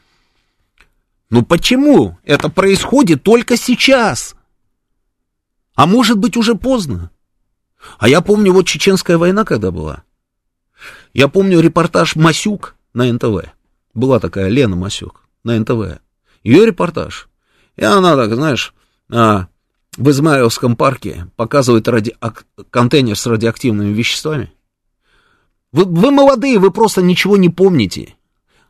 Ну 1.31 1.43
почему 1.45 2.19
это 2.25 2.49
происходит 2.49 3.23
только 3.23 3.57
сейчас? 3.57 4.35
А 5.75 5.87
может 5.87 6.19
быть 6.19 6.37
уже 6.37 6.55
поздно? 6.55 7.11
А 7.99 8.09
я 8.09 8.21
помню, 8.21 8.53
вот 8.53 8.67
чеченская 8.67 9.19
война 9.19 9.45
когда 9.45 9.71
была. 9.71 10.05
Я 11.15 11.29
помню 11.29 11.61
репортаж 11.61 12.17
Масюк 12.17 12.77
на 12.95 13.11
НТВ. 13.11 13.53
Была 13.95 14.21
такая 14.21 14.49
Лена 14.49 14.77
Масюк 14.77 15.23
на 15.45 15.59
НТВ. 15.59 16.01
Ее 16.43 16.67
репортаж. 16.67 17.29
И 17.77 17.85
она 17.85 18.17
так, 18.17 18.35
знаешь, 18.35 18.75
а, 19.11 19.49
в 19.97 20.11
Измаиловском 20.11 20.77
парке 20.77 21.29
показывает 21.37 21.89
ради... 21.89 22.17
контейнер 22.71 23.17
с 23.17 23.27
радиоактивными 23.27 23.93
веществами. 23.93 24.53
Вы, 25.73 25.85
вы 25.85 26.11
молодые, 26.11 26.59
вы 26.59 26.71
просто 26.71 27.03
ничего 27.03 27.37
не 27.37 27.49
помните. 27.49 28.15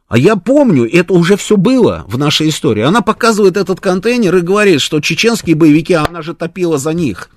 А 0.08 0.18
я 0.18 0.36
помню, 0.36 0.88
это 0.90 1.14
уже 1.14 1.36
все 1.36 1.56
было 1.56 2.04
в 2.06 2.18
нашей 2.18 2.50
истории. 2.50 2.82
Она 2.82 3.00
показывает 3.00 3.56
этот 3.56 3.80
контейнер 3.80 4.36
и 4.36 4.40
говорит, 4.40 4.80
что 4.80 5.00
чеченские 5.00 5.56
боевики, 5.56 5.94
она 5.94 6.22
же 6.22 6.34
топила 6.34 6.78
за 6.78 6.92
них. 6.92 7.30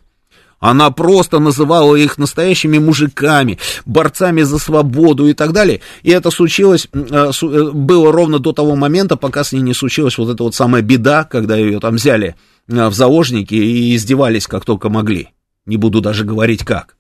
Она 0.60 0.90
просто 0.92 1.40
называла 1.40 1.96
их 1.96 2.18
настоящими 2.18 2.78
мужиками, 2.78 3.60
борцами 3.86 4.42
за 4.42 4.58
свободу 4.58 5.28
и 5.28 5.34
так 5.34 5.52
далее. 5.52 5.82
И 6.04 6.12
это 6.12 6.32
случилось, 6.32 6.88
э, 6.92 7.32
э, 7.32 7.72
было 7.72 8.12
ровно 8.12 8.40
до 8.40 8.52
того 8.52 8.76
момента, 8.76 9.16
пока 9.16 9.44
с 9.44 9.52
ней 9.52 9.62
не 9.62 9.74
случилась 9.74 10.18
вот 10.18 10.30
эта 10.30 10.44
вот 10.44 10.56
самая 10.56 10.82
беда, 10.82 11.24
когда 11.24 11.56
ее 11.56 11.80
там 11.80 11.96
взяли 11.96 12.36
э, 12.68 12.88
в 12.88 12.94
заложники 12.94 13.54
и 13.54 13.96
издевались 13.96 14.48
как 14.48 14.66
только 14.66 14.90
могли. 14.90 15.30
Не 15.66 15.78
буду 15.78 16.02
даже 16.02 16.24
говорить 16.24 16.64
как. 16.64 16.96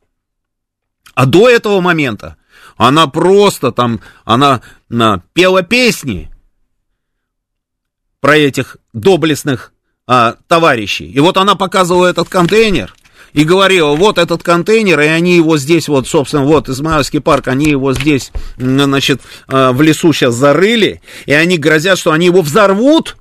А 1.16 1.26
до 1.26 1.50
этого 1.50 1.80
момента 1.80 2.36
она 2.78 3.08
просто 3.08 3.72
там, 3.72 4.02
она 4.24 4.62
на, 4.90 5.24
пела 5.34 5.64
песни 5.64 6.32
про 8.20 8.38
этих 8.38 8.78
доблестных 8.94 9.74
а, 10.08 10.36
товарищей. 10.48 11.10
И 11.12 11.20
вот 11.20 11.38
она 11.38 11.56
показывала 11.56 12.08
этот 12.08 12.30
контейнер 12.30 12.94
и 13.34 13.44
говорила, 13.44 13.96
вот 13.96 14.18
этот 14.18 14.44
контейнер, 14.44 15.00
и 15.02 15.08
они 15.08 15.36
его 15.36 15.58
здесь, 15.58 15.88
вот, 15.88 16.08
собственно, 16.08 16.44
вот 16.44 16.70
Измаильский 16.70 17.20
парк, 17.20 17.48
они 17.50 17.66
его 17.66 17.94
здесь, 17.94 18.32
значит, 18.58 19.22
а, 19.48 19.74
в 19.74 19.82
лесу 19.82 20.14
сейчас 20.14 20.36
зарыли, 20.36 21.02
и 21.26 21.34
они 21.34 21.58
грозят, 21.58 21.98
что 21.98 22.12
они 22.12 22.28
его 22.28 22.42
взорвут. 22.42 23.18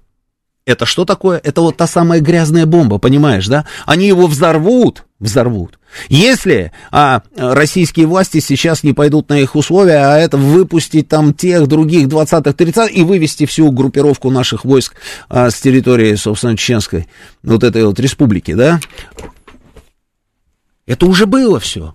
Это 0.66 0.86
что 0.86 1.04
такое? 1.04 1.38
Это 1.44 1.60
вот 1.60 1.76
та 1.76 1.86
самая 1.86 2.20
грязная 2.20 2.64
бомба, 2.64 2.98
понимаешь, 2.98 3.46
да? 3.46 3.66
Они 3.84 4.06
его 4.06 4.26
взорвут, 4.26 5.04
взорвут. 5.18 5.78
Если 6.08 6.72
а, 6.90 7.22
российские 7.36 8.06
власти 8.06 8.40
сейчас 8.40 8.82
не 8.82 8.92
пойдут 8.92 9.28
на 9.28 9.38
их 9.38 9.56
условия, 9.56 10.04
а 10.06 10.18
это 10.18 10.36
выпустить 10.36 11.08
там 11.08 11.34
тех 11.34 11.66
других 11.66 12.08
20-х, 12.08 12.50
30-х 12.50 12.86
и 12.86 13.02
вывести 13.02 13.46
всю 13.46 13.70
группировку 13.70 14.30
наших 14.30 14.64
войск 14.64 14.94
а, 15.28 15.50
с 15.50 15.60
территории, 15.60 16.14
собственно, 16.14 16.56
чеченской, 16.56 17.08
вот 17.42 17.64
этой 17.64 17.84
вот 17.84 17.98
республики, 18.00 18.54
да, 18.54 18.80
это 20.86 21.06
уже 21.06 21.26
было 21.26 21.58
все. 21.60 21.94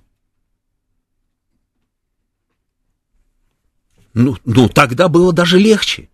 Ну, 4.14 4.36
ну, 4.44 4.68
тогда 4.68 5.08
было 5.08 5.32
даже 5.32 5.60
легче, 5.60 6.10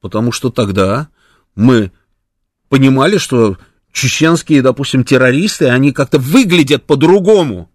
потому 0.00 0.32
что 0.32 0.50
тогда 0.50 1.08
мы 1.54 1.90
понимали, 2.68 3.18
что 3.18 3.56
чеченские, 3.92 4.62
допустим, 4.62 5.04
террористы, 5.04 5.68
они 5.68 5.92
как-то 5.92 6.18
выглядят 6.18 6.84
по-другому. 6.84 7.70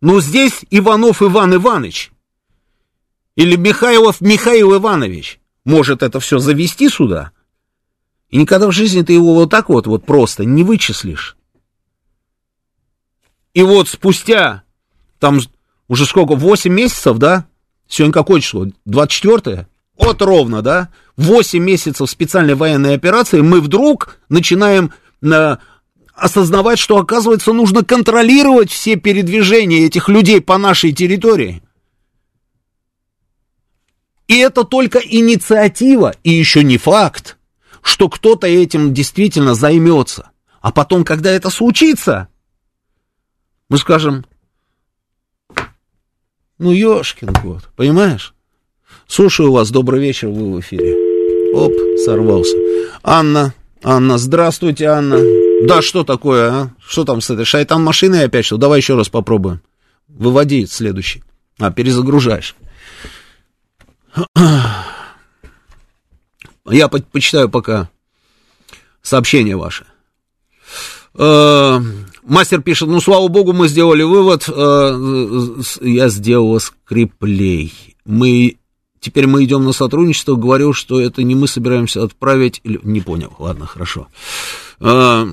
Но 0.00 0.20
здесь 0.20 0.64
Иванов 0.70 1.22
Иван 1.22 1.54
Иванович 1.54 2.12
или 3.36 3.56
Михайлов 3.56 4.20
Михаил 4.20 4.76
Иванович 4.76 5.40
может 5.64 6.02
это 6.02 6.20
все 6.20 6.38
завести 6.38 6.88
сюда. 6.88 7.32
И 8.30 8.36
никогда 8.36 8.66
в 8.68 8.72
жизни 8.72 9.02
ты 9.02 9.12
его 9.12 9.34
вот 9.34 9.50
так 9.50 9.68
вот, 9.68 9.86
вот 9.86 10.04
просто 10.04 10.44
не 10.44 10.62
вычислишь. 10.62 11.36
И 13.54 13.62
вот 13.62 13.88
спустя, 13.88 14.62
там 15.18 15.40
уже 15.88 16.06
сколько, 16.06 16.34
8 16.34 16.72
месяцев, 16.72 17.18
да? 17.18 17.46
Сегодня 17.88 18.12
какое 18.12 18.40
число? 18.40 18.66
24 18.84 19.66
Вот 19.98 20.22
ровно, 20.22 20.62
да? 20.62 20.90
8 21.18 21.58
месяцев 21.58 22.08
специальной 22.08 22.54
военной 22.54 22.94
операции 22.94 23.40
мы 23.40 23.60
вдруг 23.60 24.18
начинаем 24.28 24.92
э, 25.20 25.56
осознавать, 26.14 26.78
что, 26.78 26.96
оказывается, 26.96 27.52
нужно 27.52 27.84
контролировать 27.84 28.70
все 28.70 28.94
передвижения 28.94 29.84
этих 29.84 30.08
людей 30.08 30.40
по 30.40 30.56
нашей 30.58 30.92
территории. 30.92 31.60
И 34.28 34.38
это 34.38 34.62
только 34.62 35.00
инициатива, 35.00 36.14
и 36.22 36.30
еще 36.30 36.62
не 36.62 36.78
факт, 36.78 37.36
что 37.82 38.08
кто-то 38.08 38.46
этим 38.46 38.94
действительно 38.94 39.54
займется. 39.54 40.30
А 40.60 40.70
потом, 40.70 41.04
когда 41.04 41.32
это 41.32 41.50
случится, 41.50 42.28
мы 43.68 43.78
скажем, 43.78 44.24
ну, 46.58 46.70
ешкин 46.70 47.34
кот, 47.34 47.70
понимаешь? 47.74 48.34
Слушаю 49.08 49.50
вас, 49.50 49.70
добрый 49.70 50.00
вечер, 50.00 50.28
вы 50.28 50.52
в 50.52 50.60
эфире. 50.60 51.07
Оп, 51.54 51.72
сорвался. 52.04 52.56
Анна, 53.02 53.54
Анна, 53.82 54.18
здравствуйте, 54.18 54.86
Анна. 54.86 55.18
Да, 55.66 55.82
что 55.82 56.04
такое, 56.04 56.50
а? 56.50 56.70
Что 56.80 57.04
там 57.04 57.20
с 57.20 57.30
этой 57.30 57.44
шайтан 57.44 57.82
машиной 57.82 58.24
опять 58.24 58.44
что? 58.44 58.56
Давай 58.56 58.80
еще 58.80 58.96
раз 58.96 59.08
попробуем. 59.08 59.60
Выводи 60.08 60.66
следующий. 60.66 61.22
А, 61.58 61.70
перезагружаешь. 61.70 62.54
Я 66.70 66.88
по 66.88 66.98
почитаю 67.00 67.48
пока 67.48 67.88
сообщение 69.02 69.56
ваше. 69.56 69.86
Э, 71.14 71.80
мастер 72.22 72.60
пишет, 72.62 72.88
ну, 72.88 73.00
слава 73.00 73.28
богу, 73.28 73.52
мы 73.52 73.68
сделали 73.68 74.02
вывод. 74.02 74.48
Э, 74.48 75.56
я 75.80 76.08
сделала 76.08 76.58
скриплей. 76.58 77.96
Мы 78.04 78.57
теперь 79.00 79.26
мы 79.26 79.44
идем 79.44 79.64
на 79.64 79.72
сотрудничество. 79.72 80.34
Говорю, 80.34 80.72
что 80.72 81.00
это 81.00 81.22
не 81.22 81.34
мы 81.34 81.48
собираемся 81.48 82.02
отправить. 82.02 82.60
Не 82.64 83.00
понял. 83.00 83.32
Ладно, 83.38 83.66
хорошо. 83.66 84.08
Э, 84.80 85.26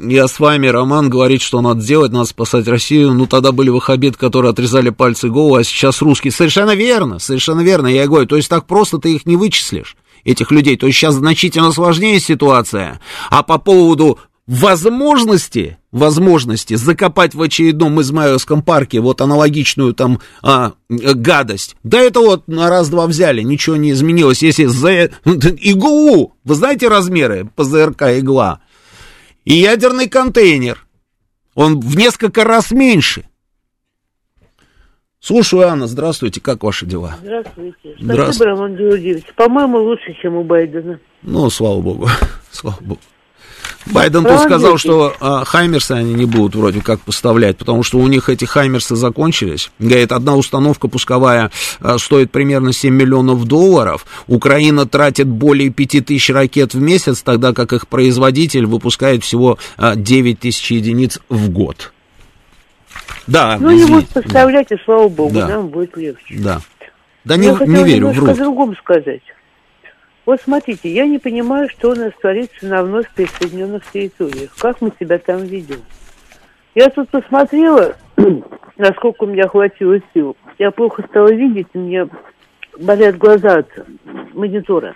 я 0.00 0.28
с 0.28 0.38
вами, 0.40 0.66
Роман 0.66 1.08
говорит, 1.08 1.42
что 1.42 1.60
надо 1.60 1.80
сделать, 1.80 2.12
надо 2.12 2.26
спасать 2.26 2.68
Россию. 2.68 3.14
Ну, 3.14 3.26
тогда 3.26 3.52
были 3.52 3.70
ваххабиты, 3.70 4.18
которые 4.18 4.50
отрезали 4.50 4.90
пальцы 4.90 5.28
голову, 5.28 5.56
а 5.56 5.64
сейчас 5.64 6.02
русские. 6.02 6.32
Совершенно 6.32 6.74
верно, 6.74 7.18
совершенно 7.18 7.60
верно, 7.60 7.86
я 7.86 8.06
говорю. 8.06 8.26
То 8.26 8.36
есть 8.36 8.48
так 8.48 8.66
просто 8.66 8.98
ты 8.98 9.14
их 9.14 9.26
не 9.26 9.36
вычислишь 9.36 9.96
этих 10.24 10.50
людей. 10.50 10.76
То 10.76 10.86
есть 10.86 10.98
сейчас 10.98 11.14
значительно 11.14 11.72
сложнее 11.72 12.20
ситуация. 12.20 13.00
А 13.30 13.42
по 13.42 13.58
поводу 13.58 14.18
возможности, 14.50 15.78
возможности 15.92 16.74
закопать 16.74 17.36
в 17.36 17.42
очередном 17.42 18.00
Измаиловском 18.00 18.62
парке 18.62 18.98
вот 18.98 19.20
аналогичную 19.20 19.94
там 19.94 20.20
а, 20.42 20.72
гадость, 20.88 21.76
да 21.84 22.00
это 22.00 22.18
вот 22.18 22.48
на 22.48 22.68
раз-два 22.68 23.06
взяли, 23.06 23.42
ничего 23.42 23.76
не 23.76 23.92
изменилось. 23.92 24.42
Если 24.42 24.64
за 24.64 24.90
иглу, 25.24 26.34
вы 26.42 26.54
знаете 26.56 26.88
размеры 26.88 27.48
ПЗРК 27.54 28.18
игла, 28.18 28.60
и 29.44 29.54
ядерный 29.54 30.08
контейнер, 30.08 30.84
он 31.54 31.78
в 31.78 31.96
несколько 31.96 32.42
раз 32.42 32.72
меньше. 32.72 33.26
Слушаю, 35.20 35.68
Анна, 35.68 35.86
здравствуйте, 35.86 36.40
как 36.40 36.64
ваши 36.64 36.86
дела? 36.86 37.14
Здравствуйте. 37.22 37.76
Спасибо, 37.82 38.12
Здравствуйте. 38.14 38.50
Роман 38.50 38.74
Георгиевич. 38.74 39.24
По-моему, 39.36 39.78
лучше, 39.78 40.16
чем 40.20 40.34
у 40.34 40.42
Байдена. 40.42 40.98
Ну, 41.22 41.48
слава 41.50 41.80
богу, 41.80 42.08
слава 42.50 42.78
богу. 42.80 43.00
Байден 43.86 44.24
тут 44.24 44.40
сказал, 44.40 44.76
что 44.76 45.14
а, 45.20 45.44
Хаймерсы 45.44 45.92
они 45.92 46.14
не 46.14 46.26
будут 46.26 46.54
вроде 46.54 46.80
как 46.80 47.00
поставлять, 47.00 47.56
потому 47.56 47.82
что 47.82 47.98
у 47.98 48.06
них 48.06 48.28
эти 48.28 48.44
Хаймерсы 48.44 48.94
закончились. 48.94 49.70
Говорит, 49.78 50.12
одна 50.12 50.36
установка 50.36 50.88
пусковая 50.88 51.50
а, 51.80 51.98
стоит 51.98 52.30
примерно 52.30 52.72
7 52.72 52.94
миллионов 52.94 53.44
долларов. 53.46 54.06
Украина 54.26 54.86
тратит 54.86 55.26
более 55.26 55.70
5 55.70 56.06
тысяч 56.06 56.30
ракет 56.30 56.74
в 56.74 56.80
месяц, 56.80 57.22
тогда 57.22 57.52
как 57.52 57.72
их 57.72 57.88
производитель 57.88 58.66
выпускает 58.66 59.24
всего 59.24 59.58
а, 59.76 59.96
9 59.96 60.38
тысяч 60.38 60.70
единиц 60.70 61.18
в 61.28 61.48
год. 61.50 61.92
Да, 63.26 63.56
ну 63.58 63.74
извините. 63.74 63.92
его 63.92 64.02
поставлять, 64.12 64.68
да. 64.68 64.74
и 64.74 64.78
слава 64.84 65.08
богу, 65.08 65.34
да. 65.34 65.48
нам 65.48 65.68
будет 65.68 65.96
легче. 65.96 66.36
Да. 66.38 66.60
Да 67.24 67.36
не, 67.36 67.48
не 67.48 67.84
верю, 67.84 68.10
врут. 68.10 68.30
Я 68.30 68.34
другому 68.34 68.74
сказать. 68.76 69.22
Вот 70.30 70.40
смотрите, 70.42 70.88
я 70.88 71.06
не 71.06 71.18
понимаю, 71.18 71.68
что 71.68 71.90
у 71.90 71.94
нас 71.96 72.12
творится 72.20 72.64
на 72.64 72.84
вновь 72.84 73.12
присоединенных 73.16 73.82
территориях. 73.90 74.54
Как 74.60 74.80
мы 74.80 74.92
себя 75.00 75.18
там 75.18 75.38
ведем? 75.38 75.80
Я 76.76 76.88
тут 76.88 77.08
посмотрела, 77.08 77.96
насколько 78.76 79.24
у 79.24 79.26
меня 79.26 79.48
хватило 79.48 79.98
сил. 80.14 80.36
Я 80.56 80.70
плохо 80.70 81.02
стала 81.08 81.32
видеть, 81.32 81.66
у 81.74 81.80
меня 81.80 82.06
болят 82.78 83.18
глаза 83.18 83.56
от 83.56 83.70
монитора. 84.32 84.94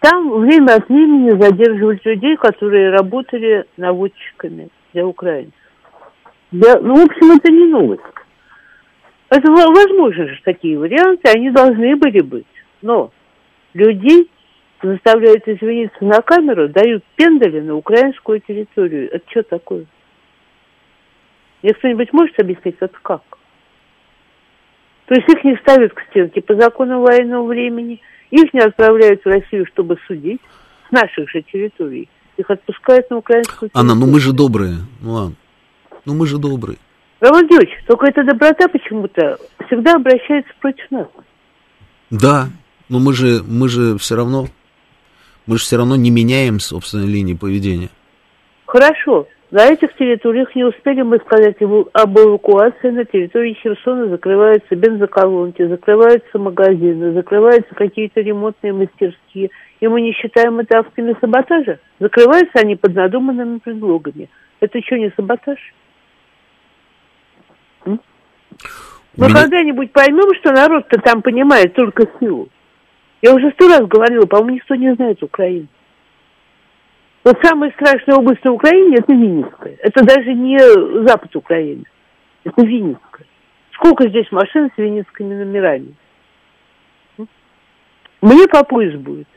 Там 0.00 0.40
время 0.40 0.74
от 0.74 0.88
времени 0.88 1.40
задерживают 1.40 2.04
людей, 2.04 2.36
которые 2.38 2.90
работали 2.90 3.66
наводчиками 3.76 4.70
для 4.92 5.06
украинцев. 5.06 5.54
Да, 6.50 6.80
ну, 6.80 6.96
в 6.96 7.04
общем, 7.04 7.30
это 7.30 7.52
не 7.52 7.66
новость. 7.66 8.02
Это 9.30 9.52
возможно 9.52 10.26
же 10.26 10.40
такие 10.42 10.76
варианты, 10.76 11.30
они 11.30 11.50
должны 11.50 11.94
были 11.94 12.22
быть. 12.22 12.46
Но 12.82 13.12
людей 13.74 14.30
заставляют 14.82 15.46
извиниться 15.46 16.04
на 16.04 16.20
камеру, 16.22 16.68
дают 16.68 17.04
пендали 17.16 17.60
на 17.60 17.76
украинскую 17.76 18.40
территорию. 18.40 19.12
Это 19.12 19.24
что 19.30 19.42
такое? 19.42 19.86
Мне 21.62 21.72
кто-нибудь 21.74 22.12
может 22.12 22.38
объяснить, 22.40 22.76
это 22.80 22.96
как? 23.02 23.22
То 25.06 25.14
есть 25.14 25.28
их 25.28 25.44
не 25.44 25.56
ставят 25.56 25.92
к 25.92 26.00
стенке 26.10 26.40
по 26.40 26.54
закону 26.54 27.00
военного 27.00 27.46
времени, 27.46 28.00
их 28.30 28.52
не 28.52 28.60
отправляют 28.60 29.22
в 29.24 29.28
Россию, 29.28 29.66
чтобы 29.66 29.98
судить 30.06 30.40
с 30.88 30.92
наших 30.92 31.30
же 31.30 31.42
территорий. 31.42 32.08
Их 32.36 32.50
отпускают 32.50 33.10
на 33.10 33.18
украинскую 33.18 33.68
территорию. 33.68 33.92
Анна, 33.92 33.94
ну 33.94 34.10
мы 34.10 34.20
же 34.20 34.32
добрые. 34.32 34.76
Ну 35.00 35.12
ладно. 35.12 35.36
Ну 36.06 36.14
мы 36.14 36.26
же 36.26 36.38
добрые. 36.38 36.78
Роман 37.20 37.46
Георгиевич, 37.46 37.84
только 37.86 38.06
эта 38.06 38.24
доброта 38.24 38.66
почему-то 38.66 39.38
всегда 39.66 39.94
обращается 39.94 40.52
против 40.60 40.90
нас. 40.90 41.06
Да, 42.10 42.48
но 42.92 42.98
мы 42.98 43.14
же, 43.14 43.42
мы 43.48 43.70
же 43.70 43.96
все 43.96 44.16
равно, 44.16 44.48
мы 45.46 45.56
же 45.56 45.62
все 45.62 45.78
равно 45.78 45.96
не 45.96 46.10
меняем 46.10 46.60
собственной 46.60 47.06
линии 47.06 47.32
поведения. 47.32 47.88
Хорошо, 48.66 49.26
на 49.50 49.64
этих 49.64 49.96
территориях 49.96 50.54
не 50.54 50.64
успели 50.64 51.00
мы 51.00 51.16
сказать 51.18 51.56
об 51.60 52.18
эвакуации. 52.18 52.90
На 52.90 53.06
территории 53.06 53.56
Херсона 53.62 54.08
закрываются 54.08 54.76
бензоколонки, 54.76 55.66
закрываются 55.66 56.38
магазины, 56.38 57.14
закрываются 57.14 57.74
какие-то 57.74 58.20
ремонтные 58.20 58.74
мастерские. 58.74 59.50
И 59.80 59.88
мы 59.88 60.02
не 60.02 60.12
считаем 60.12 60.58
это 60.58 60.80
актами 60.80 61.16
саботажа. 61.18 61.80
Закрываются 61.98 62.60
они 62.60 62.76
под 62.76 62.94
надуманными 62.94 63.58
предлогами. 63.58 64.28
Это 64.60 64.80
что, 64.82 64.96
не 64.98 65.10
саботаж? 65.16 65.58
Мы 67.86 67.98
меня... 69.16 69.42
когда-нибудь 69.42 69.92
поймем, 69.92 70.34
что 70.40 70.52
народ-то 70.52 71.00
там 71.00 71.22
понимает 71.22 71.74
только 71.74 72.06
силу. 72.20 72.48
Я 73.22 73.34
уже 73.34 73.52
сто 73.52 73.68
раз 73.68 73.86
говорила, 73.86 74.26
по-моему, 74.26 74.56
никто 74.56 74.74
не 74.74 74.94
знает 74.94 75.22
Украину. 75.22 75.68
Вот 77.24 77.38
самая 77.40 77.70
страшная 77.70 78.16
область 78.16 78.44
на 78.44 78.50
Украине– 78.50 78.96
это 78.98 79.12
Винницкая. 79.12 79.76
Это 79.80 80.04
даже 80.04 80.34
не 80.34 80.58
запад 81.06 81.34
Украины. 81.36 81.84
Это 82.42 82.62
Винницкая. 82.64 83.26
Сколько 83.74 84.08
здесь 84.08 84.30
машин 84.32 84.70
с 84.74 84.78
винницкими 84.78 85.34
номерами? 85.34 85.94
Мне 88.20 88.46
по 88.48 88.64
пояс 88.64 88.94
будет. 88.98 89.28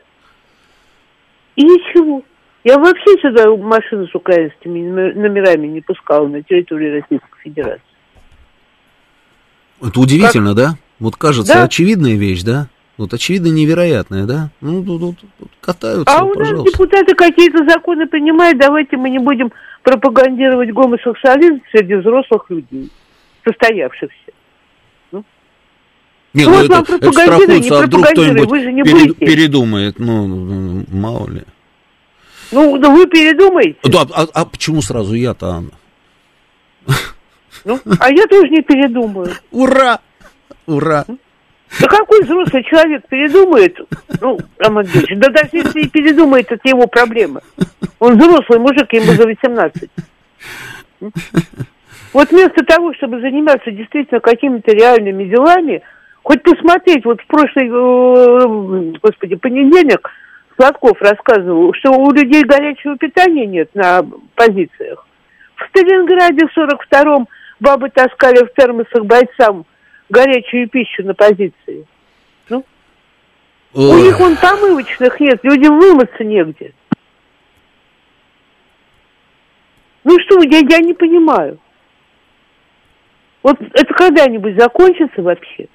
И 1.54 1.62
ничего. 1.62 2.22
Я 2.64 2.78
вообще 2.78 3.20
сюда 3.20 3.48
машину 3.56 4.08
с 4.08 4.14
украинскими 4.14 4.80
номерами 4.88 5.68
не 5.68 5.80
пускала 5.80 6.26
на 6.26 6.42
территории 6.42 7.00
Российской 7.00 7.38
Федерации. 7.44 7.82
Это 9.80 10.00
удивительно, 10.00 10.54
как? 10.54 10.56
да? 10.56 10.74
Вот 10.98 11.16
кажется, 11.16 11.54
да? 11.54 11.64
очевидная 11.64 12.16
вещь, 12.16 12.42
да? 12.42 12.68
Вот 12.98 13.12
очевидно 13.12 13.48
невероятное, 13.48 14.24
да? 14.24 14.50
Ну, 14.62 14.82
тут, 14.82 15.00
тут, 15.00 15.30
тут 15.38 15.50
катаются, 15.60 16.14
А 16.14 16.24
у 16.24 16.32
нас 16.34 16.64
депутаты 16.64 17.14
какие-то 17.14 17.64
законы 17.68 18.06
принимают, 18.06 18.58
давайте 18.58 18.96
мы 18.96 19.10
не 19.10 19.18
будем 19.18 19.52
пропагандировать 19.82 20.72
гомосексуализм 20.72 21.60
среди 21.70 21.94
взрослых 21.96 22.46
людей, 22.48 22.90
состоявшихся. 23.44 24.32
Ну. 25.12 25.24
Не, 26.32 26.44
ну, 26.44 26.52
вот 26.52 26.64
это, 26.64 26.94
это 26.94 27.12
страхуется, 27.12 27.78
а 27.78 27.82
вдруг 27.86 28.06
кто-нибудь 28.06 28.48
вы 28.48 28.62
же 28.62 28.72
не 28.72 28.82
перед, 28.82 29.08
будете. 29.08 29.26
передумает, 29.26 29.98
ну, 29.98 30.26
ну, 30.26 30.84
мало 30.90 31.28
ли. 31.28 31.42
Ну, 32.50 32.78
да 32.78 32.88
вы 32.88 33.06
передумаете. 33.06 33.78
Да, 33.84 34.06
а, 34.14 34.26
а 34.32 34.44
почему 34.46 34.80
сразу 34.80 35.12
я-то, 35.14 35.48
Анна? 35.48 35.72
Ну, 37.64 37.80
а 37.98 38.10
я 38.10 38.26
тоже 38.26 38.48
не 38.48 38.62
передумаю. 38.62 39.34
Ура! 39.50 40.00
Ура! 40.66 41.04
Да 41.80 41.88
какой 41.88 42.22
взрослый 42.22 42.62
человек 42.64 43.06
передумает? 43.08 43.78
Ну, 44.20 44.38
Роман 44.58 44.86
да 45.16 45.28
даже 45.28 45.50
если 45.52 45.80
и 45.80 45.88
передумает, 45.88 46.50
это 46.50 46.68
его 46.68 46.86
проблема. 46.86 47.40
Он 47.98 48.16
взрослый 48.18 48.58
мужик, 48.58 48.92
ему 48.92 49.12
за 49.12 49.26
18. 49.26 49.90
Вот 52.12 52.30
вместо 52.30 52.64
того, 52.64 52.94
чтобы 52.94 53.20
заниматься 53.20 53.70
действительно 53.70 54.20
какими-то 54.20 54.72
реальными 54.72 55.24
делами, 55.24 55.82
хоть 56.22 56.42
посмотреть, 56.42 57.04
вот 57.04 57.20
в 57.20 57.26
прошлый, 57.26 57.66
э, 57.66 58.98
господи, 59.02 59.34
понедельник 59.34 60.10
Сладков 60.56 61.00
рассказывал, 61.02 61.74
что 61.74 61.90
у 61.90 62.10
людей 62.12 62.42
горячего 62.44 62.96
питания 62.96 63.46
нет 63.46 63.68
на 63.74 64.02
позициях. 64.34 65.06
В 65.56 65.68
Сталинграде 65.68 66.46
в 66.46 66.56
42-м 66.56 67.28
бабы 67.60 67.90
таскали 67.90 68.44
в 68.44 68.52
термосах 68.54 69.04
бойцам 69.04 69.66
горячую 70.08 70.68
пищу 70.68 71.04
на 71.04 71.14
позиции. 71.14 71.86
Ну? 72.48 72.64
Ой. 73.74 73.90
У 73.90 74.04
них 74.04 74.18
вон 74.18 74.36
помывочных 74.36 75.20
нет, 75.20 75.40
людям 75.42 75.78
вымыться 75.78 76.24
негде. 76.24 76.72
Ну 80.04 80.16
что, 80.20 80.40
я, 80.42 80.58
я 80.58 80.78
не 80.78 80.94
понимаю. 80.94 81.58
Вот 83.42 83.60
это 83.60 83.94
когда-нибудь 83.94 84.58
закончится 84.58 85.22
вообще? 85.22 85.68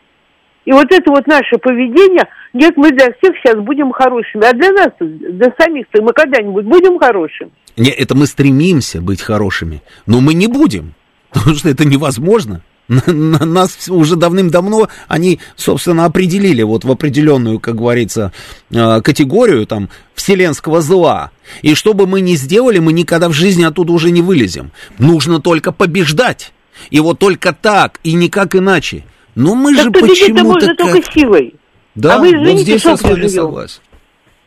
И 0.66 0.72
вот 0.72 0.92
это 0.92 1.10
вот 1.10 1.26
наше 1.26 1.58
поведение, 1.58 2.28
нет, 2.54 2.78
мы 2.78 2.92
для 2.92 3.08
всех 3.14 3.36
сейчас 3.38 3.56
будем 3.56 3.92
хорошими, 3.92 4.46
а 4.46 4.54
для 4.54 4.72
нас, 4.72 4.90
для 5.00 5.54
самих-то 5.58 6.02
мы 6.04 6.14
когда-нибудь 6.14 6.66
будем 6.66 7.00
хорошими? 7.00 7.52
Не, 7.78 7.90
это 7.90 8.16
мы 8.16 8.28
стремимся 8.28 9.02
быть 9.02 9.22
хорошими, 9.22 9.82
но 10.06 10.22
мы 10.22 10.34
не 10.34 10.48
будем, 10.48 10.94
потому 11.32 11.56
что 11.56 11.70
это 11.70 11.86
невозможно. 11.86 12.62
Нас 13.08 13.88
уже 13.88 14.18
давным-давно 14.18 14.90
они, 15.08 15.40
собственно, 15.56 16.06
определили 16.06 16.62
вот 16.64 16.84
в 16.84 16.92
определенную, 16.92 17.60
как 17.60 17.76
говорится, 17.76 18.34
э, 18.70 19.02
категорию 19.02 19.66
там 19.66 19.90
вселенского 20.14 20.82
зла. 20.82 21.32
И 21.62 21.74
что 21.74 21.94
бы 21.94 22.06
мы 22.06 22.20
ни 22.20 22.34
сделали, 22.36 22.80
мы 22.80 22.92
никогда 22.92 23.30
в 23.30 23.34
жизни 23.34 23.64
оттуда 23.64 23.94
уже 23.94 24.12
не 24.12 24.22
вылезем. 24.22 24.72
Нужно 25.00 25.40
только 25.40 25.72
побеждать. 25.72 26.52
И 26.90 27.00
вот 27.00 27.20
только 27.20 27.54
так, 27.54 28.00
и 28.04 28.14
никак 28.14 28.56
иначе. 28.56 29.04
Но 29.36 29.56
мы 29.56 29.74
так 29.74 29.86
же 29.86 29.92
почему-то... 29.92 30.44
можно 30.44 30.76
как... 30.76 30.78
только 30.78 31.12
силой. 31.14 31.56
Да, 31.96 32.16
а 32.16 32.20
вы, 32.20 32.28
извините, 32.30 32.52
вот 32.52 32.62
здесь 32.62 32.86
я 32.86 32.98
с 32.98 33.02
вами 33.04 33.28
согласен. 33.28 33.82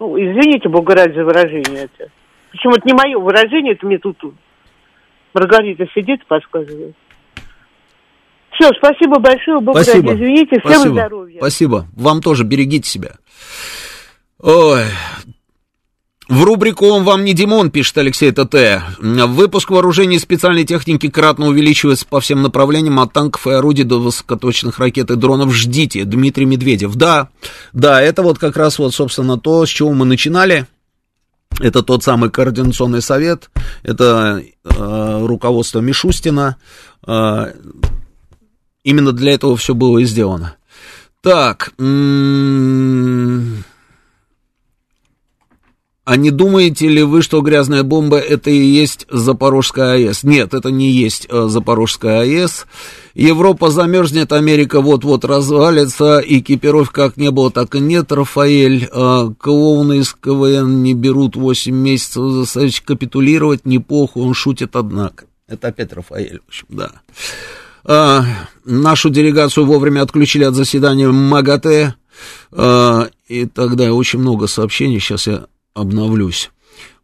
Ну, 0.00 0.16
извините, 0.18 0.68
Бога 0.68 0.94
ради, 0.94 1.14
за 1.14 1.24
выражение 1.24 1.84
это. 1.84 2.10
Почему 2.50 2.74
это 2.74 2.86
не 2.86 2.92
мое 2.92 3.18
выражение, 3.18 3.72
это 3.72 3.86
мне 3.86 3.98
тут 3.98 4.18
Маргарита 5.32 5.86
сидит 5.94 6.20
и 6.20 6.26
подсказывает. 6.26 6.94
Все, 8.54 8.70
спасибо 8.78 9.18
большое, 9.18 9.60
Бог 9.60 9.76
спасибо. 9.76 10.12
ради, 10.12 10.22
извините, 10.22 10.60
всем 10.60 10.72
спасибо. 10.72 10.94
здоровья. 10.94 11.38
Спасибо, 11.38 11.86
вам 11.94 12.22
тоже, 12.22 12.44
берегите 12.44 12.88
себя. 12.88 13.12
Ой, 14.40 14.84
в 16.28 16.42
рубрику 16.42 16.86
«Он 16.86 17.04
вам 17.04 17.24
не 17.24 17.34
Димон», 17.34 17.70
пишет 17.70 17.98
Алексей 17.98 18.32
ТТ. 18.32 18.82
Выпуск 18.98 19.70
вооружений 19.70 20.16
и 20.16 20.18
специальной 20.18 20.64
техники 20.64 21.10
кратно 21.10 21.48
увеличивается 21.48 22.06
по 22.06 22.20
всем 22.20 22.40
направлениям, 22.40 22.98
от 23.00 23.12
танков 23.12 23.46
и 23.46 23.50
орудий 23.50 23.84
до 23.84 24.00
высокоточных 24.00 24.78
ракет 24.78 25.10
и 25.10 25.16
дронов. 25.16 25.52
Ждите, 25.52 26.04
Дмитрий 26.04 26.46
Медведев. 26.46 26.94
Да, 26.94 27.28
да, 27.74 28.00
это 28.00 28.22
вот 28.22 28.38
как 28.38 28.56
раз 28.56 28.78
вот, 28.78 28.94
собственно, 28.94 29.38
то, 29.38 29.66
с 29.66 29.68
чего 29.68 29.92
мы 29.92 30.06
начинали. 30.06 30.66
Это 31.60 31.82
тот 31.82 32.02
самый 32.02 32.30
координационный 32.30 33.02
совет, 33.02 33.50
это 33.84 34.42
э, 34.64 35.26
руководство 35.26 35.78
Мишустина, 35.78 36.56
э, 37.06 37.52
Именно 38.84 39.12
для 39.12 39.32
этого 39.32 39.56
все 39.56 39.74
было 39.74 39.98
и 39.98 40.04
сделано. 40.04 40.56
Так. 41.22 41.72
А 46.06 46.16
не 46.16 46.30
думаете 46.30 46.86
ли 46.86 47.02
вы, 47.02 47.22
что 47.22 47.40
грязная 47.40 47.82
бомба 47.82 48.18
это 48.18 48.50
и 48.50 48.58
есть 48.58 49.06
Запорожская 49.08 49.94
АЭС? 49.94 50.22
Нет, 50.22 50.52
это 50.52 50.70
не 50.70 50.90
есть 50.90 51.26
э, 51.30 51.46
Запорожская 51.48 52.20
АЭС. 52.20 52.66
Европа 53.14 53.70
замерзнет, 53.70 54.32
Америка 54.32 54.82
вот-вот 54.82 55.24
развалится, 55.24 56.22
экипировки 56.22 56.92
как 56.92 57.16
не 57.16 57.30
было, 57.30 57.50
так 57.50 57.74
и 57.74 57.80
нет, 57.80 58.12
Рафаэль. 58.12 58.86
Э, 58.92 59.30
клоуны 59.38 60.00
из 60.00 60.12
КВН 60.12 60.82
не 60.82 60.92
берут 60.92 61.36
8 61.36 61.74
месяцев 61.74 62.30
заставить 62.32 62.80
капитулировать, 62.80 63.64
не 63.64 63.78
похуй, 63.78 64.24
он 64.24 64.34
шутит, 64.34 64.76
однако. 64.76 65.24
Это 65.48 65.68
опять 65.68 65.94
Рафаэль, 65.94 66.40
в 66.44 66.48
общем, 66.48 66.66
да. 66.68 66.92
Э, 67.86 68.22
нашу 68.64 69.10
делегацию 69.10 69.66
вовремя 69.66 70.02
отключили 70.02 70.44
от 70.44 70.54
заседания 70.54 71.08
МАГАТЭ. 71.08 71.94
Э, 72.52 73.06
и 73.28 73.46
тогда 73.46 73.92
очень 73.92 74.20
много 74.20 74.46
сообщений, 74.46 75.00
сейчас 75.00 75.26
я 75.26 75.46
обновлюсь. 75.74 76.50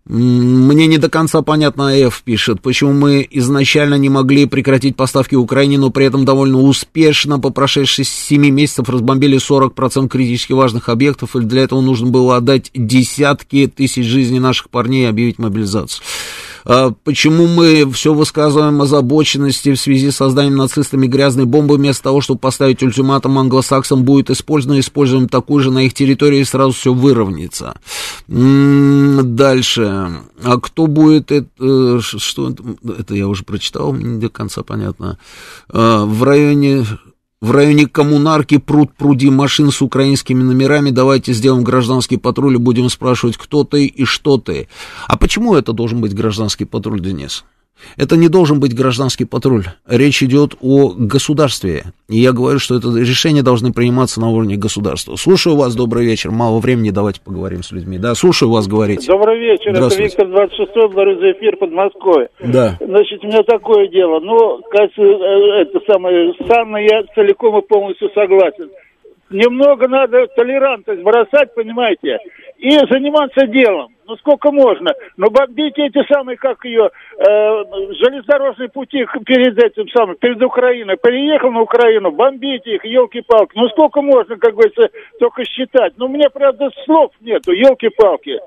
Мне 0.07 0.87
не 0.87 0.99
до 0.99 1.09
конца 1.09 1.43
понятно, 1.43 1.95
F 1.95 2.23
пишет, 2.25 2.61
почему 2.63 2.93
мы 2.93 3.25
изначально 3.31 3.95
не 3.95 4.09
могли 4.09 4.47
прекратить 4.47 4.97
поставки 4.97 5.35
Украине, 5.35 5.79
но 5.79 5.91
при 5.91 6.07
этом 6.07 6.25
довольно 6.25 6.59
успешно 6.63 7.39
по 7.39 7.51
прошедших 7.51 8.09
7 8.09 8.49
месяцев 8.49 8.89
разбомбили 8.89 9.39
40% 9.39 10.09
критически 10.09 10.53
важных 10.53 10.89
объектов, 10.89 11.37
и 11.37 11.41
для 11.41 11.63
этого 11.63 11.81
нужно 11.81 12.09
было 12.09 12.39
отдать 12.39 12.71
десятки 12.75 13.69
тысяч 13.69 14.05
жизней 14.05 14.41
наших 14.41 14.71
парней 14.71 15.05
и 15.05 15.09
объявить 15.09 15.39
мобилизацию. 15.39 16.03
А, 16.65 16.93
почему 17.05 17.47
мы 17.47 17.91
все 17.93 18.15
высказываем 18.15 18.81
озабоченности 18.83 19.73
в 19.73 19.81
связи 19.81 20.11
с 20.11 20.17
созданием 20.17 20.57
нацистами 20.57 21.07
грязной 21.07 21.45
бомбы, 21.45 21.77
вместо 21.77 22.05
того, 22.05 22.21
чтобы 22.21 22.41
поставить 22.41 22.83
ультиматум 22.83 23.39
англосаксам 23.39 24.05
будет 24.05 24.31
использовано, 24.31 24.81
используем 24.81 25.29
такую 25.29 25.63
же 25.63 25.71
на 25.71 25.85
их 25.85 25.95
территории, 25.95 26.41
и 26.41 26.45
сразу 26.45 26.73
все 26.73 26.93
выровняется. 26.93 27.75
Дальше. 28.29 30.23
А 30.43 30.61
кто 30.61 30.87
будет 30.87 31.33
это, 31.33 31.49
э, 31.59 32.01
что 32.01 32.55
это 32.99 33.15
я 33.15 33.29
уже 33.29 33.45
прочитал, 33.45 33.95
не 33.95 34.21
до 34.21 34.29
конца 34.29 34.63
понятно. 34.63 35.19
А, 35.69 36.05
в 36.05 36.23
районе 36.23 36.85
в 37.41 37.53
районе 37.53 37.87
коммунарки 37.87 38.59
пруд 38.59 38.93
пруди 38.95 39.31
машин 39.31 39.71
с 39.71 39.81
украинскими 39.81 40.43
номерами. 40.43 40.91
Давайте 40.91 41.33
сделаем 41.33 41.65
гражданский 41.65 42.19
патруль 42.19 42.57
и 42.57 42.59
будем 42.59 42.91
спрашивать, 42.91 43.37
кто 43.37 43.65
ты 43.65 43.87
и 43.87 44.05
что 44.05 44.37
ты. 44.37 44.69
А 45.07 45.17
почему 45.17 45.55
это 45.55 45.73
должен 45.73 46.01
быть 46.01 46.15
гражданский 46.15 46.67
патруль, 46.67 47.01
Денис? 47.01 47.45
Это 47.97 48.17
не 48.17 48.29
должен 48.29 48.61
быть 48.61 48.75
гражданский 48.75 49.25
патруль. 49.25 49.65
Речь 49.89 50.23
идет 50.23 50.55
о 50.61 50.93
государстве. 50.97 51.85
И 52.09 52.19
я 52.19 52.33
говорю, 52.33 52.59
что 52.59 52.77
это 52.77 52.89
решение 52.89 53.43
должны 53.43 53.73
приниматься 53.73 54.21
на 54.21 54.31
уровне 54.31 54.57
государства. 54.57 55.17
Слушаю 55.17 55.57
вас, 55.57 55.75
добрый 55.75 56.05
вечер. 56.05 56.31
Мало 56.31 56.59
времени, 56.61 56.91
давайте 56.91 57.21
поговорим 57.21 57.63
с 57.63 57.73
людьми. 57.73 57.99
Да, 57.99 58.15
слушаю 58.15 58.51
вас, 58.51 58.67
говорите. 58.67 59.07
Добрый 59.07 59.39
вечер, 59.39 59.71
это 59.71 59.95
Виктор 59.97 60.29
26 60.29 60.71
говорю 60.93 61.19
за 61.21 61.33
эфир 61.33 61.57
под 61.57 61.73
Москвой. 61.73 62.29
Да. 62.41 62.77
Значит, 62.81 63.25
у 63.25 63.27
меня 63.27 63.43
такое 63.43 63.89
дело. 63.89 64.21
Ну, 64.21 64.61
кажется, 64.71 65.03
э, 65.03 65.63
это 65.63 65.81
самое, 65.87 66.33
с 66.35 66.51
Анной 66.51 66.85
я 66.85 67.03
целиком 67.15 67.59
и 67.59 67.67
полностью 67.67 68.11
согласен 68.15 68.71
немного 69.31 69.89
надо 69.89 70.27
толерантность 70.37 71.03
бросать, 71.03 71.55
понимаете, 71.55 72.19
и 72.59 72.71
заниматься 72.91 73.47
делом. 73.47 73.89
Ну 74.11 74.17
сколько 74.17 74.51
можно? 74.51 74.93
Ну 75.17 75.31
бомбить 75.31 75.79
эти 75.79 76.05
самые, 76.13 76.37
как 76.37 76.65
ее, 76.65 76.91
э, 77.17 77.25
железнодорожные 77.95 78.69
пути 78.69 79.07
перед 79.25 79.57
этим 79.57 79.89
самым, 79.91 80.17
перед 80.17 80.43
Украиной. 80.43 80.97
Приехал 80.97 81.53
на 81.53 81.61
Украину, 81.61 82.11
бомбить 82.11 82.67
их, 82.67 82.85
елки-палки. 82.85 83.53
Ну 83.55 83.69
сколько 83.69 84.03
можно, 84.03 84.37
как 84.37 84.55
говорится, 84.55 84.89
только 85.21 85.45
считать. 85.45 85.93
Ну 85.97 86.09
мне, 86.09 86.29
правда, 86.29 86.71
слов 86.85 87.13
нету, 87.21 87.53
елки-палки. 87.53 88.41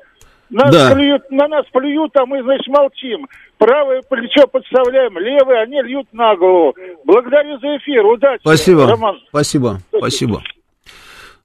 Нас 0.49 0.76
Да. 0.76 0.94
плюют, 0.94 1.31
на 1.31 1.48
нас 1.48 1.65
плюют, 1.72 2.11
а 2.18 2.26
мы, 2.26 2.44
значит, 2.44 2.68
молчим. 2.68 3.26
Правое 3.57 4.02
плечо 4.02 4.45
подставляем, 4.48 5.18
левое, 5.18 5.61
они 5.61 5.81
льют 5.81 6.07
на 6.11 6.35
голову. 6.35 6.76
Благодарю 7.06 7.57
за 7.60 7.77
эфир, 7.77 8.06
удачи. 8.06 8.41
Спасибо. 8.41 8.85
Роман. 8.85 9.18
Спасибо. 9.30 9.77
Спасибо. 9.98 10.41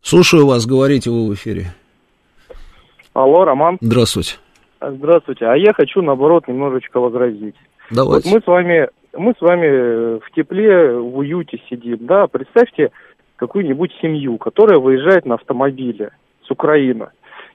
Слушаю 0.03 0.45
вас, 0.49 0.67
говорите 0.67 1.09
вы 1.09 1.29
в 1.29 1.35
эфире. 1.35 1.67
Алло, 3.19 3.45
Роман. 3.45 3.79
Здравствуйте. 3.81 4.37
Здравствуйте. 4.81 5.47
А 5.47 5.57
я 5.57 5.73
хочу, 5.73 6.03
наоборот, 6.03 6.47
немножечко 6.47 7.01
возразить. 7.01 7.57
Вот 7.91 7.97
Давайте. 7.97 8.31
мы 8.31 8.41
с 8.41 8.47
вами, 8.47 8.89
мы 9.13 9.35
с 9.37 9.41
вами 9.41 10.21
в 10.21 10.31
тепле, 10.37 10.93
в 10.93 11.19
уюте 11.19 11.61
сидим, 11.69 11.99
да, 12.07 12.29
представьте 12.29 12.93
какую-нибудь 13.35 13.91
семью, 14.01 14.39
которая 14.39 14.79
выезжает 14.79 15.27
на 15.27 15.35
автомобиле 15.35 16.11
с 16.47 16.51
Украины, 16.53 17.09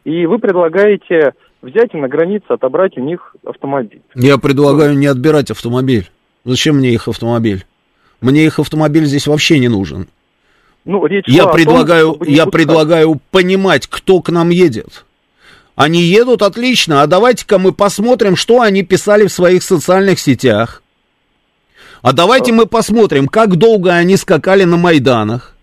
и 0.04 0.26
вы 0.26 0.40
предлагаете 0.40 1.34
взять 1.62 1.94
и 1.94 1.98
на 1.98 2.10
границе 2.10 2.46
отобрать 2.50 2.98
у 2.98 3.02
них 3.02 3.34
автомобиль. 3.46 4.02
Я 4.16 4.38
предлагаю 4.38 4.98
не 4.98 5.08
отбирать 5.08 5.50
автомобиль. 5.50 6.10
Зачем 6.44 6.78
мне 6.78 6.90
их 6.90 7.08
автомобиль? 7.08 7.64
Мне 8.20 8.44
их 8.44 8.60
автомобиль 8.60 9.06
здесь 9.06 9.28
вообще 9.28 9.60
не 9.60 9.70
нужен. 9.70 10.08
Ну, 10.84 11.06
речь 11.06 11.26
Я 11.28 11.44
том, 11.44 11.54
предлагаю, 11.54 12.18
не 12.20 12.34
я 12.34 12.48
предлагаю 12.48 13.22
понимать, 13.32 13.88
кто 13.88 14.22
к 14.22 14.30
нам 14.30 14.50
едет. 14.50 15.06
Они 15.76 16.02
едут 16.04 16.42
отлично, 16.42 17.02
а 17.02 17.08
давайте-ка 17.08 17.58
мы 17.58 17.72
посмотрим, 17.72 18.36
что 18.36 18.62
они 18.62 18.84
писали 18.84 19.28
в 19.28 19.34
своих 19.34 19.64
социальных 19.64 20.20
сетях. 20.20 20.84
А 22.02 22.12
давайте 22.14 22.52
мы 22.52 22.66
посмотрим, 22.66 23.28
как 23.28 23.56
долго 23.56 23.94
они 23.94 24.18
скакали 24.18 24.66
на 24.66 24.78
Майданах. 24.78 25.56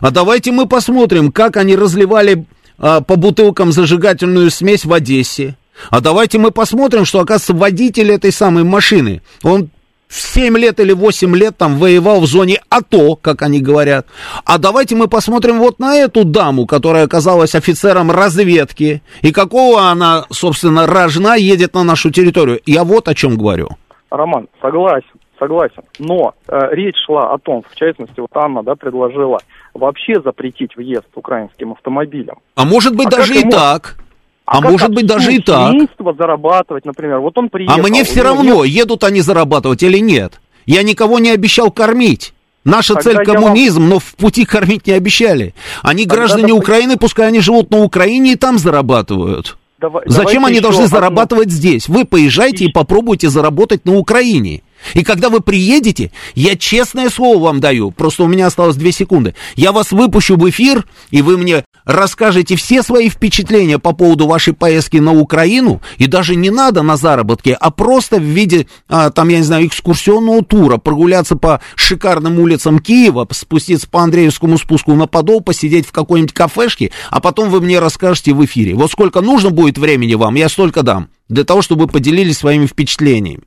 А 0.00 0.10
давайте 0.10 0.52
мы 0.52 0.66
посмотрим, 0.66 1.32
как 1.32 1.56
они 1.56 1.76
разливали 1.76 2.46
а, 2.78 3.00
по 3.00 3.16
бутылкам 3.16 3.72
зажигательную 3.72 4.50
смесь 4.50 4.84
в 4.84 4.92
Одессе. 4.92 5.56
А 5.90 6.00
давайте 6.00 6.38
мы 6.38 6.50
посмотрим, 6.50 7.04
что, 7.04 7.20
оказывается, 7.20 7.54
водитель 7.54 8.10
этой 8.10 8.32
самой 8.32 8.64
машины, 8.64 9.22
он 9.42 9.70
7 10.08 10.56
лет 10.58 10.80
или 10.80 10.92
8 10.92 11.36
лет 11.36 11.56
там 11.56 11.76
воевал 11.76 12.20
в 12.20 12.26
зоне 12.26 12.60
АТО, 12.70 13.16
как 13.16 13.42
они 13.42 13.60
говорят. 13.60 14.06
А 14.44 14.58
давайте 14.58 14.96
мы 14.96 15.08
посмотрим 15.08 15.58
вот 15.58 15.78
на 15.78 15.96
эту 15.96 16.24
даму, 16.24 16.66
которая 16.66 17.04
оказалась 17.04 17.54
офицером 17.54 18.10
разведки, 18.10 19.02
и 19.22 19.32
какого 19.32 19.82
она, 19.90 20.24
собственно, 20.30 20.86
рожна 20.86 21.36
едет 21.36 21.74
на 21.74 21.84
нашу 21.84 22.10
территорию. 22.10 22.60
Я 22.66 22.84
вот 22.84 23.08
о 23.08 23.14
чем 23.14 23.36
говорю. 23.36 23.68
Роман, 24.10 24.48
согласен, 24.62 25.04
согласен. 25.38 25.82
Но 25.98 26.34
э, 26.48 26.58
речь 26.72 26.96
шла 27.06 27.32
о 27.34 27.38
том, 27.38 27.62
в 27.70 27.74
частности, 27.76 28.18
вот 28.20 28.30
Анна, 28.34 28.62
да, 28.62 28.74
предложила 28.74 29.38
вообще 29.74 30.14
запретить 30.24 30.74
въезд 30.76 31.06
украинским 31.14 31.72
автомобилям. 31.72 32.38
А 32.54 32.64
может 32.64 32.96
быть 32.96 33.08
А 33.08 33.16
даже 33.18 33.34
и 33.34 33.40
ему- 33.40 33.50
так. 33.50 33.96
А, 34.50 34.62
как 34.62 34.70
может 34.70 34.90
быть 34.94 35.06
даже 35.06 35.34
и 35.34 35.40
так. 35.40 35.74
зарабатывать, 36.18 36.86
например. 36.86 37.18
Вот 37.20 37.36
он 37.36 37.48
приехал. 37.50 37.78
А 37.78 37.82
мне 37.82 38.04
все 38.04 38.22
равно, 38.22 38.64
нет- 38.64 38.74
едут 38.74 39.04
они 39.04 39.20
зарабатывать 39.20 39.82
или 39.82 39.98
нет. 39.98 40.40
Я 40.64 40.82
никого 40.82 41.18
не 41.18 41.30
обещал 41.30 41.70
кормить. 41.70 42.32
Наша 42.64 42.94
Тогда 42.94 43.10
цель 43.10 43.24
коммунизм, 43.24 43.88
но 43.88 43.98
в 43.98 44.14
пути 44.16 44.44
кормить 44.44 44.86
не 44.86 44.92
обещали. 44.94 45.54
Они 45.82 46.04
Тогда 46.04 46.16
граждане 46.16 46.52
допу- 46.54 46.58
Украины, 46.58 46.96
пускай 46.96 47.28
они 47.28 47.40
живут 47.40 47.70
на 47.70 47.82
Украине 47.82 48.32
и 48.32 48.36
там 48.36 48.58
зарабатывают. 48.58 49.56
Дава- 49.80 50.02
Зачем 50.06 50.44
они 50.44 50.60
должны 50.60 50.84
одну- 50.84 50.96
зарабатывать 50.96 51.50
здесь? 51.50 51.88
Вы 51.88 52.04
поезжайте 52.04 52.64
и 52.64 52.72
попробуйте 52.72 53.28
заработать 53.28 53.84
на 53.84 53.96
Украине. 53.96 54.62
И 54.94 55.04
когда 55.04 55.28
вы 55.28 55.40
приедете, 55.40 56.12
я 56.34 56.56
честное 56.56 57.10
слово 57.10 57.44
вам 57.44 57.60
даю, 57.60 57.90
просто 57.90 58.24
у 58.24 58.26
меня 58.26 58.46
осталось 58.46 58.76
две 58.76 58.92
секунды, 58.92 59.34
я 59.56 59.72
вас 59.72 59.92
выпущу 59.92 60.36
в 60.36 60.48
эфир, 60.48 60.86
и 61.10 61.22
вы 61.22 61.36
мне 61.36 61.64
расскажете 61.84 62.56
все 62.56 62.82
свои 62.82 63.08
впечатления 63.08 63.78
по 63.78 63.92
поводу 63.92 64.26
вашей 64.26 64.52
поездки 64.52 64.98
на 64.98 65.12
Украину, 65.12 65.80
и 65.96 66.06
даже 66.06 66.36
не 66.36 66.50
надо 66.50 66.82
на 66.82 66.96
заработки, 66.96 67.56
а 67.58 67.70
просто 67.70 68.16
в 68.16 68.22
виде, 68.22 68.68
а, 68.88 69.10
там, 69.10 69.28
я 69.28 69.38
не 69.38 69.44
знаю, 69.44 69.66
экскурсионного 69.66 70.44
тура, 70.44 70.76
прогуляться 70.76 71.36
по 71.36 71.60
шикарным 71.74 72.38
улицам 72.38 72.78
Киева, 72.78 73.26
спуститься 73.30 73.88
по 73.88 74.02
Андреевскому 74.02 74.58
спуску 74.58 74.94
на 74.94 75.06
Подол, 75.06 75.40
посидеть 75.40 75.86
в 75.86 75.92
какой-нибудь 75.92 76.34
кафешке, 76.34 76.92
а 77.10 77.20
потом 77.20 77.50
вы 77.50 77.60
мне 77.60 77.78
расскажете 77.78 78.32
в 78.34 78.44
эфире. 78.44 78.74
Вот 78.74 78.92
сколько 78.92 79.20
нужно 79.20 79.50
будет 79.50 79.78
времени 79.78 80.14
вам, 80.14 80.34
я 80.34 80.48
столько 80.48 80.82
дам, 80.82 81.08
для 81.28 81.44
того, 81.44 81.62
чтобы 81.62 81.82
вы 81.82 81.88
поделились 81.88 82.38
своими 82.38 82.66
впечатлениями. 82.66 83.42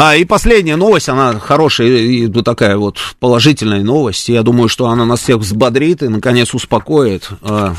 А, 0.00 0.14
и 0.14 0.24
последняя 0.24 0.76
новость, 0.76 1.08
она 1.08 1.40
хорошая, 1.40 1.88
и, 1.88 2.28
ну, 2.28 2.44
такая 2.44 2.76
вот 2.76 2.98
положительная 3.18 3.82
новость. 3.82 4.28
Я 4.28 4.44
думаю, 4.44 4.68
что 4.68 4.86
она 4.86 5.04
нас 5.04 5.20
всех 5.22 5.38
взбодрит 5.38 6.04
и, 6.04 6.08
наконец, 6.08 6.54
успокоит. 6.54 7.28
а, 7.42 7.74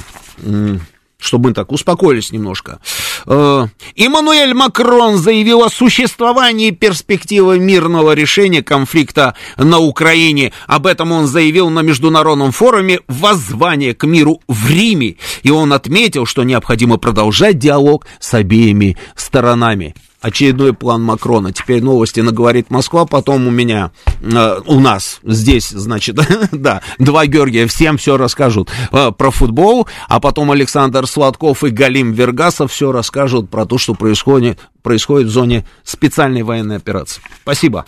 чтобы 1.22 1.50
мы 1.50 1.54
так 1.54 1.72
успокоились 1.72 2.32
немножко. 2.32 2.80
Э, 3.26 3.68
Эммануэль 3.98 4.54
Макрон 4.54 5.18
заявил 5.18 5.64
о 5.64 5.70
существовании 5.70 6.72
перспективы 6.72 7.60
мирного 7.60 8.14
решения 8.14 8.64
конфликта 8.64 9.36
на 9.58 9.80
Украине. 9.80 10.54
Об 10.66 10.88
этом 10.88 11.12
он 11.12 11.28
заявил 11.28 11.70
на 11.70 11.82
международном 11.82 12.54
форуме 12.54 13.02
«Воззвание 13.10 13.94
к 13.94 14.08
миру 14.08 14.42
в 14.48 14.70
Риме». 14.70 15.18
И 15.44 15.52
он 15.52 15.74
отметил, 15.74 16.26
что 16.26 16.44
необходимо 16.44 16.96
продолжать 16.96 17.60
диалог 17.60 18.06
с 18.22 18.34
обеими 18.34 18.96
сторонами 19.16 19.96
очередной 20.22 20.74
план 20.74 21.02
Макрона. 21.04 21.54
Теперь 21.54 21.82
новости 21.82 22.20
наговорит 22.20 22.70
Москва, 22.70 23.06
потом 23.06 23.48
у 23.48 23.52
меня, 23.52 23.92
э, 24.22 24.60
у 24.66 24.80
нас 24.80 25.20
здесь, 25.24 25.70
значит, 25.70 26.18
да, 26.52 26.82
два 26.98 27.26
Георгия 27.26 27.68
всем 27.68 27.98
все 27.98 28.18
расскажут 28.18 28.70
э, 28.92 29.12
про 29.12 29.32
футбол, 29.32 29.88
а 30.08 30.20
потом 30.20 30.52
Александр 30.52 31.08
Сладков 31.08 31.64
и 31.64 31.70
Галим 31.70 32.12
Вергасов 32.12 32.72
все 32.72 32.92
расскажут 32.92 33.50
про 33.50 33.66
то, 33.66 33.78
что 33.78 33.94
происходит, 33.94 34.60
происходит 34.82 35.28
в 35.28 35.32
зоне 35.32 35.66
специальной 35.84 36.44
военной 36.44 36.78
операции. 36.78 37.22
Спасибо. 37.44 37.86